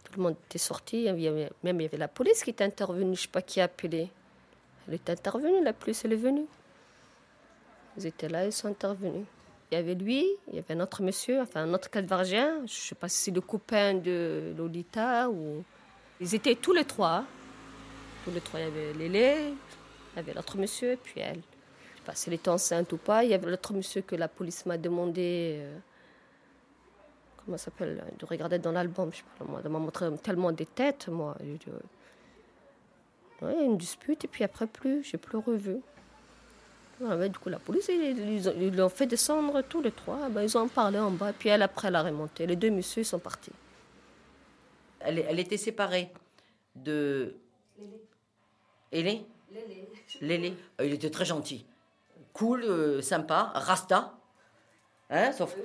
Tout 0.03 0.13
le 0.17 0.23
monde 0.23 0.35
était 0.49 0.57
sorti. 0.57 1.05
Même 1.05 1.17
il 1.79 1.81
y 1.81 1.85
avait 1.85 1.97
la 1.97 2.07
police 2.07 2.43
qui 2.43 2.49
était 2.49 2.63
intervenue. 2.65 3.05
Je 3.05 3.09
ne 3.11 3.15
sais 3.15 3.27
pas 3.29 3.41
qui 3.41 3.61
a 3.61 3.65
appelé. 3.65 4.09
Elle 4.87 4.95
est 4.95 5.09
intervenue, 5.09 5.63
la 5.63 5.71
police, 5.71 6.03
elle 6.03 6.13
est 6.13 6.17
venue. 6.17 6.45
Ils 7.97 8.05
étaient 8.07 8.27
là, 8.27 8.45
ils 8.45 8.51
sont 8.51 8.67
intervenus. 8.67 9.25
Il 9.73 9.77
y 9.77 9.79
avait 9.79 9.95
lui, 9.95 10.27
il 10.49 10.53
y 10.53 10.59
avait 10.59 10.75
un 10.75 10.81
autre 10.81 11.01
monsieur, 11.01 11.41
enfin 11.41 11.63
un 11.63 11.73
autre 11.73 11.89
calvargien. 11.89 12.57
Je 12.57 12.61
ne 12.61 12.67
sais 12.67 12.93
pas 12.93 13.09
si 13.09 13.17
c'est 13.17 13.31
le 13.31 13.41
copain 13.41 13.95
de 13.95 14.53
Lolita 14.55 15.31
ou. 15.31 15.63
Ils 16.21 16.35
étaient 16.35 16.53
tous 16.53 16.73
les 16.73 16.85
trois. 16.85 17.23
Tous 18.23 18.29
les 18.29 18.39
trois, 18.39 18.59
il 18.59 18.65
y 18.65 18.67
avait 18.67 18.93
Lélé, 18.93 19.35
il 20.13 20.15
y 20.17 20.19
avait 20.19 20.35
l'autre 20.35 20.59
monsieur, 20.59 20.91
et 20.91 20.95
puis 20.95 21.21
elle. 21.21 21.37
Je 21.37 21.39
ne 21.39 21.97
sais 21.97 22.03
pas 22.05 22.13
si 22.13 22.29
elle 22.29 22.35
était 22.35 22.49
enceinte 22.49 22.93
ou 22.93 22.97
pas. 22.97 23.23
Il 23.23 23.31
y 23.31 23.33
avait 23.33 23.49
l'autre 23.49 23.73
monsieur 23.73 24.03
que 24.03 24.15
la 24.15 24.27
police 24.27 24.67
m'a 24.67 24.77
demandé. 24.77 25.55
euh, 25.57 25.75
comment 27.43 27.57
ça 27.57 27.65
s'appelle 27.65 28.03
De 28.19 28.25
regarder 28.27 28.59
dans 28.59 28.73
l'album. 28.73 29.09
Je 29.11 29.17
sais 29.17 29.23
pas, 29.39 29.45
moi, 29.45 29.63
de 29.63 29.69
m'a 29.69 29.79
montré 29.79 30.05
tellement 30.17 30.51
des 30.51 30.67
têtes, 30.67 31.07
moi. 31.07 31.35
Euh, 31.41 31.57
ouais, 33.41 33.65
une 33.65 33.79
dispute, 33.79 34.23
et 34.23 34.27
puis 34.27 34.43
après, 34.43 34.67
plus, 34.67 35.03
j'ai 35.03 35.17
plus 35.17 35.39
revu. 35.39 35.81
Ouais, 37.03 37.15
ouais, 37.15 37.29
du 37.29 37.37
coup, 37.37 37.49
la 37.49 37.59
police, 37.59 37.87
ils, 37.89 38.17
ils 38.33 38.49
ont- 38.49 38.53
ils 38.57 38.75
l'ont 38.75 38.89
fait 38.89 39.05
descendre 39.07 39.61
tous 39.61 39.81
les 39.81 39.91
trois. 39.91 40.29
Ben, 40.29 40.43
ils 40.43 40.57
ont 40.57 40.67
parlé 40.67 40.99
en 40.99 41.11
bas, 41.11 41.33
puis 41.37 41.49
elle, 41.49 41.61
après, 41.61 41.87
elle 41.89 41.95
a 41.95 42.03
remonté. 42.03 42.45
Les 42.47 42.55
deux 42.55 42.69
messieurs, 42.69 43.01
ils 43.01 43.05
sont 43.05 43.19
partis. 43.19 43.51
Elle, 44.99 45.19
elle 45.19 45.39
était 45.39 45.57
séparée 45.57 46.11
de. 46.75 47.35
Lélé 48.91 49.25
Lélé. 50.21 50.53
Euh, 50.79 50.85
Il 50.85 50.93
était 50.93 51.09
très 51.09 51.25
gentil. 51.25 51.65
Cool, 52.31 52.63
euh, 52.63 53.01
sympa. 53.01 53.51
Rasta. 53.55 54.13
Hein, 55.09 55.31
sauf 55.31 55.55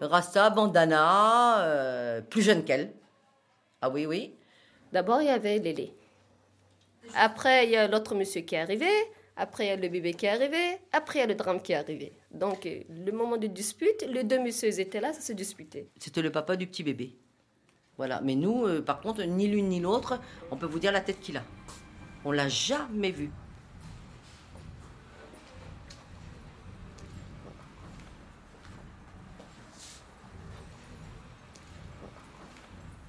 Rasta, 0.00 0.50
bandana, 0.50 1.60
euh, 1.64 2.20
plus 2.22 2.42
jeune 2.42 2.64
qu'elle. 2.64 2.92
Ah 3.82 3.90
oui, 3.90 4.06
oui. 4.06 4.34
D'abord, 4.92 5.20
il 5.20 5.26
y 5.26 5.30
avait 5.30 5.58
Lélé. 5.58 5.92
Après, 7.14 7.66
il 7.66 7.70
y 7.72 7.76
a 7.76 7.86
l'autre 7.88 8.14
monsieur 8.14 8.40
qui 8.42 8.54
est 8.54 8.60
arrivé. 8.60 8.88
Après, 9.38 9.66
il 9.66 9.68
y 9.68 9.70
a 9.70 9.76
le 9.76 9.88
bébé 9.88 10.14
qui 10.14 10.24
est 10.24 10.30
arrivé. 10.30 10.78
Après, 10.92 11.18
il 11.18 11.20
y 11.20 11.24
a 11.24 11.26
le 11.26 11.34
drame 11.34 11.60
qui 11.60 11.72
est 11.72 11.76
arrivé. 11.76 12.12
Donc, 12.30 12.64
euh, 12.64 12.80
le 12.88 13.12
moment 13.12 13.36
de 13.36 13.46
dispute, 13.46 14.06
les 14.08 14.24
deux 14.24 14.38
messieurs 14.38 14.80
étaient 14.80 15.00
là, 15.00 15.12
ça 15.12 15.20
s'est 15.20 15.34
disputé. 15.34 15.90
C'était 15.98 16.22
le 16.22 16.32
papa 16.32 16.56
du 16.56 16.66
petit 16.66 16.82
bébé. 16.82 17.14
Voilà. 17.98 18.22
Mais 18.22 18.34
nous, 18.34 18.64
euh, 18.64 18.80
par 18.80 19.00
contre, 19.00 19.22
ni 19.24 19.46
l'une 19.46 19.68
ni 19.68 19.80
l'autre, 19.80 20.18
on 20.50 20.56
peut 20.56 20.66
vous 20.66 20.78
dire 20.78 20.90
la 20.90 21.02
tête 21.02 21.20
qu'il 21.20 21.36
a. 21.36 21.42
On 22.24 22.32
l'a 22.32 22.48
jamais 22.48 23.10
vu. 23.10 23.30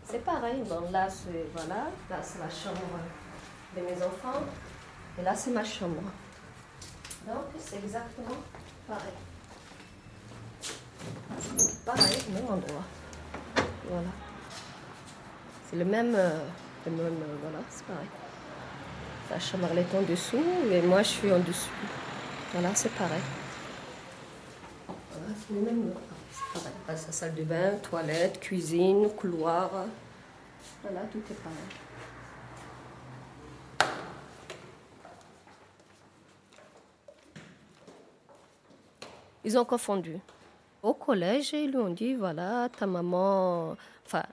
C'est 0.03 0.23
pareil. 0.25 0.61
Bon, 0.67 0.91
là, 0.91 1.07
c'est 1.09 1.45
voilà, 1.53 1.89
là, 2.09 2.21
c'est 2.21 2.39
la 2.39 2.49
chambre 2.49 2.99
de 3.77 3.81
mes 3.81 4.03
enfants. 4.03 4.43
Et 5.19 5.23
là, 5.23 5.35
c'est 5.35 5.51
ma 5.51 5.63
chambre. 5.63 6.01
Donc, 7.25 7.37
c'est 7.59 7.77
exactement 7.77 8.37
pareil. 8.87 9.13
Pareil, 11.85 12.23
même 12.33 12.45
endroit. 12.45 12.83
Voilà. 13.89 14.09
C'est 15.69 15.77
le 15.77 15.85
même, 15.85 16.13
euh, 16.15 16.39
le 16.85 16.91
même 16.91 17.05
euh, 17.05 17.35
voilà, 17.41 17.59
c'est 17.69 17.85
pareil. 17.85 18.07
La 19.29 19.39
chambre, 19.39 19.67
elle 19.71 19.79
est 19.79 19.95
en 19.95 20.01
dessous 20.03 20.43
et 20.71 20.81
moi, 20.81 21.01
je 21.03 21.07
suis 21.07 21.31
en 21.31 21.39
dessous. 21.39 21.69
Voilà, 22.53 22.73
c'est 22.75 22.91
pareil. 22.93 23.21
Voilà, 24.87 25.33
c'est 25.35 25.53
le 25.53 25.61
même 25.61 25.85
mur. 25.85 25.95
C'est 26.31 26.59
pareil. 26.59 26.73
C'est 26.95 27.13
salle 27.13 27.35
de 27.35 27.43
bain, 27.43 27.71
toilette, 27.81 28.39
cuisine, 28.39 29.09
couloir. 29.17 29.69
Voilà, 30.83 31.01
tout 31.11 31.19
est 31.29 31.43
pareil. 31.43 31.86
Ils 39.43 39.57
ont 39.57 39.65
confondu. 39.65 40.17
Au 40.83 40.93
collège, 40.93 41.53
ils 41.53 41.71
lui 41.71 41.77
ont 41.77 41.89
dit, 41.89 42.15
voilà, 42.15 42.69
ta 42.69 42.85
maman, 42.85 43.75
enfin, 44.05 44.23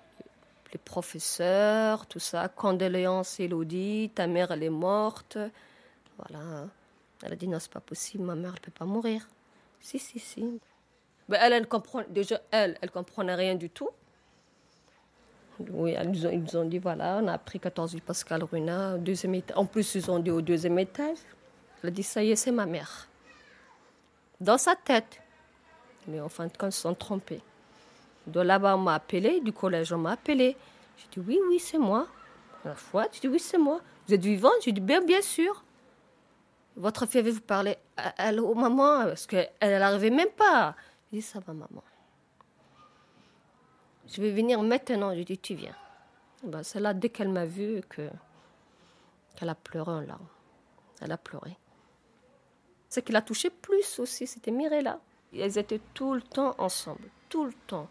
les 0.73 0.79
professeurs, 0.79 2.07
tout 2.07 2.19
ça, 2.19 2.49
condoléances, 2.49 3.41
Elodie, 3.41 4.11
ta 4.15 4.27
mère, 4.27 4.51
elle 4.51 4.63
est 4.63 4.71
morte. 4.71 5.39
Voilà. 6.19 6.67
Elle 7.23 7.33
a 7.33 7.37
dit, 7.37 7.49
non, 7.49 7.59
c'est 7.59 7.73
pas 7.73 7.81
possible, 7.81 8.25
ma 8.25 8.35
mère, 8.35 8.53
elle 8.55 8.61
peut 8.61 8.71
pas 8.71 8.85
mourir. 8.85 9.27
Si, 9.81 9.99
si, 9.99 10.19
si. 10.19 10.61
Ben, 11.29 11.39
elle, 11.41 11.53
elle 11.55 11.69
comprend, 11.69 12.03
déjà, 12.09 12.41
elle, 12.51 12.77
elle 12.83 12.91
comprenait 12.91 13.35
rien 13.35 13.55
du 13.55 13.71
tout. 13.71 13.89
Oui, 15.71 15.95
ils 16.01 16.11
nous 16.11 16.57
ont, 16.57 16.65
dit, 16.65 16.79
voilà, 16.79 17.21
on 17.23 17.29
a 17.29 17.39
pris 17.39 17.61
14 17.61 17.93
000 17.93 18.03
Pascal 18.05 18.43
Runa, 18.43 18.99
deuxième 18.99 19.37
étage. 19.37 19.57
En 19.57 19.67
plus, 19.67 19.95
ils 19.95 20.11
ont 20.11 20.19
dit 20.19 20.31
au 20.31 20.43
deuxième 20.43 20.79
étage. 20.79 21.19
Elle 21.83 21.89
a 21.89 21.93
dit, 21.93 22.03
ça 22.03 22.23
y 22.23 22.33
est, 22.33 22.37
c'est 22.37 22.51
ma 22.51 22.67
mère. 22.67 23.09
Dans 24.45 24.59
sa 24.59 24.77
tête. 24.77 25.23
Mais 26.07 26.21
en 26.21 26.29
fin 26.29 26.47
de 26.47 26.53
compte, 26.55 26.69
ils 26.69 26.73
se 26.73 26.83
sont 26.83 26.95
trompés. 26.95 27.41
De 28.27 28.41
là-bas, 28.41 28.77
on 28.77 28.81
m'a 28.81 28.97
appelé, 28.97 29.41
du 29.41 29.55
collège, 29.55 29.91
on 29.95 29.97
m'a 29.97 30.13
appelé. 30.13 30.55
J'ai 30.99 31.07
dit, 31.13 31.27
oui, 31.27 31.41
oui, 31.49 31.59
c'est 31.59 31.79
moi. 31.79 32.07
La 32.63 32.75
fois, 32.75 33.07
j'ai 33.11 33.21
dit, 33.21 33.29
oui, 33.29 33.39
c'est 33.39 33.57
moi. 33.57 33.81
Vous 34.07 34.13
êtes 34.13 34.23
vivante? 34.23 34.53
J'ai 34.63 34.73
dit, 34.73 34.83
bien, 34.83 35.01
sûr. 35.23 35.65
Votre 36.77 37.07
fille 37.07 37.21
avait 37.21 37.31
vous 37.31 37.41
elle, 38.19 38.39
au 38.39 38.55
maman, 38.55 39.05
parce 39.05 39.27
qu'elle 39.27 39.49
n'arrivait 39.63 40.11
même 40.11 40.33
pas. 40.37 40.75
J'ai 41.11 41.21
dit, 41.21 41.23
ça 41.23 41.41
va, 41.41 41.55
maman. 41.55 41.83
Je 44.07 44.21
vais 44.21 44.31
venir 44.31 44.61
maintenant. 44.61 45.15
J'ai 45.15 45.25
dit, 45.25 45.39
tu 45.39 45.55
viens. 45.55 45.77
Ben, 46.43 46.63
c'est 46.63 46.81
là, 46.81 46.93
dès 46.93 47.09
qu'elle 47.09 47.31
m'a 47.31 47.47
que, 47.47 48.11
qu'elle 49.37 49.49
a 49.49 49.55
pleuré 49.55 49.91
en 49.91 50.01
larmes. 50.01 50.29
Elle 51.01 51.13
a 51.13 51.17
pleuré. 51.17 51.57
Ce 52.95 53.01
qui 53.01 53.11
l'a 53.11 53.23
touché 53.23 53.51
plus 53.51 53.99
aussi, 53.99 54.25
c'était 54.25 54.53
Mirella. 54.53 55.01
Elles 55.37 55.59
étaient 55.59 55.81
tout 55.95 56.15
le 56.15 56.23
temps 56.23 56.55
ensemble, 56.59 57.09
tout 57.29 57.45
le 57.45 57.53
temps. 57.67 57.89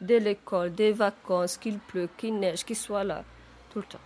Dès 0.00 0.20
l'école, 0.20 0.72
des 0.72 0.92
vacances, 0.92 1.56
qu'il 1.56 1.80
pleut, 1.80 2.08
qu'il 2.16 2.38
neige, 2.38 2.64
qu'il 2.64 2.76
soit 2.76 3.02
là, 3.02 3.24
tout 3.70 3.80
le 3.80 3.84
temps. 3.84 3.98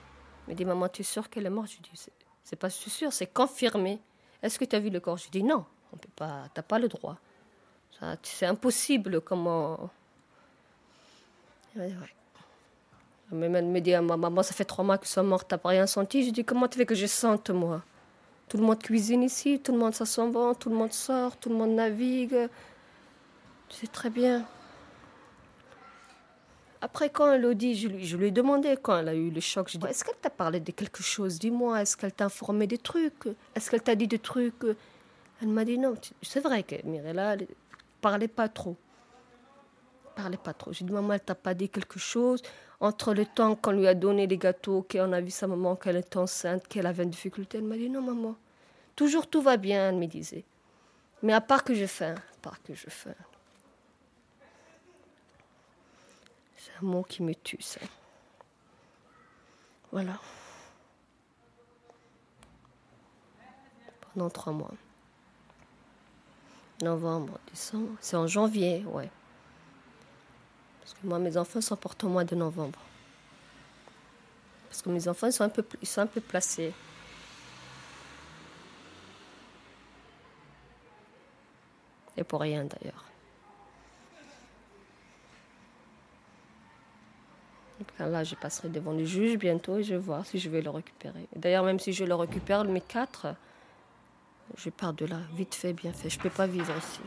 Elle 0.46 0.54
me 0.54 0.56
dit, 0.56 0.64
maman, 0.64 0.88
tu 0.88 1.02
es 1.02 1.04
sûre 1.04 1.28
qu'elle 1.28 1.44
est 1.44 1.50
morte? 1.50 1.68
Je 1.72 1.82
dis, 1.82 2.06
c'est, 2.42 2.56
pas 2.56 2.70
sûr, 2.70 3.12
c'est 3.12 3.26
confirmé. 3.26 4.00
Est-ce 4.42 4.58
que 4.58 4.64
tu 4.64 4.74
as 4.74 4.80
vu 4.80 4.88
le 4.88 5.00
corps? 5.00 5.18
Je 5.18 5.28
dis 5.28 5.42
non, 5.42 5.66
on 5.92 5.98
peut 5.98 6.08
pas, 6.16 6.44
t'as 6.54 6.62
pas 6.62 6.78
le 6.78 6.88
droit. 6.88 7.18
C'est 8.22 8.46
impossible, 8.46 9.20
comment. 9.20 9.90
Ouais, 11.76 11.94
ouais. 11.94 12.14
Même 13.32 13.54
elle 13.54 13.66
me 13.66 13.80
dit 13.80 13.94
maman, 13.94 14.42
ça 14.42 14.54
fait 14.54 14.64
trois 14.64 14.82
mois 14.82 14.96
qu'ils 14.96 15.08
sont 15.08 15.24
morts, 15.24 15.46
t'as 15.46 15.58
pas 15.58 15.68
rien 15.68 15.86
senti? 15.86 16.24
Je 16.24 16.30
dis 16.30 16.42
comment 16.42 16.68
tu 16.68 16.78
veux 16.78 16.86
que 16.86 16.94
je 16.94 17.04
sente, 17.04 17.50
moi? 17.50 17.82
Tout 18.48 18.56
le 18.56 18.62
monde 18.62 18.82
cuisine 18.82 19.22
ici, 19.22 19.60
tout 19.60 19.72
le 19.72 19.78
monde 19.78 19.94
ça 19.94 20.06
sent 20.06 20.28
bon, 20.30 20.54
tout 20.54 20.70
le 20.70 20.76
monde 20.76 20.92
sort, 20.92 21.36
tout 21.36 21.50
le 21.50 21.54
monde 21.54 21.72
navigue. 21.72 22.48
Tu 23.68 23.76
sais 23.76 23.86
très 23.86 24.08
bien. 24.08 24.46
Après, 26.80 27.10
quand 27.10 27.32
elle 27.32 27.44
a 27.44 27.54
dit, 27.54 27.74
je 27.74 27.88
lui, 27.88 28.06
je 28.06 28.16
lui 28.16 28.28
ai 28.28 28.30
demandé 28.30 28.76
quand 28.80 28.98
elle 28.98 29.08
a 29.08 29.14
eu 29.14 29.30
le 29.30 29.40
choc, 29.40 29.68
je 29.68 29.78
dis 29.78 29.86
Est-ce 29.86 30.04
qu'elle 30.04 30.16
t'a 30.16 30.30
parlé 30.30 30.60
de 30.60 30.70
quelque 30.70 31.02
chose? 31.02 31.38
Dis-moi, 31.38 31.82
est-ce 31.82 31.96
qu'elle 31.96 32.12
t'a 32.12 32.26
informé 32.26 32.66
des 32.66 32.78
trucs? 32.78 33.26
Est-ce 33.54 33.70
qu'elle 33.70 33.82
t'a 33.82 33.96
dit 33.96 34.06
des 34.06 34.18
trucs? 34.18 34.64
Elle 35.42 35.48
m'a 35.48 35.64
dit 35.64 35.76
non. 35.76 35.94
C'est 36.22 36.40
vrai 36.40 36.62
que 36.62 36.76
Mirella 36.84 37.36
ne 37.36 37.44
parlait 38.00 38.28
pas 38.28 38.48
trop. 38.48 38.76
parlait 40.14 40.36
pas 40.36 40.54
trop. 40.54 40.72
J'ai 40.72 40.84
dit 40.84 40.92
Maman, 40.92 41.14
elle 41.14 41.20
t'a 41.20 41.34
pas 41.34 41.52
dit 41.52 41.68
quelque 41.68 41.98
chose 41.98 42.42
Entre 42.80 43.12
le 43.12 43.26
temps 43.26 43.56
qu'on 43.56 43.72
lui 43.72 43.88
a 43.88 43.94
donné 43.94 44.26
les 44.26 44.38
gâteaux, 44.38 44.86
qu'on 44.88 45.12
a 45.12 45.20
vu 45.20 45.30
sa 45.30 45.48
maman, 45.48 45.74
qu'elle 45.74 45.96
était 45.96 46.16
enceinte, 46.16 46.68
qu'elle 46.68 46.86
avait 46.86 47.02
une 47.02 47.10
difficulté, 47.10 47.58
elle 47.58 47.64
m'a 47.64 47.76
dit 47.76 47.90
Non, 47.90 48.02
maman. 48.02 48.36
Toujours 48.94 49.26
tout 49.26 49.42
va 49.42 49.56
bien, 49.56 49.88
elle 49.88 49.96
me 49.96 50.06
disait. 50.06 50.44
Mais 51.22 51.32
à 51.32 51.40
part 51.40 51.64
que 51.64 51.74
je 51.74 51.86
fais, 51.86 52.10
à 52.12 52.40
part 52.40 52.62
que 52.62 52.74
je 52.74 52.88
fais. 52.88 53.14
C'est 56.56 56.72
un 56.80 56.86
mot 56.86 57.02
qui 57.02 57.22
me 57.22 57.34
tue, 57.34 57.60
ça. 57.60 57.80
Voilà. 59.90 60.20
Pendant 64.12 64.30
trois 64.30 64.52
mois. 64.52 64.74
Novembre, 66.82 67.38
décembre. 67.50 67.96
C'est 68.00 68.16
en 68.16 68.28
janvier, 68.28 68.84
ouais. 68.86 69.10
Parce 70.88 71.02
que 71.02 71.06
moi, 71.06 71.18
mes 71.18 71.36
enfants 71.36 71.60
sont 71.60 71.76
portés 71.76 72.06
au 72.06 72.08
mois 72.08 72.24
de 72.24 72.34
novembre. 72.34 72.78
Parce 74.70 74.80
que 74.80 74.88
mes 74.88 75.06
enfants 75.06 75.26
ils 75.26 75.34
sont 75.34 75.44
un 75.44 75.50
peu, 75.50 75.62
ils 75.82 75.86
sont 75.86 76.00
un 76.00 76.06
peu 76.06 76.22
placés. 76.22 76.72
Et 82.16 82.24
pour 82.24 82.40
rien 82.40 82.64
d'ailleurs. 82.64 83.04
Là, 87.98 88.24
je 88.24 88.34
passerai 88.34 88.70
devant 88.70 88.92
le 88.92 89.04
juge 89.04 89.36
bientôt 89.36 89.76
et 89.76 89.82
je 89.82 89.94
vais 89.94 90.00
voir 90.00 90.24
si 90.24 90.38
je 90.38 90.48
vais 90.48 90.62
le 90.62 90.70
récupérer. 90.70 91.28
D'ailleurs, 91.36 91.64
même 91.64 91.78
si 91.78 91.92
je 91.92 92.04
le 92.06 92.14
récupère, 92.14 92.64
mes 92.64 92.80
quatre, 92.80 93.26
je 94.56 94.70
pars 94.70 94.94
de 94.94 95.04
là, 95.04 95.18
vite 95.34 95.54
fait, 95.54 95.74
bien 95.74 95.92
fait. 95.92 96.08
Je 96.08 96.16
ne 96.16 96.22
peux 96.22 96.30
pas 96.30 96.46
vivre 96.46 96.72
ici. 96.78 97.00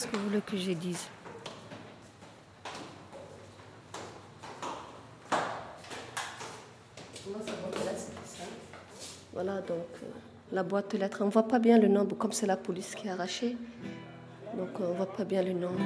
Qu'est-ce 0.00 0.12
que 0.12 0.16
vous 0.16 0.28
voulez 0.28 0.40
que 0.40 0.56
je 0.56 0.72
dise 0.72 1.08
Voilà, 9.34 9.60
donc 9.60 9.76
euh, 10.02 10.06
la 10.52 10.62
boîte 10.62 10.94
aux 10.94 10.96
lettres, 10.96 11.18
on 11.20 11.26
ne 11.26 11.30
voit 11.30 11.46
pas 11.46 11.58
bien 11.58 11.76
le 11.76 11.88
nombre, 11.88 12.16
comme 12.16 12.32
c'est 12.32 12.46
la 12.46 12.56
police 12.56 12.94
qui 12.94 13.10
a 13.10 13.12
arraché. 13.12 13.58
Donc 14.56 14.70
on 14.80 14.88
ne 14.88 14.94
voit 14.94 15.12
pas 15.12 15.24
bien 15.24 15.42
le 15.42 15.52
nombre. 15.52 15.84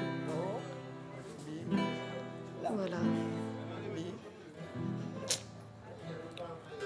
Voilà. 2.63 2.99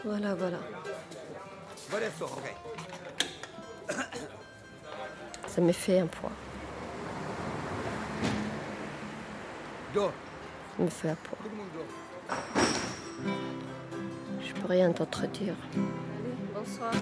Voilà, 0.02 0.34
voilà. 0.34 0.58
Ça 5.46 5.60
me 5.60 5.72
fait 5.72 5.98
un 5.98 6.06
poids. 6.06 6.32
Ça 9.94 10.10
me 10.78 10.88
fait 10.88 11.16
poids. 11.24 11.38
Je 14.40 14.52
peux 14.52 14.66
rien 14.68 14.90
d'autre 14.90 15.26
dire. 15.26 15.54
Bonsoir. 16.54 16.92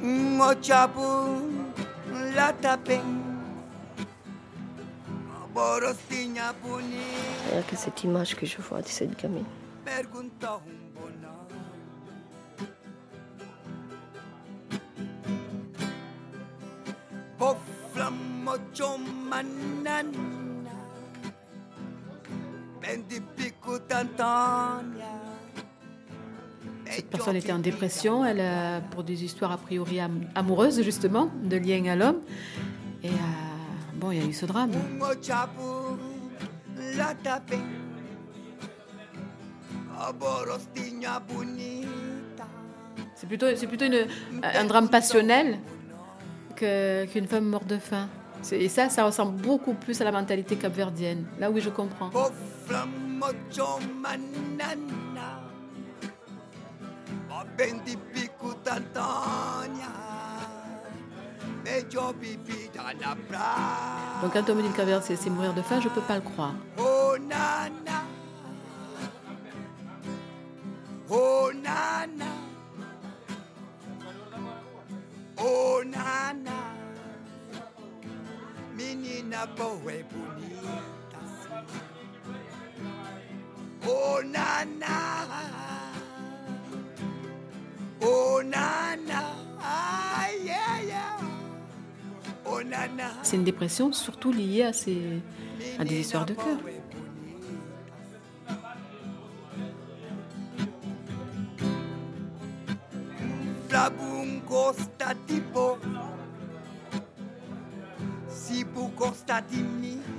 Mochapu 0.00 1.00
la 2.34 2.52
que 7.62 7.76
cette 7.76 8.04
image 8.04 8.34
que 8.34 8.46
je 8.46 8.58
vois 8.58 8.82
de 8.82 8.88
cette 8.88 9.20
gamine. 9.20 9.44
Manana 19.42 20.02
Cette 26.90 27.10
personne 27.10 27.36
était 27.36 27.52
en 27.52 27.58
dépression, 27.58 28.24
elle 28.24 28.40
a, 28.40 28.80
pour 28.80 29.02
des 29.04 29.24
histoires 29.24 29.52
a 29.52 29.56
priori 29.56 30.00
am- 30.00 30.26
amoureuses 30.34 30.82
justement, 30.82 31.30
de 31.42 31.56
lien 31.56 31.84
à 31.86 31.96
l'homme. 31.96 32.20
Et 33.02 33.08
euh, 33.08 33.12
bon, 33.94 34.10
il 34.12 34.18
y 34.18 34.22
a 34.22 34.26
eu 34.26 34.32
ce 34.32 34.46
drame. 34.46 34.70
C'est 43.14 43.26
plutôt, 43.26 43.46
plutôt 43.68 43.84
une- 43.86 44.06
un 44.42 44.64
drame 44.64 44.88
passionnel 44.88 45.58
qu'une 46.56 47.26
femme 47.26 47.46
morte 47.46 47.66
de 47.66 47.78
faim. 47.78 48.08
Et 48.52 48.68
ça, 48.68 48.88
ça 48.88 49.04
ressemble 49.04 49.40
beaucoup 49.40 49.74
plus 49.74 50.00
à 50.00 50.04
la 50.04 50.12
mentalité 50.12 50.56
capverdienne. 50.56 51.24
Là, 51.38 51.50
oui, 51.50 51.60
je 51.60 51.70
comprends. 51.70 52.10
Donc 64.22 64.32
quand 64.32 64.50
on 64.50 64.54
me 64.54 64.62
dit 64.62 64.68
que 64.68 64.76
Capverde, 64.76 65.02
c'est 65.02 65.30
mourir 65.30 65.54
de 65.54 65.62
faim, 65.62 65.80
je 65.80 65.88
peux 65.88 66.00
pas 66.00 66.16
le 66.16 66.20
croire. 66.20 66.54
Oh 66.78 67.16
nana 67.18 68.02
Oh 71.10 71.50
nana 71.54 72.26
Oh 75.38 75.82
nana 75.84 76.63
Menina 79.24 79.46
boa 79.46 79.92
e 79.92 80.04
bonita. 80.04 81.18
Oh 83.86 84.22
nana 84.22 85.26
Oh 88.02 88.42
nana 88.42 89.22
Ai, 89.62 90.44
yeah, 90.44 90.80
yeah. 90.82 91.18
Oh 92.44 92.62
nana 92.62 93.12
C'est 93.22 93.36
une 93.36 93.44
dépression 93.44 93.92
surtout 93.92 94.30
liée 94.30 94.64
à, 94.64 94.72
ces, 94.74 95.22
à 95.78 95.84
des 95.84 96.00
histoires 96.00 96.26
de 96.26 96.34
cœur. 96.34 96.58
Flabum 103.68 104.40
gosta 104.46 105.14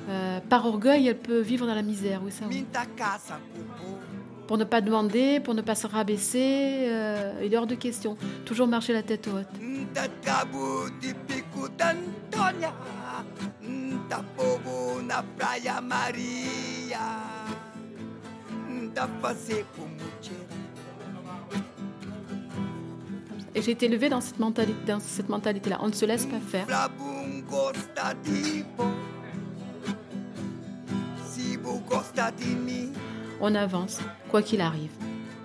Euh, 0.09 0.39
par 0.49 0.65
orgueil, 0.65 1.07
elle 1.07 1.17
peut 1.17 1.39
vivre 1.39 1.65
dans 1.65 1.75
la 1.75 1.81
misère, 1.81 2.21
oui, 2.23 2.31
ça. 2.31 2.45
oui. 2.49 2.65
Pour 4.47 4.57
ne 4.57 4.63
pas 4.63 4.81
demander, 4.81 5.39
pour 5.39 5.55
ne 5.55 5.61
pas 5.61 5.73
se 5.75 5.87
rabaisser, 5.87 6.87
euh, 6.87 7.41
il 7.43 7.53
est 7.53 7.57
hors 7.57 7.65
de 7.65 7.75
question. 7.75 8.15
Toujours 8.45 8.67
marcher 8.67 8.93
la 8.93 9.01
tête 9.01 9.27
haute. 9.27 9.47
Et 23.55 23.61
j'ai 23.61 23.71
été 23.71 23.85
élevée 23.85 24.09
dans 24.09 24.21
cette 24.21 24.37
mentalité, 24.37 24.75
dans 24.85 24.99
cette 24.99 25.29
mentalité-là. 25.29 25.79
On 25.81 25.87
ne 25.87 25.93
se 25.93 26.05
laisse 26.05 26.25
pas 26.25 26.39
faire 26.39 26.67
gosta 27.47 28.13
di 28.23 28.65
si 31.35 31.57
vous 31.57 31.81
gosta 31.87 32.31
di 32.31 32.55
me. 32.55 32.91
On 33.39 33.55
avance, 33.55 33.99
quoi 34.29 34.41
qu'il 34.41 34.61
arrive. 34.61 34.93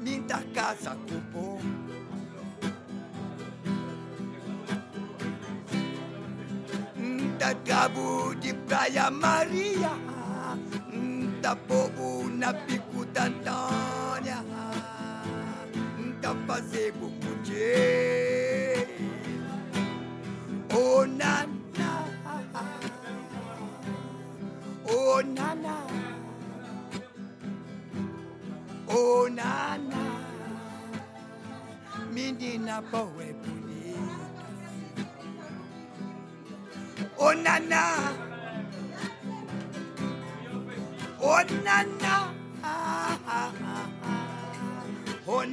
Minta 0.01 0.41
casa 0.55 0.97
cupo. 1.07 1.59
Minta 6.95 7.53
gabu 7.65 8.35
di 8.41 8.55
Praia 8.67 9.11
Maria. 9.11 9.91
Minta 10.91 11.57
bobo 11.67 12.29
na 12.29 12.53
pico 12.53 13.05
d'Antônia. 13.13 14.45
Minta 15.97 16.35
fazer 16.47 16.93
cucuje. 16.93 18.87
Oh. 20.73 21.60
Oh 24.93 25.23
nana. 25.37 25.77
Oh 28.89 29.29
nana. 29.39 30.03
Mini 32.13 32.59
na 32.59 32.77
powe 32.91 33.29
puni. 33.43 33.95
Oh 37.19 37.33
nana. 37.45 37.83
Oh 41.23 41.43
nana. 41.65 42.15
Oh. 45.31 45.45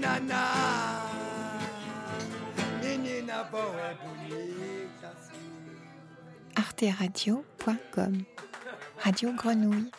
Mini 2.81 3.15
na 3.27 3.43
powe 3.51 3.87
puni. 4.01 4.41
arteradio.com 6.57 8.13
Radio 9.07 9.31
Grenouille. 9.31 9.89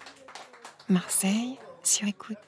Marseille, 0.91 1.57
sur 1.83 2.07
écoute. 2.07 2.48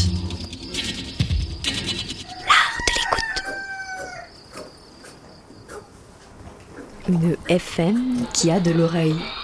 Qui 8.41 8.49
a 8.49 8.59
de 8.59 8.71
l'oreille. 8.71 9.40